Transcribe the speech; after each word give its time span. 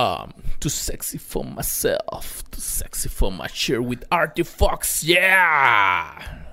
Um, 0.00 0.32
too 0.60 0.70
sexy 0.70 1.18
for 1.18 1.44
myself, 1.44 2.42
too 2.50 2.58
sexy 2.58 3.10
for 3.10 3.30
my 3.30 3.48
chair 3.48 3.82
with 3.82 4.02
Artie 4.10 4.44
Fox, 4.44 5.02
yeah. 5.04 6.46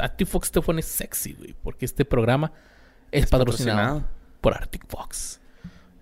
Arctic 0.00 0.26
Fox 0.26 0.50
te 0.50 0.62
pone 0.62 0.80
sexy, 0.80 1.34
güey, 1.34 1.54
porque 1.62 1.84
este 1.84 2.06
programa 2.06 2.52
es, 3.12 3.26
patrocinado, 3.26 4.02
por 4.40 4.54
Arctic 4.54 4.86
Fox. 4.88 5.40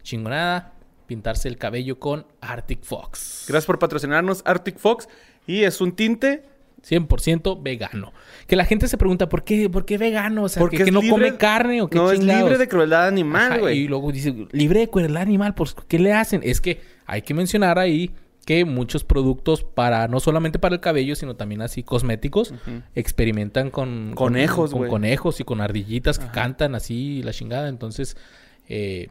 Chingonada, 0.05 0.73
pintarse 1.09 1.49
el 1.49 1.59
cabello 1.59 1.99
con 1.99 2.29
Arctic 2.41 2.85
Fox. 2.85 3.47
Gracias 3.49 3.67
por 3.67 3.81
patrocinarnos, 3.81 4.43
Arctic 4.45 4.79
Fox. 4.79 5.09
Y 5.49 5.65
es 5.65 5.81
un 5.81 5.97
tinte 5.97 6.49
100% 6.89 7.63
vegano. 7.63 8.13
Que 8.47 8.57
la 8.57 8.65
gente 8.65 8.89
se 8.89 8.99
pregunta, 8.99 9.29
¿por 9.29 9.45
qué, 9.45 9.69
¿por 9.71 9.85
qué 9.85 9.99
vegano? 9.99 10.45
O 10.45 10.49
sea, 10.49 10.61
porque 10.61 10.85
que, 10.85 10.91
no 10.91 11.01
come 11.09 11.37
carne 11.37 11.83
o 11.83 11.89
qué 11.89 11.97
No, 11.97 12.11
es 12.11 12.23
libre 12.23 12.59
de 12.59 12.69
crueldad 12.69 13.07
animal, 13.09 13.61
güey. 13.61 13.81
Y 13.81 13.89
luego 13.89 14.13
dice, 14.13 14.35
libre 14.53 14.81
de 14.81 14.91
crueldad 14.91 15.23
animal, 15.23 15.55
¿por 15.55 15.87
qué 15.87 15.99
le 15.99 16.13
hacen? 16.13 16.41
Es 16.45 16.61
que 16.61 16.81
hay 17.07 17.23
que 17.23 17.35
mencionar 17.35 17.79
ahí 17.79 18.11
que 18.45 18.65
muchos 18.65 19.05
productos 19.05 19.63
para, 19.65 20.07
no 20.09 20.21
solamente 20.21 20.59
para 20.59 20.75
el 20.75 20.81
cabello, 20.81 21.17
sino 21.17 21.35
también 21.35 21.63
así 21.63 21.83
cosméticos, 21.83 22.53
experimentan 22.95 23.71
con... 23.71 24.13
Conejos, 24.15 24.73
Con, 24.73 24.89
conejos 24.89 25.41
y 25.41 25.45
con 25.45 25.61
ardillitas 25.61 26.19
que 26.19 26.27
cantan 26.29 26.75
así 26.75 27.23
la 27.23 27.33
chingada. 27.33 27.69
Entonces, 27.69 28.17
eh, 28.69 29.09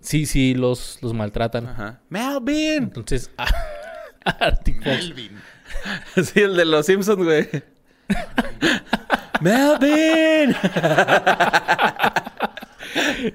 sí, 0.00 0.24
sí, 0.24 0.54
los, 0.54 0.98
los 1.02 1.12
maltratan. 1.12 1.66
Ajá. 1.66 2.00
Melvin. 2.08 2.84
Entonces, 2.84 3.30
Melvin. 4.84 5.32
sí, 6.22 6.40
el 6.40 6.56
de 6.56 6.64
los 6.64 6.86
Simpsons, 6.86 7.22
güey. 7.22 7.48
Melvin. 9.40 10.54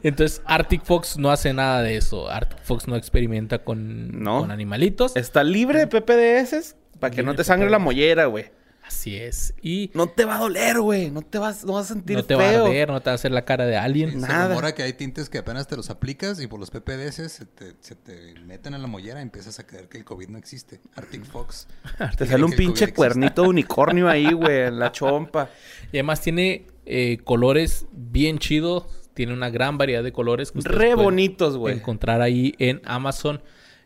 Entonces, 0.03 0.41
Arctic 0.45 0.83
Fox 0.83 1.17
no 1.17 1.31
hace 1.31 1.53
nada 1.53 1.81
de 1.81 1.97
eso. 1.97 2.29
Arctic 2.29 2.59
Fox 2.63 2.87
no 2.87 2.95
experimenta 2.95 3.59
con, 3.59 4.21
con 4.23 4.51
animalitos. 4.51 5.15
Está 5.15 5.43
libre 5.43 5.85
de 5.85 5.87
PPDS 5.87 6.75
para 6.99 7.13
que 7.13 7.23
no 7.23 7.35
te 7.35 7.43
sangre 7.43 7.69
la 7.69 7.79
mollera, 7.79 8.25
güey. 8.25 8.51
Así 8.87 9.17
es. 9.17 9.53
Y 9.61 9.91
no 9.93 10.07
te 10.07 10.23
va 10.23 10.37
a 10.37 10.39
doler, 10.39 10.79
güey. 10.79 11.11
No 11.11 11.21
te 11.21 11.37
vas, 11.39 11.65
no 11.65 11.73
vas 11.73 11.91
a 11.91 11.93
sentir 11.93 12.15
No 12.15 12.23
te 12.23 12.35
va 12.35 12.45
a 12.45 12.65
arder, 12.65 12.87
no 12.87 13.01
te 13.01 13.09
va 13.09 13.11
a 13.11 13.15
hacer 13.15 13.31
la 13.31 13.43
cara 13.43 13.65
de 13.65 13.75
alguien. 13.75 14.21
Nada. 14.21 14.57
Se 14.65 14.73
que 14.73 14.83
hay 14.83 14.93
tintes 14.93 15.29
que 15.29 15.39
apenas 15.39 15.67
te 15.67 15.75
los 15.75 15.89
aplicas 15.89 16.41
y 16.41 16.47
por 16.47 16.57
los 16.57 16.71
PPDS 16.71 17.29
se 17.29 17.45
te, 17.45 17.73
se 17.81 17.95
te 17.95 18.33
meten 18.45 18.73
en 18.73 18.81
la 18.81 18.87
mollera 18.87 19.19
y 19.19 19.23
empiezas 19.23 19.59
a 19.59 19.67
creer 19.67 19.89
que 19.89 19.97
el 19.97 20.05
COVID 20.05 20.29
no 20.29 20.37
existe. 20.37 20.79
Arctic 20.95 21.25
Fox. 21.25 21.67
te 22.17 22.25
sale 22.25 22.45
un 22.45 22.53
pinche 22.53 22.93
cuernito 22.93 23.41
de 23.41 23.49
unicornio 23.49 24.07
ahí, 24.07 24.31
güey, 24.31 24.67
en 24.67 24.79
la 24.79 24.91
chompa. 24.91 25.49
Y 25.91 25.97
además 25.97 26.21
tiene 26.21 26.67
eh, 26.85 27.17
colores 27.23 27.85
bien 27.91 28.39
chidos. 28.39 28.85
Tiene 29.13 29.33
una 29.33 29.49
gran 29.49 29.77
variedad 29.77 30.03
de 30.03 30.13
colores. 30.13 30.51
Que 30.51 30.61
Re 30.61 30.95
bonitos, 30.95 31.57
güey. 31.57 31.75
Encontrar 31.75 32.21
ahí 32.21 32.55
en 32.57 32.81
Amazon 32.85 33.41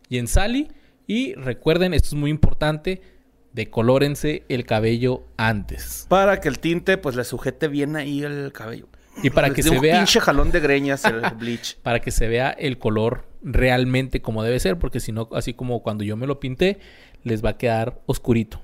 y 0.10 0.20
en 0.20 0.28
Sally. 0.28 0.70
Y 1.08 1.34
recuerden, 1.34 1.94
esto 1.94 2.10
es 2.10 2.14
muy 2.14 2.30
importante 2.30 3.02
decolórense 3.54 4.44
el 4.50 4.66
cabello 4.66 5.24
antes. 5.38 6.06
Para 6.10 6.40
que 6.40 6.48
el 6.48 6.60
tinte 6.60 6.98
pues 6.98 7.16
le 7.16 7.24
sujete 7.24 7.68
bien 7.68 7.96
ahí 7.96 8.24
el 8.24 8.52
cabello. 8.52 8.88
Y 9.24 9.30
para 9.30 9.50
que 9.52 9.62
se 9.62 9.72
un 9.72 9.82
vea 9.82 9.98
pinche 9.98 10.22
jalón 10.22 10.52
de 10.52 10.60
greñas 10.60 11.04
el 11.06 11.22
bleach. 11.38 11.78
Para 11.78 12.00
que 12.00 12.12
se 12.12 12.28
vea 12.28 12.50
el 12.52 12.78
color 12.78 13.26
realmente 13.44 14.22
como 14.22 14.44
debe 14.44 14.60
ser, 14.60 14.78
porque 14.78 15.00
si 15.00 15.12
no 15.12 15.28
así 15.34 15.54
como 15.54 15.82
cuando 15.82 16.04
yo 16.04 16.16
me 16.16 16.28
lo 16.28 16.40
pinté 16.40 16.80
les 17.24 17.44
va 17.44 17.52
a 17.52 17.58
quedar 17.58 18.00
oscurito. 18.06 18.62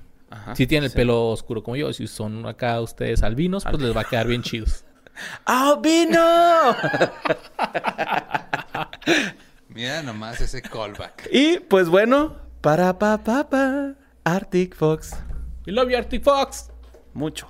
si 0.54 0.66
tienen 0.66 0.90
el 0.90 0.92
pelo 0.94 1.28
oscuro 1.28 1.62
como 1.62 1.76
yo, 1.76 1.92
si 1.92 2.06
son 2.06 2.46
acá 2.46 2.80
ustedes 2.80 3.22
albinos, 3.22 3.64
pues 3.64 3.80
les 3.80 3.96
va 3.96 4.02
a 4.02 4.04
quedar 4.04 4.26
bien 4.26 4.42
chidos. 4.42 4.84
¡Albino! 5.44 6.76
Mira 9.68 10.02
nomás 10.02 10.40
ese 10.40 10.62
callback. 10.62 11.28
Y 11.30 11.60
pues 11.60 11.88
bueno, 11.88 12.36
para 12.60 12.98
pa 12.98 13.18
pa 13.18 13.48
pa. 13.48 13.94
Arctic 14.28 14.74
Fox. 14.74 15.16
We 15.66 15.72
love 15.72 15.90
you, 15.90 15.96
Arctic 15.96 16.22
Fox. 16.22 16.68
Mucho. 17.14 17.46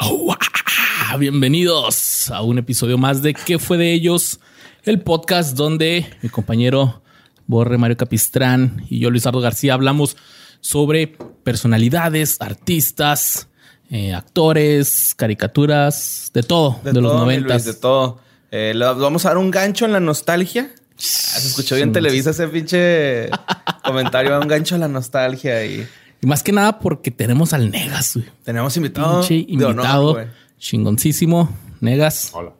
Oh, 0.00 0.34
bienvenidos 1.16 2.30
a 2.30 2.42
un 2.42 2.58
episodio 2.58 2.98
más 2.98 3.22
de 3.22 3.32
¿Qué 3.34 3.60
fue 3.60 3.78
de 3.78 3.92
ellos? 3.92 4.40
El 4.82 5.02
podcast 5.02 5.56
donde 5.56 6.10
mi 6.20 6.28
compañero 6.28 7.00
Borre 7.46 7.78
Mario 7.78 7.96
Capistrán 7.96 8.84
y 8.90 8.98
yo, 8.98 9.10
Luisardo 9.10 9.38
García, 9.40 9.74
hablamos 9.74 10.16
sobre 10.64 11.08
personalidades, 11.42 12.38
artistas, 12.40 13.48
eh, 13.90 14.14
actores, 14.14 15.14
caricaturas, 15.14 16.30
de 16.32 16.42
todo, 16.42 16.80
de, 16.82 16.94
los 16.94 17.14
noventas. 17.14 17.66
De 17.66 17.74
todo. 17.74 18.18
Eh, 18.50 18.72
le 18.74 18.86
vamos 18.86 19.26
a 19.26 19.28
dar 19.28 19.36
un 19.36 19.50
gancho 19.50 19.84
en 19.84 19.92
la 19.92 20.00
nostalgia. 20.00 20.70
Ah, 20.74 20.96
se 20.96 21.48
escuchó 21.48 21.76
bien 21.76 21.92
Televisa 21.92 22.30
ese 22.30 22.48
pinche 22.48 23.28
comentario, 23.84 24.40
un 24.40 24.48
gancho 24.48 24.76
a 24.76 24.78
la 24.78 24.88
nostalgia 24.88 25.66
y... 25.66 25.86
Y 26.22 26.26
más 26.26 26.42
que 26.42 26.52
nada 26.52 26.78
porque 26.78 27.10
tenemos 27.10 27.52
al 27.52 27.70
Negas, 27.70 28.14
güey. 28.14 28.26
Tenemos 28.42 28.74
invitado. 28.78 29.20
Pinche 29.20 29.44
invitado. 29.46 30.26
chingoncísimo. 30.58 31.54
Negas. 31.80 32.30
Hola. 32.32 32.52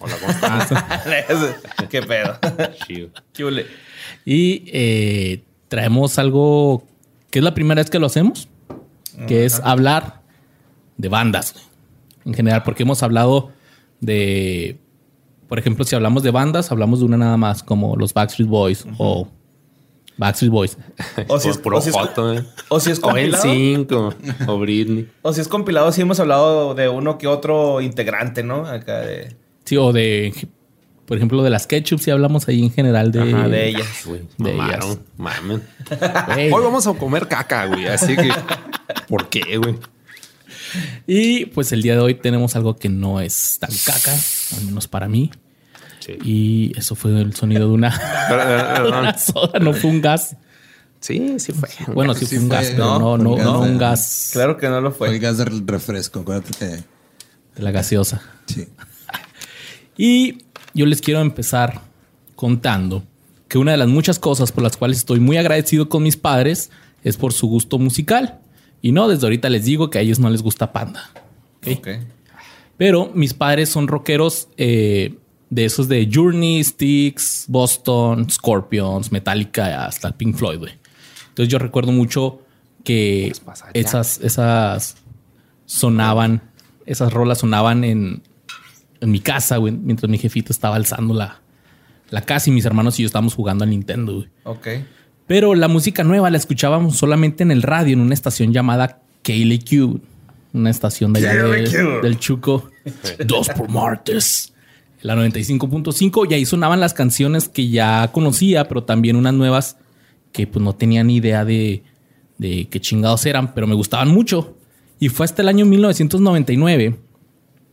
Hola, 0.00 0.14
¿cómo 0.18 0.32
estás? 0.32 0.84
¿Qué 1.88 2.02
pedo? 2.02 2.36
Chido. 2.84 3.10
¿Qué 3.32 3.66
y 4.24 4.64
eh, 4.72 5.44
traemos 5.68 6.18
algo 6.18 6.84
que 7.30 7.38
es 7.38 7.44
la 7.44 7.54
primera 7.54 7.80
vez 7.80 7.90
que 7.90 7.98
lo 7.98 8.06
hacemos, 8.06 8.48
que 9.26 9.44
es 9.44 9.60
hablar 9.60 10.22
de 10.96 11.08
bandas 11.08 11.54
en 12.24 12.34
general, 12.34 12.62
porque 12.62 12.82
hemos 12.82 13.02
hablado 13.02 13.50
de, 14.00 14.78
por 15.48 15.58
ejemplo, 15.58 15.84
si 15.84 15.96
hablamos 15.96 16.22
de 16.22 16.30
bandas, 16.30 16.70
hablamos 16.70 17.00
de 17.00 17.06
una 17.06 17.16
nada 17.16 17.36
más, 17.36 17.62
como 17.62 17.96
los 17.96 18.12
Backstreet 18.12 18.48
Boys 18.48 18.86
o 18.98 19.28
Backstreet 20.18 20.52
Boys. 20.52 20.76
O 21.28 21.40
si 21.40 21.48
es, 21.48 21.58
puro 21.58 21.78
o 21.78 21.80
si 21.80 21.90
es, 21.90 21.96
¿eh? 21.96 22.44
o 22.68 22.80
si 22.80 22.90
es 22.90 23.00
compilado. 23.00 23.42
O 23.42 23.52
5 23.52 24.14
o 24.46 24.58
Britney. 24.58 25.08
O 25.22 25.32
si 25.32 25.40
es 25.40 25.48
compilado, 25.48 25.90
sí 25.92 26.02
hemos 26.02 26.20
hablado 26.20 26.74
de 26.74 26.88
uno 26.88 27.18
que 27.18 27.26
otro 27.26 27.80
integrante, 27.80 28.42
¿no? 28.42 28.66
Acá 28.66 29.00
de... 29.00 29.36
Sí, 29.64 29.76
o 29.76 29.92
de 29.92 30.32
por 31.08 31.16
ejemplo, 31.16 31.42
de 31.42 31.48
las 31.48 31.66
ketchup, 31.66 32.00
si 32.00 32.10
hablamos 32.10 32.46
ahí 32.48 32.62
en 32.62 32.70
general 32.70 33.10
de, 33.10 33.24
de 33.24 33.68
ellas. 33.70 34.04
de 34.36 34.52
ellas. 34.52 34.98
Mamen. 35.16 35.62
Hoy 36.52 36.62
vamos 36.62 36.86
a 36.86 36.92
comer 36.92 37.26
caca, 37.26 37.64
güey. 37.64 37.86
Así 37.86 38.14
que, 38.14 38.30
¿por 39.08 39.30
qué, 39.30 39.56
güey? 39.56 39.76
Y 41.06 41.46
pues 41.46 41.72
el 41.72 41.80
día 41.80 41.94
de 41.94 42.00
hoy 42.00 42.14
tenemos 42.14 42.56
algo 42.56 42.76
que 42.76 42.90
no 42.90 43.22
es 43.22 43.56
tan 43.58 43.70
caca, 43.86 44.14
al 44.58 44.66
menos 44.66 44.86
para 44.86 45.08
mí. 45.08 45.30
Y 46.22 46.78
eso 46.78 46.94
fue 46.94 47.18
el 47.18 47.34
sonido 47.34 47.60
de 47.68 47.72
una, 47.72 49.16
soda, 49.16 49.58
no 49.60 49.72
fue 49.72 49.88
un 49.88 50.02
gas. 50.02 50.36
Sí, 51.00 51.36
sí 51.38 51.52
fue. 51.52 51.70
Bueno, 51.94 52.12
sí, 52.12 52.26
fue 52.26 52.38
un 52.38 52.50
gas, 52.50 52.66
pero 52.72 52.98
no, 52.98 53.16
no, 53.16 53.34
no, 53.38 53.60
un 53.60 53.78
gas. 53.78 54.28
Claro 54.34 54.58
que 54.58 54.68
no 54.68 54.82
lo 54.82 54.90
fue. 54.90 55.08
Fue 55.08 55.16
el 55.16 55.22
gas 55.22 55.38
del 55.38 55.66
refresco, 55.66 56.20
acuérdate. 56.20 56.84
De 57.56 57.62
la 57.62 57.70
gaseosa. 57.70 58.20
Sí. 58.44 58.68
Y 59.96 60.38
yo 60.78 60.86
les 60.86 61.00
quiero 61.00 61.20
empezar 61.20 61.82
contando 62.36 63.02
que 63.48 63.58
una 63.58 63.72
de 63.72 63.78
las 63.78 63.88
muchas 63.88 64.20
cosas 64.20 64.52
por 64.52 64.62
las 64.62 64.76
cuales 64.76 64.98
estoy 64.98 65.18
muy 65.18 65.36
agradecido 65.36 65.88
con 65.88 66.04
mis 66.04 66.16
padres 66.16 66.70
es 67.02 67.16
por 67.16 67.32
su 67.32 67.48
gusto 67.48 67.78
musical. 67.78 68.38
Y 68.80 68.92
no, 68.92 69.08
desde 69.08 69.26
ahorita 69.26 69.48
les 69.48 69.64
digo 69.64 69.90
que 69.90 69.98
a 69.98 70.02
ellos 70.02 70.20
no 70.20 70.30
les 70.30 70.40
gusta 70.40 70.72
Panda. 70.72 71.10
Pero 72.76 73.10
mis 73.12 73.34
padres 73.34 73.70
son 73.70 73.88
rockeros 73.88 74.48
eh, 74.56 75.16
de 75.50 75.64
esos 75.64 75.88
de 75.88 76.08
Journey, 76.12 76.62
Styx, 76.62 77.46
Boston, 77.48 78.30
Scorpions, 78.30 79.10
Metallica, 79.10 79.84
hasta 79.84 80.12
Pink 80.12 80.36
Floyd. 80.36 80.68
Entonces 81.30 81.50
yo 81.50 81.58
recuerdo 81.58 81.90
mucho 81.90 82.42
que 82.84 83.32
esas, 83.74 84.20
esas 84.20 84.96
sonaban, 85.66 86.40
esas 86.86 87.12
rolas 87.12 87.38
sonaban 87.38 87.82
en, 87.82 88.22
en 89.00 89.10
mi 89.10 89.20
casa, 89.20 89.56
güey, 89.56 89.72
mientras 89.72 90.10
mi 90.10 90.18
jefito 90.18 90.52
estaba 90.52 90.76
alzando 90.76 91.14
la, 91.14 91.40
la 92.10 92.22
casa 92.22 92.50
y 92.50 92.52
mis 92.52 92.64
hermanos 92.64 92.98
y 92.98 93.02
yo 93.02 93.06
estábamos 93.06 93.34
jugando 93.34 93.64
al 93.64 93.70
Nintendo, 93.70 94.14
güey. 94.14 94.28
Ok. 94.44 94.68
Pero 95.26 95.54
la 95.54 95.68
música 95.68 96.04
nueva 96.04 96.30
la 96.30 96.38
escuchábamos 96.38 96.96
solamente 96.96 97.42
en 97.42 97.50
el 97.50 97.62
radio, 97.62 97.92
en 97.92 98.00
una 98.00 98.14
estación 98.14 98.52
llamada 98.52 99.02
KLQ, 99.22 100.00
una 100.54 100.70
estación 100.70 101.12
de 101.12 101.28
allá 101.28 101.44
del 101.44 102.18
Chuco. 102.18 102.70
Dos 103.26 103.50
por 103.50 103.68
martes. 103.68 104.54
La 105.02 105.14
95.5 105.14 106.26
y 106.30 106.34
ahí 106.34 106.44
sonaban 106.44 106.80
las 106.80 106.94
canciones 106.94 107.48
que 107.48 107.68
ya 107.68 108.10
conocía, 108.10 108.66
pero 108.66 108.82
también 108.82 109.16
unas 109.16 109.34
nuevas 109.34 109.76
que 110.32 110.46
pues 110.46 110.64
no 110.64 110.74
tenía 110.74 111.04
ni 111.04 111.16
idea 111.16 111.44
de, 111.44 111.84
de 112.38 112.66
qué 112.68 112.80
chingados 112.80 113.24
eran, 113.26 113.54
pero 113.54 113.66
me 113.66 113.74
gustaban 113.74 114.08
mucho. 114.08 114.56
Y 114.98 115.10
fue 115.10 115.24
hasta 115.24 115.42
el 115.42 115.48
año 115.48 115.66
1999 115.66 116.96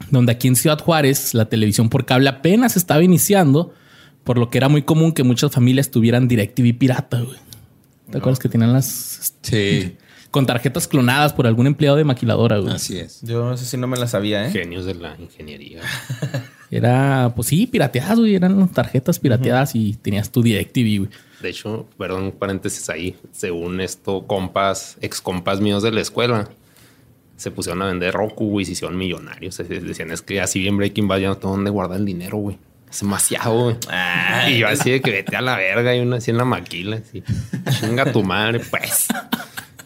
donde 0.09 0.31
aquí 0.31 0.47
en 0.47 0.55
Ciudad 0.55 0.79
Juárez 0.79 1.33
la 1.33 1.45
televisión 1.45 1.89
por 1.89 2.05
cable 2.05 2.29
apenas 2.29 2.77
estaba 2.77 3.03
iniciando, 3.03 3.73
por 4.23 4.37
lo 4.37 4.49
que 4.49 4.57
era 4.57 4.69
muy 4.69 4.83
común 4.83 5.13
que 5.13 5.23
muchas 5.23 5.51
familias 5.51 5.91
tuvieran 5.91 6.27
DirecTV 6.27 6.77
pirata. 6.77 7.23
¿Te 8.11 8.17
acuerdas 8.17 8.39
que 8.39 8.49
tenían 8.49 8.73
las... 8.73 9.33
Sí. 9.41 9.97
Con 10.31 10.45
tarjetas 10.45 10.89
clonadas 10.89 11.31
por 11.31 11.47
algún 11.47 11.65
empleado 11.65 11.95
de 11.95 12.03
maquiladora, 12.03 12.57
güey. 12.57 12.73
Así 12.73 12.97
es. 12.97 13.21
Yo 13.21 13.49
no 13.49 13.55
sé 13.55 13.65
si 13.65 13.77
no 13.77 13.87
me 13.87 13.95
la 13.95 14.05
sabía, 14.05 14.45
¿eh? 14.45 14.51
Genios 14.51 14.83
de 14.83 14.93
la 14.95 15.15
ingeniería. 15.17 15.79
Era, 16.71 17.31
pues 17.33 17.47
sí, 17.47 17.67
pirateadas, 17.67 18.19
güey. 18.19 18.35
Eran 18.35 18.67
tarjetas 18.67 19.17
pirateadas 19.17 19.75
y 19.75 19.93
tenías 19.93 20.31
tu 20.31 20.43
DirecTV, 20.43 20.97
güey. 20.97 21.09
De 21.41 21.49
hecho, 21.49 21.87
perdón, 21.97 22.33
paréntesis 22.33 22.89
ahí. 22.89 23.15
Según 23.31 23.79
esto, 23.79 24.27
compas, 24.27 24.97
ex 24.99 25.21
compas 25.21 25.61
míos 25.61 25.83
de 25.83 25.91
la 25.91 26.01
escuela, 26.01 26.49
se 27.37 27.51
pusieron 27.51 27.81
a 27.81 27.87
vender 27.87 28.13
Roku, 28.13 28.49
güey, 28.49 28.63
y 28.63 28.65
se 28.65 28.71
hicieron 28.73 28.97
millonarios. 28.97 29.57
Decían, 29.57 30.11
es 30.11 30.21
que 30.21 30.41
así 30.41 30.59
bien 30.59 30.77
Breaking 30.77 31.07
Bad 31.07 31.19
ya 31.19 31.27
no 31.27 31.37
tengo 31.37 31.55
dónde 31.55 31.69
guardar 31.69 31.99
el 31.99 32.05
dinero, 32.05 32.37
güey. 32.37 32.57
Es 32.89 33.01
demasiado, 33.01 33.63
güey. 33.63 33.77
y 34.49 34.59
yo 34.59 34.67
así 34.67 34.91
de 34.91 35.01
que 35.01 35.11
vete 35.11 35.35
a 35.35 35.41
la 35.41 35.57
verga 35.57 35.95
y 35.95 35.99
uno 35.99 36.15
así 36.15 36.31
en 36.31 36.37
la 36.37 36.45
maquila, 36.45 36.97
así. 36.97 37.23
Chinga 37.79 38.11
tu 38.11 38.23
madre, 38.23 38.59
pues. 38.59 39.07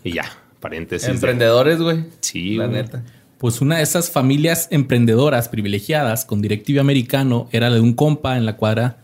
Y 0.04 0.13
ya, 0.13 0.25
paréntesis. 0.60 1.10
Emprendedores, 1.10 1.80
güey. 1.81 2.06
Sí, 2.19 2.56
La 2.56 2.68
neta. 2.68 3.04
Pues 3.40 3.62
una 3.62 3.78
de 3.78 3.84
esas 3.84 4.12
familias 4.12 4.68
emprendedoras 4.69 5.48
privilegiadas 5.48 6.25
con 6.25 6.42
DirecTV 6.42 6.80
americano 6.80 7.48
era 7.54 7.69
la 7.69 7.75
de 7.75 7.81
un 7.81 7.94
compa 7.94 8.36
en 8.38 8.46
la 8.46 8.57
cuadra 8.57 8.98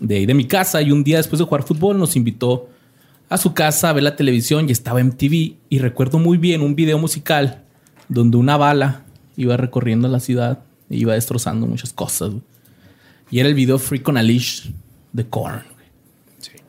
de 0.00 0.16
ahí 0.16 0.26
de 0.26 0.34
mi 0.34 0.46
casa 0.46 0.82
y 0.82 0.90
un 0.90 1.04
día 1.04 1.18
después 1.18 1.38
de 1.38 1.44
jugar 1.44 1.62
fútbol 1.62 1.96
nos 1.96 2.16
invitó 2.16 2.68
a 3.28 3.36
su 3.38 3.54
casa 3.54 3.90
a 3.90 3.92
ver 3.92 4.02
la 4.02 4.16
televisión 4.16 4.68
y 4.68 4.72
estaba 4.72 5.02
MTV 5.02 5.54
y 5.68 5.78
recuerdo 5.78 6.18
muy 6.18 6.38
bien 6.38 6.60
un 6.62 6.74
video 6.74 6.98
musical 6.98 7.64
donde 8.08 8.36
una 8.36 8.56
bala 8.56 9.02
iba 9.36 9.56
recorriendo 9.56 10.08
la 10.08 10.20
ciudad 10.20 10.60
e 10.90 10.96
iba 10.96 11.14
destrozando 11.14 11.66
muchas 11.66 11.92
cosas. 11.92 12.30
güey. 12.30 12.42
Y 13.30 13.40
era 13.40 13.48
el 13.48 13.54
video 13.54 13.78
Freak 13.78 14.08
on 14.08 14.16
a 14.16 14.22
Leash 14.22 14.70
de 15.12 15.26
Korn. 15.26 15.62
güey. 15.74 15.86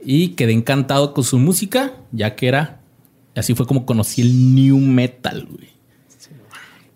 Y 0.03 0.29
quedé 0.29 0.53
encantado 0.53 1.13
con 1.13 1.23
su 1.23 1.39
música, 1.39 1.93
ya 2.11 2.35
que 2.35 2.47
era, 2.47 2.79
así 3.35 3.55
fue 3.55 3.65
como 3.65 3.85
conocí 3.85 4.21
el 4.21 4.55
new 4.55 4.77
metal, 4.77 5.47
güey. 5.49 5.69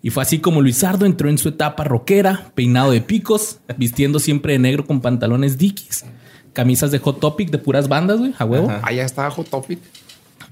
Y 0.02 0.10
fue 0.10 0.22
así 0.22 0.40
como 0.40 0.62
Luisardo 0.62 1.06
entró 1.06 1.30
en 1.30 1.38
su 1.38 1.48
etapa 1.48 1.86
rockera, 1.86 2.52
peinado 2.56 2.92
de 2.92 3.00
picos, 3.00 3.60
vistiendo 3.78 4.20
siempre 4.20 4.52
de 4.52 4.60
negro 4.60 4.86
con 4.86 5.00
pantalones 5.00 5.58
dickies, 5.58 6.04
camisas 6.52 6.92
de 6.92 7.00
Hot 7.00 7.22
Topic 7.22 7.50
de 7.50 7.58
puras 7.58 7.88
bandas, 7.88 8.20
güey, 8.20 8.34
a 8.38 8.44
huevo. 8.44 8.70
Ajá. 8.70 8.82
Ah, 8.84 8.92
estaba 8.92 9.32
Hot 9.32 9.50
Topic. 9.50 9.80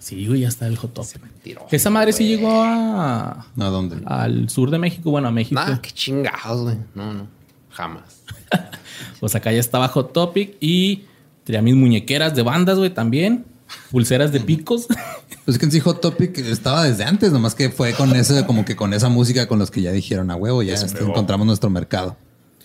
Sí, 0.01 0.25
güey, 0.25 0.41
ya 0.41 0.47
está 0.47 0.65
el 0.65 0.77
Hot 0.77 0.93
Topic. 0.93 1.21
Mentiroso, 1.21 1.67
Esa 1.69 1.91
madre 1.91 2.11
sí 2.11 2.25
llegó 2.27 2.63
a, 2.63 3.45
¿A 3.57 3.65
dónde? 3.69 3.97
al 4.05 4.49
sur 4.49 4.71
de 4.71 4.79
México, 4.79 5.11
bueno, 5.11 5.27
a 5.27 5.31
México. 5.31 5.61
Nah, 5.61 5.77
qué 5.77 5.91
chingados, 5.91 6.61
güey. 6.63 6.77
No, 6.95 7.13
no. 7.13 7.27
Jamás. 7.69 8.23
Pues 9.19 9.35
acá 9.35 9.51
ya 9.51 9.59
estaba 9.59 9.87
Hot 9.87 10.13
Topic 10.13 10.57
y 10.59 11.03
tenía 11.43 11.61
mis 11.61 11.75
muñequeras 11.75 12.35
de 12.35 12.41
bandas, 12.41 12.77
güey, 12.79 12.89
también. 12.89 13.45
Pulseras 13.91 14.31
de 14.31 14.39
picos. 14.39 14.87
Pues 15.45 15.55
es 15.55 15.59
que 15.59 15.65
en 15.65 15.71
sí 15.71 15.79
Hot 15.79 16.01
Topic 16.01 16.37
estaba 16.37 16.83
desde 16.83 17.03
antes, 17.03 17.31
nomás 17.31 17.55
que 17.55 17.69
fue 17.71 17.93
con 17.93 18.15
ese, 18.15 18.45
como 18.45 18.63
que 18.63 18.75
con 18.75 18.93
esa 18.93 19.09
música 19.09 19.47
con 19.47 19.57
los 19.57 19.71
que 19.71 19.81
ya 19.81 19.91
dijeron 19.91 20.29
a 20.29 20.35
huevo, 20.35 20.61
ya 20.61 20.75
este, 20.75 21.03
encontramos 21.03 21.47
nuestro 21.47 21.71
mercado. 21.71 22.15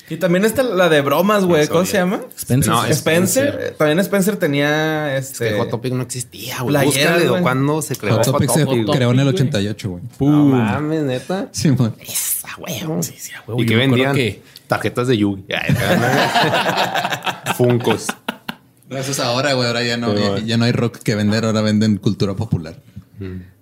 Y 0.09 0.19
también 0.19 0.45
está 0.45 0.63
la 0.63 0.89
de 0.89 1.01
bromas, 1.01 1.45
güey. 1.45 1.67
¿Cómo 1.67 1.85
se 1.85 1.95
llama? 1.97 2.21
Spencer. 2.37 2.73
No, 2.73 2.85
Spencer. 2.87 3.49
Spencer. 3.49 3.75
También 3.77 3.99
Spencer 3.99 4.37
tenía 4.37 5.17
este. 5.17 5.49
Que 5.51 5.59
Hot 5.59 5.71
Topic 5.71 5.93
no 5.95 6.03
existía, 6.03 6.61
güey. 6.63 6.69
Playeras, 6.77 7.13
Búscale 7.13 7.29
güey. 7.31 7.43
cuándo 7.43 7.83
se 7.83 7.97
creó 7.97 8.15
Hot 8.17 8.25
Topic 8.25 8.51
se 8.51 8.65
Topic, 8.65 8.87
creó 8.91 9.11
en 9.11 9.19
el 9.19 9.25
güey. 9.25 9.35
88, 9.35 9.91
güey. 9.91 10.03
No 10.21 10.45
mames, 10.45 11.03
neta. 11.03 11.49
Sí, 11.51 11.71
man. 11.73 11.95
Esa, 12.01 12.49
güey. 12.57 12.75
Sí, 13.03 13.15
sí, 13.19 13.33
a 13.33 13.43
huevo. 13.49 13.61
Y 13.63 13.67
que 13.67 13.75
vendían 13.77 14.15
que- 14.15 14.43
tarjetas 14.69 15.09
de 15.09 15.17
Yugi. 15.19 15.45
Funcos. 17.57 18.07
No, 18.89 18.97
eso 18.99 19.13
es 19.13 19.21
ahora, 19.21 19.53
güey. 19.55 19.67
Ahora 19.67 19.83
ya 19.83 19.97
no, 19.97 20.15
Sí, 20.15 20.23
ya, 20.23 20.29
güey. 20.31 20.45
ya 20.47 20.57
no 20.57 20.65
hay 20.65 20.73
rock 20.73 20.99
que 20.99 21.15
vender, 21.15 21.45
ahora 21.45 21.61
venden 21.63 21.97
cultura 21.97 22.35
popular. 22.35 22.77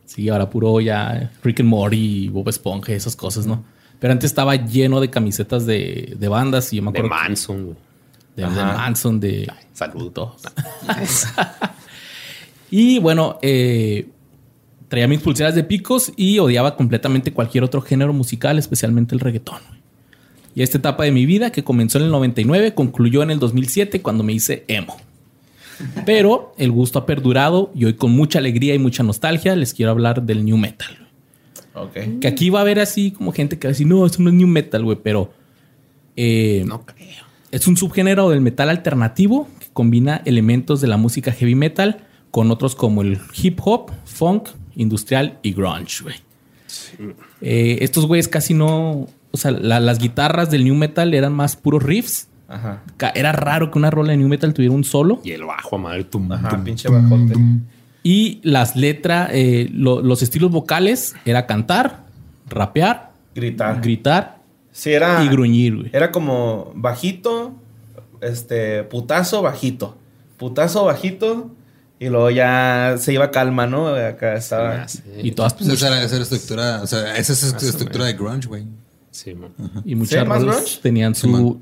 Sí, 0.04 0.28
ahora 0.28 0.50
puro 0.50 0.80
ya 0.80 1.30
Rick 1.42 1.60
and 1.60 1.68
Morty, 1.68 2.28
Bob 2.28 2.48
Esponja, 2.48 2.92
y 2.92 2.96
esas 2.96 3.16
cosas, 3.16 3.46
¿no? 3.46 3.64
Pero 4.04 4.12
antes 4.12 4.28
estaba 4.30 4.54
lleno 4.56 5.00
de 5.00 5.08
camisetas 5.08 5.64
de, 5.64 6.14
de 6.18 6.28
bandas 6.28 6.70
y 6.74 6.76
yo 6.76 6.82
me 6.82 6.92
De 6.92 6.98
acuerdo 6.98 7.16
que- 7.16 7.22
Manson, 7.30 7.64
güey. 7.64 7.76
de, 8.36 8.42
de. 8.42 8.48
Manson, 8.50 9.18
de, 9.18 9.50
Salud. 9.72 10.04
de 10.04 10.10
todos. 10.10 10.42
y 12.70 12.98
bueno, 12.98 13.38
eh, 13.40 14.08
traía 14.88 15.08
mis 15.08 15.20
pulseras 15.20 15.54
de 15.54 15.64
picos 15.64 16.12
y 16.16 16.38
odiaba 16.38 16.76
completamente 16.76 17.32
cualquier 17.32 17.64
otro 17.64 17.80
género 17.80 18.12
musical, 18.12 18.58
especialmente 18.58 19.14
el 19.14 19.20
reggaetón. 19.20 19.60
Y 20.54 20.62
esta 20.62 20.76
etapa 20.76 21.04
de 21.04 21.10
mi 21.10 21.24
vida, 21.24 21.50
que 21.50 21.64
comenzó 21.64 21.96
en 21.98 22.04
el 22.04 22.10
99, 22.10 22.74
concluyó 22.74 23.22
en 23.22 23.30
el 23.30 23.38
2007 23.38 24.02
cuando 24.02 24.22
me 24.22 24.34
hice 24.34 24.64
emo. 24.68 24.98
Pero 26.04 26.54
el 26.58 26.70
gusto 26.70 26.98
ha 26.98 27.06
perdurado 27.06 27.72
y 27.74 27.86
hoy 27.86 27.94
con 27.94 28.12
mucha 28.12 28.38
alegría 28.38 28.74
y 28.74 28.78
mucha 28.78 29.02
nostalgia 29.02 29.56
les 29.56 29.72
quiero 29.72 29.90
hablar 29.92 30.22
del 30.24 30.44
new 30.44 30.56
metal. 30.58 31.03
Que 32.20 32.28
aquí 32.28 32.50
va 32.50 32.60
a 32.60 32.62
haber 32.62 32.78
así 32.80 33.10
como 33.10 33.32
gente 33.32 33.58
que 33.58 33.66
va 33.66 33.70
a 33.70 33.72
decir, 33.72 33.86
no, 33.86 34.06
eso 34.06 34.22
no 34.22 34.30
es 34.30 34.34
new 34.36 34.46
metal, 34.46 34.84
güey, 34.84 34.98
pero 35.02 35.32
eh, 36.16 36.62
No 36.66 36.84
creo. 36.86 37.24
es 37.50 37.66
un 37.66 37.76
subgénero 37.76 38.28
del 38.30 38.40
metal 38.40 38.70
alternativo 38.70 39.48
que 39.58 39.66
combina 39.72 40.22
elementos 40.24 40.80
de 40.80 40.86
la 40.86 40.96
música 40.96 41.32
heavy 41.32 41.54
metal 41.56 42.06
con 42.30 42.50
otros 42.50 42.74
como 42.76 43.02
el 43.02 43.18
hip 43.36 43.58
hop, 43.64 43.90
funk, 44.04 44.48
industrial 44.76 45.38
y 45.42 45.52
grunge, 45.52 46.02
güey. 46.02 46.16
Eh, 47.40 47.78
estos 47.80 48.06
güeyes 48.06 48.28
casi 48.28 48.54
no, 48.54 49.06
o 49.30 49.36
sea, 49.36 49.50
la- 49.50 49.80
las 49.80 49.98
guitarras 49.98 50.50
del 50.50 50.64
new 50.64 50.74
metal 50.74 51.14
eran 51.14 51.32
más 51.32 51.56
puros 51.56 51.82
riffs. 51.82 52.28
Ajá. 52.48 52.82
Era 53.14 53.32
raro 53.32 53.70
que 53.70 53.78
una 53.78 53.90
rola 53.90 54.10
de 54.12 54.18
new 54.18 54.28
metal 54.28 54.52
tuviera 54.54 54.74
un 54.74 54.84
solo. 54.84 55.20
Y 55.24 55.30
el 55.32 55.44
bajo 55.44 55.76
a 55.76 55.78
madre. 55.78 56.04
Tum, 56.04 56.30
Ajá, 56.30 56.50
tum. 56.50 56.64
pinche 56.64 56.88
bajote. 56.88 57.34
Y 58.04 58.38
las 58.44 58.76
letras, 58.76 59.30
eh, 59.32 59.68
lo- 59.72 60.00
los 60.02 60.22
estilos 60.22 60.50
vocales 60.52 61.16
era 61.24 61.46
cantar, 61.46 62.04
rapear, 62.48 63.10
Gritar. 63.34 63.80
gritar 63.80 64.38
Sí, 64.70 64.92
era. 64.92 65.24
y 65.24 65.28
gruñir, 65.28 65.74
güey. 65.76 65.90
Era 65.92 66.12
como 66.12 66.70
bajito, 66.76 67.54
este, 68.20 68.84
putazo, 68.84 69.42
bajito. 69.42 69.96
Putazo, 70.36 70.84
bajito. 70.84 71.50
Y 71.98 72.08
luego 72.10 72.28
ya 72.28 72.96
se 72.98 73.12
iba 73.14 73.30
calma, 73.30 73.66
¿no? 73.66 73.88
Acá 73.88 74.34
estaba. 74.34 74.82
Ah, 74.82 74.88
sí. 74.88 75.00
Y 75.22 75.30
todas 75.30 75.54
Pues 75.54 75.68
esa 75.70 75.86
era, 75.88 76.02
esa 76.02 76.16
era 76.16 76.24
estructura, 76.24 76.80
o 76.82 76.86
sea, 76.86 77.16
esa 77.16 77.32
es 77.32 77.52
la 77.62 77.68
estructura 77.70 78.04
de 78.04 78.12
grunge, 78.12 78.46
güey. 78.48 78.66
Sí, 79.10 79.32
man. 79.34 79.52
y 79.84 79.94
muchas 79.94 80.22
¿Sí? 80.22 80.28
¿Más 80.28 80.40
rolas 80.42 80.56
grunge? 80.56 80.78
tenían 80.82 81.14
su 81.14 81.58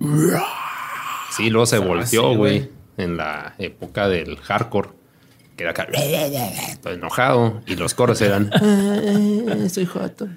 Sí, 1.37 1.51
luego 1.51 1.67
se 1.67 1.77
Ah, 1.77 1.81
volteó, 1.81 2.35
güey. 2.37 2.69
en 2.97 3.17
la 3.17 3.55
época 3.59 4.09
del 4.09 4.37
hardcore. 4.39 4.89
Que 5.57 5.65
era 5.65 5.73
acá. 5.73 5.87
todo 6.83 6.93
enojado. 6.95 7.61
Y 7.67 7.77
los 7.77 7.95
coros 7.95 8.21
eran. 8.23 8.51
Soy 9.71 9.85
joto. 9.87 10.29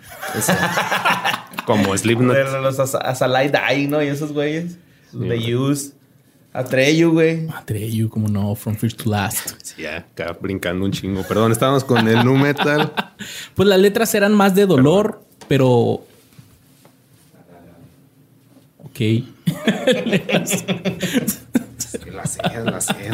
Como 1.66 1.98
Slipknot. 1.98 2.36
Los 2.62 2.80
As- 2.80 2.96
Azalai 2.96 3.50
Dai, 3.50 3.88
¿no? 3.88 4.02
Y 4.04 4.08
esos 4.08 4.32
güeyes. 4.34 4.78
The 5.12 5.56
Use. 5.56 5.92
Atreyu, 6.52 7.12
güey. 7.12 7.48
Atreyu, 7.50 8.10
como 8.10 8.28
no, 8.30 8.56
From 8.56 8.76
First 8.78 9.04
to 9.04 9.10
Last. 9.10 9.50
Sí, 9.62 9.82
ya, 9.82 9.98
acá 9.98 10.38
brincando 10.40 10.86
un 10.86 10.92
chingo. 10.92 11.24
Perdón, 11.24 11.52
estábamos 11.52 11.84
con 11.84 12.08
el 12.08 12.24
nu 12.24 12.38
metal. 12.38 12.94
Pues 13.56 13.68
las 13.68 13.80
letras 13.80 14.14
eran 14.16 14.34
más 14.34 14.56
de 14.56 14.66
dolor, 14.66 15.22
pero. 15.50 16.06
Ok. 18.84 19.00
la 22.14 22.26
sed, 22.26 22.64
la 22.66 22.82
sed. 22.82 23.14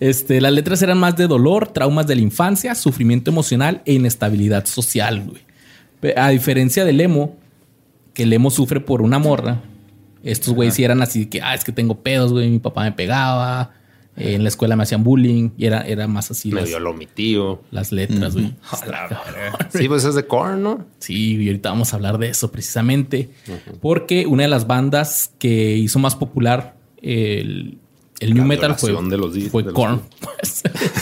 Este, 0.00 0.40
las 0.40 0.52
letras 0.52 0.80
eran 0.82 0.98
más 0.98 1.16
de 1.16 1.26
dolor, 1.26 1.68
traumas 1.68 2.06
de 2.06 2.14
la 2.14 2.22
infancia, 2.22 2.74
sufrimiento 2.74 3.30
emocional 3.30 3.82
e 3.84 3.94
inestabilidad 3.94 4.66
social, 4.66 5.24
güey. 5.24 6.14
A 6.16 6.28
diferencia 6.28 6.84
del 6.84 7.00
emo, 7.00 7.36
que 8.14 8.22
el 8.22 8.32
emo 8.32 8.50
sufre 8.50 8.80
por 8.80 9.02
una 9.02 9.18
morra, 9.18 9.62
estos 10.22 10.54
güeyes 10.54 10.74
sí 10.74 10.84
eran 10.84 11.02
así 11.02 11.26
que, 11.26 11.42
ah, 11.42 11.54
es 11.54 11.64
que 11.64 11.72
tengo 11.72 12.00
pedos, 12.02 12.32
güey, 12.32 12.48
mi 12.48 12.60
papá 12.60 12.84
me 12.84 12.92
pegaba, 12.92 13.72
eh, 14.16 14.34
en 14.34 14.42
la 14.42 14.48
escuela 14.48 14.76
me 14.76 14.84
hacían 14.84 15.02
bullying, 15.02 15.50
y 15.56 15.66
era, 15.66 15.82
era 15.82 16.06
más 16.06 16.30
así 16.30 16.50
Me 16.50 16.60
las, 16.60 16.68
violó 16.68 16.92
mi 16.94 17.06
tío. 17.06 17.62
las 17.70 17.92
letras, 17.92 18.34
güey. 18.34 18.54
Sí, 19.70 19.88
pues 19.88 20.04
es 20.04 20.14
de 20.14 20.26
corn, 20.26 20.62
¿no? 20.62 20.86
Sí, 20.98 21.36
y 21.36 21.46
ahorita 21.46 21.70
vamos 21.70 21.92
a 21.92 21.96
hablar 21.96 22.18
de 22.18 22.28
eso 22.28 22.50
precisamente. 22.50 23.30
Porque 23.80 24.26
una 24.26 24.44
de 24.44 24.48
las 24.48 24.66
bandas 24.66 25.32
que 25.38 25.76
hizo 25.76 25.98
más 25.98 26.16
popular 26.16 26.76
el, 27.00 27.78
el 28.20 28.34
new 28.34 28.44
metal 28.44 28.76
fue, 28.76 28.92
de 28.92 29.16
los 29.16 29.36
fue 29.50 29.62
de 29.62 29.72
Korn. 29.72 30.02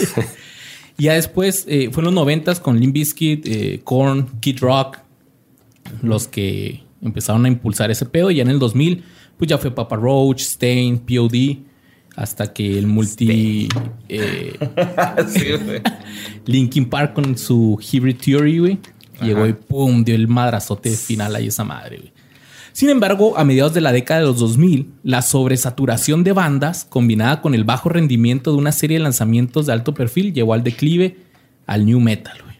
y 0.97 1.03
ya 1.03 1.13
después 1.13 1.65
eh, 1.67 1.89
fue 1.91 2.01
en 2.01 2.05
los 2.05 2.13
noventas 2.13 2.59
con 2.59 2.79
Limp 2.79 2.93
Bizkit, 2.93 3.47
eh, 3.47 3.81
Korn, 3.83 4.39
Kid 4.39 4.59
Rock, 4.59 4.99
los 6.01 6.27
que 6.27 6.83
empezaron 7.01 7.45
a 7.45 7.47
impulsar 7.47 7.91
ese 7.91 8.05
pedo. 8.05 8.31
Y 8.31 8.35
ya 8.35 8.43
en 8.43 8.49
el 8.49 8.59
2000, 8.59 9.03
pues 9.37 9.49
ya 9.49 9.57
fue 9.57 9.71
Papa 9.71 9.95
Roach, 9.95 10.41
Stain, 10.41 10.99
POD, 10.99 11.57
hasta 12.15 12.51
que 12.53 12.77
el 12.77 12.87
multi... 12.87 13.69
eh, 14.09 14.53
sí. 15.27 15.41
Linkin 16.45 16.89
Park 16.89 17.13
con 17.13 17.37
su 17.37 17.79
Hybrid 17.79 18.17
Theory, 18.17 18.59
güey. 18.59 18.79
Llegó 19.21 19.47
y 19.47 19.53
pum, 19.53 20.03
dio 20.03 20.13
el 20.13 20.27
madrazote 20.27 20.91
final 20.91 21.35
ahí 21.35 21.47
esa 21.47 21.63
madre, 21.63 21.97
güey. 21.97 22.16
Sin 22.77 22.89
embargo, 22.91 23.39
a 23.39 23.43
mediados 23.43 23.73
de 23.73 23.81
la 23.81 23.91
década 23.91 24.19
de 24.19 24.27
los 24.27 24.37
2000, 24.37 24.93
la 25.01 25.23
sobresaturación 25.23 26.23
de 26.23 26.31
bandas, 26.31 26.85
combinada 26.85 27.41
con 27.41 27.55
el 27.55 27.63
bajo 27.63 27.89
rendimiento 27.89 28.51
de 28.51 28.57
una 28.57 28.71
serie 28.71 28.99
de 28.99 29.03
lanzamientos 29.03 29.65
de 29.65 29.73
alto 29.73 29.95
perfil, 29.95 30.31
llevó 30.31 30.53
al 30.53 30.63
declive 30.63 31.17
al 31.65 31.87
new 31.87 31.99
metal, 31.99 32.37
güey. 32.43 32.57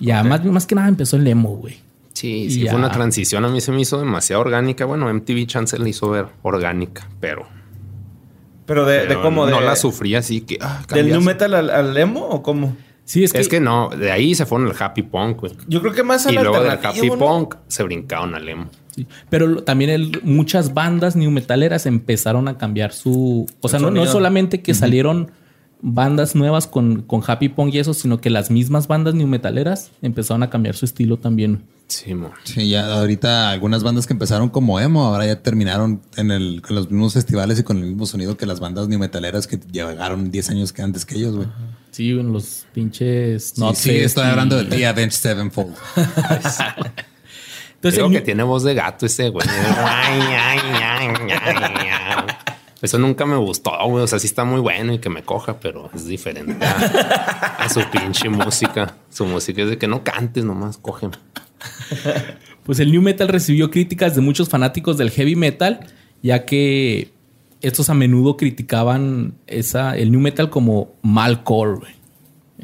Y 0.00 0.10
además, 0.10 0.42
más 0.46 0.64
que 0.64 0.74
nada 0.74 0.88
empezó 0.88 1.18
el 1.18 1.26
emo, 1.26 1.50
güey. 1.54 1.74
Sí, 2.14 2.50
sí, 2.50 2.60
Ya. 2.62 2.70
fue 2.70 2.78
una 2.78 2.90
transición. 2.90 3.44
A 3.44 3.48
mí 3.48 3.60
se 3.60 3.72
me 3.72 3.82
hizo 3.82 3.98
demasiado 3.98 4.40
orgánica. 4.40 4.86
Bueno, 4.86 5.12
MTV 5.12 5.44
Chance 5.46 5.78
la 5.78 5.86
hizo 5.86 6.08
ver 6.08 6.28
orgánica, 6.40 7.06
pero. 7.20 7.46
Pero 8.64 8.86
de, 8.86 9.00
de 9.00 9.06
pero 9.08 9.20
cómo 9.20 9.44
de. 9.44 9.52
No 9.52 9.60
la 9.60 9.76
sufrí 9.76 10.14
así 10.14 10.40
que. 10.40 10.56
ah, 10.62 10.82
¿Del 10.88 11.10
new 11.10 11.20
metal 11.20 11.52
al, 11.52 11.68
al 11.68 11.94
emo 11.98 12.26
o 12.26 12.42
cómo? 12.42 12.74
Sí, 13.04 13.22
es 13.22 13.34
que, 13.34 13.40
Es 13.40 13.48
que 13.48 13.60
no, 13.60 13.90
de 13.90 14.10
ahí 14.10 14.34
se 14.34 14.46
fueron 14.46 14.66
al 14.68 14.74
happy 14.78 15.02
punk, 15.02 15.40
güey. 15.40 15.52
Yo 15.68 15.82
creo 15.82 15.92
que 15.92 16.02
más 16.02 16.26
al 16.26 16.32
Y 16.32 16.38
luego 16.38 16.58
del 16.60 16.72
happy 16.82 17.08
¿no? 17.08 17.18
punk 17.18 17.56
se 17.68 17.82
brincaron 17.82 18.34
al 18.34 18.48
emo. 18.48 18.70
Sí. 18.96 19.06
Pero 19.30 19.62
también 19.62 19.90
el- 19.90 20.20
muchas 20.24 20.74
bandas 20.74 21.14
new 21.14 21.30
metaleras 21.30 21.86
empezaron 21.86 22.48
a 22.48 22.58
cambiar 22.58 22.92
su. 22.92 23.46
O 23.60 23.68
sea, 23.68 23.78
no, 23.78 23.90
no 23.92 24.06
solamente 24.06 24.62
que 24.62 24.74
salieron 24.74 25.30
bandas 25.82 26.34
nuevas 26.34 26.66
con, 26.66 27.02
con 27.02 27.22
Happy 27.26 27.50
Punk 27.50 27.74
y 27.74 27.78
eso, 27.78 27.92
sino 27.94 28.20
que 28.20 28.30
las 28.30 28.50
mismas 28.50 28.88
bandas 28.88 29.14
new 29.14 29.26
metaleras 29.28 29.90
empezaron 30.02 30.42
a 30.42 30.48
cambiar 30.50 30.74
su 30.74 30.86
estilo 30.86 31.18
también. 31.18 31.62
Sí, 31.88 32.14
mo. 32.14 32.32
Sí, 32.42 32.68
ya 32.70 32.92
ahorita 32.98 33.50
algunas 33.50 33.84
bandas 33.84 34.06
que 34.08 34.14
empezaron 34.14 34.48
como 34.48 34.80
emo, 34.80 35.04
ahora 35.04 35.26
ya 35.26 35.40
terminaron 35.42 36.00
en, 36.16 36.32
el, 36.32 36.60
con 36.62 36.74
los 36.74 36.90
mismos 36.90 37.12
festivales 37.12 37.60
y 37.60 37.62
con 37.62 37.76
el 37.78 37.84
mismo 37.84 38.06
sonido 38.06 38.36
que 38.36 38.44
las 38.46 38.58
bandas 38.58 38.88
new 38.88 38.98
metaleras 38.98 39.46
que 39.46 39.60
llegaron 39.70 40.30
10 40.32 40.50
años 40.50 40.72
que 40.72 40.82
antes 40.82 41.04
que 41.04 41.14
ellos, 41.16 41.36
güey. 41.36 41.48
Sí, 41.92 42.10
en 42.10 42.32
los 42.32 42.66
pinches. 42.74 43.52
Sí, 43.54 43.60
Notfest 43.60 43.84
sí, 43.84 43.90
estoy 43.98 44.24
y- 44.26 44.30
hablando 44.30 44.56
de 44.56 44.64
The 44.64 44.86
Avenged 44.86 45.12
Sevenfold. 45.12 45.74
Entonces, 47.76 48.00
Creo 48.00 48.10
que 48.10 48.20
tiene 48.20 48.42
voz 48.42 48.62
de 48.64 48.74
gato 48.74 49.06
ese, 49.06 49.28
güey. 49.28 49.46
Eso 52.82 52.98
nunca 52.98 53.24
me 53.26 53.36
gustó, 53.36 53.72
güey. 53.86 54.04
O 54.04 54.06
sea, 54.06 54.18
sí 54.18 54.26
está 54.26 54.44
muy 54.44 54.60
bueno 54.60 54.92
y 54.92 54.98
que 54.98 55.08
me 55.08 55.22
coja, 55.22 55.58
pero 55.60 55.90
es 55.94 56.06
diferente 56.06 56.64
a, 56.64 57.56
a 57.58 57.68
su 57.68 57.80
pinche 57.90 58.28
música. 58.28 58.94
Su 59.10 59.24
música 59.24 59.62
es 59.62 59.70
de 59.70 59.78
que 59.78 59.88
no 59.88 60.04
cantes, 60.04 60.44
nomás 60.44 60.78
coge. 60.78 61.08
Pues 62.64 62.80
el 62.80 62.90
new 62.90 63.00
metal 63.00 63.28
recibió 63.28 63.70
críticas 63.70 64.14
de 64.14 64.20
muchos 64.20 64.48
fanáticos 64.48 64.98
del 64.98 65.10
heavy 65.10 65.36
metal, 65.36 65.86
ya 66.22 66.44
que 66.44 67.12
estos 67.62 67.90
a 67.90 67.94
menudo 67.94 68.36
criticaban 68.36 69.34
esa, 69.46 69.96
el 69.96 70.10
new 70.10 70.20
metal 70.20 70.50
como 70.50 70.92
malcore, 71.02 71.78
güey. 71.78 71.92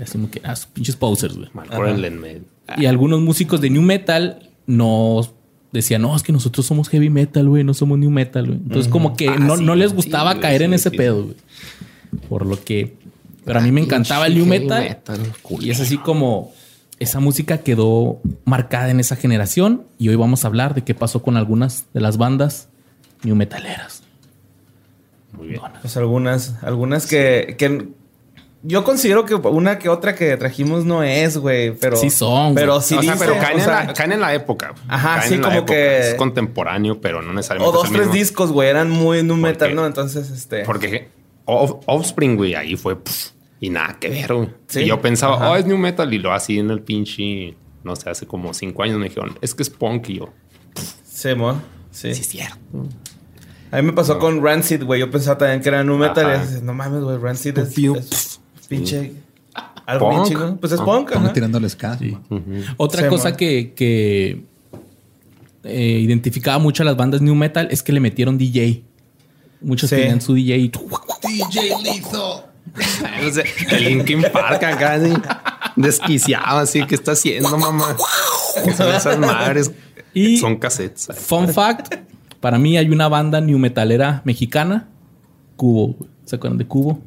Así 0.00 0.12
como 0.12 0.30
que, 0.30 0.40
ah, 0.44 0.56
sus 0.56 0.66
pinches 0.66 0.96
posers, 0.96 1.36
güey. 1.36 1.50
Mal 1.52 1.68
por 1.68 1.88
el 1.88 2.04
en 2.04 2.20
medio. 2.20 2.42
Y 2.76 2.86
algunos 2.86 3.20
músicos 3.20 3.60
de 3.60 3.70
new 3.70 3.82
metal 3.82 4.50
no 4.66 5.20
decían, 5.72 6.02
no, 6.02 6.14
es 6.14 6.22
que 6.22 6.32
nosotros 6.32 6.66
somos 6.66 6.88
heavy 6.88 7.10
metal, 7.10 7.48
güey, 7.48 7.64
no 7.64 7.74
somos 7.74 7.98
new 7.98 8.10
metal, 8.10 8.46
güey. 8.46 8.58
Entonces, 8.58 8.90
como 8.90 9.16
que 9.16 9.28
Ah, 9.28 9.36
no, 9.38 9.56
sí, 9.56 9.64
no 9.64 9.74
les 9.74 9.94
gustaba 9.94 10.38
caer 10.38 10.62
en 10.62 10.74
ese 10.74 10.90
sí. 10.90 10.96
pedo, 10.96 11.24
güey. 11.24 11.36
Por 12.28 12.46
lo 12.46 12.62
que. 12.62 12.96
Pero 13.44 13.58
a 13.58 13.62
mí 13.62 13.72
me 13.72 13.80
encantaba 13.80 14.26
el 14.26 14.34
new 14.34 14.46
metal. 14.46 14.82
metal, 14.82 15.20
y 15.60 15.70
es 15.70 15.80
así 15.80 15.96
como 15.98 16.52
esa 16.98 17.18
música 17.18 17.58
quedó 17.58 18.20
marcada 18.44 18.90
en 18.90 19.00
esa 19.00 19.16
generación. 19.16 19.84
Y 19.98 20.10
hoy 20.10 20.16
vamos 20.16 20.44
a 20.44 20.48
hablar 20.48 20.74
de 20.74 20.82
qué 20.82 20.94
pasó 20.94 21.22
con 21.22 21.36
algunas 21.36 21.86
de 21.94 22.00
las 22.00 22.18
bandas 22.18 22.68
new 23.24 23.34
metaleras. 23.34 24.02
Muy 25.32 25.48
bien. 25.48 25.60
Pues 25.80 25.96
algunas, 25.96 26.62
algunas 26.62 27.06
que, 27.06 27.56
que 27.58 27.88
yo 28.64 28.84
considero 28.84 29.24
que 29.24 29.34
una 29.34 29.78
que 29.78 29.88
otra 29.88 30.14
que 30.14 30.36
trajimos 30.36 30.84
no 30.84 31.02
es, 31.02 31.36
güey, 31.38 31.72
pero 31.76 31.96
Sí 31.96 32.10
son, 32.10 32.54
pero 32.54 32.74
güey. 32.74 32.84
sí 32.84 32.94
o 32.96 33.02
sea, 33.02 33.16
pero 33.18 33.34
caen, 33.38 33.58
o 33.58 33.62
en 33.62 33.66
la, 33.66 33.92
caen 33.92 34.12
en 34.12 34.20
la 34.20 34.34
época. 34.34 34.74
Ajá, 34.88 35.16
Caen 35.16 35.28
sí, 35.28 35.34
en 35.34 35.40
la 35.42 35.46
como 35.48 35.58
época. 35.58 35.72
que- 35.74 35.98
Es 36.10 36.14
contemporáneo, 36.14 37.00
pero 37.00 37.22
no 37.22 37.32
necesariamente. 37.32 37.68
o 37.70 37.72
dos 37.72 37.84
es 37.86 37.90
el 37.90 37.96
tres 37.96 38.06
mismo. 38.08 38.18
discos, 38.20 38.52
güey, 38.52 38.68
eran 38.68 38.90
muy 38.90 39.22
nu 39.22 39.36
metal? 39.36 39.74
¿no? 39.74 39.84
Entonces, 39.86 40.30
este, 40.30 40.64
Porque 40.64 41.08
Off- 41.44 41.82
Offspring, 41.86 42.36
güey, 42.36 42.54
ahí 42.54 42.76
fue 42.76 42.94
pff, 42.96 43.30
y 43.60 43.70
nada 43.70 43.96
que 43.98 44.08
ver, 44.10 44.32
güey. 44.34 44.48
Sí. 44.68 44.80
Y 44.82 44.86
yo 44.86 45.00
pensaba, 45.00 45.36
Ajá. 45.36 45.50
oh, 45.50 45.56
es 45.56 45.66
new 45.66 45.76
metal. 45.78 46.12
Y 46.14 46.18
lo 46.18 46.32
así 46.32 46.58
en 46.60 46.70
el 46.70 46.82
pinche, 46.82 47.56
no 47.82 47.96
sé, 47.96 48.10
hace 48.10 48.26
como 48.26 48.54
cinco 48.54 48.84
años 48.84 48.98
me 48.98 49.04
dijeron, 49.08 49.36
es 49.40 49.54
que 49.56 49.62
es 49.64 49.70
punk. 49.70 50.08
Y 50.10 50.18
yo, 50.18 50.28
sí, 51.04 51.34
mo, 51.34 51.54
sí. 51.90 52.14
sí, 52.14 52.20
es 52.20 52.28
cierto. 52.28 52.56
A 53.72 53.76
mí 53.76 53.82
me 53.82 53.92
pasó 53.92 54.18
con 54.18 54.42
Rancid, 54.44 54.84
güey. 54.84 55.00
Yo 55.00 55.10
pensaba 55.10 55.38
también 55.38 55.62
que 55.62 55.68
era 55.70 55.82
nu 55.82 55.96
metal. 55.96 56.26
Ajá. 56.26 56.36
Y 56.36 56.46
dices, 56.46 56.62
no 56.62 56.74
mames, 56.74 57.00
güey, 57.02 57.16
Rancid 57.18 57.56
es, 57.58 57.68
es 57.78 58.40
pinche 58.76 59.12
algo 59.86 60.08
bien 60.08 60.20
Punk. 60.22 60.28
chingón. 60.30 60.58
Pues 60.58 60.72
es 60.72 60.80
Ah, 60.80 60.84
punk, 60.84 61.08
Estamos 61.08 61.26
ajá. 61.26 61.32
tirándole 61.34 61.68
ska. 61.68 61.98
Otra 62.76 63.08
cosa 63.08 63.30
man. 63.30 63.36
que, 63.36 63.72
que, 63.74 64.42
eh, 65.64 65.98
identificaba 66.00 66.58
mucho 66.58 66.82
a 66.82 66.86
las 66.86 66.96
bandas 66.96 67.20
new 67.20 67.34
metal 67.34 67.68
es 67.70 67.82
que 67.82 67.92
le 67.92 68.00
metieron 68.00 68.38
DJ. 68.38 68.84
Muchos 69.60 69.90
Sí. 69.90 69.96
tenían 69.96 70.20
su 70.20 70.34
DJ. 70.34 70.56
y- 70.56 70.68
DJ 70.70 71.82
Lethal. 71.82 72.46
O 73.28 73.30
sea, 73.32 73.44
el 73.70 73.84
Linkin 73.84 74.22
Park 74.32 74.62
acá, 74.62 74.94
así, 74.94 75.12
desquiciado, 75.76 76.58
así, 76.60 76.84
¿qué 76.86 76.94
está 76.94 77.12
haciendo, 77.12 77.56
mamá? 77.58 77.96
¿Qué 78.64 78.72
son 78.72 78.94
esas 78.94 79.18
madres? 79.18 79.72
Y- 80.14 80.36
son 80.38 80.56
cassettes. 80.56 81.08
Fun 81.14 81.48
fact: 81.48 81.96
para 82.40 82.58
mí 82.58 82.76
hay 82.78 82.88
una 82.88 83.08
banda 83.08 83.40
new 83.40 83.58
metalera 83.58 84.22
mexicana, 84.24 84.88
Cubo. 85.56 85.88
güey. 85.94 86.10
¿Se 86.24 86.36
acuerdan 86.36 86.56
de 86.58 86.66
Cubo? 86.66 87.00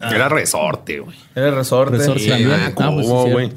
Era 0.00 0.28
resorte, 0.28 1.00
güey. 1.00 1.16
Era 1.34 1.48
el 1.48 1.54
resorte. 1.54 1.96
Resorte. 1.98 2.20
Sí, 2.20 2.28
también. 2.28 2.50
ah, 2.52 2.72
Ah, 2.76 2.90
pues 2.92 3.06
sí, 3.06 3.12
Cubo, 3.12 3.30
güey. 3.30 3.52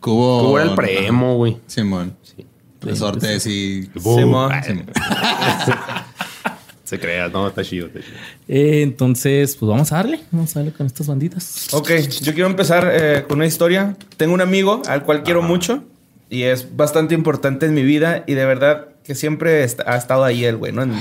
Cubo. 0.00 0.40
Cubo 0.44 0.58
era 0.58 0.70
el 0.70 0.74
premo, 0.76 1.36
güey. 1.36 1.56
Simón. 1.66 2.16
Sí. 2.22 2.46
Resortes 2.80 3.46
y. 3.46 3.82
Sí, 3.84 4.24
mo. 4.24 4.46
Ah, 4.46 4.62
Simón. 4.62 4.86
Se 6.84 6.98
crea, 6.98 7.28
no, 7.28 7.46
está 7.46 7.62
chido, 7.62 7.86
está 7.88 8.00
chido. 8.00 8.14
Eh, 8.48 8.80
entonces, 8.82 9.56
pues 9.56 9.68
vamos 9.68 9.92
a 9.92 9.96
darle. 9.96 10.20
Vamos 10.30 10.56
a 10.56 10.60
darle 10.60 10.72
con 10.72 10.86
estas 10.86 11.06
banditas. 11.06 11.68
Ok, 11.74 11.90
yo 12.22 12.32
quiero 12.32 12.48
empezar 12.48 12.90
eh, 12.90 13.24
con 13.28 13.36
una 13.38 13.46
historia. 13.46 13.94
Tengo 14.16 14.32
un 14.32 14.40
amigo 14.40 14.80
al 14.88 15.02
cual 15.04 15.22
quiero 15.22 15.42
mucho 15.42 15.84
y 16.30 16.44
es 16.44 16.76
bastante 16.76 17.14
importante 17.14 17.66
en 17.66 17.74
mi 17.74 17.82
vida 17.82 18.24
y 18.26 18.32
de 18.34 18.46
verdad 18.46 18.88
que 19.04 19.14
siempre 19.14 19.62
ha 19.86 19.96
estado 19.96 20.24
ahí 20.24 20.46
él, 20.46 20.56
güey, 20.56 20.72
¿no? 20.72 20.82
En- 20.82 20.94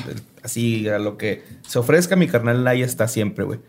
así 0.43 0.89
a 0.89 0.99
lo 0.99 1.17
que 1.17 1.43
se 1.65 1.79
ofrezca, 1.79 2.17
mi 2.17 2.27
carnal 2.27 2.67
ahí 2.67 2.81
está 2.81 3.07
siempre, 3.07 3.45
güey. 3.45 3.59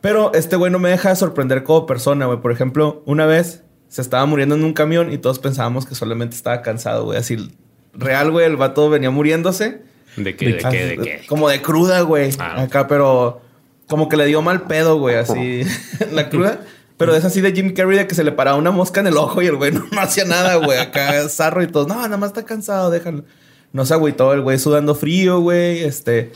Pero 0.00 0.32
este 0.34 0.56
güey 0.56 0.72
no 0.72 0.78
me 0.78 0.88
deja 0.88 1.10
de 1.10 1.16
sorprender 1.16 1.62
como 1.62 1.86
persona, 1.86 2.26
güey. 2.26 2.40
Por 2.40 2.52
ejemplo, 2.52 3.02
una 3.06 3.26
vez 3.26 3.64
se 3.88 4.02
estaba 4.02 4.24
muriendo 4.26 4.54
en 4.54 4.64
un 4.64 4.72
camión 4.72 5.12
y 5.12 5.18
todos 5.18 5.38
pensábamos 5.38 5.84
que 5.84 5.94
solamente 5.94 6.36
estaba 6.36 6.62
cansado, 6.62 7.04
güey. 7.04 7.18
Así, 7.18 7.52
real, 7.92 8.30
güey, 8.30 8.46
el 8.46 8.56
vato 8.56 8.88
venía 8.88 9.10
muriéndose. 9.10 9.82
¿De 10.16 10.36
qué? 10.36 10.54
¿De 10.54 10.58
qué? 10.58 10.86
¿De 10.86 10.98
qué? 10.98 11.20
Como 11.26 11.48
de 11.48 11.60
cruda, 11.60 12.00
güey. 12.02 12.30
Ah. 12.38 12.62
Acá, 12.62 12.86
pero 12.86 13.40
como 13.88 14.08
que 14.08 14.16
le 14.16 14.26
dio 14.26 14.40
mal 14.42 14.62
pedo, 14.62 14.98
güey, 14.98 15.16
así. 15.16 15.62
la 16.12 16.28
cruda. 16.28 16.60
Pero 16.96 17.14
es 17.14 17.24
así 17.24 17.40
de 17.40 17.52
Jim 17.52 17.72
Carrey 17.72 17.96
de 17.96 18.06
que 18.06 18.14
se 18.14 18.24
le 18.24 18.30
paraba 18.30 18.58
una 18.58 18.70
mosca 18.70 19.00
en 19.00 19.06
el 19.06 19.16
ojo 19.16 19.40
y 19.42 19.46
el 19.46 19.56
güey 19.56 19.72
no, 19.72 19.84
no 19.90 20.00
hacía 20.00 20.24
nada, 20.24 20.56
güey. 20.56 20.78
Acá 20.78 21.28
zarro 21.28 21.62
y 21.62 21.66
todo. 21.66 21.86
No, 21.86 21.94
nada 21.96 22.16
más 22.16 22.30
está 22.30 22.44
cansado, 22.44 22.90
déjalo. 22.90 23.24
No 23.72 23.86
se 23.86 23.94
agüitó 23.94 24.32
el 24.32 24.42
güey 24.42 24.58
sudando 24.58 24.94
frío, 24.94 25.40
güey. 25.40 25.82
Este, 25.82 26.32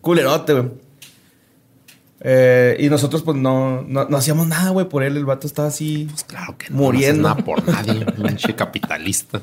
culerote, 0.00 0.52
güey. 0.54 0.70
Eh, 2.20 2.76
y 2.80 2.88
nosotros, 2.88 3.22
pues, 3.22 3.36
no, 3.36 3.82
no, 3.82 4.06
no 4.08 4.16
hacíamos 4.16 4.46
nada, 4.48 4.70
güey, 4.70 4.88
por 4.88 5.02
él. 5.02 5.16
El 5.16 5.24
vato 5.26 5.46
estaba 5.46 5.68
así. 5.68 6.06
Pues 6.10 6.24
claro 6.24 6.56
que 6.58 6.70
no. 6.70 6.76
Muriendo. 6.78 7.22
No 7.22 7.28
nada 7.34 7.44
por 7.44 7.66
nadie, 7.68 8.04
pinche 8.26 8.54
capitalista. 8.54 9.40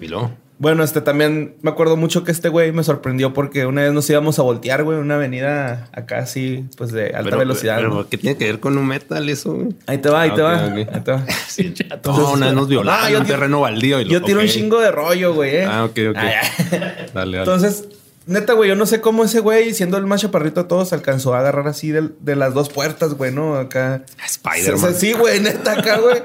Y 0.00 0.08
luego, 0.08 0.32
Bueno, 0.58 0.82
este 0.82 1.00
también 1.02 1.54
me 1.62 1.70
acuerdo 1.70 1.96
mucho 1.96 2.24
que 2.24 2.32
este 2.32 2.48
güey 2.48 2.72
me 2.72 2.82
sorprendió 2.82 3.32
porque 3.34 3.66
una 3.66 3.82
vez 3.82 3.92
nos 3.92 4.08
íbamos 4.10 4.38
a 4.38 4.42
voltear, 4.42 4.82
güey, 4.84 4.98
una 4.98 5.16
avenida 5.16 5.88
acá 5.92 6.18
así, 6.20 6.64
pues 6.78 6.92
de 6.92 7.08
alta 7.08 7.24
pero, 7.24 7.38
velocidad. 7.38 7.76
Pero, 7.76 7.90
¿no? 7.90 8.08
¿qué 8.08 8.16
tiene 8.18 8.36
que 8.38 8.46
ver 8.46 8.60
con 8.60 8.76
un 8.78 8.86
metal 8.86 9.28
eso, 9.28 9.52
güey? 9.54 9.68
Ahí 9.86 9.98
te 9.98 10.08
va, 10.10 10.22
ahí 10.22 10.30
Ah, 10.32 10.34
te 10.34 10.42
va. 10.42 10.64
Ahí 10.64 10.86
te 11.04 11.12
va. 11.12 11.24
Sí. 11.48 11.74
Entonces, 11.78 12.24
no, 12.24 12.32
una 12.32 12.46
vez 12.46 12.54
nos 12.54 12.68
violaron 12.68 13.04
Ah, 13.04 13.10
yo 13.10 13.18
un 13.18 13.24
tiro- 13.24 13.36
terreno 13.36 13.60
baldío. 13.60 14.00
Y 14.00 14.04
lo- 14.04 14.10
Yo 14.10 14.22
tiro 14.22 14.40
un 14.40 14.46
chingo 14.46 14.80
de 14.80 14.90
rollo, 14.90 15.34
güey. 15.34 15.56
¿eh? 15.56 15.64
Ah, 15.66 15.84
ok, 15.84 15.98
ok. 16.10 16.16
Ah. 16.16 16.40
Dale, 16.72 17.08
dale. 17.14 17.38
Entonces, 17.38 17.84
neta, 18.26 18.52
güey, 18.52 18.68
yo 18.68 18.76
no 18.76 18.86
sé 18.86 19.00
cómo 19.00 19.24
ese 19.24 19.40
güey, 19.40 19.74
siendo 19.74 19.96
el 19.96 20.06
más 20.06 20.20
chaparrito 20.20 20.62
de 20.62 20.68
todos, 20.68 20.92
alcanzó 20.92 21.34
a 21.34 21.40
agarrar 21.40 21.66
así 21.68 21.90
del- 21.90 22.14
de, 22.20 22.36
las 22.36 22.54
dos 22.54 22.68
puertas, 22.68 23.14
güey, 23.14 23.32
¿no? 23.32 23.56
Acá. 23.56 24.02
Spider-Man. 24.24 24.94
Sí, 24.94 25.12
güey, 25.12 25.40
neta, 25.40 25.72
acá, 25.72 25.98
güey. 25.98 26.22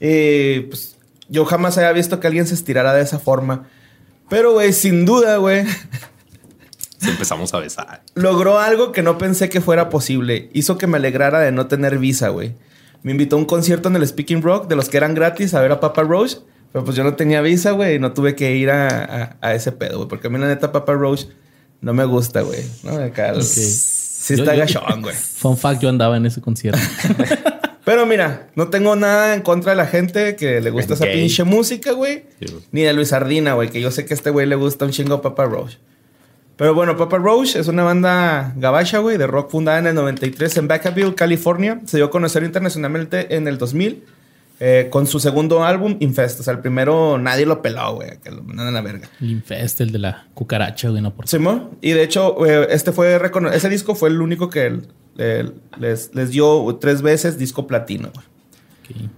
Y 0.00 0.60
pues 0.68 0.96
yo 1.28 1.44
jamás 1.44 1.76
había 1.78 1.92
visto 1.92 2.20
que 2.20 2.26
alguien 2.26 2.46
se 2.46 2.54
estirara 2.54 2.92
de 2.94 3.02
esa 3.02 3.18
forma. 3.18 3.68
Pero, 4.28 4.52
güey, 4.52 4.72
sin 4.72 5.04
duda, 5.06 5.36
güey, 5.38 5.64
Sí, 6.98 7.10
empezamos 7.10 7.52
a 7.52 7.58
besar. 7.60 8.02
logró 8.14 8.58
algo 8.58 8.90
que 8.90 9.02
no 9.02 9.18
pensé 9.18 9.48
que 9.50 9.60
fuera 9.60 9.90
posible. 9.90 10.48
Hizo 10.54 10.78
que 10.78 10.86
me 10.86 10.96
alegrara 10.96 11.40
de 11.40 11.52
no 11.52 11.66
tener 11.66 11.98
visa, 11.98 12.28
güey. 12.30 12.54
Me 13.02 13.12
invitó 13.12 13.36
a 13.36 13.38
un 13.38 13.44
concierto 13.44 13.88
en 13.88 13.96
el 13.96 14.06
Speaking 14.08 14.42
Rock 14.42 14.66
de 14.68 14.76
los 14.76 14.88
que 14.88 14.96
eran 14.96 15.14
gratis 15.14 15.52
a 15.54 15.60
ver 15.60 15.72
a 15.72 15.78
Papa 15.80 16.02
Roach. 16.02 16.38
Pero 16.76 16.84
pues 16.84 16.94
yo 16.94 17.04
no 17.04 17.14
tenía 17.14 17.40
visa, 17.40 17.70
güey, 17.70 17.94
y 17.94 17.98
no 17.98 18.12
tuve 18.12 18.34
que 18.36 18.54
ir 18.54 18.68
a, 18.70 18.86
a- 18.88 19.36
a 19.40 19.54
ese 19.54 19.72
pedo, 19.72 19.96
güey. 19.96 20.08
Porque 20.10 20.26
a 20.26 20.30
mí 20.30 20.38
la 20.38 20.46
neta 20.46 20.72
Papa 20.72 20.92
Roach 20.92 21.22
no 21.80 21.94
me 21.94 22.04
gusta, 22.04 22.42
güey. 22.42 22.60
¿no? 22.82 22.98
Acá, 23.02 23.30
el- 23.30 23.42
Sí 23.42 24.34
está 24.34 24.52
yo- 24.54 24.60
gachón, 24.60 25.00
güey. 25.00 25.14
Fun 25.36 25.56
fact, 25.56 25.80
yo 25.80 25.88
andaba 25.88 26.18
en 26.18 26.26
ese 26.26 26.42
concierto. 26.42 26.78
Pero 27.86 28.04
mira, 28.04 28.48
no 28.56 28.68
tengo 28.68 28.94
nada 28.94 29.34
en 29.34 29.40
contra 29.40 29.72
de 29.72 29.76
la 29.76 29.86
gente 29.86 30.36
que 30.36 30.60
le 30.60 30.68
gusta 30.68 30.92
esa 30.92 31.06
pinche 31.06 31.44
música, 31.44 31.92
güey. 31.92 32.24
Sí, 32.40 32.46
güey. 32.52 32.62
Ni 32.72 32.82
de 32.82 32.92
Luis 32.92 33.14
Ardina, 33.14 33.54
güey, 33.54 33.70
que 33.70 33.80
yo 33.80 33.90
sé 33.90 34.04
que 34.04 34.12
a 34.12 34.16
este 34.16 34.28
güey 34.28 34.46
le 34.46 34.56
gusta 34.56 34.84
un 34.84 34.90
chingo 34.90 35.22
Papa 35.22 35.46
Roach. 35.46 35.76
Pero 36.56 36.74
bueno, 36.74 36.98
Papa 36.98 37.16
Roach 37.16 37.56
es 37.56 37.68
una 37.68 37.84
banda 37.84 38.52
gabacha, 38.56 38.98
güey, 38.98 39.16
de 39.16 39.26
rock 39.26 39.50
fundada 39.50 39.78
en 39.78 39.86
el 39.86 39.94
93 39.94 40.54
en 40.58 40.68
Vacaville, 40.68 41.14
California. 41.14 41.80
Se 41.86 41.96
dio 41.96 42.04
a 42.04 42.10
conocer 42.10 42.42
internacionalmente 42.42 43.34
en 43.34 43.48
el 43.48 43.56
2000 43.56 44.04
eh, 44.58 44.88
con 44.90 45.06
su 45.06 45.20
segundo 45.20 45.64
álbum, 45.64 45.96
Infest. 46.00 46.40
O 46.40 46.42
sea, 46.42 46.54
el 46.54 46.60
primero 46.60 47.18
nadie 47.18 47.46
lo 47.46 47.60
peló, 47.62 47.94
güey, 47.96 48.18
que 48.22 48.30
lo 48.30 48.42
mandan 48.42 48.68
a 48.68 48.70
la 48.70 48.80
verga. 48.80 49.08
El 49.20 49.30
Infest, 49.30 49.80
el 49.80 49.92
de 49.92 49.98
la 49.98 50.26
cucaracha, 50.34 50.88
güey, 50.88 51.02
no 51.02 51.14
por 51.14 51.28
Simón. 51.28 51.78
Y 51.80 51.92
de 51.92 52.02
hecho, 52.02 52.44
eh, 52.46 52.68
este 52.70 52.92
fue 52.92 53.20
ese 53.52 53.68
disco 53.68 53.94
fue 53.94 54.08
el 54.08 54.20
único 54.20 54.48
que 54.48 54.80
les, 55.78 56.14
les 56.14 56.30
dio 56.30 56.76
tres 56.80 57.02
veces 57.02 57.38
disco 57.38 57.66
platino. 57.66 58.10
güey. 58.14 59.08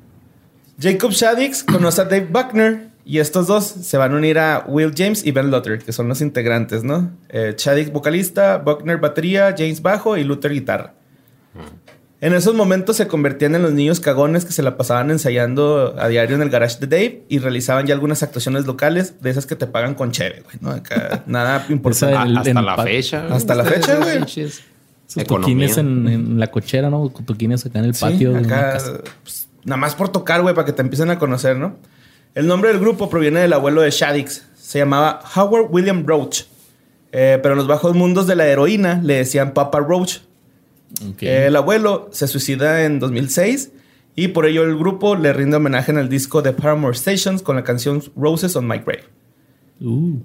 Jacob 0.80 1.11
Shaddix 1.11 1.62
conoce 1.64 2.00
a 2.00 2.04
Dave 2.04 2.28
Buckner 2.30 2.88
y 3.04 3.21
estos 3.21 3.47
dos 3.47 3.64
se 3.64 3.97
van 3.97 4.12
a 4.12 4.16
unir 4.16 4.38
a 4.38 4.64
Will 4.68 4.92
James 4.95 5.25
y 5.25 5.33
Ben 5.33 5.50
Luther, 5.50 5.78
que 5.78 5.92
son 5.92 6.09
los 6.09 6.21
integrantes, 6.21 6.85
¿no? 6.85 7.11
Eh, 7.30 7.54
Shaddix 7.57 7.90
vocalista, 7.90 8.59
Buckner 8.59 8.99
batería, 8.99 9.54
James 9.57 9.80
bajo 9.83 10.16
y 10.16 10.25
Luther 10.25 10.52
guitarra. 10.52 10.95
En 12.20 12.34
esos 12.34 12.54
momentos 12.54 12.96
se 12.96 13.06
convertían 13.06 13.54
en 13.54 13.62
los 13.62 13.72
niños 13.72 14.00
cagones 14.00 14.44
que 14.44 14.52
se 14.52 14.62
la 14.62 14.76
pasaban 14.76 15.10
ensayando 15.12 15.94
a 15.98 16.08
diario 16.08 16.34
en 16.34 16.42
el 16.42 16.50
garage 16.50 16.78
de 16.80 16.87
Dave 16.88 17.22
y 17.28 17.38
realizaban 17.38 17.87
ya 17.87 17.94
algunas 17.94 18.25
actuaciones 18.25 18.66
locales 18.66 19.20
de 19.22 19.30
esas 19.30 19.46
que 19.46 19.54
te 19.54 19.68
pagan 19.68 19.94
con 19.94 20.10
cheve, 20.10 20.42
güey, 20.42 20.56
¿no? 20.60 20.70
Acá, 20.70 21.22
nada 21.26 21.64
importante. 21.68 22.14
Esa 22.14 22.22
A- 22.22 22.25
en 22.25 22.30
el- 22.32 22.37
hasta 22.38 22.50
en 22.50 22.64
la 22.66 22.76
pa- 22.76 22.82
fecha. 22.82 23.20
güey. 23.22 23.32
Hasta 23.34 23.54
la 23.54 23.64
fecha, 23.64 23.96
güey. 23.96 24.18
Sus 25.06 25.25
toquines 25.25 25.78
en, 25.78 26.08
en 26.08 26.40
la 26.40 26.48
cochera, 26.50 26.90
¿no? 26.90 27.08
Toquines 27.08 27.64
acá 27.64 27.78
en 27.78 27.84
el 27.87 27.94
Sí, 27.94 28.00
patio 28.04 28.37
acá, 28.37 28.72
casa. 28.72 28.92
pues, 29.22 29.48
nada 29.64 29.76
más 29.76 29.94
por 29.94 30.08
tocar, 30.10 30.42
güey, 30.42 30.54
para 30.56 30.64
que 30.66 30.72
te 30.72 30.82
empiecen 30.82 31.10
a 31.10 31.18
conocer, 31.20 31.56
¿no? 31.56 31.76
El 32.34 32.46
nombre 32.48 32.70
del 32.70 32.80
grupo 32.80 33.08
proviene 33.08 33.40
del 33.40 33.52
abuelo 33.52 33.80
de 33.80 33.90
Shaddix. 33.90 34.44
Se 34.60 34.80
llamaba 34.80 35.20
Howard 35.37 35.68
William 35.70 36.04
Roach. 36.04 36.42
Eh, 37.12 37.38
pero 37.42 37.54
en 37.54 37.58
los 37.58 37.66
bajos 37.68 37.94
mundos 37.94 38.26
de 38.26 38.34
la 38.37 38.46
heroína 38.46 39.00
le 39.02 39.14
decían 39.14 39.52
Papa 39.54 39.78
Roach. 39.78 40.18
El 41.21 41.54
abuelo 41.57 42.09
se 42.12 42.26
suicida 42.28 42.85
en 42.85 42.99
2006 42.99 43.73
y 44.16 44.28
por 44.28 44.47
ello 44.47 44.64
el 44.64 44.76
grupo 44.76 45.16
le 45.16 45.33
rinde 45.33 45.57
homenaje 45.57 45.92
en 45.92 45.99
el 45.99 46.09
disco 46.09 46.42
de 46.42 46.52
Paramore 46.52 46.97
Stations 46.97 47.42
con 47.42 47.57
la 47.57 47.64
canción 47.64 48.02
Roses 48.16 48.57
on 48.57 48.66
My 48.66 48.78
Grave. 48.78 49.04
Uh, 49.80 50.16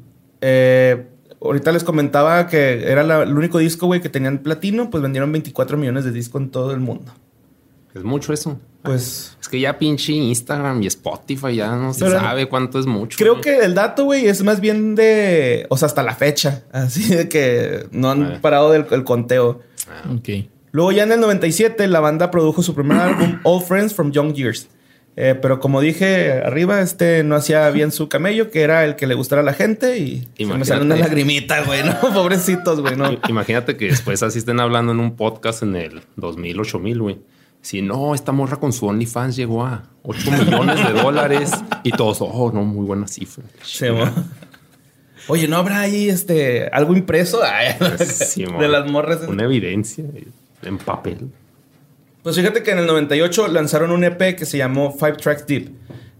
Eh, 0.41 1.05
ahorita 1.41 1.71
les 1.71 1.83
comentaba 1.83 2.47
que 2.47 2.89
era 2.91 3.03
la- 3.03 3.23
el 3.23 3.37
único 3.37 3.59
disco, 3.59 3.85
güey, 3.87 4.01
que 4.01 4.09
tenían 4.09 4.39
platino, 4.39 4.89
pues 4.89 5.01
vendieron 5.01 5.31
24 5.31 5.77
millones 5.77 6.03
de 6.05 6.11
discos 6.11 6.41
en 6.41 6.49
todo 6.49 6.71
el 6.73 6.79
mundo. 6.81 7.13
Es 7.93 8.03
mucho 8.03 8.33
eso. 8.33 8.59
Pues 8.81 9.37
Es 9.39 9.47
que 9.47 9.59
ya 9.61 9.77
pinche 9.77 10.11
Instagram 10.11 10.81
y 10.83 10.87
Spotify 10.87 11.55
ya 11.55 11.75
no 11.75 11.93
se 11.93 12.09
sabe 12.09 12.49
cuánto 12.49 12.79
es 12.79 12.85
mucho. 12.87 13.17
Creo 13.17 13.33
güey. 13.33 13.43
que 13.43 13.59
el 13.59 13.73
dato, 13.75 14.03
güey, 14.05 14.25
es 14.27 14.43
más 14.43 14.59
bien 14.59 14.95
de. 14.95 15.65
O 15.69 15.77
sea, 15.77 15.85
hasta 15.85 16.01
la 16.03 16.15
fecha. 16.15 16.63
Así 16.73 17.07
de 17.15 17.29
que 17.29 17.85
no 17.91 18.09
han 18.11 18.23
Ah. 18.23 18.39
parado 18.41 18.71
del 18.71 18.85
el 18.91 19.03
conteo. 19.05 19.61
ok. 20.13 20.29
Luego, 20.73 20.91
ya 20.91 21.03
en 21.03 21.11
el 21.11 21.19
97, 21.21 21.87
la 21.87 21.99
banda 22.01 22.29
produjo 22.31 22.61
su 22.61 22.75
primer 22.75 22.97
álbum, 22.99 23.39
All 23.43 23.61
Friends 23.63 23.93
from 23.93 24.11
Young 24.11 24.33
Years. 24.33 24.67
Eh, 25.15 25.35
pero 25.39 25.59
como 25.59 25.79
dije 25.79 26.41
arriba, 26.43 26.81
este 26.81 27.23
no 27.23 27.35
hacía 27.35 27.69
bien 27.69 27.91
su 27.91 28.09
camello, 28.09 28.49
que 28.49 28.61
era 28.63 28.83
el 28.83 28.95
que 28.95 29.05
le 29.05 29.13
gustara 29.13 29.43
a 29.43 29.45
la 29.45 29.53
gente. 29.53 29.99
Y 29.99 30.27
se 30.35 30.45
me 30.45 30.65
salió 30.65 30.83
una 30.83 30.95
lagrimita, 30.95 31.61
güey, 31.63 31.83
¿no? 31.83 31.93
Pobrecitos, 32.13 32.81
güey, 32.81 32.95
¿no? 32.95 33.11
Imagínate 33.29 33.77
que 33.77 33.85
después 33.85 34.23
así 34.23 34.39
estén 34.39 34.59
hablando 34.59 34.91
en 34.91 34.99
un 34.99 35.15
podcast 35.15 35.61
en 35.61 35.75
el 35.75 36.01
2000, 36.15 36.59
8000, 36.61 36.99
güey. 36.99 37.19
Si 37.61 37.83
no, 37.83 38.15
esta 38.15 38.31
morra 38.31 38.57
con 38.57 38.73
su 38.73 38.87
OnlyFans 38.87 39.35
llegó 39.35 39.63
a 39.63 39.83
8 40.01 40.31
millones 40.31 40.85
de 40.87 40.93
dólares 40.99 41.51
y 41.83 41.91
todos, 41.91 42.17
oh, 42.21 42.51
no, 42.51 42.63
muy 42.63 42.85
buena 42.85 43.07
cifra. 43.07 43.43
Mo. 43.93 44.11
Oye, 45.27 45.47
¿no 45.47 45.57
habrá 45.57 45.81
ahí 45.81 46.09
este 46.09 46.67
algo 46.67 46.93
impreso 46.93 47.39
Ay, 47.43 47.75
Sí, 48.05 48.45
mo. 48.47 48.59
de 48.59 48.67
las 48.67 48.89
morras? 48.89 49.19
Una 49.27 49.43
evidencia 49.45 50.03
en 50.65 50.77
papel. 50.77 51.29
Pues 52.23 52.35
fíjate 52.35 52.63
que 52.63 52.71
en 52.71 52.79
el 52.79 52.87
98 52.87 53.47
lanzaron 53.49 53.91
un 53.91 54.03
EP 54.03 54.35
que 54.35 54.45
se 54.45 54.57
llamó 54.57 54.91
Five 54.97 55.13
Tracks 55.17 55.45
Deep. 55.45 55.71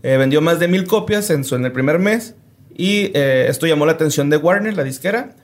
Eh, 0.04 0.18
vendió 0.18 0.42
más 0.42 0.60
de 0.60 0.68
mil 0.68 0.86
copias 0.86 1.30
en, 1.30 1.44
su, 1.46 1.56
en 1.56 1.64
el 1.66 1.72
primer 1.72 1.98
mes 2.00 2.36
y 2.76 3.12
eh, 3.14 3.46
esto 3.48 3.68
llamó 3.68 3.86
la 3.86 3.94
atención 3.94 4.30
de 4.30 4.36
Warner, 4.38 4.76
la 4.76 4.84
disquera, 4.84 5.36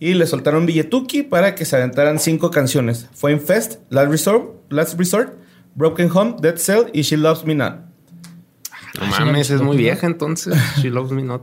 y 0.00 0.14
le 0.14 0.26
soltaron 0.26 0.66
billetuki 0.66 1.22
para 1.22 1.54
que 1.54 1.64
se 1.64 1.76
aventaran 1.76 2.18
cinco 2.18 2.50
canciones. 2.50 3.08
Fue 3.12 3.32
Infest, 3.32 3.80
Last 3.90 4.10
Resort, 4.10 4.54
Last 4.70 4.98
Resort 4.98 5.34
Broken 5.74 6.10
Home, 6.12 6.36
Dead 6.40 6.56
Cell 6.56 6.86
y 6.92 7.02
She 7.02 7.16
Loves 7.16 7.44
Me 7.44 7.54
Not. 7.54 7.76
No 8.98 9.02
Ah, 9.14 9.24
mames, 9.24 9.50
es 9.50 9.60
muy 9.62 9.76
vieja 9.76 10.06
entonces. 10.06 10.54
She 10.82 10.90
loves 10.90 11.12
me 11.12 11.22
not. 11.22 11.42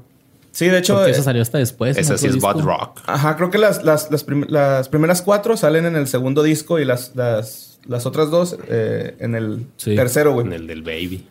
Sí, 0.58 0.66
de 0.70 0.80
hecho, 0.80 0.96
Porque 0.96 1.10
eh, 1.12 1.14
eso 1.14 1.22
salió 1.22 1.44
hasta 1.44 1.60
después. 1.60 1.96
Ese 2.00 2.18
sí 2.18 2.26
es 2.26 2.40
Bad. 2.42 2.62
Rock. 2.62 3.02
ajá, 3.06 3.36
creo 3.36 3.52
que 3.52 3.60
las, 3.60 3.84
las, 3.84 4.10
las, 4.10 4.24
prim- 4.24 4.48
las 4.50 4.90
primeras 4.90 5.22
cuatro 5.22 5.56
salen 5.56 5.86
en 5.86 5.96
el 5.96 6.08
segundo 6.08 6.42
disco 6.42 6.80
y 6.80 6.86
las, 6.86 7.12
las, 7.16 7.78
las 7.86 8.08
otras 8.08 8.32
dos 8.32 8.58
eh, 8.68 9.16
en 9.20 9.36
el 9.36 9.68
Sí. 9.78 9.96
tercero, 9.96 10.34
güey. 10.34 10.48
En 10.48 10.54
el 10.54 10.66
del 10.66 10.82
baby. 10.82 11.28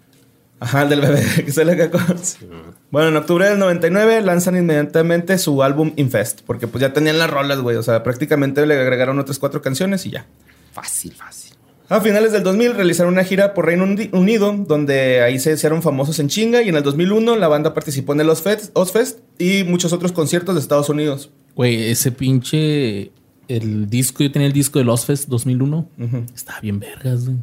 Ajá, 0.60 0.82
el 0.84 0.90
del 0.90 1.00
bebé 1.00 1.24
que 1.44 1.50
se 1.50 1.64
le. 1.64 1.90
Sí. 2.22 2.46
Bueno, 2.92 3.08
en 3.08 3.16
octubre 3.16 3.48
del 3.48 3.58
99 3.58 4.20
lanzan 4.20 4.56
inmediatamente 4.56 5.38
su 5.38 5.60
álbum 5.64 5.92
Infest, 5.96 6.42
porque 6.46 6.68
pues 6.68 6.80
ya 6.82 6.92
tenían 6.92 7.18
las 7.18 7.28
rolas, 7.28 7.58
güey. 7.58 7.76
O 7.78 7.82
sea, 7.82 8.04
prácticamente 8.04 8.64
le 8.64 8.78
agregaron 8.80 9.18
otras 9.18 9.40
cuatro 9.40 9.60
canciones 9.60 10.06
y 10.06 10.10
ya. 10.10 10.24
Fácil, 10.72 11.12
fácil. 11.14 11.45
A 11.88 12.00
finales 12.00 12.32
del 12.32 12.42
2000 12.42 12.74
realizaron 12.74 13.12
una 13.12 13.22
gira 13.24 13.54
por 13.54 13.66
Reino 13.66 13.84
Uni- 13.84 14.10
Unido, 14.12 14.52
donde 14.66 15.22
ahí 15.22 15.38
se 15.38 15.52
hicieron 15.52 15.82
famosos 15.82 16.18
en 16.18 16.28
chinga. 16.28 16.62
Y 16.62 16.68
en 16.68 16.76
el 16.76 16.82
2001 16.82 17.36
la 17.36 17.46
banda 17.48 17.74
participó 17.74 18.12
en 18.12 18.20
el 18.22 18.28
Ozfest, 18.28 18.70
Ozfest 18.74 19.20
y 19.38 19.62
muchos 19.64 19.92
otros 19.92 20.10
conciertos 20.12 20.56
de 20.56 20.60
Estados 20.60 20.88
Unidos. 20.88 21.30
Güey, 21.54 21.90
ese 21.90 22.10
pinche. 22.12 23.12
El 23.48 23.88
disco, 23.88 24.24
yo 24.24 24.32
tenía 24.32 24.48
el 24.48 24.52
disco 24.52 24.80
de 24.80 24.84
Lost 24.84 25.06
Fest 25.06 25.28
2001. 25.28 25.88
Estaba 26.34 26.58
bien 26.60 26.80
vergas, 26.80 27.26
güey. 27.26 27.38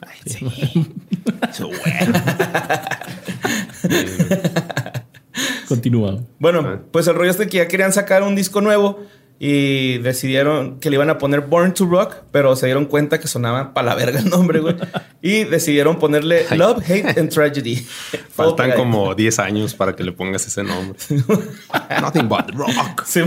Ay, 0.00 0.16
sí. 0.24 0.44
Güey. 0.44 0.86
Continúa. 5.68 6.20
Bueno, 6.38 6.60
Ah. 6.64 6.80
pues 6.90 7.06
el 7.08 7.14
rollo 7.14 7.30
es 7.30 7.38
de 7.38 7.46
que 7.46 7.58
ya 7.58 7.68
querían 7.68 7.92
sacar 7.92 8.22
un 8.22 8.34
disco 8.34 8.60
nuevo 8.60 9.00
y 9.40 9.98
decidieron 9.98 10.80
que 10.80 10.90
le 10.90 10.96
iban 10.96 11.10
a 11.10 11.18
poner 11.18 11.42
Born 11.42 11.72
to 11.72 11.86
Rock, 11.86 12.16
pero 12.32 12.56
se 12.56 12.66
dieron 12.66 12.86
cuenta 12.86 13.20
que 13.20 13.28
sonaba 13.28 13.72
para 13.72 13.88
la 13.88 13.94
verga 13.94 14.18
el 14.18 14.28
nombre, 14.28 14.58
güey. 14.58 14.74
y 15.22 15.44
decidieron 15.44 15.98
ponerle. 15.98 16.44
Love, 16.56 16.82
Hate 16.84 17.18
and 17.18 17.30
Tragedy. 17.30 17.76
Faltan 18.30 18.72
como 18.72 19.14
10 19.14 19.38
años 19.38 19.74
para 19.74 19.94
que 19.94 20.02
le 20.02 20.12
pongas 20.12 20.46
ese 20.46 20.64
nombre. 20.64 20.98
Nothing 22.00 22.28
but 22.28 22.50
rock. 22.54 23.04
Sí. 23.04 23.22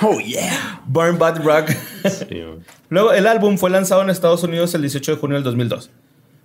Oh, 0.00 0.18
yeah. 0.20 0.80
Born 0.86 1.18
Bad 1.18 1.44
Rock. 1.44 1.70
Sí. 2.04 2.42
Luego, 2.88 3.12
el 3.12 3.26
álbum 3.26 3.58
fue 3.58 3.68
lanzado 3.68 4.02
en 4.02 4.08
Estados 4.08 4.42
Unidos 4.42 4.74
el 4.74 4.80
18 4.80 5.12
de 5.12 5.18
junio 5.18 5.34
del 5.36 5.44
2002. 5.44 5.90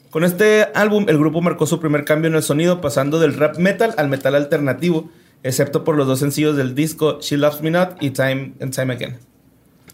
Con 0.09 0.23
este 0.23 0.67
álbum, 0.75 1.05
el 1.07 1.17
grupo 1.17 1.41
marcó 1.41 1.65
su 1.65 1.79
primer 1.79 2.03
cambio 2.03 2.29
en 2.29 2.35
el 2.35 2.43
sonido, 2.43 2.81
pasando 2.81 3.19
del 3.19 3.33
rap 3.35 3.57
metal 3.57 3.93
al 3.97 4.09
metal 4.09 4.35
alternativo, 4.35 5.09
excepto 5.47 5.83
por 5.83 5.95
los 5.95 6.07
dos 6.07 6.19
sencillos 6.19 6.55
del 6.57 6.75
disco 6.75 7.19
She 7.21 7.37
Loves 7.37 7.61
Me 7.61 7.71
Not 7.71 7.97
y 8.01 8.11
Time 8.11 8.53
and 8.61 8.73
Time 8.75 8.93
Again. 8.93 9.17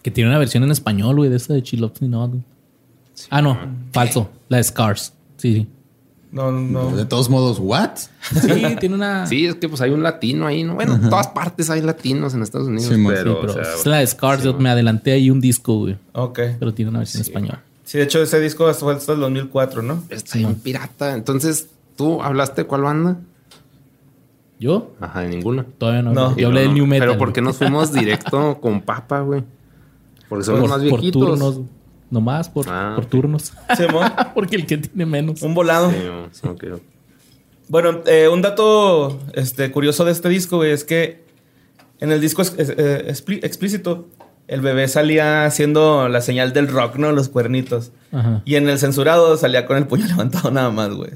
Que 0.02 0.12
tiene 0.12 0.30
una 0.30 0.40
versión 0.40 0.64
en 0.64 0.72
español, 0.72 1.16
güey, 1.16 1.30
de 1.30 1.38
esa 1.38 1.54
de 1.54 1.64
Chill 1.64 1.84
Up 1.84 1.94
Me 2.02 2.08
Not, 2.08 2.32
güey. 2.32 2.44
Ah, 3.30 3.42
no, 3.42 3.58
falso. 3.92 4.30
La 4.50 4.58
de 4.58 4.64
Scars. 4.64 5.14
Sí, 5.38 5.68
No, 6.32 6.52
no. 6.52 6.96
De 6.96 7.06
todos 7.06 7.30
modos, 7.30 7.60
¿what? 7.60 7.92
sí. 7.96 8.40
Sí, 8.42 8.76
tiene 8.80 8.96
una. 8.96 9.28
Sí, 9.28 9.46
es 9.46 9.56
que 9.56 9.70
pues 9.70 9.80
hay 9.82 9.92
un 9.92 10.02
latino 10.04 10.48
ahí, 10.48 10.64
¿no? 10.64 10.76
Bueno, 10.76 10.96
en 10.96 11.10
todas 11.10 11.28
partes 11.28 11.70
hay 11.70 11.82
latinos 11.82 12.34
en 12.34 12.42
Estados 12.42 12.68
Unidos. 12.68 12.86
Sí, 12.86 13.02
pero, 13.08 13.34
Sí, 13.34 13.38
pero 13.42 13.54
o 13.54 13.56
sea, 13.64 13.76
es 13.76 13.86
la 13.86 13.98
de 14.00 14.08
Scars. 14.08 14.44
yo 14.44 14.54
me 14.58 14.70
adelanté 14.70 15.12
ahí 15.12 15.30
un 15.30 15.40
disco, 15.40 15.78
güey. 15.80 15.98
Ok. 16.14 16.40
Pero 16.60 16.74
tiene 16.74 16.90
una 16.90 17.00
versión 17.00 17.22
en 17.22 17.28
español. 17.28 17.60
Sí, 17.86 17.98
de 18.00 18.06
hecho, 18.06 18.22
ese 18.24 18.40
disco 18.40 18.74
fue 18.74 18.94
hasta 18.96 19.14
el 19.14 19.20
2004, 19.20 19.82
¿no? 19.84 20.04
está 20.10 20.38
bien 20.40 20.56
pirata. 20.56 21.14
Entonces, 21.14 21.68
¿tú 21.96 22.22
hablaste 22.22 22.64
de 22.64 22.68
cuál 22.68 22.82
banda? 22.82 23.18
¿Yo? 24.60 24.94
Ajá, 25.02 25.22
de 25.22 25.30
ninguna. 25.30 25.66
Todavía 25.78 26.02
no. 26.04 26.14
No. 26.14 26.36
Yo 26.38 26.48
hablé 26.48 26.62
del 26.62 26.74
New 26.74 26.86
Metal. 26.88 27.08
Pero 27.08 27.20
¿por 27.20 27.34
qué 27.34 27.42
nos 27.42 27.58
fuimos 27.58 27.92
directo 27.92 28.60
con 28.62 28.82
Papa, 28.82 29.20
güey? 29.22 29.44
Porque 30.30 30.46
somos 30.46 30.62
por, 30.62 30.70
más 30.70 30.80
por 30.90 31.00
viejitos. 31.02 31.22
turnos. 31.22 31.60
Nomás 32.10 32.48
por, 32.50 32.66
Ah, 32.70 32.94
por 32.96 33.06
turnos. 33.06 33.54
Sí. 33.76 33.84
Porque 34.36 34.56
el 34.56 34.66
que 34.68 34.78
tiene 34.78 35.06
menos. 35.06 35.42
Un 35.42 35.54
volado. 35.56 35.90
Sí, 35.92 35.98
no, 36.44 36.54
no. 36.54 36.80
Bueno, 37.70 38.02
eh, 38.06 38.28
un 38.28 38.42
dato 38.42 39.20
este, 39.34 39.72
curioso 39.72 40.06
de 40.06 40.12
este 40.12 40.30
disco, 40.30 40.58
güey, 40.58 40.72
es 40.72 40.84
que 40.84 41.24
en 42.00 42.12
el 42.12 42.22
disco 42.22 42.42
es- 42.44 42.54
es- 42.58 42.70
eh, 42.78 43.06
explícito, 43.42 44.08
el 44.48 44.62
bebé 44.62 44.88
salía 44.90 45.46
haciendo 45.46 46.08
la 46.10 46.22
señal 46.22 46.54
del 46.54 46.68
rock, 46.68 46.98
¿no? 46.98 47.12
Los 47.14 47.30
cuernitos. 47.30 47.92
Ajá. 48.12 48.42
Y 48.46 48.56
en 48.56 48.70
el 48.70 48.78
censurado 48.78 49.36
salía 49.38 49.66
con 49.66 49.78
el 49.78 49.88
puño 49.88 50.06
levantado 50.08 50.52
nada 50.52 50.70
más, 50.70 50.90
güey. 50.94 51.12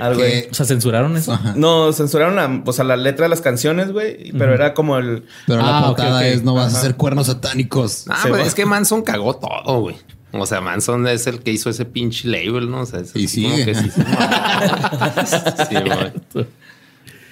Algo. 0.00 0.20
Que- 0.20 0.48
O 0.50 0.54
sea, 0.54 0.66
censuraron 0.66 1.16
eso. 1.16 1.32
Ajá. 1.32 1.54
No, 1.56 1.92
censuraron 1.92 2.36
la, 2.36 2.62
o 2.64 2.72
sea, 2.72 2.84
la 2.84 2.96
letra 2.96 3.24
de 3.24 3.28
las 3.30 3.40
canciones, 3.40 3.92
güey. 3.92 4.32
Pero 4.32 4.54
era 4.54 4.74
como 4.74 4.96
el... 4.98 5.24
Pero 5.46 5.60
Ah, 5.62 5.80
la 5.80 5.80
ok, 5.80 5.86
portada 5.96 6.26
es 6.26 6.42
no 6.42 6.54
vas 6.54 6.68
Ajá. 6.68 6.76
a 6.76 6.80
hacer 6.80 6.96
cuernos 6.96 7.26
satánicos. 7.28 8.04
Ah, 8.08 8.24
pues 8.28 8.42
va. 8.42 8.46
es 8.46 8.54
que 8.54 8.66
Manson 8.66 9.02
cagó 9.02 9.36
todo, 9.36 9.80
güey. 9.80 9.96
O 10.32 10.44
sea, 10.44 10.60
Manson 10.60 11.06
es 11.06 11.26
el 11.26 11.40
que 11.40 11.50
hizo 11.52 11.70
ese 11.70 11.84
pinche 11.86 12.28
label, 12.28 12.70
¿no? 12.70 12.80
O 12.82 12.86
sea, 12.86 13.00
es 13.00 13.16
Y 13.16 13.24
así 13.24 13.42
como 13.44 13.54
sigue. 13.56 13.64
que 13.66 13.74
sí, 13.74 13.90
sí. 13.90 14.02
Sí, 15.70 15.74
güey. 15.74 16.46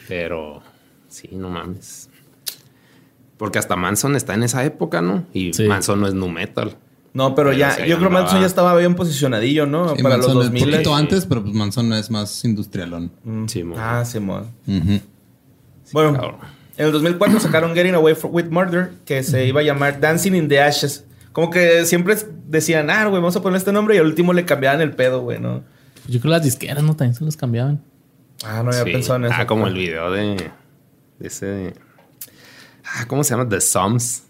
Pero 0.09 0.63
sí, 1.09 1.29
no 1.33 1.49
mames. 1.51 2.09
Porque 3.37 3.59
hasta 3.59 3.77
Manson 3.77 4.17
está 4.17 4.35
en 4.35 4.45
esa 4.45 4.65
época, 4.65 5.03
¿no? 5.03 5.27
Y 5.33 5.53
Sí. 5.53 5.65
Manson 5.65 6.01
no 6.01 6.07
es 6.09 6.15
nu 6.15 6.29
metal. 6.29 6.77
No, 7.17 7.35
pero 7.35 7.49
Pero 7.49 7.59
ya, 7.59 7.71
sí, 7.71 7.83
yo 7.87 7.97
creo 7.97 8.11
que 8.11 8.15
Manson 8.15 8.41
ya 8.41 8.47
estaba 8.47 8.77
bien 8.77 8.95
posicionadillo, 8.95 9.65
¿no? 9.65 9.97
Sí, 9.97 10.03
Para 10.03 10.17
Manson 10.17 10.35
los 10.35 10.45
es 10.47 10.51
2000. 10.53 10.71
poquito 10.73 10.95
antes, 10.95 11.25
pero 11.25 11.43
pues 11.43 11.55
Manson 11.55 11.91
es 11.95 12.11
más 12.11 12.45
industrialón. 12.45 13.11
Sí, 13.47 13.65
mo. 13.65 13.75
Ah, 13.79 14.05
Simón. 14.05 14.51
Ujú. 14.67 15.01
Bueno, 15.93 16.13
cabrón. 16.13 16.37
en 16.77 16.87
el 16.87 16.93
2004 16.93 17.41
sacaron 17.41 17.75
Getting 17.75 17.95
Away 17.95 18.15
for- 18.17 18.31
with 18.31 18.47
Murder, 18.51 18.91
que 19.07 19.23
se 19.23 19.47
iba 19.47 19.61
a 19.61 19.65
llamar 19.65 19.99
Dancing 19.99 20.33
in 20.35 20.49
the 20.49 20.61
Ashes. 20.61 21.05
Como 21.33 21.49
que 21.51 21.87
siempre 21.87 22.17
decían, 22.49 22.91
ah, 22.91 23.05
güey, 23.07 23.21
vamos 23.23 23.35
a 23.37 23.41
poner 23.41 23.57
este 23.57 23.73
nombre 23.73 23.95
y 23.97 23.99
al 23.99 24.05
último 24.07 24.35
le 24.35 24.45
cambiaban 24.45 24.83
el 24.83 24.91
pedo, 24.95 25.23
güey, 25.23 25.39
¿no? 25.41 25.63
Yo 26.09 26.21
creo 26.21 26.23
que 26.23 26.29
las 26.29 26.43
disqueras 26.43 26.83
no 26.85 26.97
también 26.97 27.15
se 27.15 27.25
los 27.25 27.37
cambiaban. 27.39 27.83
Ah, 28.45 28.63
no 28.63 28.69
había 28.71 28.85
Sí. 28.85 28.91
pensado 28.93 29.17
en 29.21 29.25
eso. 29.25 29.35
Ah, 29.39 29.47
como 29.47 29.67
el 29.67 29.73
video 29.75 30.11
de, 30.11 30.51
de 31.19 31.27
ese. 31.27 31.73
Ah, 32.85 33.07
¿cómo 33.07 33.25
se 33.25 33.31
llama? 33.35 33.49
The 33.49 33.61
Sums. 33.63 34.25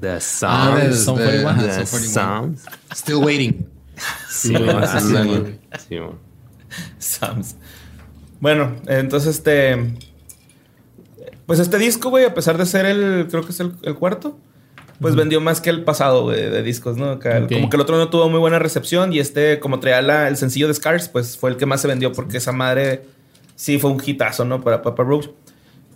The 0.00 0.20
Sums. 0.20 0.42
Ah, 0.42 0.76
de 0.80 0.88
de- 0.88 0.94
Sum 0.96 1.18
de- 1.18 1.24
41. 1.42 1.48
ajá, 1.50 1.62
The 1.62 1.86
Sum 1.86 2.00
41. 2.00 2.56
Sums. 2.56 2.64
Still 2.94 3.16
waiting. 3.16 3.66
Sí, 4.28 4.54
sí. 4.56 5.58
Sí, 5.88 6.00
mo. 6.00 6.18
Sams. 6.98 7.56
Bueno, 8.40 8.74
entonces 8.86 9.36
este. 9.36 9.94
Pues 11.46 11.58
este 11.58 11.78
disco, 11.78 12.10
güey, 12.10 12.24
a 12.24 12.34
pesar 12.34 12.56
de 12.58 12.66
ser 12.66 12.86
el. 12.86 13.26
Creo 13.30 13.44
que 13.44 13.50
es 13.52 13.60
el, 13.60 13.72
el 13.82 13.94
cuarto. 13.94 14.38
Pues 15.00 15.16
vendió 15.16 15.40
más 15.40 15.60
que 15.60 15.68
el 15.70 15.82
pasado, 15.82 16.22
güey, 16.22 16.40
de 16.48 16.62
discos, 16.62 16.96
¿no? 16.96 17.18
Como 17.18 17.68
que 17.70 17.76
el 17.76 17.80
otro 17.80 17.96
no 17.96 18.08
tuvo 18.08 18.28
muy 18.28 18.38
buena 18.38 18.60
recepción 18.60 19.12
y 19.12 19.18
este, 19.18 19.58
como 19.58 19.80
traía 19.80 20.00
la- 20.00 20.28
el 20.28 20.36
sencillo 20.36 20.68
de 20.68 20.74
Scars, 20.74 21.08
pues 21.08 21.36
fue 21.36 21.50
el 21.50 21.56
que 21.56 21.66
más 21.66 21.80
se 21.80 21.88
vendió 21.88 22.12
porque 22.12 22.36
esa 22.36 22.52
madre 22.52 23.02
sí 23.56 23.80
fue 23.80 23.90
un 23.90 24.00
hitazo, 24.04 24.44
¿no? 24.44 24.60
Para 24.62 24.80
Papa 24.80 25.02
Roach. 25.02 25.26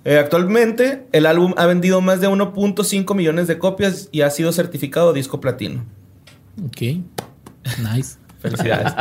Eh, 0.07 0.19
actualmente, 0.19 1.03
el 1.11 1.27
álbum 1.27 1.53
ha 1.57 1.67
vendido 1.67 2.01
más 2.01 2.21
de 2.21 2.29
1.5 2.29 3.13
millones 3.17 3.49
de 3.49 3.59
copias 3.59 4.09
y 4.13 4.21
ha 4.21 4.31
sido 4.31 4.53
certificado 4.53 5.13
disco 5.13 5.41
platino. 5.41 5.85
Ok. 6.65 6.81
Nice. 7.83 8.17
Felicidades. 8.39 8.93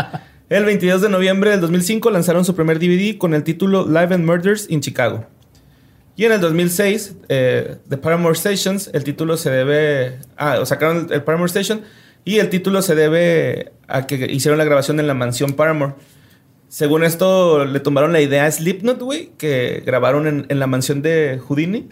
el 0.50 0.66
22 0.66 1.04
de 1.04 1.10
noviembre 1.10 1.52
del 1.52 1.62
2005 1.62 2.10
lanzaron 2.10 2.44
su 2.44 2.56
primer 2.56 2.80
DVD 2.80 3.20
con 3.20 3.36
el 3.36 3.44
título 3.44 3.86
Live 3.86 4.16
and 4.16 4.26
Murders 4.26 4.66
in 4.68 4.82
Chicago. 4.82 5.28
Y 6.16 6.26
en 6.26 6.32
el 6.32 6.42
2006, 6.42 7.18
eh, 7.30 7.78
The 7.88 7.98
Paramore 7.98 8.34
Stations, 8.34 8.90
el 8.92 9.04
título 9.04 9.38
se 9.38 9.52
debe... 9.52 10.18
Ah, 10.38 10.66
sacaron 10.66 11.06
el, 11.06 11.14
el 11.14 11.24
Paramore 11.24 11.50
Station 11.50 11.82
y 12.24 12.40
el 12.40 12.50
título 12.50 12.82
se 12.82 12.96
debe 12.96 13.74
a 13.88 14.08
que 14.08 14.16
hicieron 14.32 14.58
la 14.58 14.64
grabación 14.64 15.00
en 15.00 15.06
la 15.06 15.14
mansión 15.14 15.54
Paramore. 15.54 15.94
Según 16.76 17.06
esto, 17.06 17.64
le 17.64 17.80
tomaron 17.80 18.12
la 18.12 18.20
idea 18.20 18.48
a 18.48 18.52
Slipknot, 18.52 19.00
güey, 19.02 19.32
que 19.38 19.82
grabaron 19.86 20.28
en, 20.28 20.46
en 20.50 20.60
la 20.60 20.68
mansión 20.68 21.02
de 21.02 21.40
Houdini. 21.48 21.88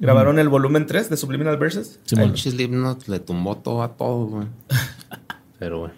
Grabaron 0.00 0.38
el 0.38 0.48
volumen 0.48 0.86
3 0.86 1.10
de 1.10 1.18
Subliminal 1.18 1.58
Verses. 1.58 2.00
Pinche 2.08 2.50
Slipknot 2.50 3.06
le 3.06 3.20
tumbó 3.20 3.58
todo 3.58 3.82
a 3.82 3.98
todo, 3.98 4.24
güey. 4.24 4.46
Pero, 5.58 5.80
güey. 5.80 5.90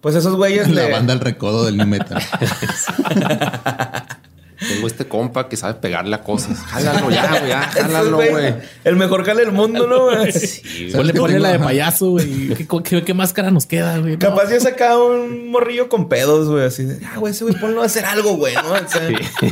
Pues 0.00 0.16
esos 0.16 0.34
güeyes 0.34 0.68
La 0.72 0.86
le- 0.86 0.90
banda 0.90 1.12
El 1.12 1.20
Recodo 1.20 1.64
del 1.64 1.76
New 1.76 1.86
Metal. 1.86 2.20
Tengo 4.68 4.86
este 4.86 5.06
compa 5.06 5.48
que 5.48 5.56
sabe 5.56 5.74
pegarle 5.74 6.14
a 6.14 6.22
cosas. 6.22 6.58
Jálalo 6.66 7.10
ya, 7.10 7.28
güey. 7.40 7.52
Jálalo, 7.52 8.16
güey. 8.16 8.54
El 8.84 8.96
mejor 8.96 9.24
jale 9.24 9.42
del 9.44 9.52
mundo, 9.52 9.86
¿no? 9.86 10.04
güey? 10.06 10.32
Sí, 10.32 10.62
güey. 10.84 10.92
Ponle, 10.92 11.14
ponle 11.14 11.40
la 11.40 11.52
de 11.52 11.58
payaso, 11.58 12.10
güey. 12.10 12.54
¿Qué, 12.54 12.66
qué, 12.84 13.04
qué 13.04 13.14
máscara 13.14 13.50
nos 13.50 13.66
queda, 13.66 13.98
güey? 13.98 14.12
No. 14.14 14.18
Capaz 14.18 14.50
ya 14.50 14.60
saca 14.60 14.96
un 14.98 15.50
morrillo 15.50 15.88
con 15.88 16.08
pedos, 16.08 16.48
güey. 16.48 16.64
Así 16.66 16.84
de, 16.84 17.04
ah, 17.06 17.18
güey, 17.18 17.32
ese 17.32 17.44
güey, 17.44 17.58
ponlo 17.58 17.82
a 17.82 17.86
hacer 17.86 18.04
algo, 18.04 18.36
güey, 18.36 18.54
¿no? 18.54 18.72
O 18.72 18.88
sea, 18.88 19.08
sí. 19.08 19.14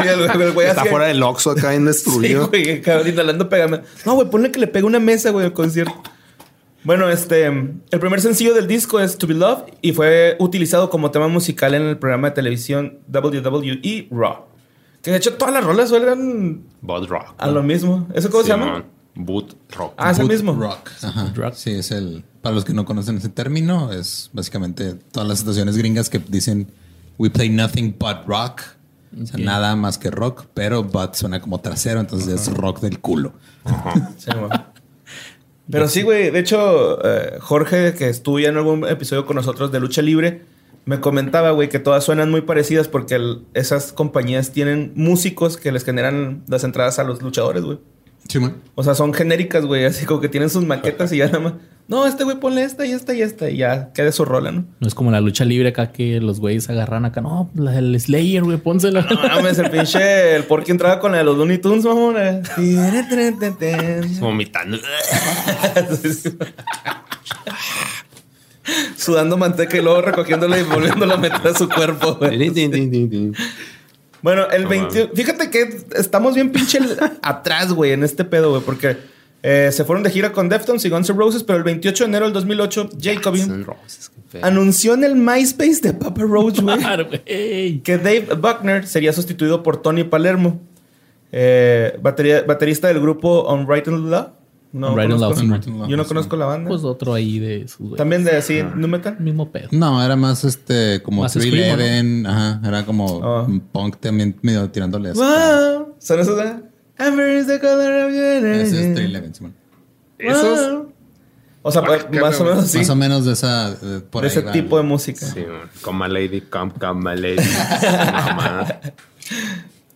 el, 0.00 0.18
güey- 0.28 0.40
el 0.42 0.52
güey 0.52 0.68
Está 0.68 0.84
fuera 0.84 1.06
del 1.06 1.22
Oxxo 1.22 1.52
acá 1.52 1.70
bien 1.70 1.82
Sí, 1.82 1.86
destruido. 1.86 2.48
güey, 2.48 2.80
cabrón, 2.82 3.48
pegamento. 3.48 3.86
No, 4.04 4.14
güey, 4.14 4.28
ponle 4.28 4.50
que 4.50 4.60
le 4.60 4.66
pegue 4.66 4.84
una 4.84 5.00
mesa, 5.00 5.30
güey, 5.30 5.46
al 5.46 5.52
concierto. 5.52 6.02
Bueno, 6.84 7.08
este, 7.08 7.46
el 7.46 8.00
primer 8.00 8.20
sencillo 8.20 8.54
del 8.54 8.66
disco 8.66 8.98
es 9.00 9.16
To 9.18 9.26
Be 9.26 9.34
Loved 9.34 9.74
y 9.82 9.92
fue 9.92 10.36
utilizado 10.40 10.90
como 10.90 11.10
tema 11.10 11.28
musical 11.28 11.74
en 11.74 11.82
el 11.82 11.98
programa 11.98 12.30
de 12.30 12.34
televisión 12.34 12.98
WWE 13.12 14.08
Raw. 14.10 14.46
Que 15.00 15.10
de 15.10 15.16
hecho 15.16 15.34
todas 15.34 15.54
las 15.54 15.64
rolas 15.64 15.88
suenan 15.88 16.62
Bud 16.80 17.06
Rock. 17.06 17.34
a 17.38 17.46
lo 17.48 17.62
mismo. 17.62 18.08
¿Eso 18.14 18.30
cómo 18.30 18.42
se 18.42 18.50
llama? 18.50 18.84
Boot 19.14 19.56
Rock. 19.76 19.94
Ah, 19.96 20.10
ese 20.12 20.24
mismo. 20.24 20.54
Rock. 20.54 20.90
Ajá. 21.02 21.32
Rock. 21.34 21.54
Sí, 21.54 21.72
es 21.72 21.90
el. 21.90 22.24
Para 22.40 22.54
los 22.54 22.64
que 22.64 22.72
no 22.72 22.84
conocen 22.84 23.18
ese 23.18 23.28
término, 23.28 23.92
es 23.92 24.30
básicamente 24.32 24.94
todas 24.94 25.28
las 25.28 25.40
estaciones 25.40 25.76
gringas 25.76 26.08
que 26.08 26.18
dicen 26.18 26.68
We 27.18 27.30
play 27.30 27.48
nothing 27.50 27.94
but 27.98 28.26
rock. 28.26 28.62
O 29.20 29.26
sea, 29.26 29.38
nada 29.38 29.76
más 29.76 29.98
que 29.98 30.10
rock, 30.10 30.46
pero 30.54 30.82
but 30.82 31.14
suena 31.14 31.40
como 31.40 31.60
trasero, 31.60 32.00
entonces 32.00 32.28
es 32.28 32.52
rock 32.54 32.80
del 32.80 32.98
culo. 33.00 33.34
Sí, 34.16 34.30
güey. 34.34 34.50
Pero 35.70 35.88
sí, 35.88 36.02
güey. 36.02 36.30
De 36.30 36.38
hecho, 36.40 36.98
eh, 37.06 37.38
Jorge, 37.40 37.94
que 37.94 38.08
estuvo 38.08 38.38
ya 38.38 38.48
en 38.48 38.56
algún 38.56 38.86
episodio 38.86 39.24
con 39.26 39.36
nosotros 39.36 39.70
de 39.72 39.80
Lucha 39.80 40.02
Libre, 40.02 40.42
me 40.84 41.00
comentaba, 41.00 41.52
güey, 41.52 41.68
que 41.68 41.78
todas 41.78 42.02
suenan 42.04 42.30
muy 42.30 42.40
parecidas 42.42 42.88
porque 42.88 43.14
el- 43.14 43.42
esas 43.54 43.92
compañías 43.92 44.50
tienen 44.50 44.92
músicos 44.96 45.56
que 45.56 45.70
les 45.72 45.84
generan 45.84 46.42
las 46.48 46.64
entradas 46.64 46.98
a 46.98 47.04
los 47.04 47.22
luchadores, 47.22 47.62
güey. 47.62 47.78
Sí, 48.28 48.38
man. 48.40 48.56
O 48.74 48.82
sea, 48.82 48.94
son 48.94 49.12
genéricas, 49.14 49.64
güey. 49.64 49.84
Así 49.84 50.04
como 50.06 50.20
que 50.20 50.28
tienen 50.28 50.50
sus 50.50 50.64
maquetas 50.66 51.12
y 51.12 51.18
ya 51.18 51.26
nada 51.26 51.40
más. 51.40 51.52
No, 51.88 52.06
este 52.06 52.24
güey 52.24 52.38
ponle 52.38 52.62
esta 52.62 52.86
y 52.86 52.92
esta 52.92 53.12
y 53.12 53.22
esta 53.22 53.50
y 53.50 53.58
ya 53.58 53.92
queda 53.92 54.12
su 54.12 54.24
rola, 54.24 54.50
¿no? 54.52 54.64
No 54.80 54.88
es 54.88 54.94
como 54.94 55.10
la 55.10 55.20
lucha 55.20 55.44
libre 55.44 55.70
acá 55.70 55.92
que 55.92 56.20
los 56.20 56.40
güeyes 56.40 56.70
agarran 56.70 57.04
acá. 57.04 57.20
No, 57.20 57.50
la 57.54 57.72
del 57.72 57.98
Slayer, 58.00 58.44
güey, 58.44 58.56
pónsela. 58.56 59.02
No 59.02 59.16
mames, 59.16 59.58
el 59.58 59.70
pinche. 59.70 60.36
El 60.36 60.44
porky 60.44 60.70
entraba 60.70 61.00
con 61.00 61.12
la 61.12 61.18
de 61.18 61.24
los 61.24 61.36
Looney 61.36 61.58
Tunes, 61.58 61.84
mamón. 61.84 62.16
Vomitando. 64.20 64.78
Sudando 68.96 69.36
manteca 69.36 69.76
y 69.76 69.82
luego 69.82 70.00
recogiéndola 70.02 70.58
y 70.58 70.62
volviéndola 70.62 71.14
a 71.14 71.18
meter 71.18 71.48
a 71.48 71.54
su 71.58 71.68
cuerpo, 71.68 72.14
güey. 72.14 72.38
Bueno, 74.22 74.48
el 74.52 74.62
No 74.62 74.68
21. 74.68 75.10
Fíjate 75.14 75.50
que 75.50 75.78
estamos 75.96 76.36
bien 76.36 76.52
pinche 76.52 76.78
atrás, 77.22 77.72
güey, 77.72 77.90
en 77.90 78.04
este 78.04 78.24
pedo, 78.24 78.50
güey, 78.50 78.62
porque 78.62 78.96
eh, 79.42 79.70
se 79.72 79.84
fueron 79.84 80.02
de 80.04 80.10
gira 80.10 80.32
con 80.32 80.48
Deftones 80.48 80.84
y 80.84 80.88
Guns 80.88 81.08
N' 81.10 81.18
Roses, 81.18 81.42
pero 81.42 81.58
el 81.58 81.64
28 81.64 82.04
de 82.04 82.08
enero 82.08 82.24
del 82.26 82.32
2008, 82.34 82.90
Jacoby 83.00 83.38
Guns 83.40 83.50
N' 83.52 83.64
Roses, 83.64 84.10
qué 84.14 84.20
feo. 84.38 84.44
anunció 84.44 84.94
en 84.94 85.04
el 85.04 85.16
MySpace 85.16 85.80
de 85.82 85.92
Papa 85.94 86.22
Roach, 86.22 86.60
güey, 86.60 87.80
que 87.84 87.98
Dave 87.98 88.28
Buckner 88.40 88.86
sería 88.86 89.12
sustituido 89.12 89.62
por 89.62 89.82
Tony 89.82 90.04
Palermo, 90.04 90.60
eh, 91.32 91.98
batería- 92.02 92.42
baterista 92.42 92.88
del 92.88 93.00
grupo 93.00 93.40
On 93.42 93.66
Right 93.68 93.88
and 93.88 94.10
Love. 94.10 94.28
No 94.74 94.96
Right 94.96 95.10
and 95.10 95.20
conozco- 95.20 95.42
Love, 95.42 95.66
and 95.82 95.90
Yo 95.90 95.96
no 95.98 96.06
conozco 96.06 96.34
la 96.36 96.46
banda. 96.46 96.68
Pues 96.70 96.82
otro 96.82 97.12
ahí 97.12 97.38
de 97.38 97.68
sus. 97.68 97.94
También 97.94 98.24
de 98.24 98.30
así, 98.38 98.62
¿no 98.74 98.88
metal? 98.88 99.16
Mismo 99.20 99.50
pedo. 99.52 99.68
No, 99.70 100.02
era 100.02 100.16
más 100.16 100.44
este, 100.44 101.02
como 101.02 101.20
Más 101.20 101.32
311. 101.34 102.26
Ajá, 102.26 102.60
era 102.66 102.86
como 102.86 103.20
Ah. 103.22 103.42
un 103.46 103.60
punk 103.60 103.96
también 103.98 104.34
medio 104.40 104.70
tirándole 104.70 105.10
a 105.10 105.12
Wow. 105.12 105.94
¿Son 105.98 106.20
esos? 106.20 106.40
eh? 106.42 106.54
Amber 106.98 107.28
is 107.28 107.46
the 107.46 107.58
color 107.58 108.06
of 108.06 108.12
your 108.12 108.44
Ese 108.46 108.62
es 108.62 108.72
energy. 108.74 108.94
311, 108.94 109.34
Simón. 109.34 109.54
Esos. 110.18 110.86
O 111.64 111.70
sea, 111.70 111.82
pues, 111.82 112.06
más 112.20 112.40
o 112.40 112.44
menos 112.44 112.64
así. 112.64 112.78
Más 112.78 112.90
o 112.90 112.96
menos 112.96 113.24
de 113.24 113.32
esa. 113.32 113.76
por 114.10 114.22
de 114.22 114.28
ahí 114.28 114.32
ese 114.32 114.40
va. 114.42 114.52
tipo 114.52 114.76
de 114.76 114.82
música. 114.82 115.24
Sí, 115.26 115.40
man. 115.40 115.70
come 115.80 116.06
my 116.08 116.12
lady, 116.12 116.40
come, 116.40 116.72
come 116.78 117.14
my 117.14 117.20
lady. 117.20 117.42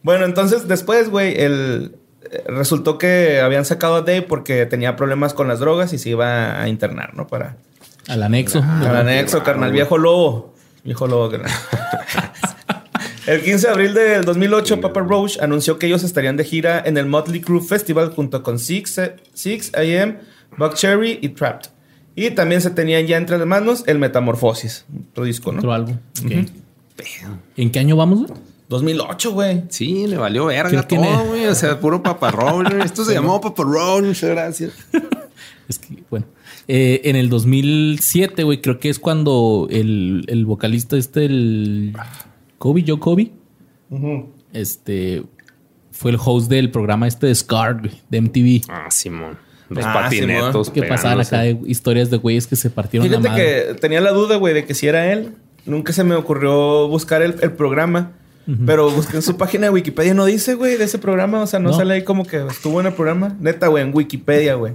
Bueno, 0.03 0.25
entonces 0.25 0.69
después, 0.69 1.11
güey, 1.11 1.35
el 1.41 1.97
resultó 2.47 2.97
que 2.97 3.41
habían 3.41 3.65
sacado 3.65 3.97
a 3.97 4.01
Dave 4.03 4.23
porque 4.23 4.65
tenía 4.67 4.95
problemas 4.95 5.35
con 5.35 5.49
las 5.49 5.59
drogas 5.59 5.93
y 5.93 5.99
se 5.99 6.11
iba 6.11 6.61
a 6.61 6.69
internar, 6.69 7.15
¿no? 7.15 7.27
Para 7.27 7.57
Al 8.07 8.23
anexo. 8.23 8.63
al 8.63 8.97
anexo, 8.97 9.43
carnal, 9.43 9.73
viejo 9.73 9.99
lobo. 9.99 10.55
Viejo 10.85 11.09
lobo, 11.09 11.29
carnal. 11.31 11.51
El 13.27 13.43
15 13.43 13.67
de 13.67 13.73
abril 13.73 13.95
del 13.95 14.25
2008, 14.25 14.81
Papa 14.81 15.01
Roach 15.01 15.39
anunció 15.41 15.79
que 15.79 15.87
ellos 15.87 16.05
estarían 16.05 16.37
de 16.37 16.45
gira 16.45 16.81
en 16.85 16.97
el 16.97 17.07
Motley 17.07 17.41
Crue 17.41 17.61
Festival 17.61 18.11
junto 18.11 18.43
con 18.43 18.59
Six, 18.59 19.01
Six 19.35 19.73
AM, 19.75 20.19
Buck 20.57 20.75
Cherry 20.75 21.19
y 21.21 21.31
Trapped. 21.31 21.71
Y 22.15 22.31
también 22.31 22.61
se 22.61 22.71
tenían 22.71 23.07
ya 23.07 23.17
entre 23.17 23.37
las 23.37 23.47
manos 23.47 23.85
el 23.87 23.99
Metamorfosis, 23.99 24.87
otro 25.11 25.25
disco, 25.25 25.53
¿no? 25.53 25.59
Otro 25.59 25.73
álbum. 25.73 25.99
¿En 27.57 27.71
qué 27.71 27.79
año 27.79 27.97
vamos, 27.97 28.27
güey? 28.27 28.41
2008, 28.69 29.33
güey. 29.33 29.63
Sí, 29.69 30.07
le 30.07 30.17
valió 30.17 30.47
verga 30.47 30.83
todo, 30.87 31.01
ne- 31.01 31.27
güey. 31.29 31.47
O 31.47 31.55
sea, 31.55 31.79
puro 31.79 32.03
paparrón. 32.03 32.81
Esto 32.81 33.05
se 33.05 33.15
llamó 33.15 33.41
paparrón. 33.41 34.07
Muchas 34.07 34.31
gracias. 34.31 34.73
Es 35.69 35.81
que, 35.81 35.97
bueno. 36.11 36.27
Eh, 36.69 37.01
en 37.05 37.17
el 37.17 37.29
2007, 37.29 38.45
güey, 38.45 38.61
creo 38.61 38.79
que 38.79 38.89
es 38.89 39.01
cuando 39.01 39.67
el, 39.69 40.25
el 40.29 40.47
vocalista 40.47 40.97
este, 40.97 41.25
el 41.25 41.93
Kobe, 42.59 42.85
Joe 42.87 42.99
Kobe, 42.99 43.31
este, 44.53 45.23
fue 45.93 46.11
el 46.11 46.19
host 46.23 46.49
del 46.51 46.71
programa 46.71 47.07
este 47.07 47.27
de 47.27 47.35
Scar, 47.35 47.81
güey, 47.81 47.93
de 48.09 48.21
MTV. 48.21 48.63
Ah, 48.69 48.87
Simón. 48.91 49.39
Los 49.69 49.85
Ah, 49.85 49.93
patinetos. 49.95 50.71
Que 50.71 50.83
pasaban 50.85 51.21
acá 51.21 51.41
de 51.41 51.59
historias 51.67 52.09
de 52.11 52.17
güeyes 52.19 52.47
que 52.47 52.55
se 52.57 52.71
partieron 52.71 53.11
la 53.11 53.19
Fíjate 53.19 53.29
madre. 53.31 53.67
que 53.69 53.75
tenía 53.81 54.01
la 54.01 54.13
duda, 54.13 54.37
güey, 54.37 54.55
de 54.55 54.65
que 54.65 54.75
si 54.75 54.87
era 54.87 55.13
él. 55.13 55.35
Nunca 55.65 55.93
se 55.93 56.05
me 56.05 56.15
ocurrió 56.15 56.87
buscar 56.89 57.23
el, 57.23 57.35
el 57.43 57.53
programa. 57.53 58.13
Pero 58.65 58.89
busqué 58.91 59.17
en 59.17 59.23
su 59.23 59.37
página 59.37 59.65
de 59.67 59.71
Wikipedia. 59.71 60.15
No 60.15 60.25
dice, 60.25 60.55
güey, 60.55 60.77
de 60.77 60.85
ese 60.85 60.99
programa. 60.99 61.41
O 61.43 61.49
sea, 61.49 61.59
no, 61.59 61.71
No. 61.71 61.77
sale 61.77 61.95
ahí 61.95 62.05
como 62.05 62.25
que 62.25 62.47
estuvo 62.47 62.81
en 62.81 62.87
el 62.87 62.93
programa. 62.93 63.37
Neta, 63.41 63.67
güey, 63.67 63.83
en 63.83 63.91
Wikipedia, 63.93 64.55
güey. 64.55 64.75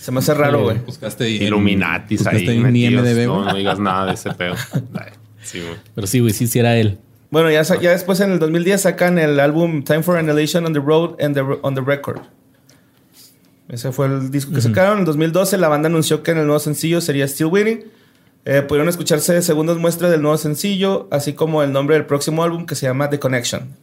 Se 0.00 0.10
me 0.10 0.18
hace 0.18 0.34
raro, 0.34 0.64
güey. 0.64 0.78
Buscaste 0.84 1.30
Illuminatis 1.30 2.18
buscaste 2.18 2.50
ahí. 2.50 2.56
en 2.56 2.62
mi 2.72 2.82
metidos. 2.82 3.06
IMDb, 3.06 3.26
no, 3.28 3.54
digas 3.54 3.78
nada 3.78 4.06
de 4.06 4.14
ese 4.14 4.32
pedo. 4.34 4.56
Sí, 5.44 5.60
güey. 5.60 5.74
Pero 5.94 6.06
sí, 6.08 6.18
güey, 6.18 6.32
sí, 6.32 6.48
sí 6.48 6.58
era 6.58 6.76
él. 6.76 6.98
Bueno, 7.30 7.50
ya, 7.50 7.64
sa- 7.64 7.80
ya 7.80 7.90
después 7.90 8.20
en 8.20 8.32
el 8.32 8.38
2010 8.38 8.80
sacan 8.82 9.18
el 9.18 9.40
álbum 9.40 9.82
Time 9.82 10.02
for 10.02 10.16
Annihilation 10.16 10.64
on 10.64 10.72
the 10.72 10.80
Road 10.80 11.16
and 11.20 11.34
the, 11.34 11.40
on 11.62 11.74
the 11.74 11.80
Record. 11.80 12.20
Ese 13.68 13.90
fue 13.90 14.06
el 14.06 14.30
disco 14.30 14.52
que 14.52 14.60
sacaron. 14.60 15.00
En 15.00 15.04
2012 15.04 15.58
la 15.58 15.68
banda 15.68 15.88
anunció 15.88 16.22
que 16.22 16.30
en 16.30 16.38
el 16.38 16.44
nuevo 16.46 16.60
sencillo 16.60 17.00
sería 17.00 17.26
Still 17.26 17.46
Waiting. 17.48 17.84
Eh, 18.44 18.62
pudieron 18.62 18.88
escucharse 18.88 19.42
segundos 19.42 19.78
muestras 19.78 20.12
del 20.12 20.22
nuevo 20.22 20.36
sencillo, 20.38 21.08
así 21.10 21.32
como 21.32 21.64
el 21.64 21.72
nombre 21.72 21.96
del 21.96 22.06
próximo 22.06 22.44
álbum 22.44 22.64
que 22.64 22.76
se 22.76 22.86
llama 22.86 23.10
The 23.10 23.18
Connection. 23.18 23.74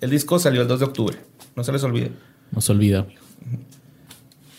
El 0.00 0.10
disco 0.10 0.38
salió 0.38 0.62
el 0.62 0.68
2 0.68 0.78
de 0.78 0.84
octubre. 0.86 1.16
No 1.56 1.64
se 1.64 1.72
les 1.72 1.82
olvide. 1.82 2.12
No 2.52 2.60
se 2.60 2.70
olvida. 2.70 3.04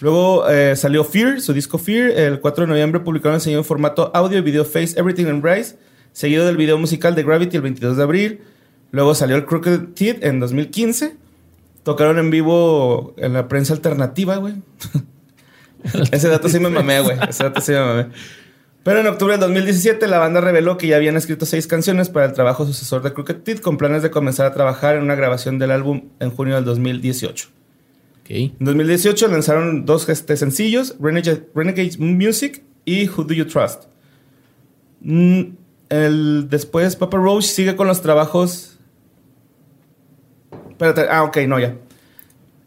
Luego 0.01 0.49
eh, 0.49 0.75
salió 0.75 1.05
Fear, 1.05 1.39
su 1.39 1.53
disco 1.53 1.77
Fear. 1.77 2.11
El 2.11 2.39
4 2.41 2.65
de 2.65 2.67
noviembre 2.69 2.99
publicaron 2.99 3.35
el 3.35 3.39
sencillo 3.41 3.59
en 3.59 3.63
formato 3.65 4.11
audio 4.13 4.37
y 4.37 4.41
video 4.41 4.65
Face 4.65 4.99
Everything 4.99 5.27
Embrace, 5.27 5.77
seguido 6.13 6.45
del 6.45 6.57
video 6.57 6.77
musical 6.77 7.15
de 7.15 7.23
Gravity 7.23 7.57
el 7.57 7.63
22 7.63 7.97
de 7.97 8.03
abril. 8.03 8.41
Luego 8.91 9.15
salió 9.15 9.35
el 9.35 9.45
Crooked 9.45 9.93
Teeth 9.95 10.23
en 10.23 10.39
2015. 10.39 11.17
Tocaron 11.83 12.17
en 12.19 12.29
vivo 12.29 13.13
en 13.17 13.33
la 13.33 13.47
prensa 13.47 13.73
alternativa, 13.73 14.37
güey. 14.37 14.53
Ese 16.11 16.29
dato 16.29 16.47
sí 16.47 16.59
me 16.59 16.69
mamé, 16.69 17.01
güey. 17.01 17.17
Ese 17.27 17.43
dato 17.43 17.59
sí 17.59 17.73
me 17.73 17.79
mamé. 17.81 18.07
Pero 18.83 18.99
en 18.99 19.07
octubre 19.07 19.33
del 19.33 19.41
2017 19.41 20.07
la 20.07 20.19
banda 20.19 20.41
reveló 20.41 20.77
que 20.77 20.87
ya 20.87 20.97
habían 20.97 21.15
escrito 21.15 21.45
seis 21.45 21.67
canciones 21.67 22.09
para 22.09 22.25
el 22.25 22.33
trabajo 22.33 22.65
sucesor 22.65 23.01
de 23.01 23.13
Crooked 23.13 23.37
Teeth 23.37 23.61
con 23.61 23.77
planes 23.77 24.03
de 24.03 24.11
comenzar 24.11 24.45
a 24.45 24.53
trabajar 24.53 24.95
en 24.95 25.03
una 25.03 25.15
grabación 25.15 25.57
del 25.57 25.71
álbum 25.71 26.09
en 26.19 26.31
junio 26.31 26.55
del 26.55 26.65
2018. 26.65 27.47
Ok. 28.21 28.29
En 28.29 28.55
2018 28.59 29.27
lanzaron 29.29 29.85
dos 29.85 30.07
este, 30.09 30.35
sencillos, 30.35 30.95
Renegade, 30.99 31.47
Renegade 31.55 31.97
Music 31.97 32.61
y 32.85 33.07
Who 33.07 33.23
Do 33.23 33.33
You 33.33 33.45
Trust. 33.45 33.83
Mm, 35.01 35.55
el, 35.93 36.47
después 36.49 36.95
Papa 36.95 37.17
Roach 37.17 37.45
sigue 37.45 37.75
con 37.75 37.87
los 37.87 38.01
trabajos... 38.01 38.79
Espérate, 40.69 41.05
ah, 41.09 41.23
ok, 41.23 41.37
no, 41.47 41.59
ya. 41.59 41.75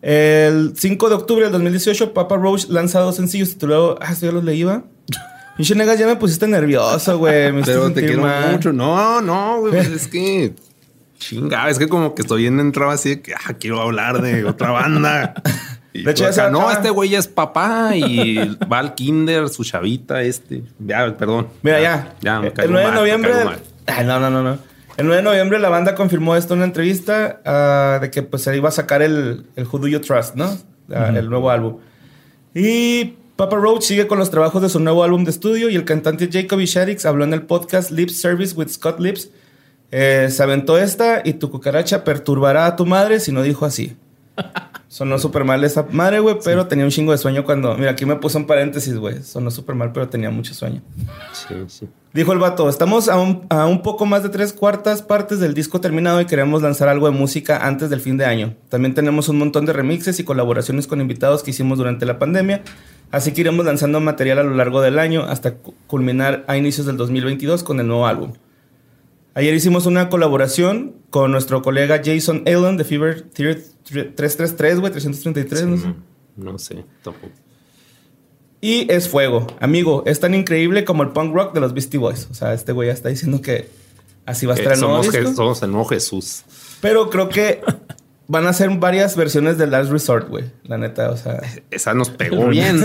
El 0.03 0.75
5 0.77 1.09
de 1.09 1.15
octubre 1.15 1.43
del 1.45 1.53
2018 1.53 2.15
Papa 2.15 2.37
Roach 2.37 2.69
lanza 2.69 3.01
dos 3.01 3.17
sencillos 3.17 3.51
titulados... 3.51 3.99
Ah, 4.01 4.12
esto 4.12 4.27
ya 4.27 4.33
los 4.33 4.45
leí, 4.45 4.62
¿va? 4.62 4.85
Pinche 5.57 5.75
negas, 5.75 5.99
ya 5.99 6.07
me 6.07 6.17
pusiste 6.17 6.47
nervioso, 6.47 7.19
güey. 7.19 7.51
Me 7.51 7.62
Pero 7.62 7.91
te 7.91 8.05
quiero 8.05 8.23
mal. 8.23 8.53
mucho. 8.53 8.73
No, 8.73 9.23
no, 9.23 9.61
güey. 9.61 9.73
pues 9.73 9.89
es 9.89 10.07
que. 10.07 10.55
Chinga, 11.19 11.71
es 11.71 11.79
que 11.79 11.89
como 11.89 12.15
que 12.15 12.21
estoy 12.21 12.47
en 12.47 12.61
entrada 12.61 12.93
así 12.93 13.09
de 13.09 13.23
que 13.23 13.33
ah, 13.33 13.55
quiero 13.59 13.81
hablar 13.81 14.21
de 14.21 14.45
otra 14.45 14.71
banda. 14.71 15.35
Y 15.97 16.03
De 16.03 16.11
hecho, 16.11 16.27
acá, 16.27 16.51
no, 16.51 16.71
este 16.71 16.91
güey 16.91 17.15
es 17.15 17.29
papá 17.29 17.93
y 17.95 18.37
va 18.73 18.79
al 18.79 18.95
kinder, 18.95 19.49
su 19.49 19.65
chavita, 19.65 20.23
este. 20.23 20.63
Ya, 20.79 21.17
perdón. 21.17 21.49
Mira, 21.63 21.81
ya. 21.81 22.15
Ya, 22.21 22.41
me 22.41 22.49
el 22.49 22.53
caigo 22.53 22.73
9 22.73 22.87
de 22.87 22.93
mal, 22.93 23.01
noviembre. 23.01 23.33
Ay, 23.87 24.05
no, 24.05 24.21
no, 24.21 24.31
no, 24.31 24.43
no. 24.43 24.59
El 24.97 25.07
9 25.07 25.17
de 25.17 25.23
noviembre 25.23 25.59
la 25.59 25.69
banda 25.69 25.95
confirmó 25.95 26.37
esto 26.37 26.55
en 26.55 26.59
una 26.59 26.67
entrevista 26.67 27.41
ah, 27.45 27.99
de 28.01 28.11
que 28.11 28.23
pues 28.23 28.43
se 28.43 28.57
iba 28.57 28.69
a 28.69 28.73
sacar 28.73 29.03
el, 29.03 29.47
el 29.55 29.67
Who 29.67 29.79
Do 29.79 29.89
You 29.89 30.01
Trust, 30.01 30.37
¿no? 30.37 30.57
Ah, 30.93 31.13
El 31.15 31.29
nuevo 31.29 31.51
álbum. 31.51 31.79
Y 32.55 33.17
Papa 33.37 33.57
Roach 33.57 33.83
sigue 33.83 34.07
con 34.07 34.19
los 34.19 34.31
trabajos 34.31 34.63
de 34.63 34.71
su 34.71 34.81
nuevo 34.81 35.05
álbum 35.05 35.25
de 35.25 35.31
estudio 35.31 35.69
y 35.69 35.77
el 35.77 35.85
cantante 35.85 36.29
Jacob 36.33 36.61
Shadix 36.61 37.05
habló 37.05 37.25
en 37.25 37.35
el 37.35 37.43
podcast 37.43 37.91
Lip 37.91 38.09
Service 38.09 38.55
with 38.55 38.69
Scott 38.69 38.99
Lips. 38.99 39.31
Eh, 39.91 40.29
se 40.31 40.43
aventó 40.43 40.79
esta 40.79 41.21
y 41.23 41.35
tu 41.35 41.51
cucaracha 41.51 42.03
perturbará 42.03 42.67
a 42.67 42.77
tu 42.77 42.87
madre 42.87 43.21
si 43.21 43.33
no 43.33 43.43
dijo 43.43 43.67
así. 43.67 43.97
Sonó 44.88 45.18
súper 45.18 45.44
mal 45.44 45.62
esa 45.64 45.87
madre, 45.90 46.20
güey, 46.20 46.37
pero 46.44 46.66
tenía 46.68 46.85
un 46.85 46.90
chingo 46.90 47.12
de 47.12 47.18
sueño 47.18 47.44
cuando... 47.44 47.77
Mira, 47.77 47.90
aquí 47.90 48.07
me 48.07 48.16
puso 48.16 48.38
un 48.38 48.46
paréntesis, 48.46 48.96
güey. 48.96 49.22
Sonó 49.22 49.51
súper 49.51 49.75
mal, 49.75 49.92
pero 49.92 50.09
tenía 50.09 50.31
mucho 50.31 50.55
sueño. 50.55 50.81
Sí, 51.33 51.55
sí. 51.66 51.88
Dijo 52.14 52.33
el 52.33 52.38
vato, 52.38 52.68
estamos 52.68 53.09
a 53.09 53.18
un, 53.20 53.44
a 53.51 53.66
un 53.66 53.83
poco 53.83 54.07
más 54.07 54.22
de 54.22 54.29
tres 54.31 54.53
cuartas 54.55 55.03
partes 55.03 55.38
del 55.40 55.53
disco 55.55 55.81
terminado 55.81 56.20
y 56.20 56.25
queremos 56.27 56.62
lanzar 56.62 56.88
algo 56.88 57.11
de 57.11 57.18
música 57.18 57.66
antes 57.66 57.90
del 57.90 58.01
fin 58.01 58.16
de 58.16 58.25
año. 58.25 58.55
También 58.70 58.94
tenemos 58.94 59.29
un 59.29 59.38
montón 59.38 59.66
de 59.66 59.72
remixes 59.75 60.18
y 60.20 60.25
colaboraciones 60.25 60.87
con 60.87 61.01
invitados 61.01 61.42
que 61.42 61.51
hicimos 61.51 61.77
durante 61.77 62.07
la 62.07 62.18
pandemia, 62.18 62.62
así 63.11 63.33
que 63.33 63.42
iremos 63.42 63.66
lanzando 63.66 64.01
material 64.01 64.38
a 64.38 64.44
lo 64.44 64.55
largo 64.55 64.81
del 64.81 64.99
año 64.99 65.25
hasta 65.25 65.57
cu- 65.57 65.75
culminar 65.87 66.44
a 66.49 66.57
inicios 66.57 66.87
del 66.87 66.96
2022 66.96 67.64
con 67.64 67.81
el 67.81 67.87
nuevo 67.88 68.07
álbum. 68.07 68.33
Ayer 69.37 69.53
hicimos 69.53 69.85
una 69.85 70.09
colaboración 70.09 70.94
con 71.11 71.31
nuestro 71.31 71.61
colega 71.61 72.01
Jason 72.03 72.44
Allen 72.46 72.79
de 72.79 72.85
Fever 72.85 73.20
Theater 73.20 73.62
333, 73.85 74.81
güey, 74.81 74.90
333, 74.90 75.66
no 75.66 75.77
sé. 75.77 75.94
No, 76.37 76.59
sé, 76.59 76.85
tampoco. 77.03 77.35
Y 78.62 78.90
es 78.90 79.11
fuego. 79.11 79.46
Amigo, 79.61 80.05
es 80.07 80.20
tan 80.20 80.33
increíble 80.35 80.87
como 80.87 81.03
el 81.03 81.11
punk 81.11 81.35
rock 81.35 81.53
de 81.53 81.61
los 81.61 81.75
Beastie 81.75 81.99
Boys. 81.99 82.29
O 82.31 82.35
sea, 82.35 82.55
este 82.55 82.72
güey 82.72 82.88
ya 82.88 82.94
está 82.94 83.11
diciendo 83.11 83.42
que 83.42 83.68
así 84.25 84.46
va 84.46 84.55
a 84.55 84.57
estar 84.57 84.72
Eh, 84.72 84.77
el 84.77 84.81
nuevo 84.81 85.03
somos, 85.03 85.14
disco. 85.14 85.35
Somos 85.35 85.62
el 85.62 85.70
nuevo 85.70 85.87
Jesús. 85.87 86.44
Pero 86.81 87.11
creo 87.11 87.29
que 87.29 87.61
van 88.29 88.47
a 88.47 88.53
ser 88.53 88.71
varias 88.79 89.17
versiones 89.17 89.57
de 89.59 89.67
Last 89.67 89.91
Resort, 89.91 90.29
güey. 90.29 90.45
La 90.65 90.79
neta, 90.79 91.11
o 91.11 91.17
sea. 91.17 91.41
Esa 91.71 91.95
nos 91.95 92.11
pegó 92.11 92.49
bien. 92.49 92.81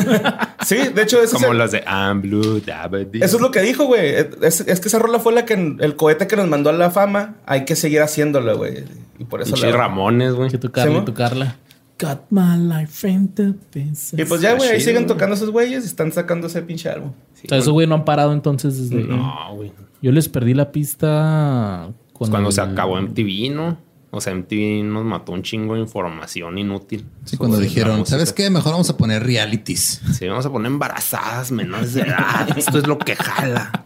Sí, 0.66 0.76
de 0.94 1.02
hecho, 1.02 1.18
eso, 1.22 1.38
es, 1.38 1.42
Como 1.42 1.52
el- 1.54 1.58
las 1.58 1.72
de 1.72 1.80
I'm 1.88 2.22
Blue, 2.22 2.62
Dabba-dee. 2.66 3.24
eso 3.24 3.36
es 3.38 3.42
lo 3.42 3.52
que 3.52 3.62
dijo, 3.62 3.86
güey. 3.86 4.16
Es, 4.42 4.62
es 4.62 4.80
que 4.80 4.88
esa 4.88 5.00
rola 5.00 5.20
fue 5.20 5.34
la 5.34 5.46
que 5.46 5.54
el 5.54 5.96
cohete 5.96 6.28
que 6.28 6.36
nos 6.36 6.48
mandó 6.48 6.70
a 6.70 6.74
la 6.74 6.92
fama. 6.92 7.36
Hay 7.46 7.66
que 7.66 7.76
seguir 7.76 8.02
haciéndolo, 8.02 8.58
güey. 8.58 8.84
Y 9.20 9.26
por 9.26 9.42
eso 9.42 9.54
Pinche 9.54 9.72
la- 9.72 9.78
Ramones, 9.78 10.34
güey. 10.34 10.50
Que 10.50 10.58
tu 10.58 10.72
Carla, 10.72 10.94
¿Sí, 10.94 11.00
y 11.02 11.06
tu 11.06 11.14
Carla. 11.14 11.56
Got 12.00 12.22
my 12.32 12.58
life 12.58 13.08
in 13.08 13.28
the 13.36 13.54
pieces. 13.72 14.20
Y 14.20 14.26
pues 14.26 14.42
ya, 14.42 14.56
güey, 14.56 14.70
ahí 14.70 14.80
chido, 14.80 14.90
siguen 14.90 15.06
tocando 15.06 15.36
esos 15.36 15.52
güeyes 15.52 15.84
y 15.84 15.88
están 15.88 16.12
sacando 16.12 16.48
ese 16.48 16.64
pinche 16.64 16.90
álbum. 16.90 17.12
Sí, 17.36 17.46
O 17.46 17.50
sea, 17.50 17.60
esos 17.60 17.74
güey 17.74 17.86
no 17.86 17.94
han 17.94 18.06
parado 18.06 18.34
entonces 18.34 18.90
desde... 18.90 19.04
No, 19.04 19.54
güey. 19.56 19.72
Yo 20.02 20.12
les 20.12 20.28
perdí 20.28 20.56
la 20.56 20.72
pista 20.72 21.90
Pues 22.18 22.32
cuando 22.32 22.52
se 22.52 22.62
acabó 22.62 23.00
MTV, 23.00 23.52
¿no? 23.54 23.78
O 24.14 24.20
sea, 24.20 24.36
MTV 24.36 24.84
nos 24.84 25.06
mató 25.06 25.32
un 25.32 25.42
chingo 25.42 25.76
de 25.76 25.80
información 25.82 26.58
inútil. 26.58 27.06
Sí, 27.24 27.38
cuando 27.38 27.58
dijeron. 27.58 28.06
¿sabes 28.06 28.34
qué? 28.34 28.50
Mejor 28.50 28.74
vamos 28.74 28.90
a 28.90 28.98
poner 28.98 29.24
realities. 29.24 30.02
Sí, 30.18 30.28
vamos 30.28 30.46
a 30.46 30.52
poner 30.52 30.68
embarazadas 30.72 31.52
menores 31.52 31.94
de 31.94 32.02
edad. 32.02 32.50
Esto 32.58 32.78
es 32.78 32.88
lo 32.88 32.98
que 32.98 33.16
jala. 33.16 33.86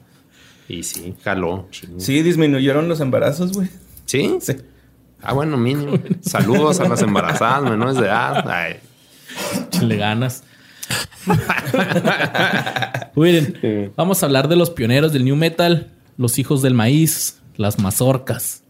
Y 0.67 0.81
sí, 0.81 1.13
jaló. 1.23 1.67
chingo. 1.69 1.99
Sí, 1.99 2.23
disminuyeron 2.23 2.89
los 2.89 2.99
embarazos, 3.01 3.53
güey. 3.53 3.69
¿Sí? 4.05 4.37
Sí. 4.41 4.55
Ah, 5.21 5.33
bueno, 5.33 5.57
mínimo. 5.57 5.99
Saludos 6.21 6.79
a 6.79 6.87
las 6.89 7.01
embarazadas 7.03 7.63
menores 7.69 7.95
de 7.97 8.05
edad. 8.05 8.49
Ay, 8.49 8.77
Le 9.81 9.97
ganas. 9.97 10.43
Miren, 13.15 13.57
Sí. 13.61 13.91
vamos 13.95 14.21
a 14.21 14.25
hablar 14.25 14.47
de 14.47 14.55
los 14.55 14.69
pioneros 14.69 15.13
del 15.13 15.23
new 15.25 15.35
metal, 15.35 15.91
los 16.17 16.37
hijos 16.39 16.61
del 16.61 16.73
maíz, 16.73 17.39
las 17.57 17.79
mazorcas, 17.79 18.63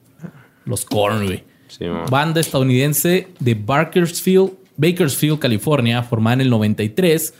los 0.66 0.86
corn, 0.86 1.26
güey. 1.26 1.44
sí, 1.68 1.86
mo. 1.86 2.06
Banda 2.10 2.42
estadounidense 2.42 3.28
de 3.40 3.54
Bakersfield, 3.56 4.52
Bakersfield, 4.78 5.40
California, 5.40 6.04
formada 6.04 6.36
en 6.36 6.42
el 6.42 6.50
93. 6.50 7.34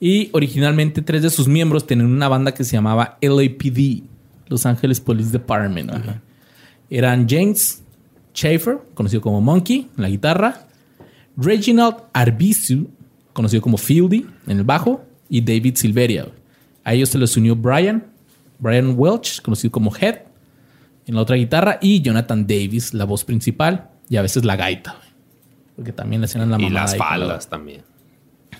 Y 0.00 0.28
originalmente 0.32 1.00
tres 1.02 1.22
de 1.22 1.30
sus 1.30 1.48
miembros 1.48 1.86
tenían 1.86 2.10
una 2.10 2.28
banda 2.28 2.52
que 2.52 2.64
se 2.64 2.72
llamaba 2.72 3.16
LAPD, 3.22 4.02
Los 4.48 4.66
Angeles 4.66 5.00
Police 5.00 5.30
Department. 5.30 5.90
güey. 5.90 6.02
Eran 6.90 7.26
James 7.28 7.82
Schaefer, 8.34 8.78
conocido 8.94 9.22
como 9.22 9.40
Monkey, 9.40 9.88
en 9.96 10.02
la 10.02 10.08
guitarra. 10.08 10.66
Reginald 11.36 11.96
Arbizu, 12.12 12.88
conocido 13.32 13.62
como 13.62 13.76
Fieldy, 13.78 14.26
en 14.46 14.58
el 14.58 14.64
bajo. 14.64 15.04
Y 15.30 15.40
David 15.40 15.76
Silveria. 15.76 16.24
güey. 16.24 16.34
A 16.84 16.92
ellos 16.92 17.08
se 17.08 17.18
les 17.18 17.34
unió 17.36 17.56
Brian, 17.56 18.04
Brian 18.58 18.94
Welch, 18.96 19.40
conocido 19.40 19.72
como 19.72 19.90
Head, 19.96 20.16
en 21.06 21.14
la 21.14 21.20
otra 21.22 21.36
guitarra. 21.36 21.78
Y 21.80 22.00
Jonathan 22.02 22.46
Davis, 22.46 22.94
la 22.94 23.04
voz 23.04 23.24
principal. 23.24 23.90
Y 24.08 24.16
a 24.16 24.22
veces 24.22 24.44
la 24.44 24.56
gaita. 24.56 24.96
Porque 25.76 25.92
también 25.92 26.20
le 26.20 26.26
hacían 26.26 26.50
la 26.50 26.58
Y 26.58 26.62
mamada 26.64 26.82
las 26.82 26.92
ahí 26.92 26.98
con 26.98 27.06
la- 27.06 27.10
faldas 27.16 27.48
también. 27.48 27.82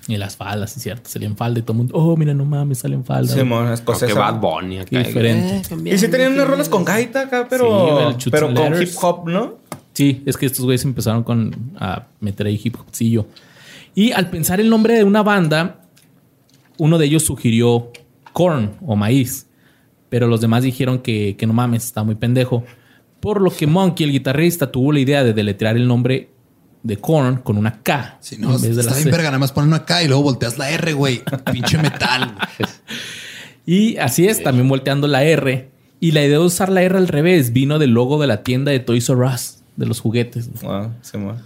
y 0.09 0.17
las 0.17 0.37
faldas, 0.37 0.73
sí, 0.73 0.81
cierto. 0.81 1.09
Salían 1.09 1.37
falda 1.37 1.61
y 1.61 1.63
todo 1.63 1.73
el 1.73 1.79
mundo, 1.79 1.95
oh, 1.97 2.17
mira, 2.17 2.35
no 2.35 2.45
mames, 2.45 2.79
salen 2.79 3.05
falda. 3.05 3.33
Sí, 3.33 3.43
mon, 3.43 3.71
es 3.73 3.81
Como 3.81 3.99
que. 3.99 4.13
Bad 4.13 4.41
Bunny 4.41 4.79
acá. 4.81 4.99
Diferente. 4.99 5.63
Y 5.91 5.97
sí 5.99 6.09
tenían 6.09 6.33
unas 6.35 6.47
rolas 6.49 6.69
con 6.69 6.85
gaita 6.85 7.23
acá, 7.23 7.47
pero, 7.49 8.15
pero 8.31 8.47
con 8.53 8.55
Letters. 8.73 8.93
hip 8.93 8.99
hop, 9.03 9.29
¿no? 9.29 9.55
Sí, 9.95 10.23
es 10.27 10.37
que 10.37 10.47
estos 10.47 10.65
güeyes 10.65 10.85
empezaron 10.85 11.23
con 11.23 11.55
a 11.79 12.07
meter 12.21 12.47
ahí 12.49 12.61
hip 12.63 12.77
hopcillo. 12.81 13.27
Y 13.95 14.11
al 14.13 14.29
pensar 14.29 14.61
el 14.61 14.69
nombre 14.69 14.95
de 14.95 15.05
una 15.05 15.23
banda, 15.23 15.83
uno 16.79 16.99
de 16.99 17.07
ellos 17.07 17.25
sugirió 17.25 17.91
corn 18.33 18.73
o 18.85 18.97
maíz. 18.97 19.47
Pero 20.15 20.29
los 20.29 20.41
demás 20.41 20.63
dijeron 20.63 21.01
que, 21.01 21.35
que 21.37 21.45
no 21.45 21.53
mames, 21.53 21.87
está 21.87 22.05
muy 22.05 22.15
pendejo. 22.15 22.63
Por 23.19 23.41
lo 23.41 23.51
que 23.51 23.67
Monkey, 23.67 24.07
el 24.07 24.13
guitarrista, 24.13 24.71
tuvo 24.71 24.93
la 24.93 25.01
idea 25.01 25.25
de 25.25 25.33
deletrear 25.33 25.75
el 25.75 25.89
nombre 25.89 26.31
de 26.85 26.99
Korn 26.99 27.39
con 27.39 27.59
una 27.59 27.83
K. 27.83 28.19
Si 28.21 28.39
no, 28.39 28.55
está 28.55 28.95
bien 28.95 29.11
verga, 29.11 29.25
nada 29.25 29.41
más 29.41 29.51
ponen 29.51 29.71
una 29.71 29.85
K 29.85 30.05
y 30.05 30.07
luego 30.07 30.23
volteas 30.23 30.57
la 30.57 30.71
R, 30.71 30.93
güey. 30.93 31.21
Pinche 31.51 31.79
metal. 31.79 32.33
y 33.67 33.97
así 33.97 34.29
es, 34.29 34.41
también 34.41 34.69
volteando 34.69 35.09
la 35.09 35.25
R. 35.25 35.73
Y 35.99 36.13
la 36.13 36.21
idea 36.21 36.39
de 36.39 36.45
usar 36.45 36.69
la 36.69 36.83
R 36.83 36.97
al 36.97 37.09
revés 37.09 37.53
vino 37.53 37.81
del 37.81 37.91
logo 37.91 38.21
de 38.21 38.29
la 38.29 38.45
tienda 38.45 38.71
de 38.71 38.79
Toys 38.79 39.09
R 39.09 39.27
Us, 39.27 39.65
de 39.75 39.87
los 39.87 39.99
juguetes. 39.99 40.49
Ah, 40.65 40.91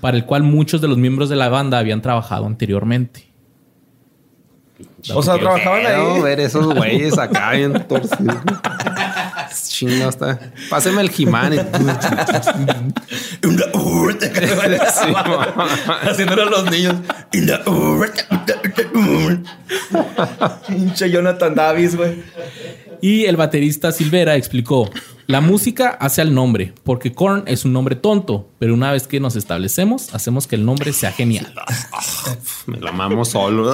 para 0.02 0.18
el 0.18 0.26
cual 0.26 0.42
muchos 0.42 0.82
de 0.82 0.88
los 0.88 0.98
miembros 0.98 1.30
de 1.30 1.36
la 1.36 1.48
banda 1.48 1.78
habían 1.78 2.02
trabajado 2.02 2.44
anteriormente. 2.44 3.27
O 5.14 5.22
sea, 5.22 5.38
trabajaban 5.38 5.86
ahí. 5.86 6.20
ver 6.20 6.40
esos 6.40 6.74
güeyes 6.74 7.16
acá 7.18 7.52
bien 7.52 7.86
torcidos. 7.86 8.36
Chinga 9.68 10.08
hasta. 10.08 10.40
Páseme 10.68 11.00
el 11.02 11.10
Jimán. 11.10 11.52
Haciéndolo 16.02 16.42
a 16.42 16.46
los 16.46 16.70
niños. 16.70 16.96
Pinche 20.66 21.10
Jonathan 21.10 21.54
Davis, 21.54 21.96
güey. 21.96 22.22
Y 23.00 23.26
el 23.26 23.36
baterista 23.36 23.92
Silvera 23.92 24.34
explicó: 24.36 24.90
La 25.26 25.40
música 25.40 25.90
hace 26.00 26.20
al 26.20 26.34
nombre, 26.34 26.74
porque 26.82 27.12
Korn 27.12 27.44
es 27.46 27.64
un 27.64 27.72
nombre 27.72 27.94
tonto, 27.94 28.50
pero 28.58 28.74
una 28.74 28.90
vez 28.90 29.06
que 29.06 29.20
nos 29.20 29.36
establecemos, 29.36 30.12
hacemos 30.14 30.48
que 30.48 30.56
el 30.56 30.64
nombre 30.64 30.92
sea 30.92 31.12
genial. 31.12 31.54
Me 32.66 32.78
la 32.80 32.90
amamos 32.90 33.28
solo. 33.28 33.72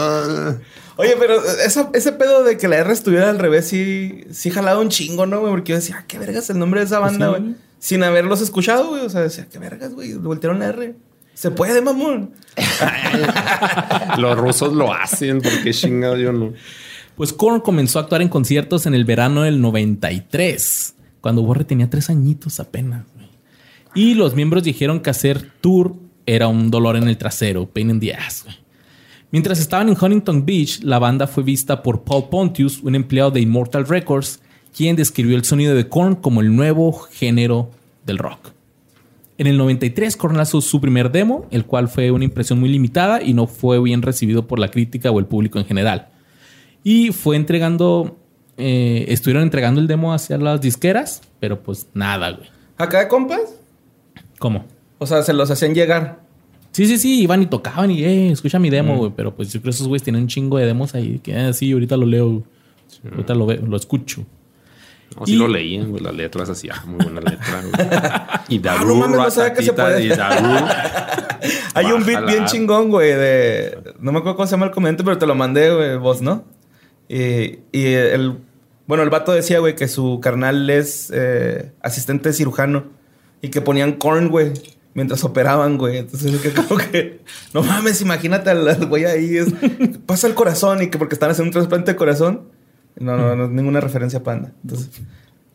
Oye, 0.96 1.16
pero 1.18 1.36
ese 1.44 2.12
pedo 2.12 2.44
de 2.44 2.56
que 2.56 2.68
la 2.68 2.76
R 2.76 2.92
estuviera 2.92 3.30
al 3.30 3.38
revés, 3.38 3.66
sí, 3.66 4.24
sí 4.30 4.50
jalado 4.50 4.80
un 4.80 4.90
chingo, 4.90 5.26
¿no, 5.26 5.40
güey? 5.40 5.52
Porque 5.52 5.72
yo 5.72 5.76
decía, 5.76 5.96
ah, 5.98 6.04
¿qué 6.06 6.18
vergas 6.18 6.48
el 6.50 6.58
nombre 6.58 6.80
de 6.80 6.86
esa 6.86 7.00
banda, 7.00 7.28
güey? 7.28 7.56
Sin 7.80 8.02
haberlos 8.04 8.40
escuchado, 8.40 8.88
güey. 8.90 9.02
O 9.02 9.10
sea, 9.10 9.22
decía, 9.22 9.48
¿qué 9.50 9.58
vergas, 9.58 9.92
güey? 9.92 10.14
Voltearon 10.14 10.60
la 10.60 10.66
R. 10.66 10.94
Se 11.34 11.50
puede, 11.50 11.80
mamón. 11.80 12.30
Los 14.18 14.38
rusos 14.38 14.72
lo 14.72 14.92
hacen, 14.92 15.42
porque 15.42 15.72
chingado 15.72 16.16
yo 16.16 16.32
no. 16.32 16.52
Pues 17.16 17.32
Korn 17.32 17.60
comenzó 17.60 17.98
a 17.98 18.02
actuar 18.02 18.22
en 18.22 18.28
conciertos 18.28 18.86
en 18.86 18.94
el 18.94 19.04
verano 19.04 19.42
del 19.42 19.60
93, 19.60 20.94
cuando 21.20 21.42
Borre 21.42 21.64
tenía 21.64 21.90
tres 21.90 22.08
añitos 22.08 22.60
apenas. 22.60 23.04
Y 23.94 24.14
los 24.14 24.34
miembros 24.34 24.62
dijeron 24.62 25.00
que 25.00 25.10
hacer 25.10 25.50
tour 25.60 25.94
era 26.26 26.48
un 26.48 26.70
dolor 26.70 26.96
en 26.96 27.08
el 27.08 27.16
trasero, 27.16 27.66
pain 27.66 27.90
in 27.90 28.00
the 28.00 28.14
ass. 28.14 28.44
Güey. 28.44 28.63
Mientras 29.34 29.58
estaban 29.58 29.88
en 29.88 29.96
Huntington 30.00 30.46
Beach, 30.46 30.84
la 30.84 31.00
banda 31.00 31.26
fue 31.26 31.42
vista 31.42 31.82
por 31.82 32.04
Paul 32.04 32.28
Pontius, 32.28 32.80
un 32.84 32.94
empleado 32.94 33.32
de 33.32 33.40
Immortal 33.40 33.84
Records, 33.84 34.38
quien 34.72 34.94
describió 34.94 35.36
el 35.36 35.44
sonido 35.44 35.74
de 35.74 35.88
Korn 35.88 36.14
como 36.14 36.40
el 36.40 36.54
nuevo 36.54 36.92
género 36.92 37.68
del 38.06 38.18
rock. 38.18 38.52
En 39.36 39.48
el 39.48 39.58
93, 39.58 40.16
Korn 40.16 40.36
lanzó 40.36 40.60
su 40.60 40.80
primer 40.80 41.10
demo, 41.10 41.48
el 41.50 41.66
cual 41.66 41.88
fue 41.88 42.12
una 42.12 42.24
impresión 42.24 42.60
muy 42.60 42.68
limitada 42.68 43.24
y 43.24 43.34
no 43.34 43.48
fue 43.48 43.82
bien 43.82 44.02
recibido 44.02 44.46
por 44.46 44.60
la 44.60 44.70
crítica 44.70 45.10
o 45.10 45.18
el 45.18 45.26
público 45.26 45.58
en 45.58 45.64
general. 45.64 46.10
Y 46.84 47.10
fue 47.10 47.34
entregando, 47.34 48.16
eh, 48.56 49.06
estuvieron 49.08 49.42
entregando 49.42 49.80
el 49.80 49.88
demo 49.88 50.14
hacia 50.14 50.38
las 50.38 50.60
disqueras, 50.60 51.22
pero 51.40 51.60
pues 51.60 51.88
nada, 51.92 52.30
güey. 52.30 52.48
¿Acá 52.76 53.00
de 53.00 53.08
compas? 53.08 53.56
¿Cómo? 54.38 54.64
O 54.98 55.08
sea, 55.08 55.24
se 55.24 55.32
los 55.32 55.50
hacían 55.50 55.74
llegar. 55.74 56.23
Sí, 56.74 56.86
sí, 56.86 56.98
sí, 56.98 57.22
iban 57.22 57.40
y 57.40 57.46
tocaban 57.46 57.92
y, 57.92 58.04
eh, 58.04 58.32
escucha 58.32 58.58
mi 58.58 58.68
demo, 58.68 58.96
güey. 58.96 59.12
Pero 59.14 59.32
pues 59.32 59.52
yo 59.52 59.60
creo 59.60 59.70
que 59.70 59.76
esos 59.76 59.86
güeyes 59.86 60.02
tienen 60.02 60.22
un 60.22 60.28
chingo 60.28 60.58
de 60.58 60.66
demos 60.66 60.92
ahí. 60.96 61.20
Que 61.20 61.36
así, 61.36 61.70
ah, 61.70 61.74
ahorita 61.74 61.96
lo 61.96 62.04
leo. 62.04 62.42
Ahorita 63.12 63.32
lo, 63.34 63.46
veo, 63.46 63.62
lo 63.64 63.76
escucho. 63.76 64.26
No, 65.16 65.24
sí 65.24 65.36
lo 65.36 65.46
leían, 65.46 65.92
güey. 65.92 66.02
Las 66.02 66.14
letras 66.14 66.48
así, 66.48 66.68
ah, 66.68 66.82
muy 66.84 66.96
buena 66.96 67.20
letra, 67.20 67.62
güey. 67.62 67.88
Y 68.48 68.58
Daru, 68.58 68.82
ah, 68.82 68.86
no 68.86 68.94
mames, 68.96 69.18
no 69.18 69.30
sabía 69.30 69.54
que 69.54 69.62
se 69.62 69.72
puede. 69.72 70.12
Hay 71.74 71.86
un 71.86 72.04
beat 72.04 72.26
bien 72.26 72.44
chingón, 72.46 72.90
güey, 72.90 73.12
de... 73.12 73.78
No 74.00 74.10
me 74.10 74.18
acuerdo 74.18 74.36
cómo 74.36 74.46
se 74.48 74.52
llama 74.52 74.66
el 74.66 74.72
comentario, 74.72 75.04
pero 75.04 75.18
te 75.18 75.26
lo 75.26 75.36
mandé, 75.36 75.72
güey, 75.72 75.96
vos, 75.96 76.22
¿no? 76.22 76.44
Y, 77.08 77.60
y 77.70 77.84
el... 77.92 78.38
Bueno, 78.88 79.04
el 79.04 79.10
vato 79.10 79.30
decía, 79.30 79.60
güey, 79.60 79.76
que 79.76 79.86
su 79.86 80.18
carnal 80.20 80.68
es 80.70 81.12
eh, 81.14 81.72
asistente 81.82 82.32
cirujano. 82.32 82.84
Y 83.42 83.50
que 83.50 83.60
ponían 83.60 83.92
corn, 83.92 84.28
güey 84.28 84.52
mientras 84.94 85.22
operaban, 85.24 85.76
güey. 85.76 85.98
Entonces, 85.98 86.40
que 86.40 86.52
como 86.52 86.78
que, 86.78 87.20
no 87.52 87.62
mames, 87.62 88.00
imagínate 88.00 88.50
al, 88.50 88.86
güey 88.86 89.04
ahí, 89.04 89.36
es, 89.36 89.48
pasa 90.06 90.26
el 90.26 90.34
corazón 90.34 90.82
y 90.82 90.88
que 90.88 90.98
porque 90.98 91.14
están 91.14 91.30
haciendo 91.30 91.48
un 91.48 91.52
trasplante 91.52 91.92
de 91.92 91.96
corazón. 91.96 92.48
No, 92.96 93.16
no, 93.16 93.34
no, 93.34 93.48
ninguna 93.48 93.80
referencia 93.80 94.22
panda. 94.22 94.52
Entonces, 94.62 95.02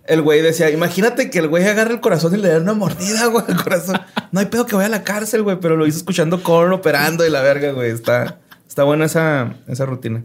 el 0.06 0.22
güey 0.22 0.42
decía, 0.42 0.70
imagínate 0.70 1.30
que 1.30 1.40
el 1.40 1.48
güey 1.48 1.66
agarre 1.66 1.94
el 1.94 2.02
corazón 2.02 2.36
y 2.36 2.38
le 2.38 2.50
dé 2.50 2.60
una 2.60 2.74
mordida, 2.74 3.28
güey, 3.28 3.46
al 3.48 3.64
corazón. 3.64 4.00
No 4.32 4.42
hay 4.42 4.48
pedo 4.48 4.66
que 4.66 4.76
vaya 4.76 4.88
a 4.88 4.92
la 4.92 5.04
cárcel, 5.04 5.44
güey, 5.44 5.58
pero 5.60 5.78
lo 5.78 5.88
hizo 5.88 5.98
escuchando 5.98 6.44
Korn 6.44 6.74
operando 6.74 7.26
y 7.26 7.30
la 7.30 7.42
verga, 7.42 7.72
güey. 7.72 7.92
Está, 7.92 8.40
está 8.68 8.84
buena 8.84 9.06
esa, 9.06 9.56
esa 9.68 9.86
rutina. 9.86 10.24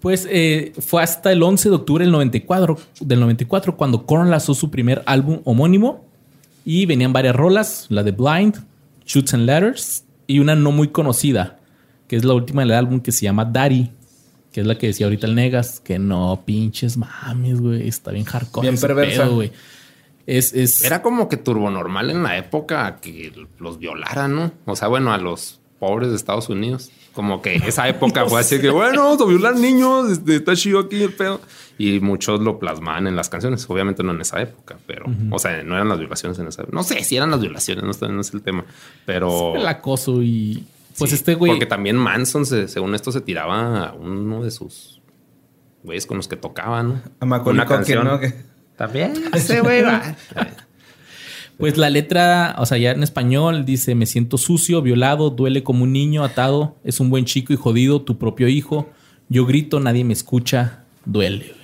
Pues 0.00 0.26
eh, 0.30 0.72
fue 0.80 1.02
hasta 1.02 1.30
el 1.32 1.42
11 1.42 1.68
de 1.68 1.74
octubre 1.74 2.04
del 2.04 2.12
94, 2.12 2.76
del 3.00 3.20
94 3.20 3.76
cuando 3.76 4.04
Korn 4.04 4.30
lanzó 4.30 4.52
su 4.54 4.70
primer 4.70 5.02
álbum 5.06 5.40
homónimo 5.44 6.11
y 6.64 6.86
venían 6.86 7.12
varias 7.12 7.34
rolas, 7.34 7.86
la 7.88 8.02
de 8.02 8.12
Blind, 8.12 8.64
Shoots 9.04 9.34
and 9.34 9.46
Letters 9.46 10.04
y 10.26 10.38
una 10.38 10.54
no 10.54 10.72
muy 10.72 10.88
conocida, 10.88 11.58
que 12.08 12.16
es 12.16 12.24
la 12.24 12.34
última 12.34 12.62
del 12.62 12.72
álbum 12.72 13.00
que 13.00 13.12
se 13.12 13.24
llama 13.24 13.44
Daddy, 13.44 13.90
que 14.52 14.60
es 14.60 14.66
la 14.66 14.76
que 14.78 14.88
decía 14.88 15.06
ahorita 15.06 15.26
el 15.26 15.34
Negas, 15.34 15.80
que 15.80 15.98
no 15.98 16.42
pinches 16.44 16.96
mames, 16.96 17.60
güey, 17.60 17.88
está 17.88 18.10
bien 18.10 18.24
hardcore. 18.24 18.68
Bien 18.68 18.80
perversa, 18.80 19.26
güey. 19.26 19.50
Es, 20.26 20.52
es... 20.52 20.84
Era 20.84 21.02
como 21.02 21.28
que 21.28 21.36
turbo 21.36 21.70
normal 21.70 22.10
en 22.10 22.22
la 22.22 22.36
época 22.36 22.98
que 23.00 23.32
los 23.58 23.78
violaran, 23.78 24.34
¿no? 24.34 24.52
O 24.66 24.76
sea, 24.76 24.88
bueno, 24.88 25.12
a 25.12 25.18
los 25.18 25.60
pobres 25.78 26.10
de 26.10 26.16
Estados 26.16 26.48
Unidos. 26.48 26.92
Como 27.12 27.42
que 27.42 27.56
esa 27.56 27.88
época 27.88 28.26
fue 28.26 28.40
así 28.40 28.60
que, 28.60 28.70
bueno, 28.70 29.02
vamos 29.02 29.20
a 29.20 29.24
violar 29.24 29.56
niños, 29.56 30.12
este, 30.12 30.36
está 30.36 30.54
chido 30.54 30.78
aquí 30.78 31.02
el 31.02 31.12
pedo. 31.12 31.40
Y 31.78 32.00
muchos 32.00 32.40
lo 32.40 32.58
plasmaban 32.58 33.06
en 33.06 33.16
las 33.16 33.28
canciones. 33.28 33.68
Obviamente 33.68 34.02
no 34.02 34.12
en 34.12 34.20
esa 34.20 34.40
época, 34.40 34.76
pero, 34.86 35.06
o 35.30 35.38
sea, 35.38 35.62
no 35.62 35.74
eran 35.74 35.88
las 35.88 35.98
violaciones 35.98 36.38
en 36.38 36.48
esa 36.48 36.62
época. 36.62 36.76
No 36.76 36.82
sé 36.82 37.02
si 37.02 37.16
eran 37.16 37.30
las 37.30 37.40
violaciones, 37.40 37.84
no, 38.02 38.20
es 38.20 38.34
el 38.34 38.42
tema, 38.42 38.64
pero. 39.06 39.56
El 39.56 39.66
acoso 39.66 40.22
y. 40.22 40.64
Pues 40.98 41.12
este 41.12 41.34
güey. 41.34 41.52
Porque 41.52 41.66
también 41.66 41.96
Manson, 41.96 42.44
según 42.44 42.94
esto, 42.94 43.10
se 43.12 43.20
tiraba 43.20 43.86
a 43.86 43.92
uno 43.94 44.44
de 44.44 44.50
sus 44.50 45.00
güeyes 45.82 46.06
con 46.06 46.18
los 46.18 46.28
que 46.28 46.36
tocaban. 46.36 47.02
A 47.20 47.26
Macaulay 47.26 47.66
canción. 47.66 48.04
¿no? 48.04 48.20
También. 48.76 49.14
Ese 49.32 49.60
güey 49.60 49.82
va. 49.82 50.16
Pues 51.58 51.76
la 51.76 51.90
letra, 51.90 52.56
o 52.58 52.66
sea, 52.66 52.76
ya 52.78 52.90
en 52.90 53.04
español 53.04 53.64
dice: 53.64 53.94
Me 53.94 54.06
siento 54.06 54.36
sucio, 54.36 54.82
violado, 54.82 55.30
duele 55.30 55.62
como 55.62 55.84
un 55.84 55.92
niño 55.92 56.24
atado, 56.24 56.76
es 56.82 56.98
un 56.98 57.08
buen 57.08 57.24
chico 57.24 57.52
y 57.52 57.56
jodido, 57.56 58.02
tu 58.02 58.18
propio 58.18 58.48
hijo. 58.48 58.90
Yo 59.28 59.46
grito, 59.46 59.78
nadie 59.78 60.02
me 60.02 60.12
escucha, 60.12 60.84
duele. 61.04 61.61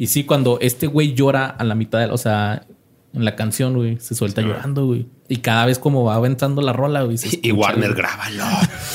Y 0.00 0.06
sí, 0.06 0.24
cuando 0.24 0.56
este 0.62 0.86
güey 0.86 1.12
llora 1.12 1.44
a 1.44 1.62
la 1.62 1.74
mitad, 1.74 1.98
de, 1.98 2.06
o 2.06 2.16
sea, 2.16 2.66
en 3.12 3.22
la 3.22 3.36
canción, 3.36 3.74
güey, 3.74 3.98
se 4.00 4.14
suelta 4.14 4.40
llorando, 4.40 4.86
güey. 4.86 5.06
Y 5.28 5.36
cada 5.40 5.66
vez 5.66 5.78
como 5.78 6.04
va 6.04 6.14
aventando 6.14 6.62
la 6.62 6.72
rola, 6.72 7.02
güey. 7.02 7.18
Y 7.42 7.52
Warner, 7.52 7.92
grábalo. 7.92 8.44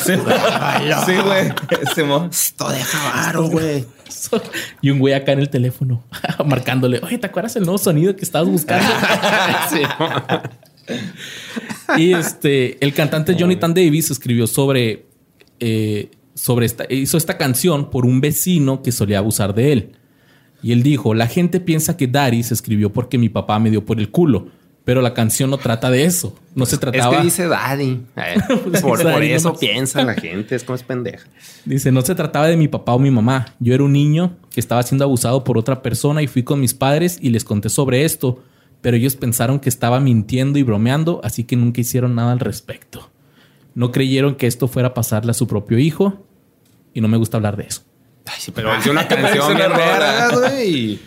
Sí, 0.04 0.14
grábalo. 0.14 1.06
Sí, 1.06 1.14
güey. 1.24 2.32
Esto 2.32 2.70
deja 2.70 3.14
varo, 3.14 3.44
güey. 3.50 3.86
Y 4.82 4.90
un 4.90 4.98
güey 4.98 5.14
acá 5.14 5.34
en 5.34 5.42
el 5.42 5.50
teléfono 5.52 6.04
marcándole, 6.44 7.00
oye, 7.04 7.20
¿te 7.20 7.28
acuerdas 7.28 7.56
el 7.56 7.66
nuevo 7.66 7.78
sonido 7.78 8.16
que 8.16 8.26
estabas 8.26 8.50
buscando? 8.50 8.90
sí. 9.70 9.82
y 11.98 12.14
este, 12.14 12.84
el 12.84 12.96
cantante 12.96 13.36
Jonathan 13.36 13.76
Davis 13.76 14.10
escribió 14.10 14.48
sobre, 14.48 15.06
eh, 15.60 16.10
sobre 16.34 16.66
esta, 16.66 16.86
hizo 16.90 17.16
esta 17.16 17.38
canción 17.38 17.92
por 17.92 18.08
un 18.08 18.22
vecino 18.22 18.82
que 18.82 18.92
solía 18.92 19.20
abusar 19.20 19.54
de 19.54 19.72
él. 19.72 19.98
Y 20.62 20.72
él 20.72 20.84
dijo, 20.84 21.14
la 21.14 21.28
gente 21.28 21.60
piensa 21.60 21.98
que 21.98 22.08
Daddy 22.08 22.44
se 22.44 22.54
escribió 22.54 22.92
porque 22.92 23.18
mi 23.18 23.30
papá 23.30 23.60
me 23.60 23.70
dio 23.70 23.86
por 23.86 24.00
el 24.00 24.10
culo. 24.10 24.48
Pero 24.84 25.02
la 25.02 25.16
canción 25.16 25.50
no 25.50 25.58
trata 25.58 25.90
de 25.90 26.06
eso. 26.06 26.36
No 26.54 26.68
se 26.68 26.78
trataba... 26.78 27.16
Es 27.16 27.18
que 27.18 27.24
dice 27.24 27.48
Daddy. 27.48 28.04
Eh, 28.16 28.36
por, 28.82 29.24
eso 29.24 29.56
piensa 29.58 30.04
la 30.04 30.14
gente. 30.14 30.56
Es 30.56 30.64
como 30.64 30.76
es 30.76 30.84
pendeja. 30.84 31.28
Dice, 31.66 31.92
no 31.92 32.02
se 32.02 32.14
trataba 32.14 32.48
de 32.48 32.56
mi 32.56 32.68
papá 32.68 32.94
o 32.94 33.00
mi 33.00 33.10
mamá. 33.10 33.48
Yo 33.60 33.74
era 33.74 33.84
un 33.84 33.94
niño 33.94 34.38
que 34.52 34.60
estaba 34.60 34.84
siendo 34.84 35.04
abusado 35.04 35.44
por 35.44 35.58
otra 35.58 35.82
persona 35.82 36.22
y 36.22 36.28
fui 36.28 36.44
con 36.44 36.60
mis 36.60 36.76
padres 36.76 37.18
y 37.20 37.32
les 37.32 37.44
conté 37.44 37.70
sobre 37.70 38.06
esto. 38.06 38.44
Pero 38.82 38.96
ellos 38.96 39.16
pensaron 39.16 39.60
que 39.60 39.70
estaba 39.70 40.00
mintiendo 40.00 40.60
y 40.60 40.64
bromeando, 40.64 41.20
así 41.24 41.46
que 41.46 41.56
nunca 41.56 41.82
hicieron 41.82 42.14
nada 42.14 42.32
al 42.32 42.40
respecto. 42.40 43.10
No 43.74 43.92
creyeron 43.92 44.36
que 44.36 44.46
esto 44.46 44.68
fuera 44.68 44.90
a 44.90 44.94
pasarle 44.94 45.32
a 45.32 45.34
su 45.34 45.48
propio 45.48 45.80
hijo 45.80 46.24
y 46.94 47.02
no 47.02 47.08
me 47.08 47.18
gusta 47.18 47.38
hablar 47.38 47.58
de 47.58 47.64
eso. 47.64 47.82
Ay, 48.26 48.36
sí, 48.40 48.52
pero 48.52 48.74
es 48.76 48.86
una 48.88 49.08
canción 49.08 49.56
bien 49.56 49.70
rara, 49.70 50.30
güey. 50.34 51.00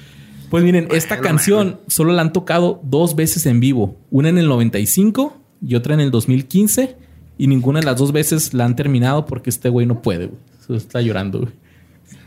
Pues 0.51 0.64
miren, 0.64 0.89
esta 0.93 1.21
canción 1.21 1.81
solo 1.89 2.12
la 2.12 2.23
han 2.23 2.33
tocado 2.33 2.81
dos 2.83 3.14
veces 3.14 3.45
en 3.47 3.61
vivo. 3.61 3.97
Una 4.11 4.31
en 4.31 4.39
el 4.39 4.49
95 4.49 5.37
y 5.61 5.75
otra 5.75 5.95
en 5.95 6.01
el 6.01 6.11
2015. 6.11 6.97
Y 7.37 7.47
ninguna 7.47 7.81
de 7.81 7.87
las 7.87 7.97
dos 7.97 8.12
veces 8.12 8.55
la 8.55 8.64
han 8.64 8.75
terminado 8.75 9.27
porque 9.27 9.51
este 9.51 9.69
güey 9.69 9.87
no 9.87 10.01
puede, 10.01 10.27
güey. 10.27 10.41
Se 10.66 10.75
está 10.75 11.01
llorando, 11.01 11.41
güey. 11.41 11.53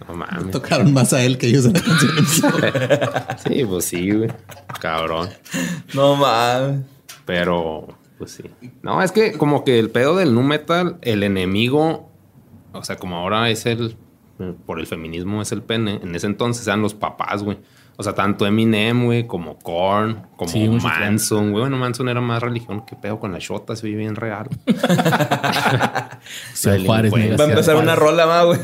No 0.07 0.15
mames. 0.15 0.51
Tocaron 0.51 0.93
más 0.93 1.13
a 1.13 1.23
él 1.23 1.37
que 1.37 1.47
ellos 1.47 1.65
en 1.65 1.73
la 1.73 1.81
canción. 1.81 2.11
sí, 3.47 3.65
pues 3.65 3.85
sí, 3.85 4.11
güey. 4.11 4.29
Cabrón. 4.79 5.29
No 5.93 6.15
mames. 6.15 6.81
Pero 7.25 7.87
Pues 8.17 8.31
sí. 8.31 8.43
No, 8.83 9.01
es 9.01 9.11
que 9.11 9.33
como 9.33 9.63
que 9.63 9.79
el 9.79 9.89
pedo 9.89 10.15
del 10.15 10.33
nu 10.33 10.43
metal, 10.43 10.97
el 11.01 11.23
enemigo, 11.23 12.09
o 12.71 12.83
sea, 12.83 12.97
como 12.97 13.17
ahora 13.17 13.49
es 13.49 13.65
el, 13.65 13.95
por 14.65 14.79
el 14.79 14.87
feminismo 14.87 15.41
es 15.41 15.51
el 15.51 15.61
pene, 15.61 15.99
en 16.03 16.13
ese 16.15 16.27
entonces 16.27 16.65
eran 16.67 16.81
los 16.81 16.93
papás, 16.93 17.43
güey. 17.43 17.57
O 17.97 18.03
sea, 18.03 18.13
tanto 18.15 18.47
Eminem, 18.47 19.05
güey, 19.05 19.27
como 19.27 19.59
Korn, 19.59 20.25
como 20.35 20.49
Sí, 20.51 20.67
Manson, 20.67 21.51
güey. 21.51 21.61
Bueno, 21.61 21.77
Manson 21.77 22.09
era 22.09 22.19
más 22.21 22.41
religión 22.41 22.83
que 22.85 22.95
pedo 22.95 23.19
con 23.19 23.31
la 23.31 23.37
shota, 23.39 23.75
se 23.75 23.85
oye 23.85 23.95
bien 23.97 24.15
real. 24.15 24.47
Ciudad 26.53 26.79
Juárez, 26.85 27.13
Va 27.13 27.43
a 27.45 27.49
empezar 27.49 27.75
una 27.75 27.95
rola 27.95 28.25
más, 28.25 28.45
güey. 28.45 28.59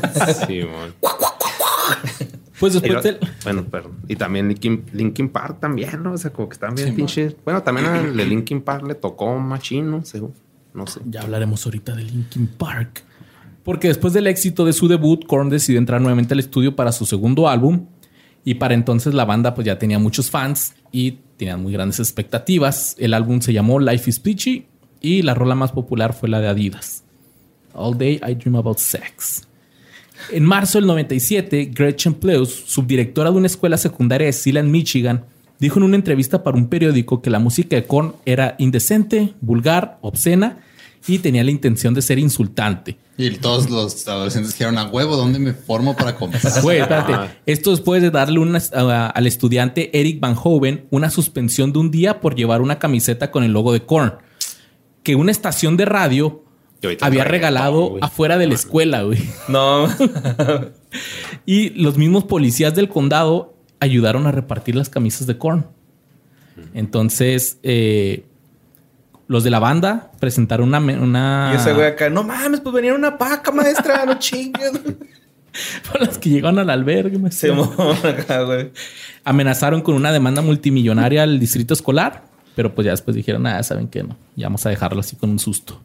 Sí, 0.46 0.62
man. 0.66 0.94
Pues 2.58 2.72
después 2.72 3.04
del- 3.04 3.18
Bueno, 3.44 3.62
perdón. 3.66 3.92
Y 4.08 4.16
también 4.16 4.48
Linkin, 4.48 4.84
Linkin 4.92 5.28
Park 5.28 5.60
también, 5.60 6.02
¿no? 6.02 6.14
O 6.14 6.18
sea, 6.18 6.32
como 6.32 6.48
que 6.48 6.54
están 6.54 6.74
bien 6.74 6.92
pinches. 6.96 7.36
Bueno, 7.44 7.62
también 7.62 7.86
al 7.86 8.16
de 8.16 8.26
Linkin 8.26 8.62
Park 8.62 8.84
le 8.84 8.96
tocó 8.96 9.38
machín, 9.38 9.88
¿no? 9.92 10.04
Según- 10.04 10.34
No 10.74 10.84
sé. 10.88 11.00
Ya 11.04 11.20
hablaremos 11.22 11.64
ahorita 11.64 11.94
de 11.94 12.02
Linkin 12.02 12.48
Park. 12.48 13.04
Porque 13.68 13.88
después 13.88 14.14
del 14.14 14.26
éxito 14.26 14.64
de 14.64 14.72
su 14.72 14.88
debut, 14.88 15.26
Korn 15.26 15.50
decidió 15.50 15.78
entrar 15.78 16.00
nuevamente 16.00 16.32
al 16.32 16.40
estudio 16.40 16.74
para 16.74 16.90
su 16.90 17.04
segundo 17.04 17.50
álbum. 17.50 17.84
Y 18.42 18.54
para 18.54 18.72
entonces 18.72 19.12
la 19.12 19.26
banda 19.26 19.54
pues 19.54 19.66
ya 19.66 19.78
tenía 19.78 19.98
muchos 19.98 20.30
fans 20.30 20.74
y 20.90 21.18
tenían 21.36 21.62
muy 21.62 21.74
grandes 21.74 21.98
expectativas. 21.98 22.96
El 22.98 23.12
álbum 23.12 23.42
se 23.42 23.52
llamó 23.52 23.78
Life 23.78 24.08
is 24.08 24.20
Peachy 24.20 24.64
y 25.02 25.20
la 25.20 25.34
rola 25.34 25.54
más 25.54 25.72
popular 25.72 26.14
fue 26.14 26.30
la 26.30 26.40
de 26.40 26.48
Adidas. 26.48 27.04
All 27.74 27.98
Day 27.98 28.18
I 28.26 28.36
Dream 28.36 28.56
About 28.56 28.78
Sex. 28.78 29.46
En 30.32 30.46
marzo 30.46 30.78
del 30.78 30.86
97, 30.86 31.70
Gretchen 31.74 32.14
Pleus, 32.14 32.48
subdirectora 32.48 33.30
de 33.30 33.36
una 33.36 33.48
escuela 33.48 33.76
secundaria 33.76 34.28
de 34.28 34.32
Sealand, 34.32 34.70
Michigan, 34.70 35.26
dijo 35.58 35.78
en 35.78 35.82
una 35.82 35.96
entrevista 35.96 36.42
para 36.42 36.56
un 36.56 36.68
periódico 36.68 37.20
que 37.20 37.28
la 37.28 37.38
música 37.38 37.76
de 37.76 37.84
Korn 37.84 38.14
era 38.24 38.54
indecente, 38.58 39.34
vulgar, 39.42 39.98
obscena 40.00 40.60
y 41.06 41.18
tenía 41.18 41.44
la 41.44 41.50
intención 41.50 41.94
de 41.94 42.02
ser 42.02 42.18
insultante. 42.18 42.98
Y 43.16 43.30
todos 43.38 43.68
los 43.70 44.06
adolescentes 44.06 44.52
dijeron 44.52 44.78
a 44.78 44.86
huevo, 44.86 45.16
¿dónde 45.16 45.38
me 45.38 45.52
formo 45.52 45.96
para 45.96 46.14
comprar? 46.14 46.42
Güey, 46.62 46.78
espérate. 46.80 47.38
Esto 47.46 47.70
después 47.72 48.00
de 48.02 48.10
darle 48.10 48.38
una- 48.38 48.62
a- 48.74 49.06
al 49.08 49.26
estudiante 49.26 49.90
Eric 49.98 50.20
Van 50.20 50.36
Hoven 50.42 50.86
una 50.90 51.10
suspensión 51.10 51.72
de 51.72 51.78
un 51.80 51.90
día 51.90 52.20
por 52.20 52.34
llevar 52.36 52.60
una 52.62 52.78
camiseta 52.78 53.30
con 53.30 53.42
el 53.44 53.52
logo 53.52 53.72
de 53.72 53.84
Korn. 53.84 54.14
Que 55.02 55.14
una 55.16 55.30
estación 55.32 55.76
de 55.76 55.84
radio 55.86 56.44
había 57.00 57.24
regalado 57.24 57.96
afuera 58.00 58.38
de 58.38 58.46
la 58.46 58.54
escuela, 58.54 59.02
güey. 59.02 59.18
No. 59.48 59.88
Y 61.44 61.70
los 61.70 61.96
mismos 61.98 62.24
policías 62.24 62.74
del 62.74 62.88
condado 62.88 63.54
ayudaron 63.80 64.26
a 64.26 64.32
repartir 64.32 64.74
las 64.74 64.88
camisas 64.88 65.26
de 65.26 65.36
Korn. 65.38 65.66
Entonces, 66.74 67.58
eh, 67.62 68.24
los 69.28 69.44
de 69.44 69.50
la 69.50 69.58
banda 69.60 70.10
presentaron 70.18 70.68
una... 70.68 70.78
una 70.78 71.50
Y 71.54 71.56
ese 71.56 71.72
güey 71.74 71.86
acá, 71.86 72.10
no 72.10 72.24
mames, 72.24 72.60
pues 72.60 72.74
venía 72.74 72.94
una 72.94 73.16
paca, 73.16 73.52
maestra, 73.52 74.04
no 74.04 74.14
chingues. 74.18 74.72
Por 75.90 76.00
las 76.00 76.18
que 76.18 76.30
llegaron 76.30 76.58
al 76.58 76.70
albergue. 76.70 77.18
me 77.18 77.30
Se 77.30 77.52
acá, 77.52 78.42
güey. 78.42 78.70
amenazaron 79.24 79.80
con 79.82 79.94
una 79.94 80.12
demanda 80.12 80.42
multimillonaria 80.42 81.22
al 81.22 81.38
distrito 81.38 81.74
escolar, 81.74 82.24
pero 82.56 82.74
pues 82.74 82.84
ya 82.86 82.90
después 82.92 83.14
dijeron, 83.16 83.42
nada, 83.42 83.62
saben 83.62 83.88
que 83.88 84.02
no, 84.02 84.16
ya 84.36 84.46
vamos 84.46 84.64
a 84.66 84.70
dejarlo 84.70 85.00
así 85.00 85.14
con 85.16 85.30
un 85.30 85.38
susto. 85.38 85.80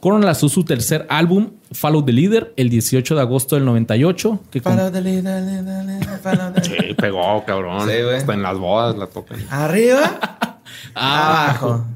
Korn 0.00 0.22
lanzó 0.22 0.50
su 0.50 0.64
tercer 0.64 1.06
álbum, 1.08 1.52
Follow 1.72 2.04
the 2.04 2.12
Leader, 2.12 2.52
el 2.58 2.68
18 2.68 3.14
de 3.14 3.20
agosto 3.22 3.56
del 3.56 3.64
98, 3.64 4.40
que 4.50 4.60
con- 4.60 4.74
Follow 4.76 4.92
the 4.92 5.00
leader, 5.00 5.22
dale, 5.24 5.62
dale, 5.62 6.18
follow 6.18 6.52
the- 6.52 6.62
Sí, 6.88 6.94
pegó, 6.94 7.42
cabrón. 7.46 7.88
Sí, 7.88 8.02
güey. 8.02 8.16
Hasta 8.16 8.34
en 8.34 8.42
las 8.42 8.58
bodas 8.58 8.96
la 8.98 9.06
tocan. 9.06 9.38
Arriba, 9.50 10.18
abajo. 10.94 11.86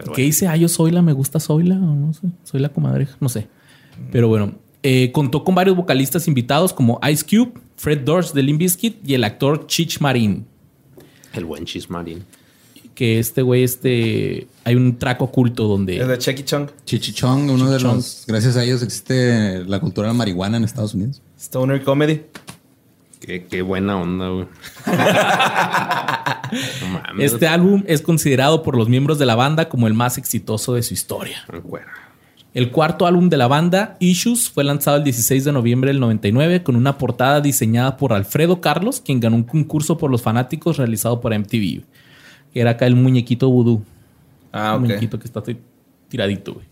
Pero 0.00 0.12
¿Qué 0.12 0.22
bueno. 0.22 0.26
dice? 0.26 0.48
Ah, 0.48 0.56
yo 0.56 0.68
soy 0.68 0.90
la, 0.90 1.02
me 1.02 1.12
gusta 1.12 1.40
Zoila, 1.40 1.76
o 1.76 1.94
no 1.94 2.12
sé, 2.12 2.28
soy 2.44 2.60
la 2.60 2.70
comadreja, 2.70 3.16
no 3.20 3.28
sé. 3.28 3.48
Pero 4.10 4.28
bueno, 4.28 4.54
eh, 4.82 5.12
contó 5.12 5.44
con 5.44 5.54
varios 5.54 5.76
vocalistas 5.76 6.26
invitados 6.26 6.72
como 6.72 6.98
Ice 7.10 7.24
Cube, 7.24 7.52
Fred 7.76 8.00
Durst 8.00 8.34
de 8.34 8.42
Limp 8.42 8.58
Bizkit 8.60 9.08
y 9.08 9.14
el 9.14 9.24
actor 9.24 9.66
Chich 9.66 10.00
Marín. 10.00 10.46
El 11.32 11.44
buen 11.44 11.64
chismarín. 11.64 12.24
Que 12.94 13.18
este 13.18 13.42
güey, 13.42 13.62
este, 13.62 14.46
hay 14.64 14.74
un 14.74 14.98
track 14.98 15.22
oculto 15.22 15.68
donde... 15.68 15.98
Es 15.98 16.08
de 16.08 16.18
Checky 16.18 16.42
Chong. 16.42 16.68
Chichichong, 16.84 17.50
uno 17.50 17.70
de 17.70 17.80
los. 17.80 18.24
Gracias 18.26 18.56
a 18.56 18.64
ellos 18.64 18.82
existe 18.82 19.64
la 19.64 19.80
cultura 19.80 20.08
de 20.08 20.14
la 20.14 20.18
marihuana 20.18 20.56
en 20.56 20.64
Estados 20.64 20.94
Unidos. 20.94 21.22
Stoner 21.38 21.82
Comedy. 21.82 22.22
Qué, 23.20 23.44
qué 23.44 23.62
buena 23.62 23.96
onda, 24.00 24.28
güey. 24.28 24.46
no. 27.14 27.22
Este 27.22 27.46
álbum 27.46 27.82
es 27.86 28.02
considerado 28.02 28.62
por 28.62 28.76
los 28.76 28.88
miembros 28.88 29.18
de 29.18 29.26
la 29.26 29.34
banda 29.34 29.68
como 29.68 29.86
el 29.86 29.94
más 29.94 30.18
exitoso 30.18 30.74
de 30.74 30.82
su 30.82 30.94
historia. 30.94 31.38
Cuera. 31.62 31.88
El 32.52 32.70
cuarto 32.72 33.06
álbum 33.06 33.28
de 33.28 33.36
la 33.36 33.46
banda, 33.46 33.96
Issues, 34.00 34.50
fue 34.50 34.64
lanzado 34.64 34.96
el 34.96 35.04
16 35.04 35.44
de 35.44 35.52
noviembre 35.52 35.90
del 35.90 36.00
99 36.00 36.64
con 36.64 36.74
una 36.74 36.98
portada 36.98 37.40
diseñada 37.40 37.96
por 37.96 38.12
Alfredo 38.12 38.60
Carlos, 38.60 39.00
quien 39.00 39.20
ganó 39.20 39.36
un 39.36 39.44
concurso 39.44 39.96
por 39.96 40.10
los 40.10 40.20
fanáticos 40.22 40.76
realizado 40.76 41.20
por 41.20 41.32
MTV. 41.38 41.82
Que 42.52 42.60
era 42.60 42.70
acá 42.72 42.86
el 42.86 42.96
muñequito 42.96 43.48
vudú. 43.48 43.84
Ah, 44.52 44.74
Un 44.74 44.82
muñequito 44.82 45.16
que 45.18 45.26
está 45.26 45.40
ti- 45.42 45.58
tiradito, 46.08 46.54
güey. 46.54 46.66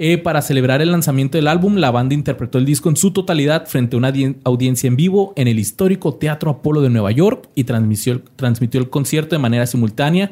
Eh, 0.00 0.16
para 0.18 0.42
celebrar 0.42 0.80
el 0.80 0.92
lanzamiento 0.92 1.38
del 1.38 1.48
álbum, 1.48 1.74
la 1.76 1.90
banda 1.90 2.14
interpretó 2.14 2.58
el 2.58 2.64
disco 2.64 2.88
en 2.88 2.94
su 2.96 3.10
totalidad 3.10 3.66
frente 3.66 3.96
a 3.96 3.98
una 3.98 4.12
audien- 4.12 4.36
audiencia 4.44 4.86
en 4.86 4.94
vivo 4.96 5.32
en 5.34 5.48
el 5.48 5.58
histórico 5.58 6.14
Teatro 6.14 6.52
Apolo 6.52 6.80
de 6.82 6.88
Nueva 6.88 7.10
York 7.10 7.48
y 7.56 7.64
transmitió, 7.64 8.22
transmitió 8.36 8.80
el 8.80 8.90
concierto 8.90 9.34
de 9.34 9.40
manera 9.42 9.66
simultánea 9.66 10.30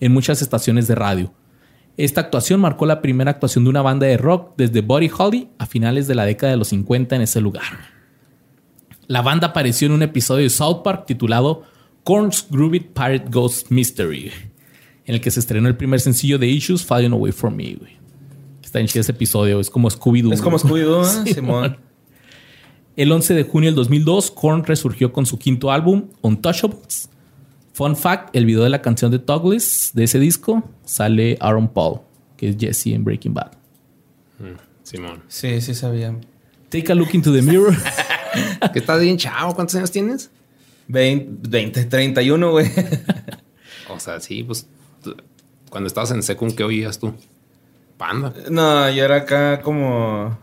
en 0.00 0.12
muchas 0.12 0.42
estaciones 0.42 0.86
de 0.86 0.96
radio. 0.96 1.32
Esta 1.96 2.20
actuación 2.20 2.60
marcó 2.60 2.84
la 2.84 3.00
primera 3.00 3.30
actuación 3.30 3.64
de 3.64 3.70
una 3.70 3.80
banda 3.80 4.06
de 4.06 4.18
rock 4.18 4.52
desde 4.58 4.82
Buddy 4.82 5.10
Holly 5.16 5.48
a 5.56 5.64
finales 5.64 6.06
de 6.06 6.14
la 6.14 6.26
década 6.26 6.50
de 6.50 6.58
los 6.58 6.68
50 6.68 7.16
en 7.16 7.22
ese 7.22 7.40
lugar. 7.40 7.62
La 9.06 9.22
banda 9.22 9.46
apareció 9.46 9.86
en 9.86 9.92
un 9.92 10.02
episodio 10.02 10.42
de 10.42 10.50
South 10.50 10.82
Park 10.84 11.06
titulado 11.06 11.62
Korn's 12.04 12.46
Groovy 12.50 12.80
Pirate 12.80 13.30
Ghost 13.30 13.70
Mystery, 13.70 14.30
en 15.06 15.14
el 15.14 15.22
que 15.22 15.30
se 15.30 15.40
estrenó 15.40 15.68
el 15.68 15.76
primer 15.76 16.00
sencillo 16.00 16.38
de 16.38 16.48
Issues, 16.48 16.84
Falling 16.84 17.12
Away 17.12 17.32
From 17.32 17.54
Me. 17.54 17.78
Está 18.66 18.80
en 18.80 18.88
chido 18.88 19.02
ese 19.02 19.12
episodio, 19.12 19.60
es 19.60 19.70
como 19.70 19.88
Scooby-Doo. 19.88 20.32
Es 20.32 20.42
como. 20.42 20.58
Scooby-Doo, 20.58 21.04
¿eh? 21.24 21.34
Simón. 21.34 21.78
El 22.96 23.12
11 23.12 23.34
de 23.34 23.44
junio 23.44 23.68
del 23.68 23.76
2002, 23.76 24.32
Korn 24.32 24.64
resurgió 24.64 25.12
con 25.12 25.24
su 25.24 25.38
quinto 25.38 25.70
álbum, 25.70 26.08
Untouchables. 26.20 27.08
Fun 27.74 27.94
fact, 27.94 28.34
el 28.34 28.44
video 28.44 28.64
de 28.64 28.70
la 28.70 28.82
canción 28.82 29.12
de 29.12 29.18
Douglas 29.18 29.92
de 29.94 30.02
ese 30.02 30.18
disco 30.18 30.64
sale 30.84 31.38
Aaron 31.40 31.68
Paul, 31.68 32.00
que 32.36 32.48
es 32.48 32.56
Jesse 32.58 32.88
en 32.88 33.04
Breaking 33.04 33.34
Bad. 33.34 33.52
Simón. 34.82 35.22
Sí, 35.28 35.60
sí 35.60 35.72
sabía. 35.72 36.18
Take 36.68 36.90
a 36.90 36.94
look 36.96 37.10
into 37.12 37.32
the 37.32 37.42
mirror. 37.42 37.74
Que 38.72 38.80
estás 38.80 39.00
bien 39.00 39.16
chavo. 39.16 39.54
¿Cuántos 39.54 39.76
años 39.76 39.90
tienes? 39.90 40.30
20, 40.88 41.48
20 41.48 41.84
31, 41.84 42.50
güey. 42.50 42.70
O 43.88 44.00
sea, 44.00 44.18
sí, 44.18 44.42
pues. 44.42 44.66
Cuando 45.70 45.86
estabas 45.86 46.10
en 46.10 46.22
Secund, 46.22 46.54
¿qué 46.54 46.64
oías 46.64 46.98
tú? 46.98 47.14
Panda. 47.96 48.32
No, 48.50 48.90
yo 48.90 49.04
era 49.04 49.16
acá 49.16 49.60
como... 49.62 50.36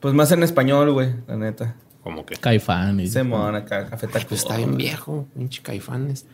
Pues 0.00 0.14
más 0.14 0.30
en 0.32 0.42
español, 0.42 0.92
güey, 0.92 1.10
la 1.26 1.36
neta. 1.36 1.76
Como 2.02 2.26
que. 2.26 2.36
Caifán. 2.36 3.00
y- 3.00 3.08
Simón, 3.08 3.54
acá, 3.56 3.86
Café 3.88 4.06
Tacuba. 4.06 4.28
Pues 4.28 4.40
está 4.42 4.56
bien 4.58 4.76
viejo, 4.76 5.26
pinche 5.34 5.62
caifanes. 5.62 6.26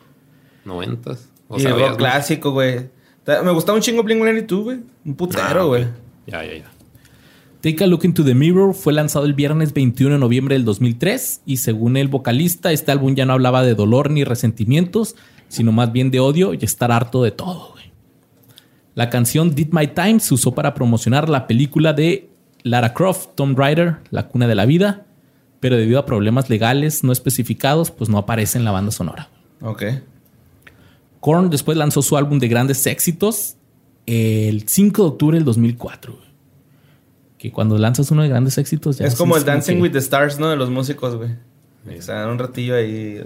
Noventas. 0.65 1.29
O 1.47 1.57
y 1.57 1.61
sea, 1.61 1.71
rock 1.71 1.79
veías- 1.79 1.95
clásico, 1.97 2.51
güey. 2.51 2.89
Me 3.25 3.51
gustaba 3.51 3.77
un 3.77 3.81
chingo 3.81 4.03
Blink-182, 4.03 4.63
güey. 4.63 4.77
Un 5.05 5.13
Ah, 5.13 5.15
putero, 5.15 5.63
ok. 5.63 5.67
güey. 5.69 5.87
Ya, 6.27 6.43
ya, 6.43 6.55
ya. 6.57 6.71
Take 7.61 7.83
a 7.83 7.87
Look 7.87 8.03
into 8.03 8.23
the 8.25 8.33
Mirror 8.33 8.73
fue 8.73 8.91
lanzado 8.91 9.23
el 9.25 9.33
viernes 9.35 9.71
21 9.73 10.15
de 10.15 10.19
noviembre 10.19 10.55
del 10.55 10.65
2003 10.65 11.41
y 11.45 11.57
según 11.57 11.95
el 11.95 12.07
vocalista, 12.09 12.71
este 12.71 12.91
álbum 12.91 13.13
ya 13.15 13.25
no 13.25 13.33
hablaba 13.33 13.63
de 13.63 13.75
dolor 13.75 14.09
ni 14.09 14.23
resentimientos, 14.23 15.15
sino 15.47 15.71
más 15.71 15.91
bien 15.91 16.09
de 16.11 16.19
odio 16.19 16.53
y 16.55 16.59
estar 16.65 16.91
harto 16.91 17.23
de 17.23 17.31
todo. 17.31 17.70
La 18.95 19.09
canción 19.09 19.55
Did 19.55 19.69
My 19.71 19.87
Time 19.87 20.19
se 20.19 20.33
usó 20.33 20.53
para 20.53 20.73
promocionar 20.73 21.29
la 21.29 21.47
película 21.47 21.93
de 21.93 22.29
Lara 22.63 22.93
Croft, 22.93 23.29
Tomb 23.35 23.57
Raider, 23.57 23.97
La 24.09 24.27
Cuna 24.27 24.47
de 24.47 24.55
la 24.55 24.65
Vida, 24.65 25.05
pero 25.59 25.77
debido 25.77 25.99
a 25.99 26.05
problemas 26.05 26.49
legales 26.49 27.03
no 27.03 27.11
especificados, 27.11 27.91
pues 27.91 28.09
no 28.09 28.17
aparece 28.17 28.57
en 28.57 28.65
la 28.65 28.71
banda 28.71 28.91
sonora. 28.91 29.29
Ok. 29.61 29.83
Korn 31.19 31.49
después 31.49 31.77
lanzó 31.77 32.01
su 32.01 32.17
álbum 32.17 32.39
de 32.39 32.47
grandes 32.47 32.85
éxitos 32.87 33.55
el 34.07 34.67
5 34.67 35.01
de 35.03 35.07
octubre 35.09 35.37
del 35.37 35.45
2004. 35.45 36.13
güey. 36.13 36.25
Que 37.37 37.51
cuando 37.51 37.77
lanzas 37.77 38.09
uno 38.11 38.23
de 38.23 38.29
grandes 38.29 38.57
éxitos 38.57 38.97
ya 38.97 39.05
es 39.05 39.15
como 39.15 39.37
el 39.37 39.43
Dancing 39.45 39.75
que- 39.77 39.81
with 39.83 39.91
the 39.91 39.99
Stars, 39.99 40.39
¿no? 40.39 40.49
De 40.49 40.55
los 40.55 40.69
músicos, 40.69 41.15
güey. 41.15 41.31
O 41.97 42.01
sea, 42.01 42.27
un 42.27 42.37
ratillo 42.37 42.75
ahí. 42.75 43.19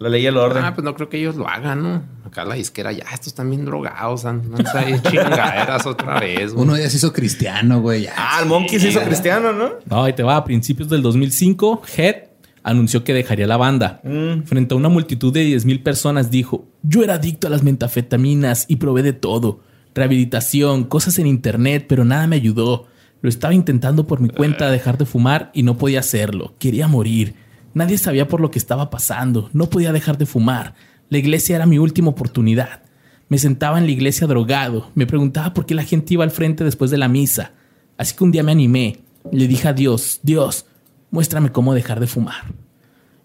Eh, 0.00 0.04
La 0.04 0.08
ley 0.08 0.22
y 0.22 0.26
el 0.26 0.36
orden. 0.36 0.64
Ah, 0.64 0.74
pues 0.74 0.84
no 0.84 0.94
creo 0.94 1.08
que 1.08 1.18
ellos 1.18 1.36
lo 1.36 1.46
hagan, 1.46 1.82
¿no? 1.82 2.02
Acá 2.26 2.44
la 2.44 2.54
disquera, 2.54 2.92
ya, 2.92 3.04
estos 3.12 3.28
están 3.28 3.50
bien 3.50 3.64
drogados, 3.64 4.24
no 4.24 4.32
ahí 4.74 5.00
chingaderas 5.02 5.86
otra 5.86 6.18
vez. 6.20 6.52
güey. 6.52 6.64
Uno 6.64 6.76
ya 6.78 6.88
se 6.88 6.96
hizo 6.96 7.12
cristiano, 7.12 7.80
güey. 7.80 8.02
ya. 8.02 8.14
Ah, 8.16 8.40
el 8.42 8.48
Monkey 8.48 8.78
se 8.80 8.88
hizo 8.88 9.00
cristiano, 9.02 9.52
¿no? 9.52 9.70
No, 9.86 10.04
ahí 10.04 10.12
te 10.12 10.22
va. 10.22 10.36
A 10.36 10.44
principios 10.44 10.88
del 10.88 11.02
2005, 11.02 11.82
Head 11.96 12.14
anunció 12.62 13.04
que 13.04 13.14
dejaría 13.14 13.46
la 13.46 13.56
banda. 13.56 14.00
Frente 14.44 14.74
a 14.74 14.76
una 14.76 14.88
multitud 14.88 15.32
de 15.32 15.44
10.000 15.44 15.82
personas 15.82 16.30
dijo, 16.30 16.66
yo 16.82 17.02
era 17.02 17.14
adicto 17.14 17.46
a 17.46 17.50
las 17.50 17.62
metafetaminas 17.62 18.66
y 18.68 18.76
probé 18.76 19.02
de 19.02 19.12
todo. 19.12 19.60
Rehabilitación, 19.94 20.84
cosas 20.84 21.18
en 21.18 21.26
internet, 21.26 21.86
pero 21.88 22.04
nada 22.04 22.26
me 22.26 22.36
ayudó. 22.36 22.86
Lo 23.22 23.28
estaba 23.28 23.52
intentando 23.54 24.06
por 24.06 24.20
mi 24.20 24.28
cuenta 24.30 24.70
dejar 24.70 24.96
de 24.98 25.04
fumar 25.04 25.50
y 25.52 25.62
no 25.62 25.76
podía 25.76 26.00
hacerlo. 26.00 26.54
Quería 26.58 26.88
morir. 26.88 27.34
Nadie 27.74 27.98
sabía 27.98 28.28
por 28.28 28.40
lo 28.40 28.50
que 28.50 28.58
estaba 28.58 28.90
pasando. 28.90 29.50
No 29.52 29.70
podía 29.70 29.92
dejar 29.92 30.18
de 30.18 30.26
fumar. 30.26 30.74
La 31.08 31.18
iglesia 31.18 31.56
era 31.56 31.66
mi 31.66 31.78
última 31.78 32.10
oportunidad. 32.10 32.82
Me 33.28 33.38
sentaba 33.38 33.78
en 33.78 33.84
la 33.84 33.92
iglesia 33.92 34.26
drogado. 34.26 34.90
Me 34.94 35.06
preguntaba 35.06 35.54
por 35.54 35.66
qué 35.66 35.74
la 35.74 35.84
gente 35.84 36.14
iba 36.14 36.24
al 36.24 36.30
frente 36.30 36.64
después 36.64 36.90
de 36.90 36.98
la 36.98 37.08
misa. 37.08 37.52
Así 37.96 38.16
que 38.16 38.24
un 38.24 38.32
día 38.32 38.42
me 38.42 38.52
animé. 38.52 38.98
Le 39.30 39.46
dije 39.46 39.68
a 39.68 39.72
Dios, 39.72 40.20
Dios, 40.22 40.66
muéstrame 41.10 41.52
cómo 41.52 41.74
dejar 41.74 42.00
de 42.00 42.06
fumar. 42.06 42.54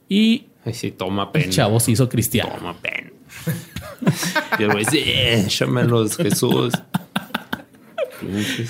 Y 0.09 0.47
sí, 0.71 0.91
toma 0.91 1.31
pen. 1.31 1.43
el 1.43 1.49
chavo 1.49 1.79
se 1.79 1.91
hizo 1.91 2.09
cristiano. 2.09 2.51
Toma 2.57 2.75
pen. 2.79 3.13
y 4.59 4.63
el 4.63 4.71
güey, 4.71 4.85
sí, 4.85 5.01
échamelos, 5.05 6.17
Jesús. 6.17 6.73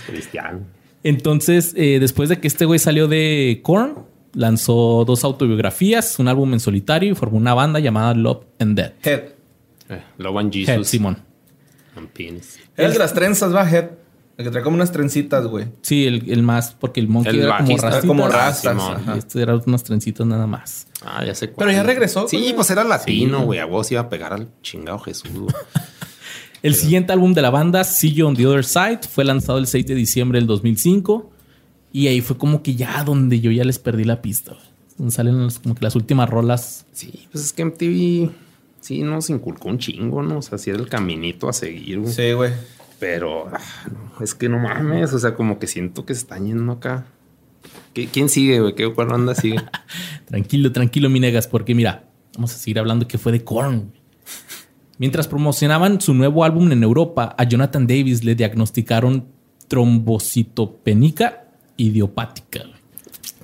Cristiano. 0.07 0.59
Entonces, 1.03 1.73
eh, 1.76 1.99
después 1.99 2.30
de 2.30 2.39
que 2.39 2.47
este 2.47 2.65
güey 2.65 2.80
salió 2.80 3.07
de 3.07 3.59
Korn, 3.63 4.05
lanzó 4.36 5.03
dos 5.05 5.23
autobiografías, 5.23 6.19
un 6.19 6.27
álbum 6.27 6.53
en 6.53 6.59
solitario 6.59 7.11
y 7.11 7.15
formó 7.15 7.38
una 7.38 7.53
banda 7.53 7.79
llamada 7.79 8.13
Love 8.13 8.43
and 8.59 8.77
Death. 8.77 8.93
Head. 9.07 9.21
Eh, 9.89 10.01
Love 10.17 10.38
and 10.38 10.55
Head, 10.55 10.65
Jesus. 10.65 10.88
Simón. 10.88 11.17
and 11.95 12.09
penis. 12.09 12.59
Era 12.75 12.88
el 12.88 12.93
de 12.93 12.99
las 12.99 13.13
trenzas, 13.13 13.53
va, 13.55 13.69
Head. 13.69 13.89
El 14.38 14.43
que 14.43 14.51
trae 14.51 14.63
como 14.63 14.75
unas 14.75 14.91
trencitas, 14.91 15.47
güey. 15.47 15.67
Sí, 15.81 16.05
el, 16.05 16.29
el 16.29 16.43
más, 16.43 16.75
porque 16.77 16.99
el 16.99 17.07
Monkey 17.07 17.31
El 17.38 17.43
era 17.45 17.57
como 17.59 17.69
bajista, 17.69 17.88
racista. 17.89 18.07
como 18.07 18.25
Ah, 18.25 18.29
rastas. 18.29 19.17
Este 19.17 19.41
era 19.41 19.55
unas 19.55 19.83
trencitas 19.83 20.27
nada 20.27 20.45
más. 20.45 20.88
Ah, 21.05 21.23
ya 21.25 21.33
sé 21.33 21.51
cuál. 21.51 21.67
Pero 21.69 21.77
ya 21.77 21.83
regresó. 21.83 22.27
Sí, 22.27 22.51
pues 22.53 22.69
era 22.69 22.83
latino, 22.83 23.45
güey. 23.45 23.59
A 23.59 23.65
vos 23.65 23.89
iba 23.93 24.01
a 24.01 24.09
pegar 24.09 24.33
al 24.33 24.49
chingado 24.61 24.99
Jesús. 24.99 25.29
El 26.61 26.73
siguiente 26.75 27.13
álbum 27.13 27.33
de 27.33 27.41
la 27.43 27.49
banda, 27.51 27.83
See 27.83 28.11
You 28.11 28.27
on 28.27 28.36
the 28.36 28.45
Other 28.47 28.65
Side, 28.65 29.01
fue 29.09 29.23
lanzado 29.23 29.59
el 29.59 29.67
6 29.67 29.86
de 29.86 29.93
diciembre 29.95 30.39
del 30.39 30.47
2005. 30.47 31.31
Y 31.96 32.08
ahí 32.08 32.20
fue 32.20 32.38
como 32.38 32.62
que 32.62 32.76
ya 32.76 33.06
donde 33.06 33.39
yo 33.39 33.52
ya 33.52 33.64
les 33.64 33.80
perdí 33.80 34.04
la 34.04 34.22
pista. 34.22 34.52
güey. 34.52 34.66
Donde 34.98 35.14
salen 35.14 35.41
los- 35.41 35.60
como 35.60 35.76
que 35.76 35.82
las 35.86 35.96
últimas 35.96 36.30
rolas. 36.30 36.86
Sí, 36.91 37.28
pues 37.32 37.46
es 37.46 37.54
que 37.54 37.62
MTV 37.64 38.32
sí 38.82 39.02
nos 39.02 39.30
inculcó 39.30 39.70
un 39.70 39.78
chingo, 39.78 40.22
¿no? 40.22 40.39
O 40.39 40.41
sea, 40.41 40.58
sí 40.58 40.70
era 40.72 40.80
el 40.80 40.89
caminito 40.89 41.48
a 41.48 41.54
seguir, 41.54 42.00
güey. 42.00 42.12
Sí, 42.14 42.34
güey. 42.34 42.52
Pero 43.00 43.48
ah, 43.48 43.62
no, 43.91 44.24
es 44.26 44.36
que 44.36 44.50
no 44.50 44.60
mames, 44.60 45.14
o 45.14 45.20
sea, 45.20 45.36
como 45.36 45.58
que 45.58 45.68
siento 45.68 46.06
que 46.06 46.14
se 46.16 46.22
están 46.22 46.46
yendo 46.48 46.70
acá. 46.74 47.06
¿Qué- 47.93 48.08
¿Quién 48.08 48.28
sigue, 48.28 48.60
güey? 48.60 48.76
¿Qué 48.76 48.91
cuál 48.93 49.08
banda 49.08 49.34
sigue? 49.34 49.56
Tranquilo, 50.26 50.74
tranquilo, 50.74 51.10
mi 51.10 51.22
negas, 51.22 51.48
porque 51.48 51.74
mira, 51.76 52.10
vamos 52.36 52.54
a 52.54 52.58
seguir 52.58 52.78
hablando 52.80 53.08
que 53.08 53.18
fue 53.18 53.32
de 53.32 53.41
Korn. 53.43 53.93
Mientras 54.98 55.30
promocionaban 55.30 56.02
su 56.02 56.14
nuevo 56.14 56.43
álbum 56.43 56.70
en 56.74 56.84
Europa, 56.84 57.36
a 57.38 57.43
Jonathan 57.46 57.88
Davis 57.88 58.24
le 58.26 58.36
diagnosticaron 58.36 59.28
trombocitopénica 59.70 61.45
idiopática. 61.78 62.63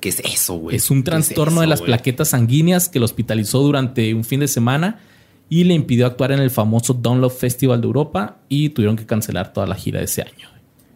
¿Qué 0.00 0.08
es 0.08 0.20
eso, 0.20 0.54
güey? 0.54 0.76
Es 0.76 0.90
un 0.90 1.02
¿Qué 1.02 1.10
trastorno 1.10 1.60
de 1.60 1.66
eso, 1.66 1.70
las 1.70 1.82
plaquetas 1.82 2.28
sanguíneas 2.30 2.88
que 2.88 2.98
lo 2.98 3.04
hospitalizó 3.04 3.60
durante 3.60 4.14
un 4.14 4.24
fin 4.24 4.40
de 4.40 4.48
semana 4.48 5.00
y 5.48 5.64
le 5.64 5.74
impidió 5.74 6.06
actuar 6.06 6.32
en 6.32 6.40
el 6.40 6.50
famoso 6.50 6.94
Download 6.94 7.30
Festival 7.30 7.80
de 7.80 7.86
Europa 7.86 8.38
y 8.48 8.70
tuvieron 8.70 8.96
que 8.96 9.06
cancelar 9.06 9.52
toda 9.52 9.66
la 9.66 9.74
gira 9.74 9.98
de 9.98 10.06
ese 10.06 10.22
año. 10.22 10.48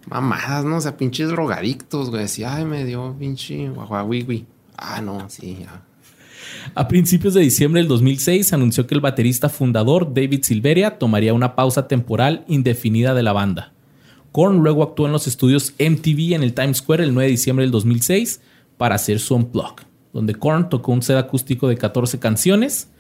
Mamadas, 0.09 0.65
¿no? 0.65 0.77
O 0.77 0.81
sea, 0.81 0.97
pinches 0.97 1.29
drogadictos, 1.29 2.11
güey. 2.11 2.23
Decía, 2.23 2.55
ay, 2.55 2.65
me 2.65 2.85
dio 2.85 3.15
pinche 3.19 3.69
guaguaguigui. 3.69 4.47
Ah, 4.77 5.01
no, 5.01 5.29
sí, 5.29 5.59
ya. 5.61 5.83
A 6.75 6.89
principios 6.89 7.35
de 7.35 7.43
diciembre 7.43 7.81
del 7.81 7.89
2006 7.89 8.53
anunció 8.53 8.87
que 8.87 8.95
el 8.95 9.01
baterista 9.01 9.49
fundador 9.49 10.13
David 10.15 10.43
Silveria 10.43 10.99
tomaría 10.99 11.35
una 11.35 11.55
pausa 11.55 11.87
temporal 11.89 12.45
indefinida 12.49 13.15
de 13.15 13.23
la 13.23 13.33
banda. 13.33 13.73
Korn 14.37 14.59
luego 14.59 14.83
actuó 14.83 15.07
en 15.07 15.13
los 15.13 15.27
estudios 15.27 15.73
MTV 15.79 16.35
en 16.35 16.43
el 16.43 16.53
Times 16.53 16.77
Square 16.77 17.03
el 17.03 17.15
9 17.15 17.25
de 17.25 17.31
diciembre 17.31 17.65
del 17.65 17.71
2006 17.71 18.43
para 18.77 18.97
hacer 18.97 19.19
su 19.19 19.35
unplug, 19.35 19.77
donde 20.13 20.35
Korn 20.35 20.69
tocó 20.69 20.93
un 20.93 21.01
set 21.01 21.17
acústico 21.17 21.69
de 21.69 21.79
14 21.79 22.19
canciones 22.19 22.91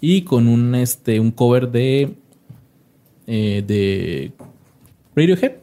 y 0.00 0.22
con 0.22 0.46
un, 0.46 0.76
este, 0.76 1.18
un 1.18 1.32
cover 1.32 1.68
de, 1.68 2.14
eh, 3.26 3.64
de 3.66 4.30
Radiohead. 5.16 5.54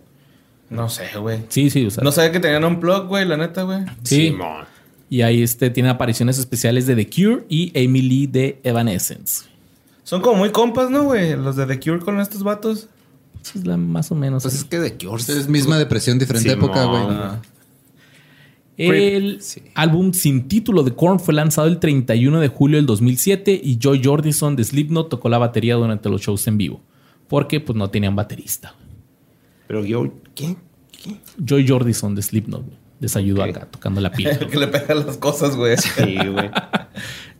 No 0.69 0.89
sé, 0.89 1.05
güey. 1.17 1.39
Sí, 1.47 1.69
sí, 1.69 1.85
o 1.85 1.91
sea, 1.91 2.03
No 2.03 2.11
sabía 2.11 2.33
que 2.33 2.41
tenían 2.41 2.65
un 2.65 2.81
plug, 2.81 3.07
güey, 3.07 3.25
la 3.25 3.37
neta, 3.37 3.63
güey. 3.63 3.85
sí. 4.03 4.31
Simón. 4.31 4.65
Y 5.09 5.21
ahí 5.21 5.43
este, 5.43 5.69
tiene 5.69 5.87
apariciones 5.87 6.39
especiales 6.39 6.87
de 6.87 6.97
The 6.97 7.09
Cure 7.09 7.45
y 7.47 7.71
Amy 7.81 8.01
Lee 8.01 8.27
de 8.27 8.59
Evanescence. 8.63 9.45
Son 10.03 10.21
como 10.21 10.39
muy 10.39 10.49
compas, 10.49 10.89
¿no, 10.89 11.05
güey? 11.05 11.37
Los 11.37 11.55
de 11.55 11.65
The 11.67 11.79
Cure 11.79 11.99
con 11.99 12.19
estos 12.19 12.43
vatos. 12.43 12.89
Esa 13.43 13.59
es 13.59 13.65
la 13.65 13.77
más 13.77 14.11
o 14.11 14.15
menos. 14.15 14.43
Pues 14.43 14.55
es 14.55 14.63
que 14.63 14.79
de 14.79 14.95
Cure. 14.97 15.21
Es 15.21 15.47
misma 15.47 15.77
depresión, 15.77 16.19
diferente 16.19 16.49
Simón. 16.49 16.65
época, 16.65 16.85
güey. 16.85 17.03
Ah. 17.07 17.41
El 18.77 19.41
Sí. 19.41 19.61
álbum 19.75 20.13
sin 20.13 20.47
título 20.47 20.83
de 20.83 20.93
Korn 20.95 21.19
fue 21.19 21.33
lanzado 21.33 21.67
el 21.67 21.77
31 21.79 22.39
de 22.39 22.47
julio 22.47 22.77
del 22.77 22.85
2007 22.85 23.59
y 23.63 23.77
Joy 23.79 24.01
Jordison 24.03 24.55
de 24.55 24.63
Slipknot 24.63 25.09
tocó 25.09 25.29
la 25.29 25.37
batería 25.37 25.75
durante 25.75 26.09
los 26.09 26.21
shows 26.21 26.47
en 26.47 26.57
vivo. 26.57 26.81
Porque 27.27 27.59
pues 27.59 27.77
no 27.77 27.89
tenían 27.89 28.15
baterista. 28.15 28.73
Pero 29.67 29.85
yo, 29.85 30.11
¿qué? 30.35 30.55
¿Qué? 30.91 31.17
Joy 31.37 31.67
Jordison 31.67 32.15
de 32.15 32.21
Slipknot 32.21 32.65
güey, 32.65 32.77
les 32.99 33.15
ayudó 33.15 33.43
acá 33.43 33.67
tocando 33.69 34.01
la 34.01 34.11
pila. 34.11 34.31
El 34.31 34.47
que 34.49 34.57
le 34.57 34.67
pega 34.67 34.95
las 34.95 35.17
cosas, 35.17 35.55
güey. 35.55 35.77
Sí, 35.77 36.15
güey. 36.27 36.49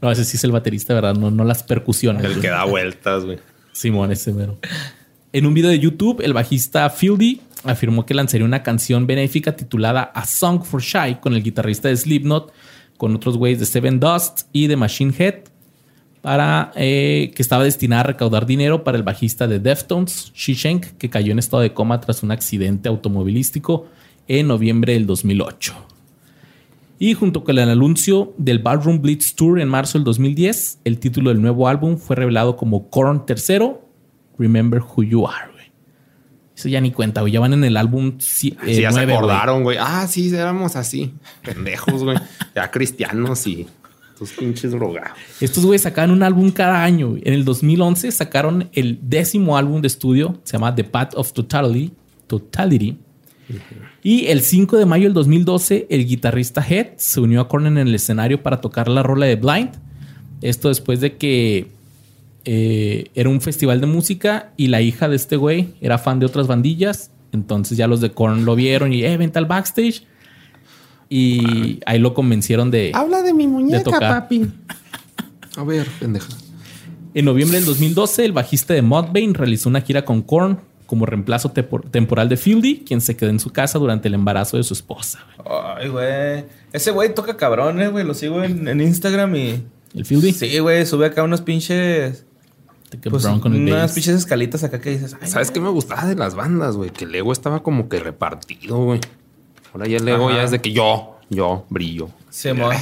No, 0.01 0.09
ese 0.11 0.25
sí 0.25 0.35
es 0.37 0.43
el 0.45 0.51
baterista, 0.51 0.95
¿verdad? 0.95 1.13
No, 1.13 1.29
no 1.29 1.43
las 1.43 1.61
percusiones. 1.61 2.23
El 2.25 2.41
que 2.41 2.47
da 2.47 2.63
vueltas, 2.65 3.23
güey. 3.23 3.37
Simón, 3.71 4.11
ese 4.11 4.33
mero. 4.33 4.57
En 5.33 5.45
un 5.45 5.53
video 5.53 5.71
de 5.71 5.79
YouTube, 5.79 6.19
el 6.21 6.33
bajista 6.33 6.89
Fieldy 6.89 7.39
afirmó 7.63 8.05
que 8.05 8.13
lanzaría 8.13 8.45
una 8.45 8.63
canción 8.63 9.07
benéfica 9.07 9.55
titulada 9.55 10.01
A 10.13 10.25
Song 10.25 10.61
for 10.61 10.81
Shy 10.81 11.19
con 11.21 11.33
el 11.33 11.41
guitarrista 11.41 11.87
de 11.87 11.95
Slipknot, 11.95 12.51
con 12.97 13.15
otros 13.15 13.37
güeyes 13.37 13.59
de 13.59 13.65
Seven 13.65 14.01
Dust 14.01 14.41
y 14.51 14.67
de 14.67 14.75
Machine 14.75 15.13
Head, 15.17 15.35
para 16.21 16.73
eh, 16.75 17.31
que 17.33 17.41
estaba 17.41 17.63
destinada 17.63 18.01
a 18.01 18.07
recaudar 18.07 18.45
dinero 18.45 18.83
para 18.83 18.97
el 18.97 19.03
bajista 19.03 19.47
de 19.47 19.59
Deftones, 19.59 20.33
Shishenk, 20.35 20.97
que 20.97 21.09
cayó 21.09 21.31
en 21.31 21.39
estado 21.39 21.63
de 21.63 21.73
coma 21.73 22.01
tras 22.01 22.23
un 22.23 22.31
accidente 22.31 22.89
automovilístico 22.89 23.87
en 24.27 24.47
noviembre 24.47 24.93
del 24.93 25.07
2008. 25.07 25.73
Y 26.99 27.13
junto 27.13 27.45
con 27.45 27.57
el 27.57 27.69
anuncio 27.69 28.33
del 28.37 28.59
Ballroom 28.59 29.01
Blitz 29.01 29.33
Tour 29.33 29.61
en 29.61 29.69
marzo 29.69 29.97
del 29.97 30.03
2010, 30.03 30.79
el 30.83 30.99
título 30.99 31.29
del 31.29 31.41
nuevo 31.41 31.69
álbum 31.69 31.97
fue 31.97 32.17
revelado 32.17 32.57
como 32.57 32.89
Korn 32.89 33.23
III, 33.27 33.71
Remember 34.41 34.81
Who 34.81 35.03
You 35.03 35.27
Are. 35.27 35.51
güey. 35.51 35.65
Eso 36.55 36.67
ya 36.69 36.81
ni 36.81 36.91
cuenta, 36.91 37.21
güey. 37.21 37.31
Ya 37.33 37.39
van 37.39 37.53
en 37.53 37.63
el 37.63 37.77
álbum 37.77 38.15
si- 38.19 38.49
eh, 38.65 38.75
Sí, 38.75 38.81
ya 38.81 38.91
se 38.91 38.99
acordaron, 38.99 39.63
güey. 39.63 39.77
Ah, 39.79 40.05
sí, 40.07 40.33
éramos 40.35 40.75
así. 40.75 41.13
Pendejos, 41.43 42.03
güey. 42.03 42.17
Ya 42.55 42.69
cristianos 42.69 43.47
y 43.47 43.67
tus 44.17 44.31
pinches 44.33 44.71
drogados. 44.71 45.17
Estos 45.39 45.65
güeyes 45.65 45.81
sacaban 45.83 46.11
un 46.11 46.21
álbum 46.21 46.51
cada 46.51 46.83
año. 46.83 47.11
güey. 47.11 47.21
En 47.25 47.33
el 47.33 47.45
2011 47.45 48.11
sacaron 48.11 48.69
el 48.73 48.99
décimo 49.01 49.57
álbum 49.57 49.81
de 49.81 49.87
estudio, 49.87 50.39
se 50.43 50.53
llama 50.53 50.75
The 50.75 50.83
Path 50.83 51.13
of 51.15 51.31
Totality. 51.33 51.91
Totality. 52.27 52.97
Y 54.03 54.27
el 54.27 54.41
5 54.41 54.77
de 54.77 54.85
mayo 54.85 55.03
del 55.05 55.13
2012, 55.13 55.87
el 55.89 56.05
guitarrista 56.05 56.61
Head 56.67 56.93
se 56.97 57.19
unió 57.19 57.41
a 57.41 57.47
Korn 57.47 57.67
en 57.67 57.77
el 57.77 57.93
escenario 57.95 58.41
para 58.43 58.61
tocar 58.61 58.87
la 58.87 59.03
rola 59.03 59.25
de 59.25 59.35
Blind. 59.35 59.71
Esto 60.41 60.69
después 60.69 60.99
de 61.01 61.17
que 61.17 61.67
eh, 62.45 63.11
era 63.13 63.29
un 63.29 63.41
festival 63.41 63.81
de 63.81 63.87
música 63.87 64.53
y 64.57 64.67
la 64.67 64.81
hija 64.81 65.07
de 65.07 65.15
este 65.15 65.35
güey 65.35 65.75
era 65.81 65.97
fan 65.97 66.19
de 66.19 66.25
otras 66.25 66.47
bandillas. 66.47 67.11
Entonces 67.31 67.77
ya 67.77 67.87
los 67.87 68.01
de 68.01 68.11
Korn 68.11 68.45
lo 68.45 68.55
vieron 68.55 68.93
y, 68.93 69.03
eh, 69.03 69.17
vente 69.17 69.39
al 69.39 69.45
backstage. 69.45 70.05
Y 71.09 71.81
ahí 71.85 71.99
lo 71.99 72.13
convencieron 72.13 72.71
de... 72.71 72.91
Habla 72.93 73.21
de 73.21 73.33
mi 73.33 73.47
muñeca, 73.47 73.83
tocar. 73.83 74.21
papi. 74.21 74.49
A 75.57 75.63
ver, 75.63 75.85
pendeja. 75.99 76.29
En 77.13 77.25
noviembre 77.25 77.57
del 77.57 77.65
2012, 77.65 78.23
el 78.23 78.31
bajista 78.31 78.73
de 78.73 78.81
Mudvayne 78.81 79.33
realizó 79.33 79.67
una 79.67 79.81
gira 79.81 80.05
con 80.05 80.21
Korn 80.21 80.61
como 80.85 81.05
reemplazo 81.05 81.51
temporal 81.51 82.29
de 82.29 82.37
Fieldy, 82.37 82.83
quien 82.85 83.01
se 83.01 83.15
quedó 83.17 83.29
en 83.29 83.39
su 83.39 83.51
casa 83.51 83.79
durante 83.79 84.07
el 84.07 84.13
embarazo 84.13 84.57
de 84.57 84.63
su 84.63 84.73
esposa. 84.73 85.19
Ay, 85.77 85.89
güey. 85.89 86.45
Ese 86.71 86.91
güey 86.91 87.13
toca 87.13 87.35
cabrón, 87.37 87.81
eh, 87.81 87.89
güey. 87.89 88.05
Lo 88.05 88.13
sigo 88.13 88.43
en, 88.43 88.67
en 88.67 88.81
Instagram 88.81 89.35
y... 89.35 89.63
¿El 89.93 90.05
Fieldy? 90.05 90.31
Sí, 90.31 90.59
güey. 90.59 90.85
Sube 90.85 91.05
acá 91.07 91.23
unos 91.23 91.41
pinches... 91.41 92.25
Te 92.91 93.09
Pues, 93.09 93.23
brown 93.23 93.39
con 93.39 93.55
el 93.55 93.61
unas 93.61 93.81
bass. 93.83 93.93
pinches 93.93 94.15
escalitas 94.15 94.63
acá 94.65 94.81
que 94.81 94.89
dices... 94.91 95.15
Ay, 95.21 95.27
¿Sabes 95.29 95.49
qué 95.49 95.59
me 95.61 95.69
gustaba 95.69 96.05
de 96.05 96.15
las 96.15 96.35
bandas, 96.35 96.75
güey? 96.75 96.89
Que 96.89 97.05
el 97.05 97.15
ego 97.15 97.31
estaba 97.31 97.63
como 97.63 97.87
que 97.87 97.99
repartido, 97.99 98.77
güey. 98.83 98.99
Ahora 99.73 99.87
ya 99.87 99.97
el 99.97 100.07
ego 100.07 100.27
Ajá. 100.27 100.37
ya 100.39 100.43
es 100.43 100.51
de 100.51 100.59
que 100.59 100.73
yo, 100.73 101.17
yo 101.29 101.65
brillo. 101.69 102.09
Ay, 102.43 102.53
mames. 102.53 102.81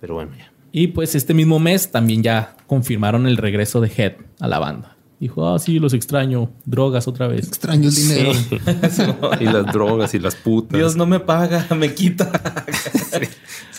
Pero 0.00 0.14
bueno, 0.14 0.32
ya. 0.36 0.50
Y 0.72 0.86
pues 0.88 1.14
este 1.14 1.34
mismo 1.34 1.58
mes 1.58 1.90
también 1.90 2.22
ya 2.22 2.56
confirmaron 2.66 3.26
el 3.26 3.36
regreso 3.36 3.80
de 3.82 3.92
Head 3.94 4.14
a 4.40 4.48
la 4.48 4.58
banda. 4.58 4.96
Dijo, 5.18 5.46
ah, 5.52 5.58
sí, 5.58 5.78
los 5.78 5.92
extraño. 5.92 6.50
Drogas 6.64 7.06
otra 7.06 7.26
vez. 7.28 7.48
Extraño 7.48 7.90
el 7.90 7.94
dinero. 7.94 8.32
y 9.40 9.44
las 9.44 9.66
drogas 9.66 10.14
y 10.14 10.18
las 10.18 10.34
putas. 10.36 10.78
Dios 10.78 10.96
no 10.96 11.04
me 11.04 11.20
paga, 11.20 11.66
me 11.76 11.92
quita. 11.92 12.30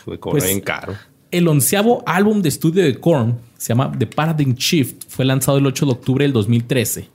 Se 0.05 0.17
Pues- 0.17 0.43
bien 0.43 0.61
caro. 0.61 0.93
El 1.31 1.47
onceavo 1.47 2.03
álbum 2.05 2.41
de 2.43 2.49
estudio 2.49 2.83
de 2.83 2.99
Korn, 2.99 3.39
se 3.61 3.69
llama 3.69 3.91
The 3.95 4.07
Paradigm 4.07 4.55
Shift, 4.55 5.03
fue 5.07 5.23
lanzado 5.23 5.59
el 5.59 5.67
8 5.67 5.85
de 5.85 5.91
octubre 5.91 6.25
del 6.25 6.33
2013. 6.33 7.09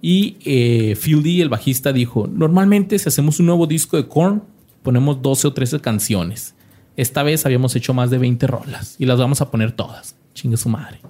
Y 0.00 0.36
eh, 0.44 0.94
Phil 0.94 1.24
D, 1.24 1.42
el 1.42 1.48
bajista, 1.48 1.92
dijo, 1.92 2.28
normalmente 2.28 2.96
si 3.00 3.08
hacemos 3.08 3.40
un 3.40 3.46
nuevo 3.46 3.66
disco 3.66 3.96
de 3.96 4.06
Korn, 4.06 4.44
ponemos 4.84 5.20
12 5.20 5.48
o 5.48 5.52
13 5.52 5.80
canciones. 5.80 6.54
Esta 6.96 7.24
vez 7.24 7.46
habíamos 7.46 7.74
hecho 7.74 7.92
más 7.92 8.10
de 8.10 8.18
20 8.18 8.46
rolas 8.46 8.94
y 9.00 9.06
las 9.06 9.18
vamos 9.18 9.40
a 9.40 9.50
poner 9.50 9.72
todas. 9.72 10.14
Chingue 10.34 10.56
su 10.56 10.68
madre. 10.68 11.00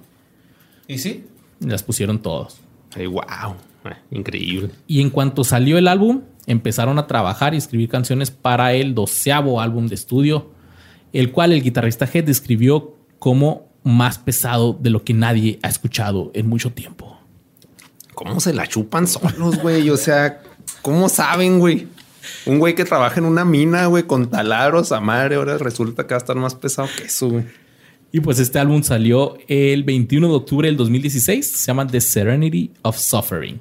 ¿Y 0.88 0.96
sí? 0.96 1.26
Las 1.60 1.82
pusieron 1.82 2.22
todos. 2.22 2.60
Ay, 2.96 3.08
wow. 3.08 3.56
Eh, 3.84 3.96
increíble. 4.10 4.70
Y 4.86 5.02
en 5.02 5.10
cuanto 5.10 5.44
salió 5.44 5.76
el 5.76 5.86
álbum, 5.86 6.22
empezaron 6.46 6.98
a 6.98 7.06
trabajar 7.06 7.52
y 7.52 7.58
escribir 7.58 7.90
canciones 7.90 8.30
para 8.30 8.72
el 8.72 8.94
doceavo 8.94 9.60
álbum 9.60 9.86
de 9.86 9.96
estudio, 9.96 10.50
el 11.12 11.30
cual 11.30 11.52
el 11.52 11.62
guitarrista 11.62 12.08
Head 12.10 12.24
describió 12.24 12.96
como 13.18 13.69
más 13.82 14.18
pesado 14.18 14.76
de 14.80 14.90
lo 14.90 15.04
que 15.04 15.14
nadie 15.14 15.58
ha 15.62 15.68
escuchado 15.68 16.30
en 16.34 16.48
mucho 16.48 16.72
tiempo. 16.72 17.18
¿Cómo 18.14 18.40
se 18.40 18.52
la 18.52 18.66
chupan 18.66 19.06
solos, 19.06 19.60
güey? 19.62 19.88
O 19.90 19.96
sea, 19.96 20.42
¿cómo 20.82 21.08
saben, 21.08 21.58
güey? 21.58 21.88
Un 22.44 22.58
güey 22.58 22.74
que 22.74 22.84
trabaja 22.84 23.18
en 23.18 23.26
una 23.26 23.44
mina, 23.44 23.86
güey, 23.86 24.04
con 24.04 24.30
taladros 24.30 24.92
a 24.92 25.00
madre, 25.00 25.36
ahora 25.36 25.56
resulta 25.58 26.06
que 26.06 26.14
va 26.14 26.16
a 26.16 26.18
estar 26.18 26.36
más 26.36 26.54
pesado 26.54 26.88
que 26.96 27.04
eso, 27.04 27.30
güey. 27.30 27.44
Y 28.12 28.20
pues 28.20 28.38
este 28.40 28.58
álbum 28.58 28.82
salió 28.82 29.38
el 29.46 29.84
21 29.84 30.28
de 30.28 30.34
octubre 30.34 30.68
del 30.68 30.76
2016. 30.76 31.46
Se 31.46 31.66
llama 31.68 31.86
The 31.86 32.00
Serenity 32.00 32.72
of 32.82 32.98
Suffering. 32.98 33.60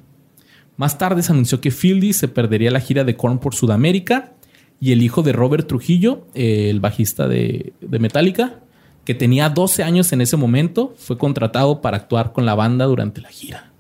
Más 0.76 0.98
tarde 0.98 1.22
se 1.22 1.32
anunció 1.32 1.62
que 1.62 1.72
Fieldy 1.72 2.14
se 2.14 2.28
perdería 2.28 2.72
la 2.72 2.80
gira 2.80 3.04
de 3.04 3.16
Korn 3.16 3.40
por 3.40 3.54
Sudamérica 3.54 4.34
y 4.80 4.92
el 4.92 5.04
hijo 5.04 5.22
de 5.22 5.34
Robert 5.34 5.68
Trujillo, 5.68 6.26
el 6.34 6.80
bajista 6.80 7.28
de, 7.28 7.74
de 7.82 8.00
Metallica, 8.00 8.62
que 9.10 9.16
tenía 9.16 9.50
12 9.50 9.82
años 9.82 10.14
en 10.14 10.22
ese 10.22 10.38
momento, 10.38 10.94
fue 11.00 11.18
contratado 11.18 11.82
para 11.82 11.98
actuar 11.98 12.32
con 12.32 12.46
la 12.46 12.54
banda 12.54 12.86
durante 12.86 13.22
la 13.22 13.30
gira. 13.30 13.72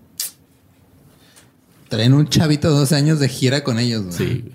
Traen 1.87 2.15
un 2.15 2.27
chavito 2.27 2.67
de 2.71 2.79
12 2.79 2.95
años 2.95 3.19
de 3.19 3.29
gira 3.29 3.63
con 3.63 3.77
ellos. 3.77 4.05
güey. 4.05 4.17
Sí. 4.17 4.51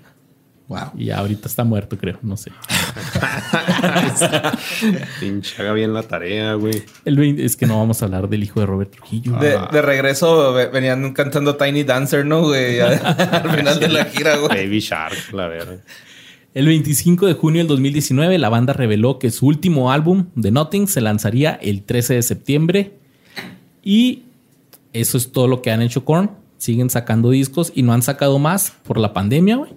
Wow. 0.67 0.91
Y 0.97 1.11
ahorita 1.11 1.47
está 1.47 1.63
muerto, 1.63 1.97
creo. 1.97 2.17
No 2.23 2.35
sé. 2.35 2.51
Pinche 5.21 5.61
haga 5.61 5.71
bien 5.71 5.93
la 5.93 6.03
tarea, 6.03 6.55
güey. 6.55 6.83
El 7.05 7.15
20 7.17 7.45
es 7.45 7.55
que 7.55 7.67
no 7.67 7.77
vamos 7.79 8.01
a 8.01 8.05
hablar 8.05 8.27
del 8.27 8.43
hijo 8.43 8.59
de 8.59 8.65
Robert 8.65 8.91
Trujillo. 8.91 9.33
De, 9.37 9.57
de 9.71 9.81
regreso 9.81 10.51
ve- 10.53 10.67
venían 10.67 11.13
cantando 11.13 11.55
Tiny 11.55 11.83
Dancer, 11.83 12.25
¿no, 12.25 12.41
güey? 12.41 12.79
Al 12.81 13.49
final 13.55 13.79
de 13.79 13.87
la 13.89 14.05
gira, 14.05 14.35
güey. 14.37 14.65
Baby 14.65 14.79
Shark, 14.79 15.31
la 15.31 15.47
verdad. 15.47 15.79
El 16.55 16.67
25 16.67 17.25
de 17.25 17.33
junio 17.33 17.59
del 17.59 17.67
2019, 17.67 18.37
la 18.37 18.47
banda 18.47 18.71
reveló 18.71 19.19
que 19.19 19.29
su 19.29 19.45
último 19.45 19.91
álbum, 19.91 20.27
The 20.39 20.51
Nothing, 20.51 20.87
se 20.87 21.01
lanzaría 21.01 21.51
el 21.51 21.83
13 21.83 22.13
de 22.13 22.21
septiembre. 22.21 22.93
Y 23.83 24.23
eso 24.93 25.17
es 25.17 25.33
todo 25.33 25.49
lo 25.49 25.61
que 25.61 25.71
han 25.71 25.81
hecho 25.81 26.05
Korn. 26.05 26.31
Siguen 26.57 26.89
sacando 26.89 27.29
discos 27.29 27.73
y 27.75 27.83
no 27.83 27.91
han 27.91 28.01
sacado 28.01 28.39
más 28.39 28.71
por 28.71 28.97
la 28.97 29.11
pandemia, 29.11 29.57
güey. 29.57 29.73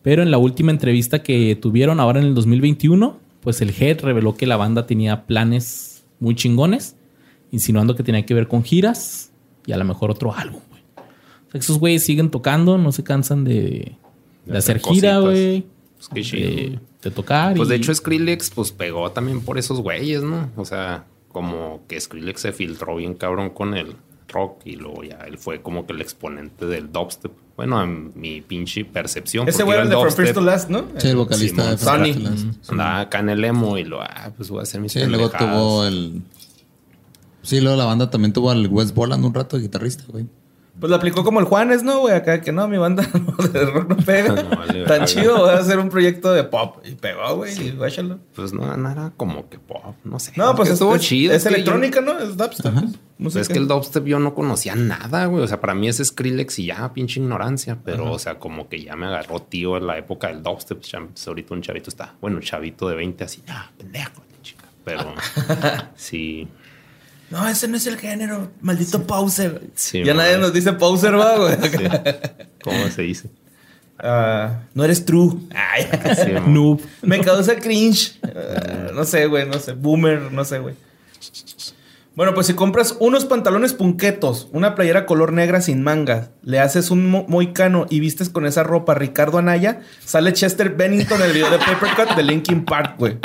Pero 0.00 0.22
en 0.22 0.30
la 0.30 0.38
última 0.38 0.70
entrevista 0.70 1.22
que 1.22 1.56
tuvieron 1.56 2.00
ahora 2.00 2.20
en 2.20 2.26
el 2.26 2.34
2021, 2.34 3.18
pues 3.42 3.60
el 3.60 3.74
head 3.78 4.00
reveló 4.00 4.34
que 4.34 4.46
la 4.46 4.56
banda 4.56 4.86
tenía 4.86 5.26
planes 5.26 6.04
muy 6.20 6.34
chingones, 6.34 6.96
insinuando 7.52 7.96
que 7.96 8.02
tenía 8.02 8.24
que 8.24 8.32
ver 8.32 8.48
con 8.48 8.64
giras 8.64 9.30
y 9.66 9.72
a 9.72 9.76
lo 9.76 9.84
mejor 9.84 10.10
otro 10.10 10.34
álbum, 10.34 10.62
güey. 10.70 10.82
O 11.48 11.50
sea, 11.50 11.60
esos 11.60 11.78
güeyes 11.78 12.02
siguen 12.02 12.30
tocando, 12.30 12.78
no 12.78 12.92
se 12.92 13.04
cansan 13.04 13.44
de, 13.44 13.52
de 14.46 14.52
De 14.52 14.56
hacer 14.56 14.78
hacer 14.78 14.90
gira, 14.90 15.18
güey. 15.18 15.73
Pues 16.10 16.30
qué 16.30 16.36
chido. 16.36 16.50
De, 16.50 16.78
de 17.02 17.10
tocar. 17.10 17.56
Pues 17.56 17.68
de 17.68 17.76
hecho 17.76 17.94
Skrillex 17.94 18.50
pues 18.50 18.72
pegó 18.72 19.10
también 19.12 19.40
por 19.40 19.58
esos 19.58 19.80
güeyes, 19.80 20.22
¿no? 20.22 20.50
O 20.56 20.64
sea, 20.64 21.06
como 21.28 21.82
que 21.88 22.00
Skrillex 22.00 22.40
se 22.40 22.52
filtró 22.52 22.96
bien 22.96 23.14
cabrón 23.14 23.50
con 23.50 23.74
el 23.74 23.96
rock 24.28 24.62
y 24.64 24.76
luego 24.76 25.04
ya 25.04 25.18
él 25.26 25.38
fue 25.38 25.62
como 25.62 25.86
que 25.86 25.92
el 25.92 26.00
exponente 26.00 26.66
del 26.66 26.92
dubstep. 26.92 27.32
Bueno, 27.56 27.82
en 27.82 28.12
mi 28.16 28.40
pinche 28.40 28.84
percepción. 28.84 29.48
Ese 29.48 29.62
güey 29.62 29.74
era 29.74 29.84
el 29.84 29.90
de 29.90 29.96
From 29.96 30.12
First 30.12 30.34
to 30.34 30.40
Last, 30.40 30.70
¿no? 30.70 30.86
Sí, 30.98 31.08
el 31.08 31.16
vocalista 31.16 31.70
de 31.70 31.78
From 31.78 31.96
Sonny. 31.96 32.12
First 32.12 32.24
to 32.24 32.30
Last. 32.30 32.70
Andaba 32.70 33.00
acá 33.00 33.18
en 33.20 33.28
el 33.28 33.44
emo 33.44 33.78
y 33.78 33.84
lo, 33.84 34.02
ah, 34.02 34.32
pues 34.36 34.50
voy 34.50 34.60
a 34.60 34.62
hacer 34.62 34.80
mis 34.80 34.92
Sí, 34.92 35.04
luego 35.06 35.30
tuvo 35.30 35.84
el. 35.84 36.22
Sí, 37.42 37.60
luego 37.60 37.76
la 37.76 37.84
banda 37.84 38.10
también 38.10 38.32
tuvo 38.32 38.50
al 38.50 38.66
Wes 38.66 38.94
Boland 38.94 39.24
un 39.24 39.34
rato 39.34 39.56
de 39.56 39.62
guitarrista, 39.62 40.04
güey. 40.08 40.26
Pues 40.80 40.90
lo 40.90 40.96
aplicó 40.96 41.22
como 41.22 41.38
el 41.38 41.46
Juanes, 41.46 41.82
¿no, 41.84 42.00
güey? 42.00 42.14
Acá 42.14 42.40
que 42.40 42.50
no, 42.50 42.66
mi 42.66 42.76
banda 42.78 43.04
de 43.52 43.64
rock 43.66 43.88
no 43.88 43.96
pega. 43.96 44.34
No, 44.42 44.56
vale, 44.56 44.84
Tan 44.84 45.04
chido, 45.06 45.38
voy 45.38 45.50
a 45.50 45.58
hacer 45.58 45.78
un 45.78 45.88
proyecto 45.88 46.32
de 46.32 46.42
pop. 46.44 46.78
Y 46.84 46.96
pegó, 46.96 47.36
güey, 47.36 47.56
y 47.68 47.70
guáchalo. 47.70 48.18
Pues 48.34 48.52
no, 48.52 48.76
no 48.76 48.90
era 48.90 49.12
como 49.16 49.48
que 49.48 49.58
pop, 49.60 49.94
no 50.02 50.18
sé. 50.18 50.32
No, 50.36 50.54
pues 50.56 50.70
estuvo 50.70 50.96
es- 50.96 51.02
chido. 51.02 51.32
Es 51.32 51.44
que 51.44 51.50
yo- 51.50 51.54
electrónica, 51.56 52.00
¿no? 52.00 52.18
Es 52.18 52.36
dubstep. 52.36 52.74
es 52.76 52.82
Pues 53.22 53.36
es 53.36 53.48
que 53.48 53.58
el 53.58 53.68
dubstep 53.68 54.04
yo 54.04 54.18
no 54.18 54.34
conocía 54.34 54.74
nada, 54.74 55.26
güey. 55.26 55.44
O 55.44 55.46
sea, 55.46 55.60
para 55.60 55.74
mí 55.74 55.86
es 55.88 55.98
Skrillex 56.04 56.58
y 56.58 56.66
ya, 56.66 56.92
pinche 56.92 57.20
ignorancia. 57.20 57.78
Pero, 57.84 58.10
o 58.10 58.18
sea, 58.18 58.38
como 58.40 58.68
que 58.68 58.82
ya 58.82 58.96
me 58.96 59.06
agarró 59.06 59.40
tío 59.40 59.76
en 59.76 59.86
la 59.86 59.96
época 59.96 60.26
del 60.28 60.42
dubstep. 60.42 60.80
Ya, 60.82 61.00
pues, 61.00 61.26
ahorita 61.28 61.54
un 61.54 61.62
chavito 61.62 61.88
está, 61.90 62.14
bueno, 62.20 62.38
un 62.38 62.42
chavito 62.42 62.88
de 62.88 62.96
20 62.96 63.22
así, 63.24 63.42
ah, 63.48 63.70
pendejo, 63.78 64.22
chica. 64.42 64.64
Pero 64.84 65.14
sí, 65.94 66.48
No, 67.30 67.48
ese 67.48 67.66
no 67.68 67.76
es 67.76 67.86
el 67.86 67.96
género. 67.98 68.50
Maldito 68.60 69.06
poser. 69.06 69.62
Sí, 69.74 70.04
ya 70.04 70.14
nadie 70.14 70.38
nos 70.38 70.52
dice 70.52 70.72
poser, 70.74 71.18
va, 71.18 71.36
güey. 71.38 71.56
sí. 71.70 71.84
¿Cómo 72.62 72.88
se 72.88 73.02
dice? 73.02 73.28
No 74.74 74.84
eres 74.84 75.04
true. 75.04 75.32
Ay. 75.54 75.86
Noob. 76.46 76.80
Me 77.02 77.20
causa 77.20 77.56
cringe. 77.56 78.18
Ah, 78.24 78.90
no 78.94 79.04
sé, 79.04 79.26
güey, 79.26 79.46
no 79.48 79.58
sé. 79.58 79.72
Boomer, 79.72 80.30
no 80.32 80.44
sé, 80.44 80.58
güey. 80.58 80.74
Bueno, 82.16 82.32
pues 82.32 82.46
si 82.46 82.54
compras 82.54 82.94
unos 83.00 83.24
pantalones 83.24 83.72
punquetos, 83.72 84.48
una 84.52 84.76
playera 84.76 85.04
color 85.04 85.32
negra 85.32 85.60
sin 85.60 85.82
mangas, 85.82 86.30
le 86.42 86.60
haces 86.60 86.92
un 86.92 87.10
mo- 87.10 87.24
moicano 87.28 87.86
y 87.90 87.98
vistes 87.98 88.28
con 88.28 88.46
esa 88.46 88.62
ropa 88.62 88.92
a 88.92 88.94
Ricardo 88.94 89.38
Anaya, 89.38 89.80
sale 90.04 90.32
Chester 90.32 90.70
Bennington 90.70 91.20
en 91.20 91.26
el 91.26 91.32
video 91.32 91.50
de 91.50 91.58
Papercut 91.58 92.14
de 92.16 92.22
Linkin 92.22 92.64
Park, 92.64 92.94
güey. 92.98 93.18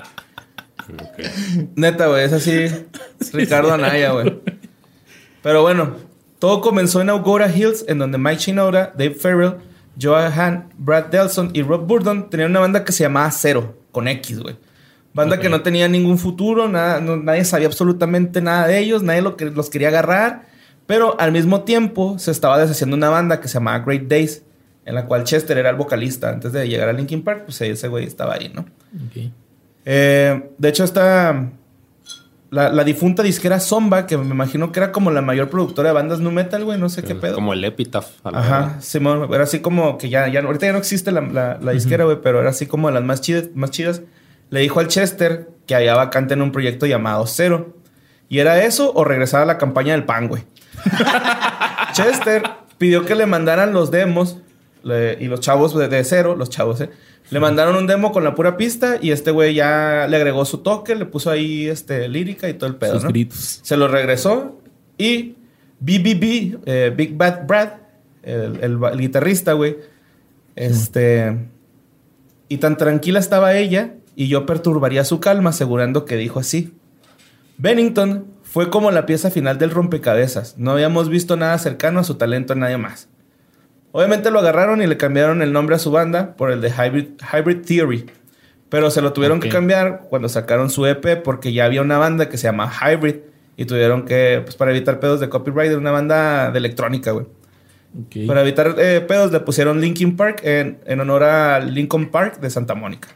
Neta, 1.75 2.07
güey, 2.07 2.25
es 2.25 2.33
así. 2.33 2.51
Es 3.19 3.33
Ricardo 3.33 3.73
Anaya, 3.73 4.11
güey. 4.11 4.39
Pero 5.43 5.61
bueno, 5.61 5.95
todo 6.39 6.61
comenzó 6.61 7.01
en 7.01 7.09
Augora 7.09 7.53
Hills, 7.53 7.85
en 7.87 7.97
donde 7.99 8.17
Mike 8.17 8.39
Shinoda, 8.39 8.93
Dave 8.97 9.15
Farrell, 9.15 9.55
Joe 10.01 10.27
Hahn, 10.27 10.69
Brad 10.77 11.05
Delson 11.05 11.51
y 11.53 11.61
Rob 11.63 11.85
Burdon 11.85 12.29
tenían 12.29 12.51
una 12.51 12.61
banda 12.61 12.83
que 12.85 12.91
se 12.93 13.03
llamaba 13.03 13.29
Cero, 13.31 13.77
con 13.91 14.07
X, 14.07 14.39
güey. 14.39 14.55
Banda 15.13 15.39
que 15.39 15.49
no 15.49 15.61
tenía 15.63 15.87
ningún 15.89 16.17
futuro, 16.17 16.69
nada, 16.69 17.01
no- 17.01 17.17
nadie 17.17 17.43
sabía 17.43 17.67
absolutamente 17.67 18.41
nada 18.41 18.67
de 18.67 18.79
ellos, 18.79 19.01
nadie 19.03 19.21
lo 19.21 19.35
que, 19.35 19.45
los 19.45 19.69
quería 19.69 19.89
agarrar. 19.89 20.47
Pero 20.85 21.19
al 21.19 21.31
mismo 21.31 21.63
tiempo 21.63 22.17
se 22.19 22.31
estaba 22.31 22.57
deshaciendo 22.57 22.95
una 22.95 23.09
banda 23.09 23.41
que 23.41 23.47
se 23.47 23.55
llamaba 23.55 23.79
Great 23.79 24.03
Days, 24.03 24.43
en 24.85 24.95
la 24.95 25.05
cual 25.05 25.23
Chester 25.23 25.57
era 25.57 25.69
el 25.71 25.75
vocalista. 25.75 26.29
Antes 26.29 26.51
de 26.53 26.67
llegar 26.69 26.89
a 26.89 26.93
Linkin 26.93 27.23
Park, 27.23 27.43
pues 27.45 27.59
ese 27.61 27.87
güey 27.89 28.05
estaba 28.05 28.35
ahí, 28.35 28.49
¿no? 28.53 28.65
Eh, 29.91 30.49
de 30.57 30.69
hecho, 30.69 30.83
esta. 30.83 31.49
La, 32.51 32.69
la 32.69 32.83
difunta 32.83 33.21
disquera 33.23 33.59
Zomba, 33.59 34.05
que 34.07 34.17
me 34.17 34.25
imagino 34.25 34.71
que 34.71 34.79
era 34.79 34.91
como 34.91 35.09
la 35.11 35.21
mayor 35.21 35.49
productora 35.49 35.89
de 35.89 35.93
bandas 35.93 36.19
nu 36.19 36.31
metal, 36.31 36.63
güey, 36.65 36.79
no 36.79 36.89
sé 36.89 37.03
qué 37.03 37.13
pedo. 37.15 37.33
Como 37.35 37.53
el 37.53 37.63
Epitaph. 37.63 38.07
Ajá. 38.23 38.77
Simón, 38.81 39.31
era 39.33 39.43
así 39.43 39.59
como 39.59 39.97
que 39.99 40.09
ya, 40.09 40.27
ya 40.27 40.41
ahorita 40.41 40.65
ya 40.67 40.71
no 40.71 40.79
existe 40.79 41.11
la, 41.11 41.21
la- 41.21 41.57
la 41.61 41.71
disquera, 41.73 42.05
güey, 42.05 42.17
pero 42.23 42.39
era 42.41 42.49
así 42.49 42.65
como 42.65 42.87
de 42.87 42.95
las 42.95 43.03
más 43.03 43.21
chidas, 43.21 43.45
más 43.55 43.69
chidas. 43.71 44.01
Le 44.49 44.61
dijo 44.61 44.79
al 44.79 44.87
Chester 44.87 45.49
que 45.67 45.75
había 45.75 45.93
vacante 45.95 46.33
en 46.33 46.41
un 46.41 46.51
proyecto 46.51 46.85
llamado 46.87 47.25
Cero. 47.27 47.75
Y 48.29 48.39
era 48.39 48.63
eso 48.63 48.91
o 48.95 49.03
regresar 49.03 49.41
a 49.43 49.45
la 49.45 49.57
campaña 49.59 49.93
del 49.93 50.05
pan, 50.05 50.27
güey. 50.27 50.43
Chester 51.93 52.43
pidió 52.77 53.05
que 53.05 53.15
le 53.15 53.25
mandaran 53.25 53.73
los 53.73 53.91
demos 53.91 54.37
le- 54.83 55.17
y 55.19 55.25
los 55.25 55.39
chavos 55.39 55.75
de, 55.77 55.87
de 55.87 56.03
Cero, 56.03 56.35
los 56.35 56.49
chavos, 56.49 56.81
¿eh? 56.81 56.89
Le 57.31 57.39
mandaron 57.39 57.75
un 57.75 57.85
demo 57.85 58.11
con 58.11 58.23
la 58.23 58.33
pura 58.33 58.57
pista 58.57 58.97
y 58.99 59.11
este 59.11 59.29
güey 59.31 59.53
ya 59.53 60.07
le 60.09 60.17
agregó 60.17 60.45
su 60.45 60.59
toque, 60.59 60.95
le 60.95 61.05
puso 61.05 61.29
ahí 61.29 61.67
este, 61.67 62.07
lírica 62.07 62.49
y 62.49 62.55
todo 62.55 62.69
el 62.69 62.75
pedo, 62.75 62.93
Sus 62.95 63.03
¿no? 63.03 63.09
gritos. 63.09 63.59
Se 63.63 63.77
lo 63.77 63.87
regresó 63.87 64.59
y 64.97 65.35
BBB, 65.79 66.57
eh, 66.65 66.91
Big 66.95 67.15
Bad 67.15 67.45
Brad, 67.45 67.69
el, 68.23 68.57
el 68.61 68.77
ba- 68.77 68.89
el 68.91 68.99
guitarrista, 68.99 69.53
güey, 69.53 69.77
este... 70.55 71.37
Y 72.51 72.57
tan 72.57 72.77
tranquila 72.77 73.19
estaba 73.19 73.53
ella 73.55 73.93
y 74.15 74.27
yo 74.27 74.45
perturbaría 74.47 75.05
su 75.05 75.19
calma 75.19 75.51
asegurando 75.51 76.05
que 76.05 76.15
dijo 76.17 76.39
así. 76.39 76.73
Bennington 77.59 78.25
fue 78.41 78.71
como 78.71 78.89
la 78.89 79.05
pieza 79.05 79.29
final 79.29 79.59
del 79.59 79.69
rompecabezas. 79.69 80.57
No 80.57 80.71
habíamos 80.71 81.09
visto 81.09 81.37
nada 81.37 81.57
cercano 81.59 81.99
a 81.99 82.03
su 82.03 82.15
talento 82.15 82.53
en 82.53 82.59
nadie 82.61 82.77
más. 82.77 83.07
Obviamente 83.91 84.31
lo 84.31 84.39
agarraron 84.39 84.81
y 84.81 84.87
le 84.87 84.97
cambiaron 84.97 85.41
el 85.41 85.51
nombre 85.51 85.75
a 85.75 85.79
su 85.79 85.91
banda 85.91 86.35
por 86.35 86.51
el 86.51 86.61
de 86.61 86.69
Hybrid, 86.69 87.07
Hybrid 87.33 87.65
Theory. 87.65 88.05
Pero 88.69 88.91
se 88.91 89.01
lo 89.01 89.13
tuvieron 89.13 89.39
que 89.39 89.49
cambiar 89.49 90.01
cuando 90.09 90.29
sacaron 90.29 90.69
su 90.69 90.85
EP 90.85 91.23
porque 91.23 91.53
ya 91.53 91.65
había 91.65 91.81
una 91.81 91.97
banda 91.97 92.29
que 92.29 92.37
se 92.37 92.43
llama 92.43 92.71
Hybrid. 92.71 93.15
Y 93.57 93.65
tuvieron 93.65 94.05
que, 94.05 94.41
pues 94.43 94.55
para 94.55 94.71
evitar 94.71 94.99
pedos 94.99 95.19
de 95.19 95.27
copyright, 95.27 95.71
era 95.71 95.79
una 95.79 95.91
banda 95.91 96.51
de 96.51 96.59
electrónica, 96.59 97.11
güey. 97.11 97.25
Para 98.27 98.41
evitar 98.41 98.75
eh, 98.77 99.01
pedos 99.01 99.31
le 99.31 99.39
pusieron 99.39 99.81
Linkin 99.81 100.15
Park 100.15 100.41
en, 100.43 100.77
en 100.85 100.99
honor 100.99 101.23
a 101.23 101.59
Lincoln 101.59 102.09
Park 102.09 102.39
de 102.39 102.49
Santa 102.51 102.75
Mónica. 102.75 103.09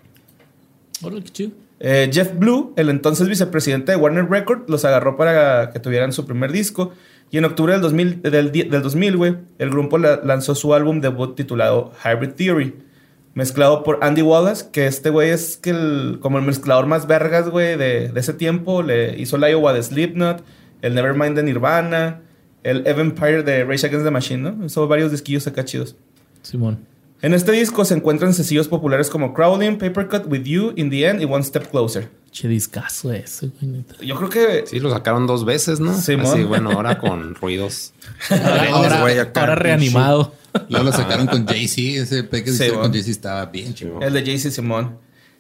Eh, 1.79 2.09
Jeff 2.11 2.33
Blue, 2.37 2.73
el 2.75 2.89
entonces 2.89 3.27
vicepresidente 3.27 3.91
de 3.91 3.97
Warner 3.97 4.29
Records, 4.29 4.63
los 4.67 4.85
agarró 4.85 5.17
para 5.17 5.69
que 5.71 5.79
tuvieran 5.79 6.11
su 6.13 6.25
primer 6.25 6.51
disco. 6.51 6.93
Y 7.33 7.39
en 7.39 7.45
octubre 7.45 7.73
del 7.73 7.81
2000, 7.81 8.21
del, 8.21 8.51
di- 8.51 8.61
del 8.63 8.83
2000 8.83 9.17
güey, 9.17 9.35
el 9.57 9.71
grupo 9.71 9.97
la- 9.97 10.21
lanzó 10.23 10.53
su 10.53 10.71
álbum 10.75 11.01
debut 11.01 11.35
titulado 11.35 11.91
Hybrid 12.05 12.33
Theory, 12.35 12.75
mezclado 13.33 13.81
por 13.81 13.97
Andy 14.03 14.21
Wallace, 14.21 14.67
que 14.71 14.85
este 14.85 15.09
güey 15.09 15.31
es 15.31 15.59
el- 15.63 16.19
como 16.21 16.37
el 16.37 16.45
mezclador 16.45 16.85
más 16.85 17.07
vergas, 17.07 17.49
güey, 17.49 17.75
de, 17.75 18.11
ese 18.15 18.33
tiempo. 18.35 18.83
Le 18.83 19.19
hizo 19.19 19.37
el 19.37 19.49
Iowa 19.49 19.73
de 19.73 19.81
Slipknot, 19.81 20.43
el 20.83 20.93
Nevermind 20.93 21.35
de 21.35 21.41
Nirvana, 21.41 22.21
el 22.61 22.85
Empire 22.85 23.41
de 23.41 23.63
Rage 23.63 23.87
Against 23.87 24.05
the 24.05 24.11
Machine, 24.11 24.51
¿no? 24.51 24.65
Hizo 24.67 24.87
varios 24.87 25.09
disquillos 25.09 25.47
acá 25.47 25.65
chidos. 25.65 25.95
Simón. 26.43 26.85
En 27.23 27.33
este 27.33 27.53
disco 27.53 27.85
se 27.85 27.93
encuentran 27.95 28.33
sencillos 28.33 28.67
populares 28.67 29.09
como 29.09 29.33
Crawling, 29.33 29.77
Papercut, 29.77 30.25
With 30.27 30.43
You, 30.43 30.73
In 30.75 30.89
the 30.89 31.07
End 31.07 31.21
y 31.21 31.25
One 31.25 31.41
Step 31.43 31.71
Closer. 31.71 32.09
Che 32.31 32.49
discazo 32.49 33.13
ese, 33.13 33.49
güey. 33.61 33.85
Yo 34.01 34.15
creo 34.17 34.29
que 34.29 34.67
Sí, 34.67 34.79
lo 34.81 34.89
sacaron 34.91 35.25
dos 35.25 35.45
veces, 35.45 35.79
¿no? 35.79 35.93
Simón. 35.97 36.25
Así, 36.25 36.43
bueno, 36.43 36.71
ahora 36.71 36.99
con 36.99 37.33
ruidos. 37.35 37.93
Ahora, 38.29 38.69
Ahora, 38.99 39.31
ahora 39.35 39.55
reanimado. 39.55 40.33
Luego 40.67 40.85
lo 40.85 40.91
sacaron 40.91 41.27
con 41.27 41.47
Jay-Z. 41.47 42.01
Ese 42.03 42.21
Sí, 42.51 42.65
bueno. 42.67 42.81
con 42.81 42.91
Jay-Z 42.91 43.09
estaba 43.11 43.45
bien 43.45 43.73
chido. 43.73 44.01
el 44.01 44.11
de 44.13 44.23
JC 44.23 44.51
Simón. 44.51 44.97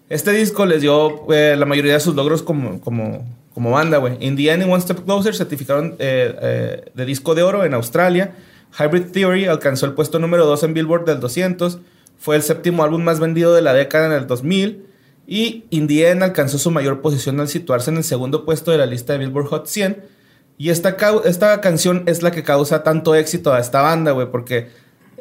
Este 0.09 0.31
disco 0.31 0.65
les 0.65 0.81
dio 0.81 1.31
eh, 1.33 1.55
la 1.57 1.65
mayoría 1.65 1.93
de 1.93 1.99
sus 1.99 2.15
logros 2.15 2.43
como, 2.43 2.79
como, 2.79 3.27
como 3.53 3.71
banda, 3.71 3.97
güey. 3.97 4.15
In 4.21 4.37
the 4.37 4.49
End 4.51 4.63
y 4.65 4.69
One 4.69 4.81
Step 4.81 5.03
Closer 5.03 5.35
certificaron 5.35 5.95
eh, 5.99 6.35
eh, 6.41 6.91
de 6.93 7.05
disco 7.05 7.35
de 7.35 7.43
oro 7.43 7.65
en 7.65 7.73
Australia. 7.73 8.35
Hybrid 8.77 9.11
Theory 9.11 9.45
alcanzó 9.45 9.85
el 9.85 9.93
puesto 9.93 10.19
número 10.19 10.45
2 10.45 10.63
en 10.63 10.73
Billboard 10.73 11.05
del 11.05 11.19
200. 11.19 11.79
Fue 12.17 12.35
el 12.35 12.41
séptimo 12.41 12.83
álbum 12.83 13.03
más 13.03 13.19
vendido 13.19 13.53
de 13.53 13.61
la 13.61 13.73
década 13.73 14.07
en 14.07 14.13
el 14.13 14.27
2000. 14.27 14.85
Y 15.27 15.65
In 15.69 15.87
the 15.87 16.09
End 16.09 16.23
alcanzó 16.23 16.57
su 16.57 16.71
mayor 16.71 17.01
posición 17.01 17.39
al 17.39 17.47
situarse 17.47 17.91
en 17.91 17.97
el 17.97 18.03
segundo 18.03 18.45
puesto 18.45 18.71
de 18.71 18.77
la 18.77 18.85
lista 18.85 19.13
de 19.13 19.19
Billboard 19.19 19.47
Hot 19.47 19.67
100. 19.67 20.03
Y 20.57 20.69
esta, 20.69 20.97
esta 21.25 21.61
canción 21.61 22.03
es 22.05 22.23
la 22.23 22.31
que 22.31 22.43
causa 22.43 22.83
tanto 22.83 23.15
éxito 23.15 23.53
a 23.53 23.59
esta 23.59 23.81
banda, 23.81 24.11
güey, 24.11 24.29
porque 24.29 24.69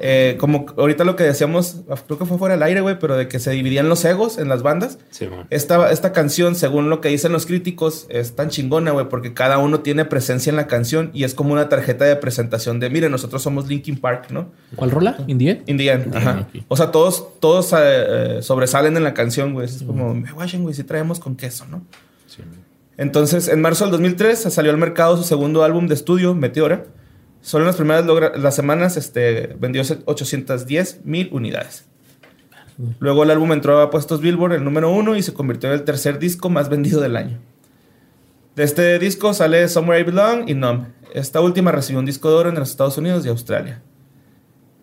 eh, 0.05 0.37
como 0.41 0.67
ahorita 0.77 1.05
lo 1.05 1.15
que 1.15 1.23
decíamos, 1.23 1.83
creo 2.07 2.19
que 2.19 2.27
fue 2.27 2.37
fuera 2.37 2.57
del 2.57 2.63
aire, 2.65 2.81
güey, 2.81 2.99
pero 2.99 3.17
de 3.17 3.29
que 3.29 3.39
se 3.39 3.53
dividían 3.53 3.89
los 3.89 4.05
egos 4.05 4.37
en 4.37 4.49
las 4.49 4.65
bandas. 4.65 4.99
Simón. 5.11 5.47
Esta, 5.49 5.93
esta 5.93 6.13
canción, 6.13 6.57
según 6.57 6.91
lo 6.91 7.01
que 7.01 7.09
dicen 7.09 7.31
los 7.31 7.47
críticos, 7.47 8.07
es 8.09 8.35
tan 8.35 8.49
chingona, 8.49 8.91
güey, 8.91 9.09
porque 9.09 9.33
cada 9.33 9.59
uno 9.59 9.79
tiene 9.81 10.05
presencia 10.05 10.51
en 10.51 10.57
la 10.57 10.67
canción 10.67 11.11
y 11.15 11.23
es 11.23 11.35
como 11.35 11.53
una 11.53 11.69
tarjeta 11.69 12.05
de 12.05 12.17
presentación 12.17 12.81
de, 12.81 12.91
mire, 12.91 13.09
nosotros 13.09 13.43
somos 13.43 13.69
Linkin 13.69 13.97
Park, 13.97 14.31
¿no? 14.31 14.51
¿Cuál 14.75 14.91
rola? 14.91 15.17
¿Indie? 15.29 15.63
In 15.67 15.79
the 15.79 15.89
end, 15.89 16.17
ajá. 16.17 16.49
O 16.67 16.77
sea, 16.77 16.91
todos, 16.91 17.39
todos 17.39 17.73
eh, 17.73 17.77
eh, 17.79 18.39
sobresalen 18.43 18.97
en 18.97 19.05
la 19.05 19.15
canción, 19.15 19.53
güey. 19.55 19.67
Es 19.67 19.85
como, 19.85 20.15
me 20.15 20.33
guachen, 20.33 20.63
güey, 20.63 20.75
si 20.75 20.83
traemos 20.83 21.21
con 21.21 21.37
queso, 21.37 21.65
¿no? 21.71 21.81
Entonces, 22.97 23.47
en 23.47 23.61
marzo 23.61 23.85
del 23.85 23.93
2003 23.93 24.53
salió 24.53 24.73
al 24.73 24.79
mercado 24.79 25.17
su 25.17 25.23
segundo 25.23 25.63
álbum 25.63 25.87
de 25.87 25.95
estudio, 25.95 26.35
Meteora. 26.35 26.85
Solo 27.43 27.65
en 27.65 27.67
las 27.67 27.77
primeras 27.77 28.07
las 28.39 28.55
semanas 28.55 28.97
este, 28.97 29.57
vendió 29.59 29.83
810 30.05 31.01
mil 31.05 31.29
unidades. 31.33 31.87
Luego 33.01 33.25
el 33.25 33.31
álbum 33.31 33.53
entró 33.53 33.81
a 33.81 33.91
puestos 33.91 34.21
Billboard, 34.21 34.55
el 34.55 34.65
número 34.65 34.91
uno, 34.91 35.17
y 35.17 35.23
se 35.23 35.35
convirtió 35.35 35.69
en 35.69 35.75
el 35.75 35.85
tercer 35.85 36.19
disco 36.19 36.49
más 36.49 36.69
vendido 36.69 37.01
del 37.01 37.17
año. 37.17 37.39
De 38.55 38.65
este 38.65 38.99
disco 38.99 39.35
sale 39.35 39.69
Somewhere 39.69 40.01
I 40.01 40.05
Belong 40.05 40.49
y 40.49 40.55
Numb. 40.55 40.87
Esta 41.15 41.41
última 41.41 41.73
recibió 41.73 41.99
un 41.99 42.07
disco 42.07 42.31
de 42.31 42.37
oro 42.37 42.49
en 42.49 42.55
los 42.55 42.71
Estados 42.71 42.97
Unidos 42.97 43.27
y 43.27 43.29
Australia. 43.29 43.83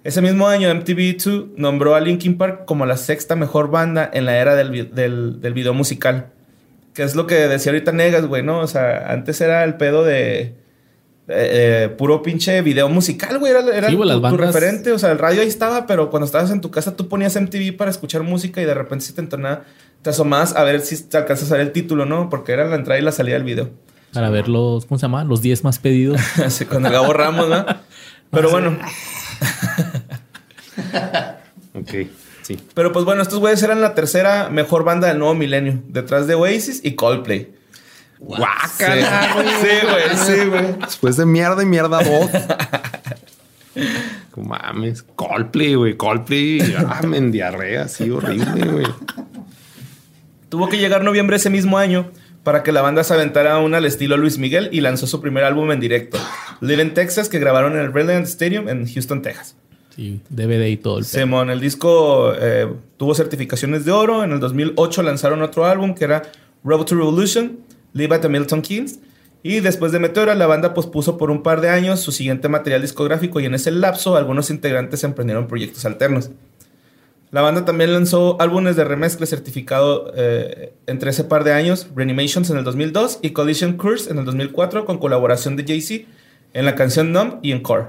Ese 0.04 0.22
mismo 0.22 0.48
año, 0.48 0.70
MTV2 0.70 1.56
nombró 1.56 1.96
a 1.96 2.00
Linkin 2.00 2.38
Park 2.38 2.66
como 2.66 2.86
la 2.86 2.98
sexta 2.98 3.36
mejor 3.36 3.70
banda 3.70 4.10
en 4.12 4.26
la 4.26 4.38
era 4.38 4.56
del, 4.56 4.94
del, 4.94 5.40
del 5.40 5.54
video 5.54 5.74
musical. 5.74 6.32
Que 6.94 7.04
es 7.04 7.16
lo 7.16 7.26
que 7.26 7.36
decía 7.36 7.72
ahorita 7.72 7.92
Negas, 7.92 8.26
güey, 8.26 8.44
¿no? 8.44 8.60
O 8.60 8.68
sea, 8.68 9.12
antes 9.12 9.40
era 9.40 9.64
el 9.64 9.76
pedo 9.76 10.04
de... 10.04 10.59
eh, 11.32 11.86
eh, 11.86 11.90
puro 11.90 12.24
pinche 12.24 12.62
video 12.64 12.90
musical, 12.90 13.38
güey. 13.38 13.52
Era, 13.52 13.60
era 13.72 13.90
Sí, 13.90 13.96
tu, 13.96 14.38
referente. 14.38 14.92
O 14.92 14.98
sea, 14.98 15.12
el 15.12 15.20
radio 15.20 15.42
ahí 15.42 15.48
estaba, 15.48 15.86
pero 15.86 16.10
cuando 16.10 16.26
estabas 16.26 16.50
en 16.50 16.60
tu 16.60 16.72
casa 16.72 16.96
tú 16.96 17.08
ponías 17.08 17.40
MTV 17.40 17.78
para 17.78 17.92
escuchar 17.92 18.24
música 18.24 18.62
y 18.62 18.66
de 18.66 18.74
repente 18.74 19.06
si 19.06 19.14
te 19.14 19.22
entonaba, 19.22 19.62
te 20.02 20.10
asomabas 20.10 20.56
a 20.56 20.64
ver 20.64 20.82
si 20.82 21.02
te 21.04 21.18
alcanzas 21.18 21.52
a 21.52 21.58
ver 21.58 21.68
el 21.68 21.72
título, 21.72 22.06
¿no? 22.06 22.30
Porque 22.30 22.52
era 22.52 22.66
la 22.66 22.76
entrada 22.76 23.00
y 23.00 23.04
la 23.04 23.12
salida 23.12 23.36
del 23.36 23.44
video. 23.44 23.70
Para 24.12 24.32
ver 24.32 24.50
los, 24.50 24.88
¿cómo 24.88 24.98
se 24.98 25.04
llama? 25.04 25.24
Los 25.24 25.44
10 25.44 25.64
más 25.64 25.78
pedidos. 25.78 26.20
Así 26.44 26.66
con 26.66 26.84
el 26.86 26.92
Gabo 26.92 27.14
Ramos, 27.14 27.48
¿no? 27.48 27.64
Pero 28.32 28.50
bueno, 28.52 28.76
Ok, 31.76 32.08
sí. 32.42 32.58
Pero 32.74 32.92
pues 32.92 33.06
bueno, 33.06 33.22
estos 33.22 33.40
güeyes 33.40 33.62
eran 33.62 33.82
la 33.82 33.94
tercera 33.94 34.50
mejor 34.50 34.84
banda 34.84 35.08
del 35.08 35.20
nuevo 35.20 35.36
milenio, 35.36 35.82
detrás 35.88 36.26
de 36.26 36.34
Oasis 36.36 36.82
y 36.84 36.96
Coldplay. 36.96 37.59
Guácala, 38.20 39.34
güey. 39.34 39.48
Sí, 39.48 39.88
güey, 39.88 40.18
sí, 40.38 40.46
güey. 40.46 40.76
Después 40.80 41.18
de 41.18 41.26
mierda 41.26 41.64
y 41.64 41.66
mierda 41.66 42.04
dos. 42.04 42.30
No 44.36 44.44
mames. 44.44 45.04
Coldplay, 45.16 45.76
güey. 45.76 45.98
Coldplay. 45.98 46.76
Ah, 46.78 47.02
en 47.04 47.32
diarrea, 47.32 47.84
así 47.84 48.10
horrible, 48.10 48.66
güey. 48.72 48.86
Tuvo 50.50 50.70
que 50.70 50.78
llegar 50.78 51.04
noviembre 51.04 51.38
ese 51.38 51.50
mismo 51.50 51.78
año 51.78 52.12
para 52.44 52.64
que 52.64 52.72
la 52.72 52.82
banda 52.82 53.04
se 53.04 53.14
aventara 53.14 53.60
una 53.60 53.78
al 53.78 53.86
estilo 53.86 54.18
Luis 54.18 54.38
Miguel 54.38 54.70
y 54.72 54.82
lanzó 54.82 55.08
su 55.08 55.22
primer 55.22 55.44
álbum 55.44 55.72
en 55.72 55.80
directo, 55.80 56.18
Live 56.62 56.82
in 56.82 56.94
Texas, 56.94 57.30
que 57.30 57.38
grabaron 57.38 57.74
en 57.74 57.82
el 57.82 57.94
Reliant 57.94 58.26
Stadium 58.26 58.70
en 58.70 58.92
Houston, 58.92 59.22
Texas. 59.22 59.56
Sí, 59.96 60.22
DVD 60.30 60.68
y 60.68 60.78
todo 60.78 61.00
el. 61.00 61.06
Simón, 61.06 61.50
el 61.50 61.60
disco 61.60 62.34
eh, 62.36 62.68
tuvo 62.98 63.14
certificaciones 63.14 63.86
de 63.86 63.92
oro. 63.92 64.24
En 64.24 64.32
el 64.32 64.40
2008 64.40 65.04
lanzaron 65.04 65.42
otro 65.42 65.66
álbum 65.66 65.94
que 65.94 66.06
era 66.06 66.24
Road 66.64 66.86
to 66.86 66.96
Revolution, 66.96 67.60
Live 67.94 68.16
at 68.16 68.22
the 68.22 68.30
Milton 68.30 68.62
Keynes. 68.62 69.00
Y 69.42 69.62
después 69.62 69.92
de 69.92 70.00
Meteora, 70.00 70.36
la 70.36 70.48
banda 70.48 70.74
pospuso 70.74 71.18
por 71.18 71.32
un 71.32 71.44
par 71.44 71.62
de 71.62 71.70
años 71.70 72.02
su 72.02 72.12
siguiente 72.12 72.50
material 72.50 72.82
discográfico 72.82 73.40
y 73.40 73.46
en 73.46 73.56
ese 73.56 73.72
lapso 73.72 74.16
algunos 74.18 74.50
integrantes 74.50 75.04
emprendieron 75.06 75.48
proyectos 75.48 75.86
alternos. 75.86 76.30
La 77.32 77.42
banda 77.42 77.64
también 77.64 77.94
lanzó 77.94 78.42
álbumes 78.42 78.76
de 78.76 78.84
remezcla 78.84 79.26
certificado 79.28 80.12
eh, 80.16 80.74
entre 80.88 81.12
ese 81.12 81.24
par 81.24 81.44
de 81.44 81.54
años, 81.54 81.88
Reanimations 81.96 82.50
en 82.50 82.58
el 82.58 82.64
2002 82.64 83.20
y 83.22 83.30
Collision 83.30 83.78
Course 83.78 84.10
en 84.12 84.18
el 84.18 84.26
2004 84.26 84.84
con 84.86 84.98
colaboración 84.98 85.56
de 85.56 85.64
Jay-Z 85.64 86.06
en 86.54 86.66
la 86.66 86.74
canción 86.76 87.14
Numb 87.14 87.36
y 87.44 87.52
en 87.52 87.62
Core. 87.62 87.86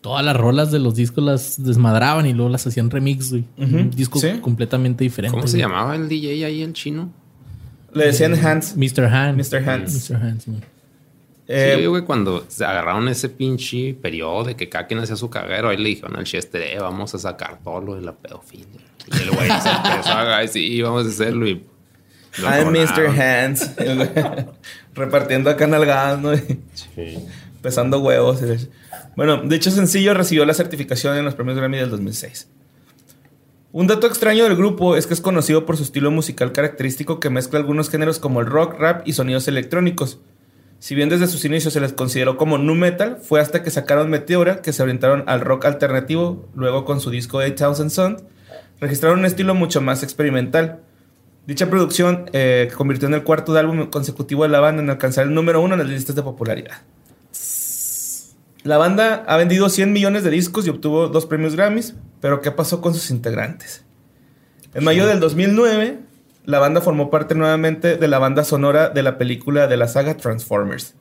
Todas 0.00 0.24
las 0.24 0.36
rolas 0.36 0.70
de 0.70 0.78
los 0.78 0.94
discos 0.94 1.22
las 1.22 1.62
desmadraban 1.62 2.24
y 2.24 2.32
luego 2.32 2.48
las 2.50 2.66
hacían 2.66 2.88
remix, 2.88 3.30
güey. 3.30 3.44
Ujú, 3.58 3.76
Un 3.76 3.90
disco 3.90 4.18
sí. 4.20 4.38
completamente 4.40 5.04
diferente. 5.04 5.36
¿Cómo 5.36 5.46
se 5.46 5.58
güey. 5.58 5.62
llamaba 5.68 5.94
el 5.96 6.08
DJ 6.08 6.46
ahí, 6.46 6.62
el 6.62 6.72
chino? 6.72 7.12
Le 7.92 8.06
decían 8.06 8.34
Hands. 8.34 8.76
Mr. 8.76 9.04
Hand. 9.06 9.36
Mr. 9.36 9.68
Hands. 9.68 10.10
Mr. 10.10 10.16
Hands, 10.16 10.46
güey. 10.46 10.60
Eh, 11.52 11.74
sí, 11.78 11.86
güey, 11.86 12.02
cuando 12.02 12.44
se 12.46 12.64
agarraron 12.64 13.08
ese 13.08 13.28
pinche 13.28 13.92
periodo 13.94 14.44
de 14.44 14.54
que 14.54 14.68
cada 14.68 14.86
quien 14.86 15.00
hacía 15.00 15.16
su 15.16 15.28
caguero, 15.28 15.68
ahí 15.68 15.78
le 15.78 15.88
dijeron 15.88 16.16
al 16.16 16.22
Chester, 16.22 16.62
eh, 16.62 16.78
vamos 16.78 17.12
a 17.16 17.18
sacar 17.18 17.58
todo 17.64 17.80
lo 17.80 17.94
de 17.96 18.02
la 18.02 18.12
pedofilia. 18.12 18.66
Y 19.08 19.22
el 19.22 19.30
güey 19.32 19.48
se 19.48 19.68
empezó 19.68 20.10
a 20.10 20.20
agarrar, 20.20 20.46
sí, 20.46 20.80
vamos 20.80 21.06
a 21.06 21.08
hacerlo 21.08 21.48
y... 21.48 21.64
I'm 22.38 22.70
Mr. 22.70 23.08
Hands. 23.20 23.68
Repartiendo 24.94 25.50
acá 25.50 25.66
nalgadas, 25.66 26.20
¿no? 26.20 26.30
Sí. 26.94 27.18
Pesando 27.60 27.98
huevos. 27.98 28.40
Bueno, 29.16 29.38
de 29.42 29.56
hecho, 29.56 29.72
sencillo 29.72 30.14
recibió 30.14 30.44
la 30.44 30.54
certificación 30.54 31.16
en 31.18 31.24
los 31.24 31.34
premios 31.34 31.56
Grammy 31.56 31.78
del 31.78 31.90
2006. 31.90 32.48
Un 33.72 33.86
dato 33.86 34.08
extraño 34.08 34.42
del 34.42 34.56
grupo 34.56 34.96
es 34.96 35.06
que 35.06 35.14
es 35.14 35.20
conocido 35.20 35.64
por 35.64 35.76
su 35.76 35.84
estilo 35.84 36.10
musical 36.10 36.50
característico 36.50 37.20
que 37.20 37.30
mezcla 37.30 37.60
algunos 37.60 37.88
géneros 37.88 38.18
como 38.18 38.40
el 38.40 38.46
rock, 38.46 38.74
rap 38.80 39.06
y 39.06 39.12
sonidos 39.12 39.46
electrónicos. 39.46 40.18
Si 40.80 40.96
bien 40.96 41.08
desde 41.08 41.28
sus 41.28 41.44
inicios 41.44 41.74
se 41.74 41.80
les 41.80 41.92
consideró 41.92 42.36
como 42.36 42.58
nu 42.58 42.74
metal, 42.74 43.18
fue 43.22 43.40
hasta 43.40 43.62
que 43.62 43.70
sacaron 43.70 44.10
Meteora 44.10 44.60
que 44.60 44.72
se 44.72 44.82
orientaron 44.82 45.22
al 45.28 45.40
rock 45.40 45.66
alternativo, 45.66 46.48
luego 46.52 46.84
con 46.84 47.00
su 47.00 47.10
disco 47.10 47.36
8000 47.36 47.90
Sun, 47.90 48.16
registraron 48.80 49.20
un 49.20 49.24
estilo 49.24 49.54
mucho 49.54 49.80
más 49.80 50.02
experimental. 50.02 50.80
Dicha 51.46 51.70
producción 51.70 52.28
eh, 52.32 52.72
convirtió 52.76 53.06
en 53.06 53.14
el 53.14 53.22
cuarto 53.22 53.56
álbum 53.56 53.86
consecutivo 53.86 54.42
de 54.42 54.48
la 54.48 54.58
banda 54.58 54.82
en 54.82 54.90
alcanzar 54.90 55.28
el 55.28 55.34
número 55.34 55.60
uno 55.60 55.74
en 55.74 55.80
las 55.80 55.88
listas 55.88 56.16
de 56.16 56.22
popularidad. 56.24 56.82
La 58.64 58.76
banda 58.78 59.24
ha 59.26 59.36
vendido 59.36 59.68
100 59.68 59.92
millones 59.92 60.22
de 60.24 60.30
discos 60.30 60.66
y 60.66 60.70
obtuvo 60.70 61.08
dos 61.08 61.26
premios 61.26 61.56
Grammys, 61.56 61.94
pero 62.20 62.40
¿qué 62.42 62.50
pasó 62.50 62.80
con 62.80 62.92
sus 62.94 63.10
integrantes? 63.10 63.84
En 64.74 64.84
mayo 64.84 65.06
del 65.06 65.18
2009, 65.20 65.98
la 66.44 66.58
banda 66.58 66.80
formó 66.80 67.10
parte 67.10 67.34
nuevamente 67.34 67.96
de 67.96 68.08
la 68.08 68.18
banda 68.18 68.44
sonora 68.44 68.90
de 68.90 69.02
la 69.02 69.16
película 69.18 69.66
de 69.66 69.76
la 69.76 69.88
saga 69.88 70.16
Transformers. 70.16 70.94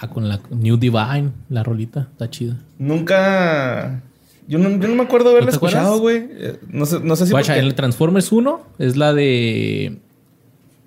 Ah, 0.00 0.08
con 0.08 0.28
la 0.28 0.40
New 0.50 0.76
Divine, 0.76 1.32
la 1.48 1.62
rolita. 1.62 2.08
Está 2.12 2.30
chida. 2.30 2.56
Nunca... 2.78 4.02
Yo 4.46 4.58
no, 4.58 4.68
yo 4.70 4.88
no 4.88 4.94
me 4.94 5.02
acuerdo 5.04 5.30
haberla 5.30 5.46
¿No 5.46 5.58
te 5.58 5.66
escuchado, 5.66 5.98
güey. 5.98 6.28
Eh, 6.30 6.58
No 6.68 6.84
sé, 6.84 7.00
no 7.00 7.16
sé 7.16 7.26
si... 7.26 7.32
Guacha, 7.32 7.52
porque- 7.54 7.60
en 7.60 7.66
el 7.66 7.74
Transformers 7.74 8.30
1 8.30 8.62
es 8.78 8.96
la 8.96 9.12
de 9.14 9.98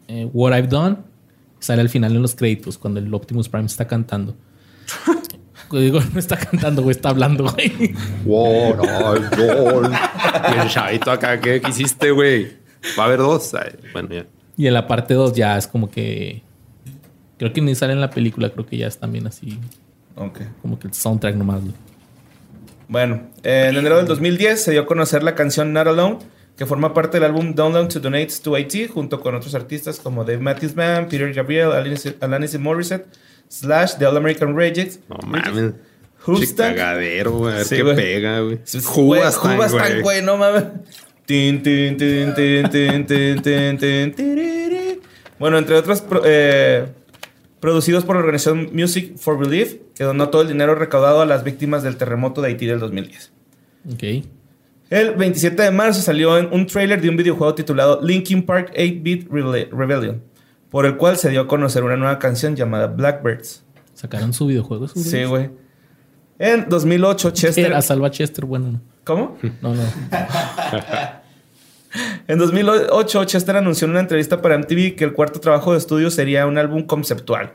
eh, 0.08 0.30
What 0.34 0.56
I've 0.58 0.68
Done. 0.68 0.98
Sale 1.60 1.82
al 1.82 1.90
final 1.90 2.16
en 2.16 2.22
los 2.22 2.36
créditos 2.36 2.78
cuando 2.78 3.00
el 3.00 3.12
Optimus 3.14 3.50
Prime 3.50 3.66
está 3.66 3.88
cantando. 3.88 4.36
Digo, 5.72 6.00
no 6.14 6.20
está 6.20 6.38
cantando, 6.38 6.82
güey, 6.82 6.96
está 6.96 7.10
hablando, 7.10 7.46
güey. 7.46 7.94
What 8.26 8.80
I've 8.84 9.30
done. 9.36 9.98
Y 10.56 10.60
el 10.60 10.70
chavito 10.70 11.12
acá, 11.12 11.40
¿qué, 11.40 11.60
qué 11.62 11.70
hiciste, 11.70 12.12
güey? 12.12 12.54
Va 12.98 13.04
a 13.04 13.06
haber 13.08 13.20
dos. 13.20 13.54
Ay, 13.54 13.72
bueno, 13.94 14.10
ya. 14.10 14.26
Y 14.58 14.68
en 14.68 14.74
la 14.74 14.88
parte 14.88 15.14
2 15.14 15.34
ya 15.34 15.58
es 15.58 15.68
como 15.68 15.90
que. 15.90 16.42
Creo 17.38 17.54
que 17.54 17.62
ni 17.62 17.76
sale 17.76 17.94
en 17.94 18.02
la 18.02 18.10
película, 18.10 18.50
creo 18.50 18.66
que 18.66 18.78
ya 18.78 18.88
es 18.88 18.98
también 18.98 19.28
así. 19.28 19.60
Ok. 20.16 20.40
Como 20.62 20.80
que 20.80 20.88
el 20.88 20.94
soundtrack 20.94 21.36
nomás. 21.36 21.62
güey. 21.62 21.74
Bueno, 22.88 23.28
eh, 23.44 23.68
en 23.70 23.76
enero 23.78 23.98
del 23.98 24.08
2010 24.08 24.64
se 24.64 24.72
dio 24.72 24.82
a 24.82 24.86
conocer 24.86 25.22
la 25.22 25.36
canción 25.36 25.74
Not 25.74 25.88
Alone, 25.88 26.18
que 26.56 26.66
forma 26.66 26.94
parte 26.94 27.18
del 27.20 27.26
álbum 27.26 27.54
Download 27.54 27.88
to 27.90 28.00
Donate 28.00 28.30
to 28.42 28.58
IT, 28.58 28.90
junto 28.92 29.20
con 29.20 29.36
otros 29.36 29.54
artistas 29.54 30.00
como 30.00 30.24
Dave 30.24 30.40
Matthews 30.40 30.74
Band, 30.74 31.10
Peter 31.10 31.32
Gabriel, 31.34 31.74
Alanis, 31.74 32.16
Alanis 32.22 32.58
Morissette, 32.58 33.06
Slash, 33.50 33.96
The 33.98 34.06
All 34.06 34.18
American 34.18 34.56
Rejects, 34.56 35.00
No 35.10 35.18
mames. 35.26 35.74
Houston. 36.20 36.76
Cagadero, 36.76 37.32
güey. 37.32 37.54
A 37.54 37.58
ver 37.58 37.66
Sí, 37.66 37.76
qué 37.78 37.84
güey. 37.84 37.96
pega, 37.96 38.40
güey. 38.42 38.60
Hubastan, 38.96 39.56
Hubastan, 39.58 39.80
güey. 39.80 40.02
güey, 40.02 40.22
no 40.22 40.38
mames. 40.38 40.64
Tin, 41.26 41.62
tin, 41.64 41.98
tin, 41.98 42.34
tin, 42.34 42.70
tin, 42.70 43.06
tin, 43.06 43.42
tin, 43.42 43.78
tin, 43.78 44.14
tiriri. 44.14 45.00
Bueno, 45.40 45.58
entre 45.58 45.76
otros, 45.76 46.02
pro- 46.02 46.22
eh, 46.26 46.86
producidos 47.60 48.04
por 48.06 48.16
la 48.16 48.22
organización 48.22 48.70
Music 48.74 49.18
for 49.18 49.40
Relief, 49.40 49.76
que 49.96 50.04
donó 50.04 50.30
todo 50.30 50.42
el 50.44 50.48
dinero 50.50 50.76
recaudado 50.76 51.22
a 51.22 51.26
las 51.26 51.44
víctimas 51.44 51.84
del 51.84 51.98
terremoto 51.98 52.42
de 52.42 52.50
Haití 52.50 52.66
del 52.66 52.80
2010. 52.80 53.32
Ok. 53.94 54.04
El 54.90 55.16
27 55.16 55.62
de 55.64 55.72
marzo 55.72 56.02
salió 56.02 56.38
en 56.38 56.48
un 56.52 56.66
tráiler 56.66 57.02
de 57.02 57.10
un 57.10 57.18
videojuego 57.18 57.54
titulado 57.56 58.00
Linkin 58.02 58.44
Park 58.46 58.72
8-Bit 58.76 59.30
Rele- 59.30 59.70
Rebellion, 59.72 60.24
por 60.70 60.86
el 60.86 60.98
cual 60.98 61.18
se 61.18 61.30
dio 61.30 61.42
a 61.42 61.48
conocer 61.48 61.84
una 61.84 61.96
nueva 61.98 62.20
canción 62.20 62.56
llamada 62.56 62.88
Blackbirds. 62.88 63.64
Sacaron 63.94 64.34
su 64.34 64.46
videojuego. 64.48 64.88
Sí, 64.88 65.24
güey. 65.26 65.50
En 66.40 66.70
2008, 66.70 67.32
Chester... 67.34 67.66
Era 67.66 67.82
Salva 67.82 68.12
Chester, 68.12 68.46
bueno. 68.46 68.72
no. 68.72 68.82
¿Cómo? 69.04 69.38
No, 69.62 69.74
no. 69.74 69.84
En 72.28 72.38
2008, 72.38 73.24
Chester 73.26 73.56
anunció 73.56 73.86
en 73.86 73.92
una 73.92 74.02
entrevista 74.02 74.42
para 74.42 74.58
MTV 74.58 74.96
que 74.96 75.04
el 75.06 75.14
cuarto 75.14 75.40
trabajo 75.40 75.72
de 75.72 75.78
estudio 75.78 76.12
sería 76.12 76.46
un 76.46 76.58
álbum 76.58 76.84
conceptual. 76.84 77.54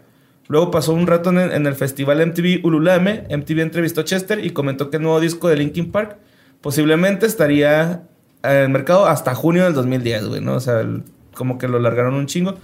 Luego 0.49 0.71
pasó 0.71 0.95
un 0.95 1.07
rato 1.07 1.31
en 1.31 1.39
el, 1.39 1.53
en 1.53 1.67
el 1.67 1.75
festival 1.75 2.27
MTV 2.27 2.65
Ululame. 2.65 3.25
MTV 3.31 3.61
entrevistó 3.61 4.01
a 4.01 4.05
Chester 4.05 4.45
y 4.45 4.51
comentó 4.51 4.91
que 4.91 4.97
el 4.97 5.03
nuevo 5.03 5.21
disco 5.21 5.49
de 5.49 5.57
Linkin 5.57 5.93
Park 5.93 6.17
posiblemente 6.63 7.27
estaría 7.27 8.03
en 8.43 8.57
el 8.57 8.69
mercado 8.71 9.07
hasta 9.07 9.35
junio 9.35 9.65
del 9.65 9.75
2010, 9.75 10.27
güey, 10.29 10.41
¿no? 10.41 10.55
O 10.55 10.61
sea, 10.61 10.81
el- 10.81 11.05
como 11.35 11.59
que 11.59 11.69
lo 11.69 11.79
largaron 11.79 12.15
un 12.15 12.27
chingo. 12.27 12.55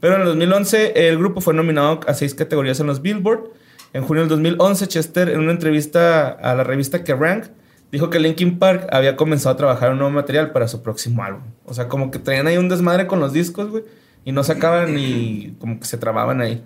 Pero 0.00 0.14
en 0.14 0.20
el 0.22 0.26
2011 0.28 1.08
el 1.08 1.18
grupo 1.18 1.40
fue 1.40 1.54
nominado 1.54 2.00
a 2.06 2.14
seis 2.14 2.34
categorías 2.34 2.78
en 2.80 2.86
los 2.86 3.02
Billboard. 3.02 3.50
En 3.92 4.04
junio 4.04 4.22
del 4.22 4.28
2011 4.28 4.86
Chester 4.86 5.28
en 5.28 5.40
una 5.40 5.52
entrevista 5.52 6.28
a 6.28 6.54
la 6.54 6.62
revista 6.62 7.04
Kerrang 7.04 7.44
dijo 7.90 8.10
que 8.10 8.20
Linkin 8.20 8.58
Park 8.58 8.86
había 8.90 9.16
comenzado 9.16 9.54
a 9.54 9.56
trabajar 9.56 9.92
un 9.92 9.98
nuevo 9.98 10.12
material 10.12 10.52
para 10.52 10.68
su 10.68 10.82
próximo 10.82 11.22
álbum. 11.24 11.42
O 11.64 11.74
sea, 11.74 11.88
como 11.88 12.10
que 12.10 12.18
traían 12.18 12.46
ahí 12.46 12.58
un 12.58 12.68
desmadre 12.68 13.06
con 13.06 13.18
los 13.18 13.32
discos, 13.32 13.70
güey, 13.70 13.84
y 14.24 14.32
no 14.32 14.44
sacaban 14.44 14.98
y 14.98 15.56
como 15.58 15.80
que 15.80 15.86
se 15.86 15.96
trababan 15.96 16.40
ahí. 16.40 16.62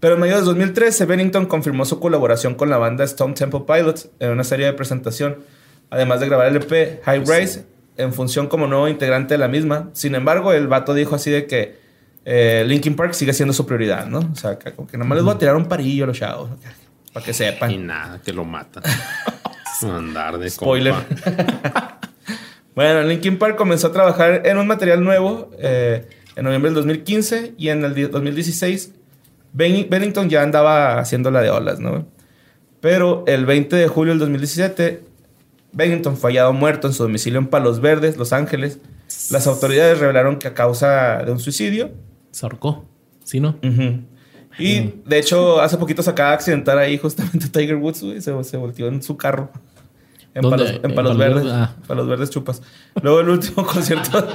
Pero 0.00 0.14
en 0.14 0.20
medio 0.20 0.36
de 0.36 0.42
2013 0.42 1.06
Bennington 1.06 1.46
confirmó 1.46 1.84
su 1.84 2.00
colaboración 2.00 2.54
con 2.54 2.68
la 2.68 2.78
banda 2.78 3.04
Stone 3.04 3.34
Temple 3.34 3.62
Pilots 3.66 4.10
en 4.20 4.30
una 4.30 4.44
serie 4.44 4.66
de 4.66 4.72
presentación, 4.72 5.38
además 5.88 6.20
de 6.20 6.26
grabar 6.26 6.48
el 6.48 6.56
EP 6.56 7.02
High 7.04 7.24
Rise 7.24 7.64
en 7.96 8.12
función 8.12 8.48
como 8.48 8.66
nuevo 8.66 8.88
integrante 8.88 9.34
de 9.34 9.38
la 9.38 9.48
misma. 9.48 9.88
Sin 9.94 10.14
embargo, 10.14 10.52
el 10.52 10.68
vato 10.68 10.92
dijo 10.92 11.14
así 11.14 11.30
de 11.30 11.46
que 11.46 11.85
eh, 12.28 12.64
Linkin 12.66 12.96
Park 12.96 13.12
sigue 13.14 13.32
siendo 13.32 13.52
su 13.54 13.64
prioridad, 13.64 14.06
¿no? 14.06 14.18
O 14.18 14.34
sea, 14.34 14.58
que 14.58 14.72
como 14.72 14.88
que 14.88 14.98
nomás 14.98 15.16
les 15.16 15.24
voy 15.24 15.34
a 15.34 15.38
tirar 15.38 15.54
un 15.56 15.66
parillo 15.66 16.04
a 16.04 16.06
los 16.08 16.18
chavos, 16.18 16.50
para 17.12 17.24
que 17.24 17.30
Y 17.30 17.34
sepan. 17.34 17.86
nada, 17.86 18.20
que 18.20 18.32
lo 18.32 18.44
matan. 18.44 18.82
Andar 19.82 20.36
de 20.38 20.50
Spoiler. 20.50 20.94
Bueno, 22.74 23.02
Linkin 23.04 23.38
Park 23.38 23.56
comenzó 23.56 23.86
a 23.86 23.92
trabajar 23.92 24.42
en 24.44 24.58
un 24.58 24.66
material 24.66 25.02
nuevo 25.02 25.50
eh, 25.58 26.06
en 26.36 26.44
noviembre 26.44 26.68
del 26.70 26.74
2015 26.74 27.54
y 27.56 27.70
en 27.70 27.82
el 27.84 27.94
di- 27.94 28.02
2016 28.06 28.92
Ben- 29.54 29.86
Bennington 29.88 30.28
ya 30.28 30.42
andaba 30.42 30.98
haciendo 30.98 31.30
la 31.30 31.40
de 31.40 31.48
olas, 31.48 31.80
¿no? 31.80 32.06
Pero 32.82 33.24
el 33.26 33.46
20 33.46 33.74
de 33.76 33.88
julio 33.88 34.12
del 34.12 34.18
2017 34.18 35.02
Bennington 35.72 36.18
fue 36.18 36.32
hallado 36.32 36.52
muerto 36.52 36.86
en 36.86 36.92
su 36.92 37.02
domicilio 37.02 37.38
en 37.38 37.46
Palos 37.46 37.80
Verdes, 37.80 38.18
Los 38.18 38.34
Ángeles. 38.34 38.78
Las 39.30 39.46
autoridades 39.46 39.98
revelaron 39.98 40.38
que 40.38 40.48
a 40.48 40.52
causa 40.54 41.22
de 41.24 41.32
un 41.32 41.38
suicidio. 41.40 41.92
Se 42.36 42.44
ahorcó. 42.44 42.84
¿Sí, 43.24 43.40
no? 43.40 43.56
Y 44.58 44.92
de 45.06 45.18
hecho, 45.18 45.58
hace 45.58 45.78
poquito 45.78 46.02
se 46.02 46.10
acaba 46.10 46.28
de 46.28 46.34
accidentar 46.34 46.76
ahí 46.76 46.98
justamente 46.98 47.48
Tiger 47.52 47.76
Woods, 47.76 48.02
güey. 48.02 48.20
Se, 48.20 48.44
se 48.44 48.56
volteó 48.58 48.88
en 48.88 49.02
su 49.02 49.16
carro. 49.16 49.50
En. 50.34 50.42
Palos, 50.42 50.68
en 50.68 50.84
En 50.84 50.94
Palos 50.94 51.16
Verdes. 51.16 51.46
Ah. 51.46 51.74
Palos 51.86 52.06
Verdes 52.06 52.28
chupas. 52.28 52.60
Luego 53.00 53.20
el 53.20 53.30
último 53.30 53.64
concierto. 53.72 54.28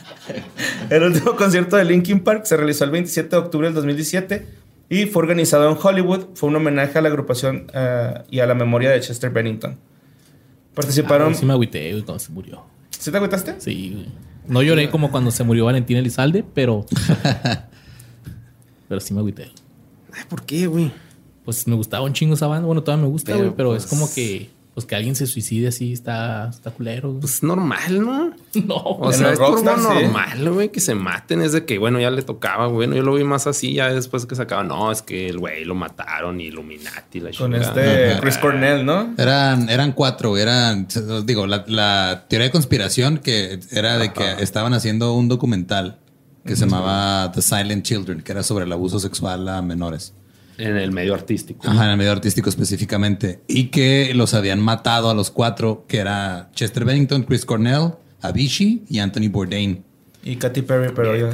el 0.88 1.02
último 1.02 1.36
concierto 1.36 1.76
de 1.76 1.84
Linkin 1.84 2.20
Park 2.20 2.46
se 2.46 2.56
realizó 2.56 2.84
el 2.84 2.92
27 2.92 3.28
de 3.28 3.36
octubre 3.36 3.66
del 3.66 3.74
2017 3.74 4.46
y 4.88 5.04
fue 5.04 5.20
organizado 5.20 5.70
en 5.70 5.76
Hollywood. 5.78 6.28
Fue 6.32 6.48
un 6.48 6.56
homenaje 6.56 6.96
a 6.96 7.02
la 7.02 7.10
agrupación 7.10 7.66
eh, 7.74 8.22
y 8.30 8.40
a 8.40 8.46
la 8.46 8.54
memoria 8.54 8.88
de 8.88 9.00
Chester 9.00 9.28
Bennington. 9.28 9.76
Participaron. 10.74 11.32
Ah, 11.32 11.34
sí 11.34 11.44
me 11.44 11.52
agüité, 11.52 11.90
güey, 11.90 12.04
cuando 12.04 12.20
se 12.20 12.32
murió. 12.32 12.64
¿Sí 12.88 13.10
te 13.10 13.18
agüitaste? 13.18 13.60
Sí, 13.60 13.90
güey. 13.92 14.27
No 14.48 14.62
lloré 14.62 14.90
como 14.90 15.10
cuando 15.10 15.30
se 15.30 15.44
murió 15.44 15.64
Valentín 15.66 15.96
Elizalde, 15.98 16.42
pero. 16.54 16.84
pero 18.88 19.00
sí 19.00 19.12
me 19.14 19.20
agüité. 19.20 19.50
Ay, 20.12 20.22
¿Por 20.28 20.42
qué, 20.44 20.66
güey? 20.66 20.90
Pues 21.44 21.66
me 21.66 21.74
gustaba 21.76 22.04
un 22.04 22.12
chingo 22.12 22.34
esa 22.34 22.46
banda. 22.46 22.66
Bueno, 22.66 22.82
todavía 22.82 23.04
me 23.06 23.10
gusta, 23.10 23.32
Pero, 23.32 23.44
güey, 23.44 23.56
pero 23.56 23.76
es 23.76 23.84
pues- 23.86 23.90
como 24.00 24.12
que. 24.12 24.50
Pues 24.74 24.86
que 24.86 24.94
alguien 24.94 25.16
se 25.16 25.26
suicide 25.26 25.66
así 25.68 25.92
está, 25.92 26.48
está 26.50 26.70
culero. 26.70 27.08
güey. 27.08 27.20
Pues 27.22 27.42
normal, 27.42 28.00
¿no? 28.00 28.32
no, 28.66 28.76
O 28.76 29.12
sea, 29.12 29.32
es 29.32 29.38
sí. 29.38 29.44
normal, 29.44 30.50
güey, 30.50 30.70
que 30.70 30.80
se 30.80 30.94
maten. 30.94 31.42
Es 31.42 31.52
de 31.52 31.64
que, 31.64 31.78
bueno, 31.78 32.00
ya 32.00 32.10
le 32.10 32.22
tocaba, 32.22 32.66
güey. 32.66 32.86
Bueno, 32.86 32.96
yo 32.96 33.02
lo 33.02 33.14
vi 33.14 33.24
más 33.24 33.46
así, 33.46 33.74
ya 33.74 33.92
después 33.92 34.26
que 34.26 34.34
se 34.34 34.42
acaba. 34.42 34.62
No, 34.64 34.90
es 34.90 35.02
que 35.02 35.28
el 35.28 35.38
güey 35.38 35.64
lo 35.64 35.74
mataron 35.74 36.40
y 36.40 36.46
Illuminati, 36.46 37.20
la 37.20 37.30
Con 37.32 37.52
chingada. 37.52 37.82
este 37.82 38.20
Chris 38.20 38.38
Cornell, 38.38 38.84
¿no? 38.84 39.14
Eran, 39.18 39.68
eran 39.68 39.92
cuatro, 39.92 40.36
eran, 40.36 40.86
digo, 41.24 41.46
la, 41.46 41.64
la 41.66 42.24
teoría 42.28 42.46
de 42.46 42.52
conspiración 42.52 43.18
que 43.18 43.60
era 43.70 43.98
de 43.98 44.12
que 44.12 44.42
estaban 44.42 44.74
haciendo 44.74 45.14
un 45.14 45.28
documental 45.28 45.98
que 46.44 46.56
se 46.56 46.64
llamaba 46.64 47.30
The 47.32 47.42
Silent 47.42 47.84
Children, 47.84 48.22
que 48.22 48.32
era 48.32 48.42
sobre 48.42 48.64
el 48.64 48.72
abuso 48.72 48.98
sexual 48.98 49.46
a 49.48 49.60
menores. 49.60 50.14
En 50.56 50.76
el 50.76 50.90
medio 50.90 51.14
artístico. 51.14 51.68
Ajá, 51.68 51.84
en 51.84 51.90
el 51.90 51.96
medio 51.98 52.10
artístico 52.10 52.48
específicamente. 52.48 53.42
Y 53.46 53.66
que 53.66 54.12
los 54.14 54.34
habían 54.34 54.58
matado 54.58 55.08
a 55.10 55.14
los 55.14 55.30
cuatro, 55.30 55.84
que 55.86 55.98
era 55.98 56.50
Chester 56.54 56.84
Bennington, 56.84 57.22
Chris 57.22 57.44
Cornell, 57.44 57.92
Avicii 58.22 58.84
y 58.88 58.98
Anthony 58.98 59.28
Bourdain. 59.30 59.82
Y 60.24 60.36
Katy 60.36 60.62
Perry, 60.62 60.90
pero 60.94 61.16
yo. 61.16 61.30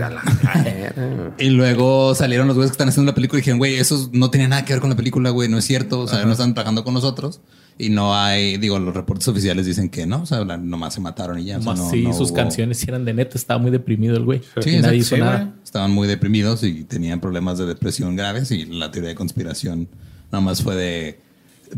Y 1.38 1.48
luego 1.50 2.14
salieron 2.14 2.46
los 2.46 2.56
güeyes 2.56 2.70
que 2.70 2.74
están 2.74 2.88
haciendo 2.88 3.10
la 3.10 3.14
película 3.14 3.38
y 3.38 3.40
dijeron, 3.42 3.58
güey, 3.58 3.76
eso 3.76 4.08
no 4.12 4.30
tiene 4.30 4.46
nada 4.48 4.64
que 4.64 4.72
ver 4.74 4.80
con 4.80 4.90
la 4.90 4.96
película, 4.96 5.30
güey, 5.30 5.48
no 5.48 5.58
es 5.58 5.64
cierto. 5.64 6.00
O 6.00 6.08
sea, 6.08 6.24
no 6.24 6.32
están 6.32 6.54
trabajando 6.54 6.84
con 6.84 6.94
nosotros. 6.94 7.40
Y 7.76 7.88
no 7.90 8.14
hay, 8.14 8.56
digo, 8.58 8.78
los 8.78 8.94
reportes 8.94 9.26
oficiales 9.26 9.66
dicen 9.66 9.88
que 9.88 10.06
no, 10.06 10.22
o 10.22 10.26
sea, 10.26 10.44
la- 10.44 10.56
nomás 10.56 10.94
se 10.94 11.00
mataron 11.00 11.40
y 11.40 11.44
ya. 11.46 11.58
o 11.58 11.62
sea, 11.62 11.74
no- 11.74 11.90
sí, 11.90 12.02
no 12.02 12.12
sus 12.12 12.30
hubo- 12.30 12.36
canciones 12.36 12.86
eran 12.86 13.04
de 13.04 13.14
neta. 13.14 13.36
Estaba 13.36 13.58
muy 13.58 13.72
deprimido 13.72 14.16
el 14.16 14.24
güey. 14.24 14.42
Sí, 14.60 14.76
y 14.76 14.80
nadie 14.80 14.98
hizo 14.98 15.16
Sí, 15.16 15.20
nada. 15.20 15.38
güey. 15.38 15.52
Estaban 15.64 15.90
muy 15.90 16.06
deprimidos 16.06 16.62
y 16.62 16.84
tenían 16.84 17.20
problemas 17.20 17.58
de 17.58 17.66
depresión 17.66 18.14
graves 18.14 18.52
y 18.52 18.66
la 18.66 18.92
teoría 18.92 19.08
de 19.08 19.16
conspiración 19.16 19.88
nada 20.30 20.44
más 20.44 20.62
fue 20.62 20.76
de... 20.76 21.18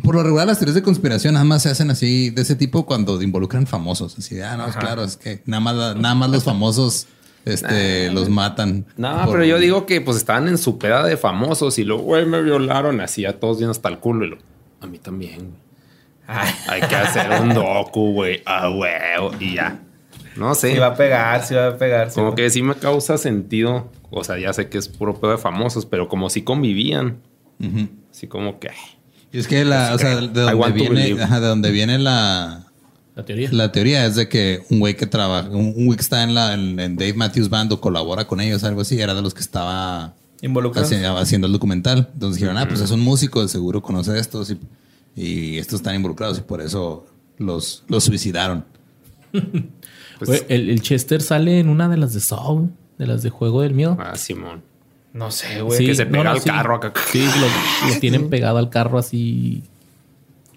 Por 0.03 0.15
lo 0.15 0.23
regular 0.23 0.47
las 0.47 0.59
teorías 0.59 0.75
de 0.75 0.83
conspiración 0.83 1.35
nada 1.35 1.45
más 1.45 1.63
se 1.63 1.71
hacen 1.71 1.91
así 1.91 2.31
de 2.31 2.43
ese 2.43 2.57
tipo 2.57 2.85
cuando 2.87 3.21
involucran 3.23 3.67
famosos. 3.67 4.19
Así 4.19 4.35
de, 4.35 4.45
ah, 4.45 4.57
no, 4.57 4.67
claro, 4.71 5.05
es 5.05 5.17
que 5.17 5.43
nada 5.47 5.61
más, 5.61 5.97
nada 5.97 6.15
más 6.15 6.31
los 6.31 6.45
famosos 6.45 7.07
este, 7.45 8.11
los 8.11 8.29
matan. 8.29 8.87
No, 8.97 9.23
por- 9.25 9.33
pero 9.35 9.45
yo 9.45 9.59
digo 9.59 9.87
que 9.87 10.01
pues 10.01 10.17
estaban 10.17 10.49
en 10.49 10.59
su 10.59 10.79
peda 10.79 11.05
de 11.05 11.17
famosos 11.17 11.79
y 11.79 11.85
luego, 11.85 12.03
güey, 12.03 12.27
me 12.27 12.43
violaron 12.43 13.01
así 13.01 13.25
a 13.25 13.39
todos 13.39 13.59
bien 13.59 13.71
hasta 13.71 13.89
el 13.89 13.99
culo. 13.99 14.25
Y 14.27 14.31
lo, 14.31 14.39
a 14.81 14.87
mí 14.87 14.99
también, 14.99 15.39
güey. 15.39 15.61
Ay, 16.27 16.53
Hay 16.69 16.81
que 16.83 16.97
hacer 16.97 17.41
un 17.41 17.55
docu, 17.55 18.13
güey. 18.13 18.43
Ah, 18.45 18.69
güey. 18.69 18.91
Y 19.39 19.55
ya. 19.55 19.81
No 20.37 20.55
sé. 20.55 20.73
sí 20.73 20.79
va 20.79 20.89
a 20.89 20.95
pegar, 20.97 21.47
sí 21.47 21.55
va 21.55 21.69
a 21.69 21.77
pegar. 21.79 22.11
sí 22.11 22.17
Como 22.17 22.35
que 22.35 22.51
sí 22.51 22.63
me 22.63 22.75
causa 22.75 23.17
sentido. 23.17 23.91
O 24.11 24.25
sea, 24.25 24.39
ya 24.39 24.53
sé 24.53 24.69
que 24.69 24.77
es 24.79 24.89
puro 24.89 25.15
pedo 25.19 25.31
de 25.31 25.39
famosos, 25.39 25.87
pero 25.87 26.09
como 26.09 26.29
si 26.29 26.43
convivían. 26.43 27.19
Ujú. 27.61 27.89
Así 28.11 28.27
como 28.27 28.59
que. 28.59 28.71
Y 29.33 29.39
es 29.39 29.49
que 29.49 29.65
la, 29.65 29.95
o 29.95 29.99
sea, 29.99 30.17
de 30.21 30.27
donde 30.43 30.71
viene, 30.73 31.23
ajá, 31.23 31.41
de 31.41 31.47
donde 31.49 31.71
viene 31.71 31.99
la, 31.99 32.65
La 33.15 33.25
teoría. 33.25 33.49
la 33.53 33.73
teoría 33.73 34.07
es 34.07 34.15
de 34.17 34.29
que 34.29 34.63
un 34.71 34.79
güey 34.81 34.97
que 34.97 35.07
trabaja, 35.07 35.49
un, 35.51 35.75
un 35.77 35.87
güey 35.87 35.97
que 35.97 36.03
está 36.03 36.23
en 36.23 36.35
la 36.35 36.55
en, 36.55 36.79
en 36.81 36.97
Dave 36.97 37.15
Matthews 37.15 37.49
Band 37.51 37.73
o 37.73 37.81
colabora 37.81 38.27
con 38.27 38.41
ellos, 38.41 38.65
algo 38.65 38.81
así, 38.83 39.01
era 39.01 39.15
de 39.15 39.23
los 39.23 39.35
que 39.35 39.41
estaba 39.41 40.15
Involucrados. 40.43 40.91
haci- 40.93 41.21
haciendo 41.21 41.47
el 41.47 41.53
documental. 41.53 42.09
Entonces 42.15 42.37
dijeron, 42.41 42.57
ah, 42.59 42.67
pues 42.69 42.81
es 42.81 42.91
un 42.91 43.01
músico, 43.01 43.43
de 43.43 43.49
seguro 43.49 43.83
conoce 43.83 44.13
a 44.13 44.17
estos 44.19 44.51
y, 44.51 44.59
y 45.21 45.59
estos 45.59 45.81
están 45.81 45.95
involucrados 45.97 46.39
y 46.39 46.43
por 46.43 46.61
eso 46.63 47.07
los, 47.39 47.85
los 47.89 48.05
suicidaron. 48.05 48.65
Pues, 50.19 50.47
el, 50.49 50.71
el 50.71 50.81
Chester 50.81 51.21
sale 51.21 51.59
en 51.61 51.69
una 51.69 51.91
de 51.91 51.99
las 51.99 52.15
de 52.15 52.21
Saw, 52.21 52.71
de 52.97 53.07
las 53.07 53.23
de 53.23 53.29
Juego 53.29 53.61
del 53.61 53.75
Miedo. 53.75 53.99
ah, 54.01 54.17
Simón. 54.17 54.63
No 55.17 55.31
sé, 55.31 55.63
güey. 55.63 55.79
Sí, 55.79 55.87
que 55.87 55.95
se 55.95 56.05
pega 56.07 56.25
no, 56.25 56.31
al 56.33 56.41
sí. 56.41 56.51
carro 56.51 56.75
acá. 56.77 56.93
Sí, 57.11 57.25
lo, 57.25 57.89
lo 57.95 58.01
tienen 58.01 58.29
pegado 58.29 58.59
al 58.59 58.69
carro 58.69 58.99
así. 58.99 59.63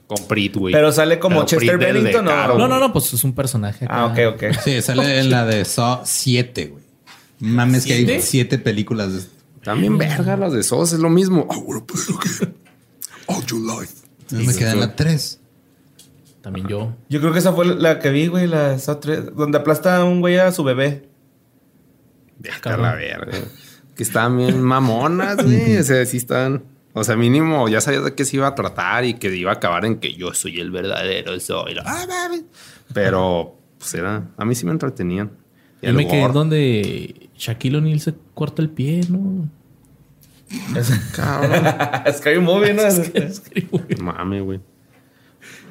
Con 0.05 0.27
Prit, 0.27 0.55
güey. 0.55 0.73
Pero 0.73 0.91
sale 0.91 1.17
como 1.19 1.35
Pero 1.37 1.45
Chester 1.45 1.77
Bennington, 1.77 2.25
¿no? 2.25 2.31
caro, 2.31 2.57
No, 2.57 2.67
no, 2.67 2.79
no, 2.79 2.91
pues 2.91 3.13
es 3.13 3.23
un 3.23 3.33
personaje. 3.33 3.85
acá. 3.85 3.93
Ah, 3.95 4.05
ok, 4.07 4.19
ok. 4.35 4.43
Sí, 4.63 4.81
sale 4.81 5.19
en 5.19 5.29
la 5.29 5.45
de 5.45 5.63
Saw 5.63 6.01
7, 6.03 6.65
güey. 6.67 6.83
Mames 7.39 7.85
que 7.85 7.93
hay 7.93 8.21
¿Siete? 8.21 8.57
películas. 8.57 9.13
de- 9.13 9.29
También 9.63 9.97
verga 9.97 10.35
las 10.35 10.51
de 10.51 10.61
SOS, 10.63 10.93
es 10.93 10.99
lo 10.99 11.09
mismo. 11.09 11.47
Play 11.47 12.17
again. 12.17 12.55
All 13.27 13.45
your 13.45 13.61
life. 13.61 13.93
Entonces 14.21 14.47
me 14.47 14.55
queda 14.55 14.71
en 14.73 14.79
la 14.81 14.95
tres. 14.95 15.39
También 16.41 16.67
yo. 16.67 16.93
Yo 17.07 17.19
creo 17.21 17.31
que 17.31 17.39
esa 17.39 17.53
fue 17.53 17.65
la 17.65 17.99
que 17.99 18.09
vi, 18.09 18.27
güey, 18.27 18.47
la 18.47 18.73
esa 18.73 18.99
tres, 18.99 19.33
donde 19.35 19.57
aplasta 19.59 19.97
a 19.97 20.03
un 20.03 20.19
güey 20.21 20.37
a 20.37 20.51
su 20.51 20.63
bebé. 20.63 21.07
Vete 22.39 22.69
a 22.69 22.77
la 22.77 22.95
verga. 22.95 23.37
Que 23.99 24.03
estaban 24.03 24.37
bien 24.37 24.61
mamonas, 24.61 25.43
güey. 25.43 25.75
O 25.75 25.83
sea, 25.83 26.05
sí 26.05 26.15
están. 26.15 26.63
O 26.93 27.03
sea, 27.03 27.17
mínimo 27.17 27.67
ya 27.67 27.81
sabías 27.81 28.05
de 28.05 28.15
qué 28.15 28.23
se 28.23 28.37
iba 28.37 28.47
a 28.47 28.55
tratar 28.55 29.03
y 29.03 29.15
que 29.15 29.35
iba 29.35 29.51
a 29.51 29.55
acabar 29.55 29.83
en 29.83 29.99
que 29.99 30.13
yo 30.13 30.33
soy 30.33 30.61
el 30.61 30.71
verdadero 30.71 31.37
soy. 31.41 31.75
Ah. 31.85 32.29
Pero, 32.93 33.57
pues 33.77 33.93
era. 33.95 34.29
A 34.37 34.45
mí 34.45 34.55
sí 34.55 34.65
me 34.65 34.71
entretenían. 34.71 35.31
Y 35.81 35.87
Yo 35.87 35.89
el 35.89 35.97
me 35.97 36.07
quedé 36.07 36.25
donde 36.29 37.29
Shaquille 37.37 37.75
O'Neal 37.75 37.99
se 37.99 38.13
corta 38.33 38.61
el 38.61 38.69
pie, 38.69 39.01
¿no? 39.09 39.49
Cabrón. 41.13 41.61
Scary 42.17 42.39
Movie, 42.39 42.75
¿no? 42.75 42.83
Mame, 44.01 44.39
güey. 44.39 44.61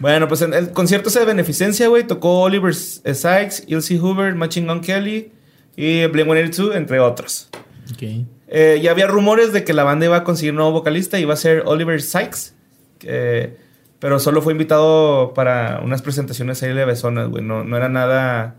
Bueno, 0.01 0.29
pues 0.29 0.43
en 0.43 0.53
el 0.53 0.73
concierto 0.73 1.09
ese 1.09 1.21
de 1.21 1.25
beneficencia, 1.25 1.89
güey, 1.89 2.07
tocó 2.07 2.43
Oliver 2.43 2.75
Sykes, 2.75 3.65
Ilse 3.69 3.99
Hoover, 3.99 4.35
Machine 4.35 4.67
Gun 4.71 4.83
Kelly 4.83 5.33
y 5.77 6.03
Blink-182, 6.03 6.77
entre 6.77 7.01
otros. 7.01 7.49
Ok. 7.93 8.27
Eh, 8.49 8.81
ya 8.83 8.91
había 8.91 9.07
rumores 9.07 9.53
de 9.53 9.65
que 9.65 9.73
la 9.73 9.85
banda 9.85 10.07
iba 10.07 10.17
a 10.17 10.25
conseguir 10.25 10.53
un 10.53 10.57
nuevo 10.57 10.73
vocalista 10.73 11.19
y 11.19 11.23
iba 11.23 11.35
a 11.35 11.37
ser 11.37 11.63
Oliver 11.67 12.01
Sykes. 12.03 12.55
eh, 13.03 13.57
pero 14.01 14.21
solo 14.21 14.43
fue 14.43 14.53
invitado 14.53 15.35
para 15.35 15.81
unas 15.85 16.03
presentaciones 16.03 16.63
ahí 16.63 16.73
de 16.73 16.85
besonas, 16.85 17.29
güey. 17.31 17.43
No, 17.43 17.65
no 17.65 17.77
era 17.77 17.89
nada, 17.89 18.55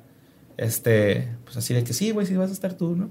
este, 0.58 1.30
pues 1.46 1.56
así 1.56 1.74
de 1.74 1.84
que 1.86 1.94
sí, 1.94 2.12
güey, 2.12 2.28
sí 2.28 2.36
vas 2.36 2.50
a 2.50 2.54
estar 2.54 2.74
tú, 2.74 2.96
¿no? 2.96 3.10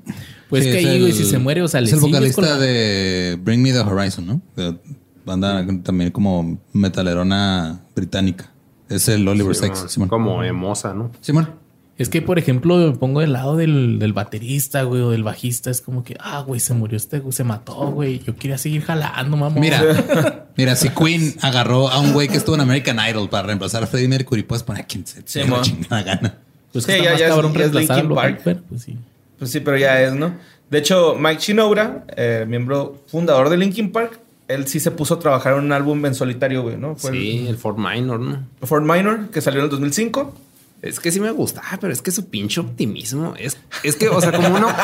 Pues 0.50 0.64
Sí, 0.64 0.70
que 0.72 0.76
ahí, 0.78 1.00
güey, 1.00 1.12
si 1.12 1.24
se 1.24 1.38
muere, 1.38 1.62
o 1.62 1.68
sea, 1.68 1.80
le 1.80 1.86
Es 1.86 1.94
el 1.94 2.00
vocalista 2.00 2.42
la- 2.42 2.58
de 2.58 3.38
Bring 3.42 3.62
Me 3.62 3.72
the 3.72 3.80
Horizon, 3.80 4.26
¿no? 4.26 4.42
De 4.56 4.76
banda 5.24 5.66
también 5.82 6.10
como 6.10 6.58
metalerona 6.74 7.80
británica. 7.96 8.50
Es 8.90 9.08
el 9.08 9.26
Oliver 9.26 9.54
Sí, 9.54 9.62
Sykes. 9.62 9.78
como- 9.78 9.88
Simón. 9.88 10.08
Como 10.08 10.44
emosa, 10.44 10.92
¿no? 10.94 11.10
Simón. 11.20 11.50
Es 11.98 12.08
que, 12.08 12.22
por 12.22 12.38
ejemplo, 12.38 12.76
me 12.76 12.92
pongo 12.92 13.20
del 13.20 13.32
lado 13.32 13.56
del, 13.56 13.98
del 13.98 14.12
baterista, 14.12 14.82
güey, 14.84 15.02
o 15.02 15.10
del 15.10 15.24
bajista. 15.24 15.68
Es 15.70 15.80
como 15.80 16.04
que, 16.04 16.16
ah, 16.20 16.40
güey, 16.46 16.60
se 16.60 16.72
murió 16.72 16.96
este, 16.96 17.18
güey, 17.18 17.32
se 17.32 17.42
mató, 17.42 17.74
güey. 17.90 18.20
Yo 18.20 18.36
quería 18.36 18.56
seguir 18.56 18.82
jalando, 18.82 19.36
mamá. 19.36 19.58
Mira, 19.60 20.46
mira, 20.56 20.76
si 20.76 20.90
Queen 20.90 21.34
agarró 21.42 21.88
a 21.88 21.98
un 21.98 22.12
güey 22.12 22.28
que 22.28 22.36
estuvo 22.36 22.54
en 22.54 22.60
American 22.60 22.98
Idol 23.10 23.28
para 23.28 23.48
reemplazar 23.48 23.82
a 23.82 23.86
Freddie 23.88 24.06
Mercury, 24.08 24.44
puedes 24.44 24.62
poner 24.62 24.82
a 24.84 24.86
quien 24.86 25.04
se 25.06 25.22
Sí, 25.24 25.40
la 25.48 25.60
chingada 25.62 26.02
gana. 26.02 26.34
Pues 26.72 26.84
Sí, 26.84 26.92
que 26.92 26.98
está 26.98 27.04
ya- 27.04 27.10
más 27.10 27.20
ya 27.20 27.28
cabrón 27.28 27.52
es 27.56 27.86
Park. 28.14 28.42
Park. 28.44 28.62
Pues 28.68 28.82
sí. 28.82 28.96
Pues 29.38 29.50
sí, 29.50 29.60
pero 29.60 29.76
ya 29.76 30.00
es, 30.00 30.12
¿no? 30.14 30.34
De 30.70 30.78
hecho, 30.78 31.16
Mike 31.18 31.40
Shinoda, 31.40 32.04
eh, 32.16 32.44
miembro 32.46 33.02
fundador 33.08 33.48
de 33.48 33.56
Linkin 33.56 33.90
Park, 33.90 34.20
él 34.48 34.66
sí 34.68 34.78
se 34.80 34.90
puso 34.90 35.14
a 35.14 35.18
trabajar 35.18 35.54
en 35.54 35.64
un 35.64 35.72
álbum 35.72 36.04
en 36.06 36.14
solitario, 36.14 36.62
güey, 36.62 36.76
¿no? 36.76 36.94
Fue 36.94 37.10
Sí, 37.10 37.46
el 37.48 37.56
Fort 37.56 37.78
Minor, 37.78 38.20
¿no? 38.20 38.44
el 38.60 38.68
Fort 38.68 38.84
Minor, 38.84 39.30
que 39.30 39.40
salió 39.40 39.60
en 39.60 39.64
el 39.64 39.70
2005. 39.70 40.34
Es 40.80 41.00
que 41.00 41.10
sí 41.10 41.18
me 41.18 41.30
gustaba, 41.32 41.66
pero 41.80 41.92
es 41.92 42.00
que 42.02 42.10
su 42.12 42.28
pinche 42.28 42.60
optimismo 42.60 43.34
es, 43.36 43.56
es 43.82 43.96
que, 43.96 44.08
o 44.08 44.20
sea, 44.20 44.32
como 44.32 44.48
uno. 44.56 44.68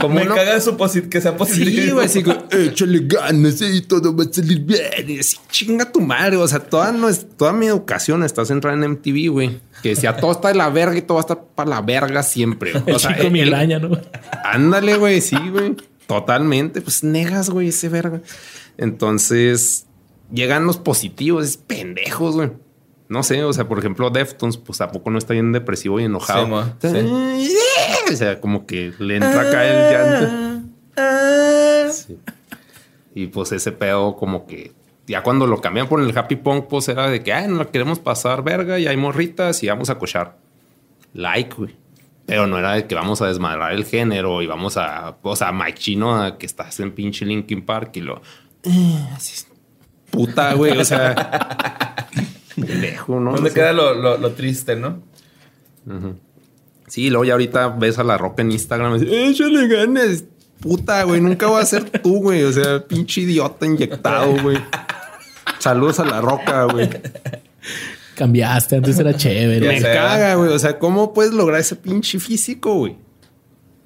Como 0.00 0.16
Me 0.16 0.22
uno. 0.22 0.34
caga 0.34 0.60
su 0.60 0.76
que 1.08 1.20
sea 1.20 1.36
positivo. 1.36 1.70
Sí, 1.70 1.90
güey, 1.90 2.06
así 2.06 2.22
que 2.22 2.66
échale 2.66 3.00
ganas 3.04 3.60
y 3.62 3.80
todo 3.82 4.14
va 4.14 4.24
a 4.24 4.32
salir 4.32 4.60
bien. 4.60 4.80
Y 5.08 5.18
así, 5.20 5.36
chinga 5.50 5.90
tu 5.90 6.00
madre. 6.00 6.36
O 6.36 6.46
sea, 6.48 6.58
toda, 6.60 6.92
no 6.92 7.08
es, 7.08 7.26
toda 7.36 7.52
mi 7.52 7.66
educación 7.66 8.22
está 8.22 8.44
centrada 8.44 8.76
en 8.76 8.90
MTV, 8.92 9.30
güey. 9.30 9.58
Que 9.82 9.90
decía 9.90 10.16
todo 10.16 10.32
está 10.32 10.48
de 10.48 10.54
la 10.54 10.68
verga 10.70 10.96
y 10.96 11.02
todo 11.02 11.14
va 11.14 11.20
a 11.20 11.22
estar 11.22 11.44
para 11.54 11.70
la 11.70 11.80
verga 11.82 12.22
siempre. 12.22 12.72
güey. 12.80 12.94
O 12.94 12.98
sea, 12.98 13.14
chico 13.14 13.26
el- 13.28 13.32
migraña, 13.32 13.78
¿no? 13.78 13.98
Ándale, 14.44 14.96
güey, 14.96 15.20
sí, 15.20 15.36
güey. 15.50 15.76
Totalmente. 16.06 16.80
Pues 16.82 17.02
negas, 17.02 17.48
güey, 17.50 17.68
ese 17.68 17.88
verga. 17.88 18.20
Entonces, 18.76 19.86
llegan 20.32 20.66
los 20.66 20.76
positivos, 20.78 21.44
es 21.46 21.56
pendejos, 21.56 22.34
güey. 22.34 22.50
No 23.08 23.22
sé, 23.22 23.44
o 23.44 23.52
sea, 23.52 23.68
por 23.68 23.78
ejemplo, 23.78 24.10
Deftones, 24.10 24.56
pues 24.56 24.78
tampoco 24.78 25.10
no 25.10 25.18
está 25.18 25.32
bien 25.32 25.52
depresivo 25.52 26.00
y 26.00 26.04
enojado. 26.04 26.74
Sí, 26.80 27.56
O 28.12 28.16
sea, 28.16 28.40
como 28.40 28.66
que 28.66 28.92
le 28.98 29.16
entra 29.16 29.42
acá 29.42 29.64
el 29.64 29.92
llanto. 29.92 30.66
Sí. 31.92 32.18
Y 33.14 33.26
pues 33.28 33.52
ese 33.52 33.72
pedo, 33.72 34.16
como 34.16 34.46
que 34.46 34.72
ya 35.06 35.22
cuando 35.22 35.46
lo 35.46 35.60
cambian 35.60 35.88
por 35.88 36.00
el 36.00 36.16
happy 36.16 36.36
punk, 36.36 36.66
pues 36.66 36.88
era 36.88 37.08
de 37.08 37.22
que, 37.22 37.32
ay, 37.32 37.48
no 37.48 37.56
la 37.58 37.64
queremos 37.66 37.98
pasar 37.98 38.42
verga 38.42 38.78
y 38.78 38.86
hay 38.86 38.96
morritas 38.96 39.62
y 39.62 39.68
vamos 39.68 39.88
a 39.88 39.98
cochar. 39.98 40.36
Like, 41.14 41.54
güey. 41.56 41.76
Pero 42.26 42.48
no 42.48 42.58
era 42.58 42.72
de 42.72 42.86
que 42.88 42.94
vamos 42.96 43.22
a 43.22 43.28
desmadrar 43.28 43.72
el 43.72 43.84
género 43.84 44.42
y 44.42 44.48
vamos 44.48 44.76
a, 44.76 45.16
o 45.22 45.36
sea, 45.36 45.52
Mike 45.52 45.78
Chino, 45.78 46.20
a 46.20 46.38
que 46.38 46.46
estás 46.46 46.80
en 46.80 46.90
pinche 46.92 47.24
Linkin 47.24 47.64
Park 47.64 47.92
y 47.94 48.00
lo. 48.00 48.20
eh, 48.64 49.08
así 49.14 49.34
es. 49.34 49.46
Puta, 50.10 50.54
güey. 50.54 50.76
O 50.76 50.84
sea, 50.84 51.14
pendejo, 52.64 53.20
¿no? 53.20 53.32
¿Dónde 53.32 53.50
O 53.50 53.52
sea, 53.52 53.54
queda 53.54 53.72
lo, 53.72 53.94
lo- 53.94 54.18
lo 54.18 54.32
triste, 54.32 54.76
no? 54.76 55.02
Sí, 56.88 57.10
luego 57.10 57.24
ya 57.24 57.32
ahorita 57.34 57.68
ves 57.68 57.98
a 57.98 58.04
la 58.04 58.16
roca 58.18 58.42
en 58.42 58.52
Instagram 58.52 58.96
y 58.96 59.00
dices, 59.00 59.14
échale 59.40 59.66
ganas. 59.68 60.24
Puta, 60.60 61.02
güey, 61.04 61.20
nunca 61.20 61.46
voy 61.48 61.60
a 61.60 61.66
ser 61.66 61.90
tú, 61.90 62.20
güey. 62.22 62.42
O 62.44 62.52
sea, 62.52 62.82
pinche 62.86 63.20
idiota 63.22 63.66
inyectado, 63.66 64.40
güey. 64.42 64.58
Saludos 65.58 66.00
a 66.00 66.04
la 66.04 66.20
roca, 66.20 66.64
güey. 66.64 66.88
Cambiaste, 68.14 68.76
antes 68.76 68.98
era 68.98 69.14
chévere. 69.14 69.66
Me 69.68 69.82
caga, 69.82 70.34
güey. 70.36 70.50
O 70.52 70.58
sea, 70.58 70.78
¿cómo 70.78 71.12
puedes 71.12 71.32
lograr 71.34 71.60
ese 71.60 71.76
pinche 71.76 72.18
físico, 72.18 72.74
güey? 72.74 72.96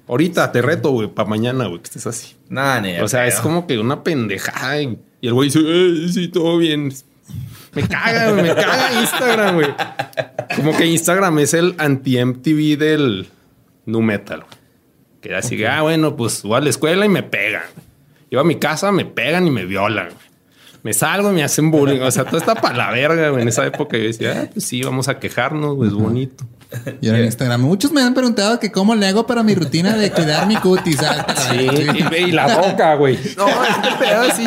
Ahorita 0.07 0.51
te 0.51 0.61
reto, 0.61 0.91
güey, 0.91 1.07
para 1.07 1.27
mañana, 1.27 1.67
güey, 1.67 1.79
que 1.79 1.85
estés 1.87 2.07
así. 2.07 2.35
Nada, 2.49 2.81
O 3.03 3.07
sea, 3.07 3.27
es 3.27 3.35
como 3.41 3.67
que 3.67 3.77
una 3.79 4.03
pendejada. 4.03 4.81
Y 4.81 4.97
y 5.21 5.27
el 5.27 5.33
güey 5.33 5.49
dice, 5.49 5.59
"Eh, 5.63 6.07
sí, 6.11 6.27
todo 6.29 6.57
bien. 6.57 6.91
Me 7.73 7.87
caga, 7.87 8.31
güey, 8.31 8.43
me 8.43 8.55
caga 8.55 9.01
Instagram, 9.01 9.55
güey. 9.55 9.67
Como 10.55 10.75
que 10.75 10.85
Instagram 10.85 11.39
es 11.39 11.53
el 11.53 11.75
anti-MTV 11.77 12.77
del 12.77 13.29
nu 13.85 14.01
metal. 14.01 14.43
Que 15.21 15.29
era 15.29 15.39
así, 15.39 15.63
ah, 15.63 15.81
bueno, 15.81 16.15
pues 16.15 16.43
voy 16.43 16.57
a 16.57 16.61
la 16.61 16.69
escuela 16.69 17.05
y 17.05 17.09
me 17.09 17.23
pegan. 17.23 17.63
Llevo 18.29 18.41
a 18.41 18.45
mi 18.45 18.55
casa, 18.55 18.91
me 18.91 19.05
pegan 19.05 19.47
y 19.47 19.51
me 19.51 19.65
violan, 19.65 20.07
güey. 20.07 20.31
Me 20.83 20.93
salgo 20.93 21.31
y 21.31 21.35
me 21.35 21.43
hacen 21.43 21.69
bullying. 21.69 22.01
O 22.01 22.09
sea, 22.09 22.25
todo 22.25 22.37
está 22.37 22.55
para 22.55 22.75
la 22.75 22.91
verga, 22.91 23.29
güey. 23.29 23.43
En 23.43 23.47
esa 23.47 23.65
época 23.65 23.97
yo 23.97 24.03
decía, 24.03 24.41
ah, 24.43 24.49
pues 24.51 24.65
sí, 24.65 24.81
vamos 24.81 25.07
a 25.09 25.19
quejarnos, 25.19 25.75
güey, 25.75 25.89
es 25.89 25.95
bonito. 25.95 26.43
Y 27.01 27.07
ahora 27.07 27.19
en 27.19 27.25
Instagram. 27.25 27.61
Muchos 27.61 27.91
me 27.91 28.01
han 28.01 28.13
preguntado 28.13 28.59
que 28.59 28.71
cómo 28.71 28.95
le 28.95 29.05
hago 29.05 29.27
para 29.27 29.43
mi 29.43 29.53
rutina 29.53 29.95
de 29.95 30.09
cuidar 30.11 30.47
mi 30.47 30.55
cutis. 30.55 31.01
Ah, 31.03 31.25
Sí, 31.51 31.67
y, 31.67 32.15
y 32.15 32.31
la 32.31 32.57
boca, 32.57 32.95
güey. 32.95 33.19
No, 33.37 33.47
este 33.47 33.89
pedo 33.99 34.21
así. 34.21 34.45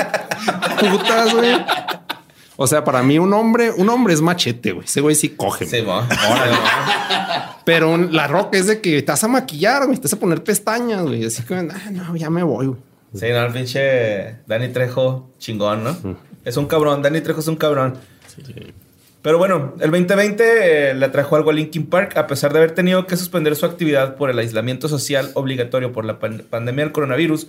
Putas, 0.81 1.35
güey. 1.35 1.55
O 2.57 2.67
sea, 2.67 2.85
para 2.85 3.03
mí 3.03 3.19
un 3.19 3.33
hombre, 3.33 3.71
un 3.73 3.89
hombre 3.89 4.15
es 4.15 4.21
machete, 4.21 4.73
güey. 4.73 4.85
Ese 4.87 5.01
güey 5.01 5.15
sí 5.17 5.31
coge. 5.31 5.67
Sí, 5.67 5.81
güey. 5.81 5.97
mo. 5.97 6.03
Pero 7.65 7.91
un- 7.91 8.15
la 8.15 8.27
roca 8.29 8.59
es 8.59 8.67
de 8.67 8.81
que 8.81 9.03
te 9.03 9.11
vas 9.13 9.25
a 9.25 9.29
maquillar, 9.29 9.85
güey. 9.87 9.97
Te 9.97 10.03
vas 10.05 10.13
a 10.13 10.19
poner 10.21 10.43
pestañas, 10.45 11.03
güey. 11.03 11.25
Así 11.25 11.43
que, 11.43 11.55
ah, 11.55 11.91
no, 11.91 12.15
ya 12.17 12.31
me 12.31 12.43
voy, 12.43 12.67
güey. 12.67 12.81
Sí, 13.15 13.27
no, 13.31 13.45
el 13.47 13.53
pinche 13.53 14.37
Dani 14.47 14.69
Trejo, 14.69 15.31
chingón, 15.39 15.85
¿no? 15.85 15.97
Es 16.45 16.57
un 16.57 16.67
cabrón, 16.67 17.01
Dani 17.03 17.21
Trejo 17.21 17.41
es 17.41 17.49
un 17.49 17.57
cabrón. 17.57 17.95
Pero 19.23 19.39
bueno, 19.39 19.75
el 19.81 19.91
2020 19.91 20.91
eh, 20.91 20.95
le 20.95 21.09
trajo 21.09 21.37
algo 21.37 21.49
a 21.51 21.53
Linkin 21.55 21.87
Park, 21.87 22.17
a 22.19 22.27
pesar 22.27 22.53
de 22.53 22.59
haber 22.59 22.73
tenido 22.73 23.07
que 23.07 23.17
suspender 23.17 23.57
su 23.57 23.65
actividad 23.65 24.17
por 24.17 24.29
el 24.31 24.39
aislamiento 24.39 24.87
social 24.89 25.31
obligatorio 25.35 25.93
por 25.93 26.05
la 26.05 26.19
pan- 26.19 26.43
pandemia 26.51 26.85
del 26.85 26.93
coronavirus. 26.93 27.47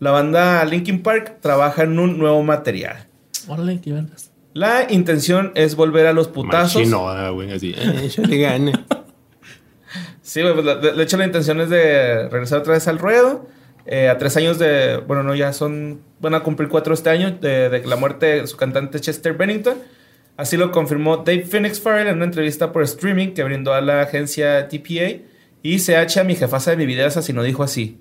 La 0.00 0.10
banda 0.10 0.64
Linkin 0.64 1.02
Park 1.02 1.36
trabaja 1.40 1.84
en 1.84 1.98
un 2.00 2.18
nuevo 2.18 2.42
material. 2.42 3.06
Órale, 3.46 3.80
qué 3.80 3.92
vergas. 3.92 4.30
La 4.54 4.86
intención 4.90 5.52
es 5.54 5.76
volver 5.76 6.06
a 6.06 6.12
los 6.12 6.28
putazos. 6.28 6.76
Machinoda, 6.82 7.30
güey. 7.30 7.52
Así, 7.52 7.74
eh, 7.76 8.00
échale 8.04 8.38
gana. 8.38 8.86
Sí, 10.22 10.40
güey, 10.40 10.54
pues, 10.54 10.64
la- 10.64 10.76
de, 10.76 10.92
de 10.92 11.02
hecho 11.02 11.16
la 11.16 11.26
intención 11.26 11.60
es 11.60 11.68
de 11.68 12.28
regresar 12.28 12.60
otra 12.60 12.74
vez 12.74 12.86
al 12.88 12.98
ruedo. 12.98 13.46
eh, 13.84 14.08
a 14.08 14.16
tres 14.16 14.36
años 14.36 14.58
de, 14.60 14.98
bueno, 14.98 15.24
no, 15.24 15.34
ya 15.34 15.52
son, 15.52 16.00
van 16.20 16.34
a 16.34 16.40
cumplir 16.44 16.68
cuatro 16.68 16.94
este 16.94 17.10
año, 17.10 17.32
de, 17.32 17.68
de 17.68 17.84
la 17.84 17.96
muerte 17.96 18.26
de 18.40 18.46
su 18.46 18.56
cantante 18.56 19.00
Chester 19.00 19.32
Bennington. 19.34 19.74
Así 20.36 20.56
lo 20.56 20.70
confirmó 20.70 21.18
Dave 21.18 21.42
Phoenix 21.44 21.80
Farrell 21.80 22.06
en 22.06 22.14
una 22.16 22.24
entrevista 22.26 22.70
por 22.72 22.84
streaming 22.84 23.34
que 23.34 23.42
brindó 23.42 23.74
a 23.74 23.80
la 23.80 24.02
agencia 24.02 24.68
TPA. 24.68 25.22
Y 25.64 25.78
CH, 25.80 26.18
a 26.20 26.24
mi 26.24 26.36
jefaza 26.36 26.70
de 26.70 26.76
mi 26.76 26.86
video 26.86 27.06
asesinó, 27.08 27.42
dijo 27.42 27.62
así. 27.64 27.98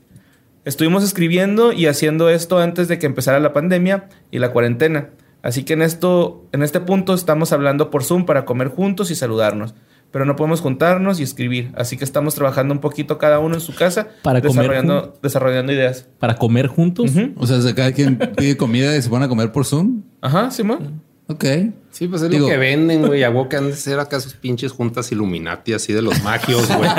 Estuvimos 0.66 1.04
escribiendo 1.04 1.74
y 1.74 1.88
haciendo 1.88 2.30
esto 2.30 2.60
antes 2.60 2.88
de 2.88 3.00
que 3.00 3.08
empezara 3.08 3.40
la 3.40 3.52
pandemia 3.52 4.08
y 4.30 4.38
la 4.40 4.52
cuarentena. 4.52 5.10
Así 5.42 5.64
que 5.64 5.74
en 5.74 5.82
esto, 5.82 6.48
en 6.52 6.64
este 6.64 6.80
punto 6.80 7.14
estamos 7.14 7.52
hablando 7.52 7.90
por 7.90 8.04
Zoom 8.04 8.26
para 8.26 8.46
comer 8.46 8.70
juntos 8.70 9.12
y 9.12 9.16
saludarnos. 9.16 9.74
Pero 10.12 10.26
no 10.26 10.36
podemos 10.36 10.60
juntarnos 10.60 11.20
y 11.22 11.24
escribir. 11.24 11.72
Así 11.76 11.96
que 11.96 12.04
estamos 12.04 12.36
trabajando 12.36 12.74
un 12.74 12.82
poquito 12.82 13.18
cada 13.18 13.40
uno 13.40 13.56
en 13.56 13.62
su 13.62 13.74
casa. 13.74 14.10
Para 14.24 14.42
comer 14.42 14.56
desarrollando, 14.56 15.14
desarrollando 15.24 15.72
ideas. 15.72 16.08
Para 16.20 16.36
comer 16.36 16.68
juntos. 16.68 17.12
O 17.38 17.48
sea, 17.48 17.74
cada 17.74 17.94
quien 17.94 18.18
pide 18.36 18.58
comida 18.58 18.96
y 18.98 19.02
se 19.02 19.10
van 19.10 19.24
a 19.24 19.30
comer 19.30 19.54
por 19.54 19.66
Zoom. 19.66 20.04
Ajá, 20.20 20.52
Simón. 20.52 21.02
Ok. 21.32 21.46
Sí, 21.92 22.08
pues 22.08 22.22
es 22.22 22.30
Digo- 22.30 22.48
lo 22.48 22.52
que 22.52 22.58
venden, 22.58 23.06
güey. 23.06 23.24
Hago 23.24 23.48
que 23.50 23.58
han 23.58 23.68
de 23.70 23.76
ser 23.76 24.00
acá 24.00 24.20
sus 24.20 24.34
pinches 24.34 24.72
juntas 24.72 25.12
Illuminati 25.12 25.74
así 25.74 25.94
de 25.94 26.02
los 26.02 26.22
magios, 26.24 26.68
güey. 26.76 26.90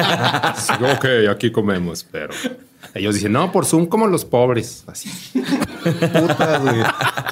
Ok, 0.93 1.07
aquí 1.31 1.51
comemos, 1.51 2.07
pero 2.11 2.33
ellos 2.95 3.15
dicen, 3.15 3.33
no, 3.33 3.51
por 3.53 3.65
Zoom 3.65 3.87
como 3.87 4.07
los 4.07 4.25
pobres. 4.25 4.85
Así. 4.87 5.09
Putas, 5.83 6.63
güey. 6.63 6.83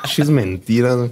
Pinches 0.03 0.31
mentiras, 0.31 0.97
güey. 0.97 1.11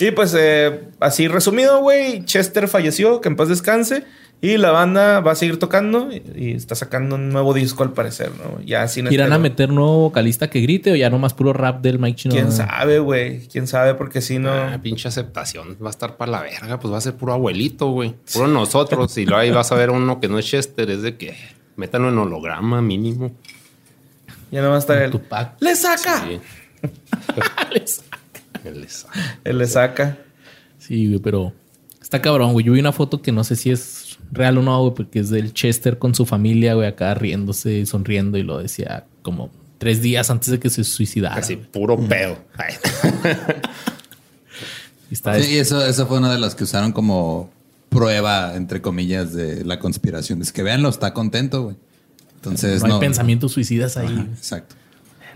Y 0.00 0.10
pues 0.10 0.34
eh, 0.38 0.82
así 1.00 1.28
resumido, 1.28 1.80
güey, 1.80 2.24
Chester 2.24 2.68
falleció, 2.68 3.20
que 3.20 3.28
en 3.28 3.36
paz 3.36 3.48
descanse. 3.48 4.04
Y 4.40 4.58
la 4.58 4.72
banda 4.72 5.20
va 5.20 5.32
a 5.32 5.34
seguir 5.36 5.58
tocando 5.58 6.10
y, 6.12 6.22
y 6.36 6.52
está 6.52 6.74
sacando 6.74 7.14
un 7.14 7.30
nuevo 7.30 7.54
disco 7.54 7.82
al 7.82 7.94
parecer, 7.94 8.30
¿no? 8.36 8.60
Ya 8.62 8.86
sin 8.88 9.06
¿Irán 9.10 9.28
este- 9.28 9.34
a 9.34 9.38
meter 9.38 9.70
nuevo 9.70 10.00
vocalista 10.00 10.50
que 10.50 10.60
grite 10.60 10.92
o 10.92 10.96
ya 10.96 11.08
nomás 11.08 11.32
puro 11.32 11.54
rap 11.54 11.80
del 11.80 11.98
Mike 11.98 12.16
Chino? 12.16 12.34
¿Quién 12.34 12.52
sabe, 12.52 12.98
güey? 12.98 13.46
¿Quién 13.48 13.66
sabe? 13.66 13.94
Porque 13.94 14.20
si 14.20 14.38
no... 14.38 14.50
Ah, 14.52 14.78
pinche 14.82 15.08
aceptación. 15.08 15.78
Va 15.82 15.86
a 15.86 15.90
estar 15.90 16.18
para 16.18 16.30
la 16.30 16.42
verga. 16.42 16.78
Pues 16.78 16.92
va 16.92 16.98
a 16.98 17.00
ser 17.00 17.14
puro 17.14 17.32
abuelito, 17.32 17.86
güey. 17.90 18.14
Puro 18.34 18.46
nosotros. 18.46 19.16
Y 19.16 19.24
luego 19.24 19.40
ahí 19.40 19.50
vas 19.50 19.72
a 19.72 19.76
ver 19.76 19.88
uno 19.90 20.20
que 20.20 20.28
no 20.28 20.38
es 20.38 20.44
Chester. 20.44 20.90
Es 20.90 21.00
de 21.00 21.16
que 21.16 21.34
métanlo 21.76 22.10
en 22.10 22.18
holograma 22.18 22.82
mínimo. 22.82 23.32
Ya 24.50 24.60
no 24.60 24.68
va 24.68 24.76
a 24.76 24.78
estar 24.78 25.00
el... 25.00 25.10
Tupac. 25.10 25.56
¡Le 25.60 25.74
saca! 25.74 26.22
Sí. 26.28 26.40
Él 28.64 28.80
les- 28.82 29.06
Él 29.44 29.58
le 29.58 29.66
saca. 29.66 30.18
Sí, 30.78 31.06
güey, 31.08 31.18
pero 31.18 31.52
está 32.02 32.20
cabrón, 32.20 32.52
güey. 32.52 32.64
Yo 32.66 32.72
vi 32.72 32.80
una 32.80 32.92
foto 32.92 33.22
que 33.22 33.32
no 33.32 33.42
sé 33.42 33.56
si 33.56 33.70
es 33.70 34.03
real 34.34 34.58
o 34.58 34.62
no, 34.62 34.80
güey, 34.82 34.94
porque 34.94 35.20
es 35.20 35.30
del 35.30 35.52
Chester 35.54 35.98
con 35.98 36.14
su 36.14 36.26
familia, 36.26 36.74
güey, 36.74 36.86
acá 36.88 37.14
riéndose, 37.14 37.86
sonriendo 37.86 38.36
y 38.38 38.42
lo 38.42 38.58
decía 38.58 39.06
como 39.22 39.50
tres 39.78 40.02
días 40.02 40.30
antes 40.30 40.50
de 40.50 40.58
que 40.58 40.68
se 40.70 40.84
suicidara. 40.84 41.36
Así, 41.36 41.56
puro 41.56 41.96
pedo. 41.96 42.36
Ay. 42.56 42.74
Y 45.10 45.14
está 45.14 45.40
Sí, 45.40 45.54
y 45.54 45.58
eso, 45.58 45.84
eso 45.84 46.06
fue 46.06 46.18
una 46.18 46.32
de 46.32 46.38
las 46.38 46.54
que 46.54 46.64
usaron 46.64 46.92
como 46.92 47.50
prueba, 47.90 48.56
entre 48.56 48.80
comillas, 48.80 49.32
de 49.34 49.64
la 49.64 49.78
conspiración. 49.78 50.40
Es 50.42 50.52
que 50.52 50.62
véanlo, 50.62 50.88
está 50.88 51.12
contento, 51.12 51.64
güey. 51.64 51.76
Entonces, 52.36 52.80
no 52.80 52.86
hay 52.86 52.92
no. 52.92 53.00
pensamientos 53.00 53.52
suicidas 53.52 53.96
ahí. 53.96 54.06
Ajá, 54.06 54.26
exacto. 54.34 54.74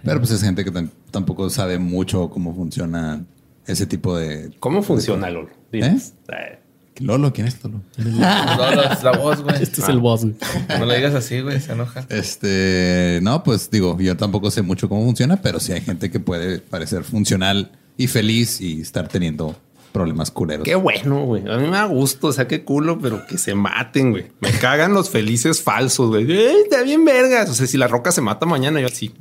Pero 0.04 0.20
pues 0.20 0.30
es 0.30 0.42
gente 0.42 0.64
que 0.64 0.72
tam- 0.72 0.90
tampoco 1.10 1.50
sabe 1.50 1.78
mucho 1.78 2.30
cómo 2.30 2.54
funciona 2.54 3.24
ese 3.66 3.86
tipo 3.86 4.16
de. 4.16 4.50
¿Cómo 4.60 4.82
funciona 4.82 5.28
Lolo? 5.30 5.50
Dinos. 5.72 6.12
Eh, 6.28 6.58
Lolo, 7.00 7.32
¿quién 7.32 7.46
es 7.46 7.62
Lolo? 7.62 7.82
No, 7.98 8.82
es 8.82 9.02
la 9.02 9.12
voz, 9.12 9.42
güey. 9.42 9.62
Este 9.62 9.80
es 9.80 9.88
el 9.88 9.98
boss, 9.98 10.22
güey. 10.22 10.34
No 10.78 10.86
le 10.86 10.96
digas 10.96 11.14
así, 11.14 11.40
güey. 11.40 11.60
Se 11.60 11.72
enoja. 11.72 12.06
Este, 12.08 13.20
no, 13.22 13.42
pues 13.42 13.70
digo, 13.70 13.96
yo 13.98 14.16
tampoco 14.16 14.50
sé 14.50 14.62
mucho 14.62 14.88
cómo 14.88 15.04
funciona, 15.04 15.40
pero 15.40 15.60
sí 15.60 15.72
hay 15.72 15.80
gente 15.80 16.10
que 16.10 16.20
puede 16.20 16.58
parecer 16.58 17.04
funcional 17.04 17.72
y 17.96 18.06
feliz 18.06 18.60
y 18.60 18.80
estar 18.80 19.08
teniendo 19.08 19.56
problemas 19.92 20.30
culeros. 20.30 20.64
Qué 20.64 20.74
bueno, 20.74 21.24
güey. 21.24 21.42
A 21.50 21.56
mí 21.56 21.64
me 21.64 21.76
da 21.76 21.84
gusto, 21.86 22.28
o 22.28 22.32
sea, 22.32 22.46
qué 22.46 22.62
culo, 22.64 22.98
pero 23.00 23.26
que 23.26 23.38
se 23.38 23.54
maten, 23.54 24.12
güey. 24.12 24.26
Me 24.40 24.50
cagan 24.52 24.94
los 24.94 25.10
felices 25.10 25.62
falsos, 25.62 26.08
güey. 26.08 26.30
Ey, 26.30 26.56
Está 26.64 26.82
bien 26.82 27.04
vergas. 27.04 27.50
O 27.50 27.54
sea, 27.54 27.66
si 27.66 27.76
la 27.76 27.88
roca 27.88 28.12
se 28.12 28.20
mata 28.20 28.46
mañana, 28.46 28.80
yo 28.80 28.86
así. 28.86 29.12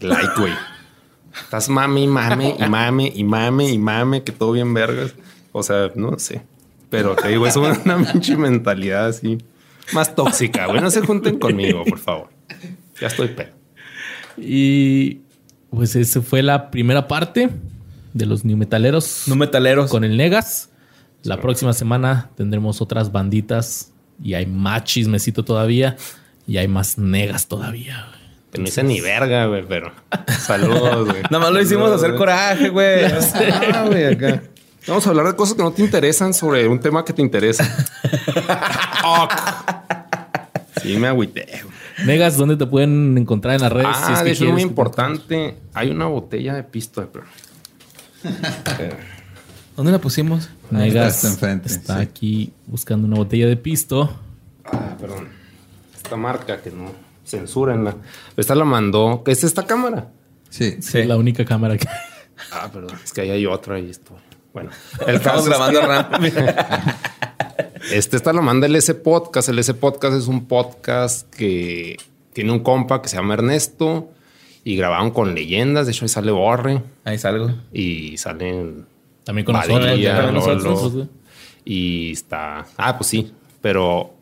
Like, 0.00 0.32
güey. 0.38 0.52
Estás 1.44 1.68
mame 1.68 2.00
y 2.02 2.06
mame 2.06 2.56
y 2.58 2.68
mame 2.68 3.12
y 3.14 3.24
mame 3.24 3.70
y 3.70 3.78
mame, 3.78 4.22
que 4.22 4.32
todo 4.32 4.52
bien 4.52 4.72
vergas. 4.72 5.14
O 5.52 5.62
sea, 5.62 5.90
no 5.94 6.18
sé. 6.18 6.42
Pero 6.90 7.16
te 7.16 7.28
digo, 7.28 7.46
es 7.46 7.56
una 7.56 7.74
pinche 8.12 8.36
mentalidad 8.36 9.06
así 9.08 9.38
más 9.92 10.14
tóxica, 10.14 10.66
güey. 10.66 10.80
No 10.80 10.90
se 10.90 11.00
junten 11.00 11.38
conmigo, 11.38 11.84
por 11.84 11.98
favor. 11.98 12.28
Ya 13.00 13.08
estoy 13.08 13.28
pedo. 13.28 13.50
Y 14.36 15.20
pues 15.70 15.96
esa 15.96 16.22
fue 16.22 16.42
la 16.42 16.70
primera 16.70 17.08
parte 17.08 17.50
de 18.14 18.26
los 18.26 18.44
New 18.44 18.56
Metaleros 18.56 19.24
No 19.26 19.36
metaleros. 19.36 19.90
con 19.90 20.04
el 20.04 20.16
Negas. 20.16 20.70
La 21.22 21.40
próxima 21.40 21.72
semana 21.72 22.30
tendremos 22.36 22.80
otras 22.80 23.10
banditas 23.10 23.92
y 24.22 24.34
hay 24.34 24.46
más 24.46 24.84
chismecito 24.84 25.44
todavía 25.44 25.96
y 26.46 26.58
hay 26.58 26.68
más 26.68 26.98
negas 26.98 27.48
todavía. 27.48 28.06
güey. 28.08 28.20
Que 28.52 28.58
no 28.62 28.68
hice 28.68 28.84
ni 28.84 29.00
verga, 29.00 29.46
güey, 29.46 29.64
pero 29.66 29.92
saludos, 30.38 31.06
güey. 31.10 31.22
Nada 31.30 31.40
más 31.40 31.50
lo 31.50 31.60
hicimos 31.60 31.90
hacer 31.90 32.14
coraje, 32.14 32.68
güey. 32.68 33.04
Ah, 33.74 33.84
güey, 33.88 34.04
acá. 34.04 34.42
Vamos 34.86 35.06
a 35.06 35.10
hablar 35.10 35.26
de 35.26 35.34
cosas 35.36 35.56
que 35.56 35.62
no 35.62 35.72
te 35.72 35.82
interesan 35.82 36.32
sobre 36.32 36.66
un 36.68 36.78
tema 36.80 37.04
que 37.04 37.12
te 37.12 37.22
interesa. 37.22 37.64
Ok. 39.08 39.32
Sí, 40.82 40.96
me 40.96 41.06
agüité. 41.06 41.46
Negas, 42.04 42.36
¿dónde 42.36 42.56
te 42.56 42.66
pueden 42.66 43.16
encontrar 43.16 43.54
en 43.54 43.60
las 43.62 43.70
redes? 43.72 43.88
Ah, 43.88 44.04
Si 44.06 44.12
es 44.12 44.18
que 44.18 44.24
de 44.24 44.30
hecho, 44.32 44.44
es 44.46 44.52
muy 44.52 44.62
importante. 44.62 45.56
Hay 45.74 45.90
una 45.90 46.06
botella 46.06 46.54
de 46.54 46.64
pisto, 46.64 47.08
pero 47.12 47.24
¿Dónde 49.76 49.92
la 49.92 50.00
pusimos? 50.00 50.48
Negas 50.70 51.16
Está 51.16 51.28
enfrente, 51.28 51.68
está 51.68 51.96
sí. 51.98 52.02
aquí 52.02 52.52
buscando 52.66 53.06
una 53.06 53.16
botella 53.16 53.46
de 53.46 53.56
pisto. 53.56 54.10
Ah, 54.64 54.96
perdón. 55.00 55.28
Esta 55.94 56.16
marca 56.16 56.60
que 56.60 56.70
no 56.70 56.90
censurenla. 57.24 57.94
Esta 58.36 58.54
la 58.54 58.64
mandó. 58.64 59.22
¿Es 59.26 59.44
esta 59.44 59.66
cámara? 59.66 60.08
Sí. 60.50 60.78
Sí. 60.80 61.04
La 61.04 61.16
única 61.16 61.44
cámara 61.44 61.76
que 61.76 61.86
Ah, 62.52 62.68
perdón. 62.72 62.96
Es 63.04 63.12
que 63.12 63.20
ahí 63.22 63.30
hay 63.30 63.46
otra 63.46 63.78
y 63.78 63.90
esto. 63.90 64.16
Bueno, 64.56 64.70
el 65.06 65.16
Estamos 65.16 65.46
grabando. 65.46 65.80
Este 67.92 68.16
esta 68.16 68.32
la 68.32 68.40
manda 68.40 68.66
el 68.66 68.74
S 68.74 68.94
Podcast. 68.94 69.50
El 69.50 69.58
S 69.58 69.74
Podcast 69.74 70.16
es 70.16 70.28
un 70.28 70.46
podcast 70.46 71.30
que 71.34 71.98
tiene 72.32 72.52
un 72.52 72.60
compa 72.60 73.02
que 73.02 73.08
se 73.10 73.16
llama 73.16 73.34
Ernesto 73.34 74.08
y 74.64 74.76
grabaron 74.76 75.10
con 75.10 75.34
leyendas. 75.34 75.84
De 75.84 75.92
hecho, 75.92 76.06
ahí 76.06 76.08
sale 76.08 76.32
Borre 76.32 76.82
Ahí 77.04 77.18
salgo. 77.18 77.50
y 77.70 78.16
salen 78.16 78.86
también 79.24 79.44
con 79.44 79.56
Badilla, 79.56 80.32
nosotros. 80.32 80.94
Lolo. 80.94 81.08
y 81.66 82.12
está. 82.12 82.64
Ah, 82.78 82.96
pues 82.96 83.10
sí, 83.10 83.30
pero 83.60 84.14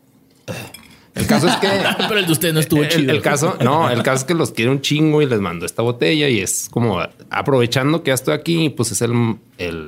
el 1.15 1.25
caso 1.27 1.47
es 1.47 1.55
que 1.55 1.69
Pero 2.09 2.19
el 2.19 2.25
de 2.25 2.31
usted 2.33 2.53
no 2.53 2.59
estuvo 2.59 2.83
el, 2.83 2.89
chido. 2.89 3.13
el 3.13 3.21
caso, 3.21 3.55
no, 3.63 3.89
el 3.89 4.03
caso 4.03 4.17
es 4.17 4.23
que 4.25 4.33
los 4.33 4.51
quiere 4.51 4.69
un 4.69 4.81
chingo 4.81 5.21
y 5.21 5.27
les 5.27 5.39
mandó 5.39 5.65
esta 5.65 5.81
botella 5.81 6.27
y 6.27 6.41
es 6.41 6.67
como 6.69 6.99
aprovechando 7.29 8.03
que 8.03 8.09
ya 8.09 8.15
estoy 8.15 8.33
aquí, 8.33 8.69
pues 8.69 8.91
es 8.91 9.01
el, 9.01 9.37
el- 9.57 9.87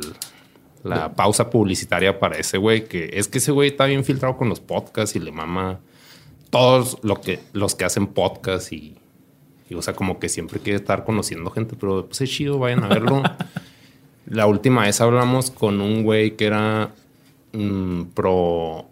la 0.87 1.13
pausa 1.13 1.49
publicitaria 1.49 2.19
para 2.19 2.37
ese 2.37 2.57
güey 2.57 2.87
que 2.87 3.09
es 3.13 3.27
que 3.27 3.37
ese 3.37 3.51
güey 3.51 3.69
está 3.69 3.85
bien 3.85 4.03
filtrado 4.03 4.37
con 4.37 4.49
los 4.49 4.59
podcasts 4.59 5.15
y 5.15 5.19
le 5.19 5.31
mama 5.31 5.79
todos 6.49 6.97
lo 7.03 7.21
que, 7.21 7.39
los 7.53 7.75
que 7.75 7.85
hacen 7.85 8.07
podcast 8.07 8.71
y, 8.71 8.95
y, 9.69 9.75
o 9.75 9.81
sea, 9.81 9.93
como 9.93 10.19
que 10.19 10.29
siempre 10.29 10.59
quiere 10.59 10.77
estar 10.77 11.03
conociendo 11.03 11.51
gente, 11.51 11.75
pero 11.79 12.05
pues 12.07 12.21
es 12.21 12.29
chido, 12.29 12.59
vayan 12.59 12.83
a 12.83 12.87
verlo. 12.87 13.21
La 14.25 14.45
última 14.45 14.83
vez 14.83 14.99
hablamos 14.99 15.51
con 15.51 15.79
un 15.81 16.03
güey 16.03 16.35
que 16.35 16.45
era 16.45 16.91
mm, 17.53 18.03
pro. 18.13 18.89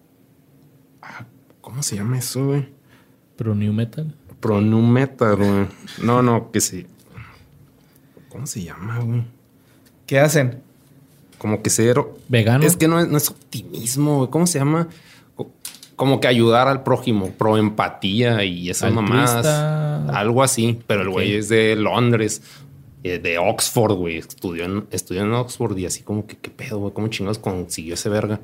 ah, 1.02 1.26
¿Cómo 1.62 1.84
se 1.84 1.98
llama 1.98 2.18
eso, 2.18 2.46
güey? 2.48 2.70
Pero 3.36 3.54
New 3.54 3.74
Metal. 3.74 4.14
Pro 4.40 4.62
nu 4.62 4.82
metal, 4.82 5.38
güey. 5.38 5.68
No, 6.04 6.22
no, 6.22 6.52
que 6.52 6.62
sí. 6.62 6.86
¿Cómo 8.30 8.46
se 8.46 8.64
llama, 8.64 9.00
güey? 9.00 9.24
¿Qué 10.06 10.20
hacen? 10.20 10.62
Como 11.46 11.62
que 11.62 11.70
cero. 11.70 12.18
Vegano. 12.28 12.66
Es 12.66 12.76
que 12.76 12.88
no 12.88 13.00
es, 13.00 13.08
no 13.08 13.18
es 13.18 13.30
optimismo, 13.30 14.18
güey. 14.18 14.30
¿Cómo 14.32 14.48
se 14.48 14.58
llama? 14.58 14.88
Co- 15.36 15.52
Como 15.96 16.20
que 16.20 16.28
ayudar 16.28 16.68
al 16.68 16.82
prójimo, 16.82 17.30
pro 17.38 17.58
empatía 17.58 18.44
y 18.44 18.72
esas 18.72 18.92
Altruista. 18.92 19.12
mamadas. 20.02 20.16
Algo 20.16 20.42
así. 20.42 20.80
Pero 20.88 21.02
el 21.04 21.10
güey 21.12 21.36
es 21.36 21.48
de 21.50 21.76
Londres, 21.76 22.42
eh, 23.04 23.20
de 23.20 23.38
Oxford, 23.38 23.94
güey. 23.94 24.18
Estudió 24.18 24.66
en, 24.66 24.86
estudió 24.90 25.22
en 25.22 25.34
Oxford 25.34 25.78
y 25.78 25.86
así 25.86 26.02
como 26.02 26.26
que, 26.26 26.36
¿qué 26.38 26.50
pedo, 26.50 26.80
güey? 26.80 26.92
¿Cómo 26.94 27.08
chingados 27.10 27.38
consiguió 27.38 27.94
ese 27.94 28.10
verga? 28.10 28.40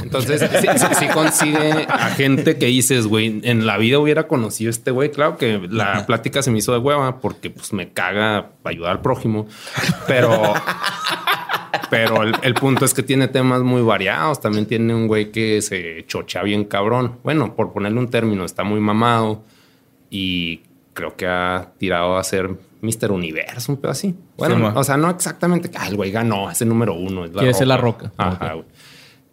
Entonces, 0.00 0.40
sí, 0.60 0.66
sí- 0.76 0.94
sí 1.00 1.06
consigue 1.08 1.86
a 1.88 2.10
gente 2.10 2.56
que 2.58 2.66
dices, 2.66 3.08
güey, 3.08 3.40
en 3.42 3.66
la 3.66 3.76
vida 3.76 3.98
hubiera 3.98 4.28
conocido 4.28 4.68
a 4.68 4.70
este 4.70 4.92
güey. 4.92 5.10
Claro 5.10 5.36
que 5.36 5.58
la 5.68 6.06
plática 6.06 6.42
se 6.42 6.52
me 6.52 6.58
hizo 6.58 6.70
de 6.72 6.78
hueva 6.78 7.18
porque 7.20 7.50
pues 7.50 7.72
me 7.72 7.90
caga 7.92 8.50
ayudar 8.62 8.92
al 8.92 9.00
prójimo, 9.02 9.46
pero, 10.06 10.54
pero 11.90 12.22
el, 12.22 12.34
el 12.42 12.54
punto 12.54 12.84
es 12.84 12.94
que 12.94 13.02
tiene 13.02 13.28
temas 13.28 13.62
muy 13.62 13.82
variados. 13.82 14.40
También 14.40 14.66
tiene 14.66 14.94
un 14.94 15.06
güey 15.06 15.30
que 15.32 15.60
se 15.62 16.04
chocha 16.06 16.42
bien 16.42 16.64
cabrón. 16.64 17.18
Bueno, 17.24 17.54
por 17.54 17.72
ponerle 17.72 17.98
un 17.98 18.08
término, 18.10 18.44
está 18.44 18.64
muy 18.64 18.80
mamado 18.80 19.42
y 20.10 20.62
creo 20.94 21.16
que 21.16 21.26
ha 21.26 21.72
tirado 21.78 22.16
a 22.16 22.24
ser 22.24 22.50
Mr. 22.80 23.10
Universo, 23.12 23.72
un 23.72 23.78
pedo 23.80 23.92
así. 23.92 24.14
Bueno, 24.36 24.56
Sí, 24.56 24.72
o 24.76 24.84
sea, 24.84 24.96
no 24.96 25.10
exactamente 25.10 25.70
que 25.70 25.78
el 25.86 25.96
güey 25.96 26.10
ganó, 26.10 26.50
es 26.50 26.60
el 26.62 26.68
número 26.68 26.94
uno. 26.94 27.24
Es 27.24 27.32
la 27.32 27.40
Quiere 27.40 27.54
ser 27.54 27.66
la 27.66 27.76
Roca. 27.76 28.12
Ajá, 28.16 28.46
Ok. 28.46 28.52
güey. 28.54 28.64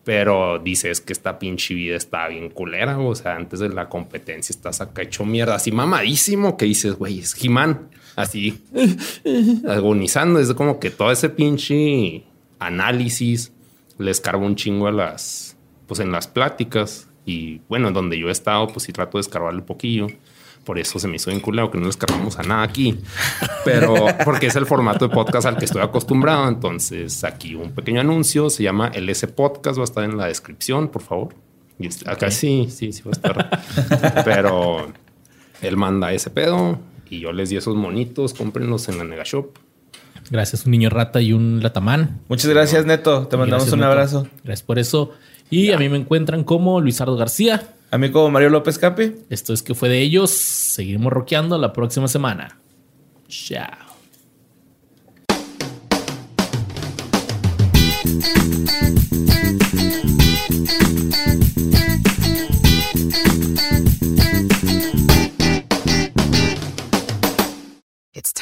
Pero 0.04 0.60
dices 0.60 1.02
que 1.02 1.14
esta 1.14 1.40
pinche 1.40 1.74
vida 1.74 1.96
está 1.96 2.28
bien 2.28 2.52
culera, 2.52 3.00
o 3.00 3.16
sea, 3.16 3.36
antes 3.36 3.60
de 3.60 3.70
la 3.70 3.90
competencia 3.90 4.54
estás 4.54 4.80
acá 4.80 5.02
hecho 5.02 5.26
mierda, 5.26 5.56
así 5.56 5.72
mamadísimo 5.72 6.58
que 6.58 6.66
dices, 6.66 6.94
güey, 6.96 7.20
es 7.22 7.36
He-Man, 7.44 7.90
así 8.16 8.62
agonizando. 9.68 10.40
Es 10.40 10.54
como 10.54 10.80
que 10.80 10.90
todo 10.90 11.12
ese 11.12 11.30
pinche 11.30 12.24
análisis 12.60 13.52
le 13.98 14.12
escarba 14.12 14.46
un 14.46 14.56
chingo 14.56 14.88
a 14.88 14.92
las, 14.92 15.58
pues 15.88 16.00
en 16.00 16.12
las 16.12 16.28
pláticas. 16.28 17.08
Y 17.26 17.62
bueno, 17.70 17.92
donde 17.92 18.20
yo 18.20 18.30
he 18.30 18.32
estado, 18.32 18.68
pues 18.68 18.84
sí 18.84 18.92
trato 18.94 19.18
de 19.18 19.22
escarbarle 19.22 19.60
un 19.62 19.66
poquillo. 19.66 20.08
Por 20.64 20.80
eso 20.80 20.98
se 20.98 21.08
me 21.08 21.18
hizo 21.18 21.30
bien 21.30 21.42
culero 21.42 21.70
que 21.70 21.78
no 21.78 21.86
les 21.86 21.98
cargamos 21.98 22.40
a 22.40 22.44
nada 22.44 22.64
aquí. 22.64 22.98
Pero 23.64 23.94
porque 24.26 24.48
es 24.48 24.56
el 24.56 24.66
formato 24.66 25.08
de 25.08 25.14
podcast 25.14 25.46
al 25.48 25.58
que 25.58 25.66
estoy 25.66 25.82
acostumbrado. 25.82 26.48
Entonces 26.48 27.24
aquí 27.24 27.54
un 27.56 27.72
pequeño 27.72 28.02
anuncio. 28.02 28.50
Se 28.50 28.64
llama 28.64 28.92
LS 28.96 29.28
Podcast. 29.28 29.78
Va 29.78 29.82
a 29.82 29.86
estar 29.86 30.04
en 30.04 30.18
la 30.18 30.26
descripción, 30.26 30.88
por 30.90 31.02
favor. 31.04 31.36
Y 31.80 31.88
es- 31.88 32.08
acá 32.08 32.32
sí, 32.32 32.68
sí, 32.72 32.92
sí 32.94 33.04
va 33.04 33.12
a 33.12 33.12
estar. 33.12 34.24
Pero 34.26 34.88
él 35.62 35.78
manda 35.78 36.14
ese 36.14 36.30
pedo 36.32 36.80
y 37.10 37.20
yo 37.20 37.32
les 37.32 37.50
di 37.50 37.58
esos 37.58 37.76
monitos. 37.76 38.34
Cómprenlos 38.34 38.90
en 38.90 38.98
la 38.98 39.04
Nega 39.04 39.24
Shop. 39.26 39.48
Gracias, 40.32 40.66
un 40.66 40.72
niño 40.72 40.90
rata 40.90 41.22
y 41.22 41.34
un 41.34 41.62
latamán. 41.62 42.22
Muchas 42.30 42.50
gracias, 42.50 42.86
Neto. 42.86 43.28
Te 43.28 43.38
mandamos 43.38 43.66
Gracias, 43.66 43.74
un 43.74 43.80
Neto. 43.80 43.92
abrazo. 43.92 44.28
Gracias 44.44 44.66
por 44.66 44.80
eso. 44.80 45.12
Y 45.50 45.72
a 45.72 45.78
mí 45.78 45.88
me 45.90 45.98
encuentran 45.98 46.44
como 46.44 46.82
Luisardo 46.82 47.16
García. 47.16 47.76
A 47.92 47.98
mí 47.98 48.10
como 48.12 48.32
Mario 48.32 48.50
López 48.50 48.80
Capi. 48.80 49.14
Esto 49.30 49.54
es 49.54 49.62
que 49.62 49.76
fue 49.76 49.90
de 49.90 50.02
ellos. 50.02 50.32
Seguiremos 50.32 51.14
rockeando 51.14 51.58
la 51.58 51.72
próxima 51.74 52.08
semana. 52.08 52.58
Chao. 53.28 53.86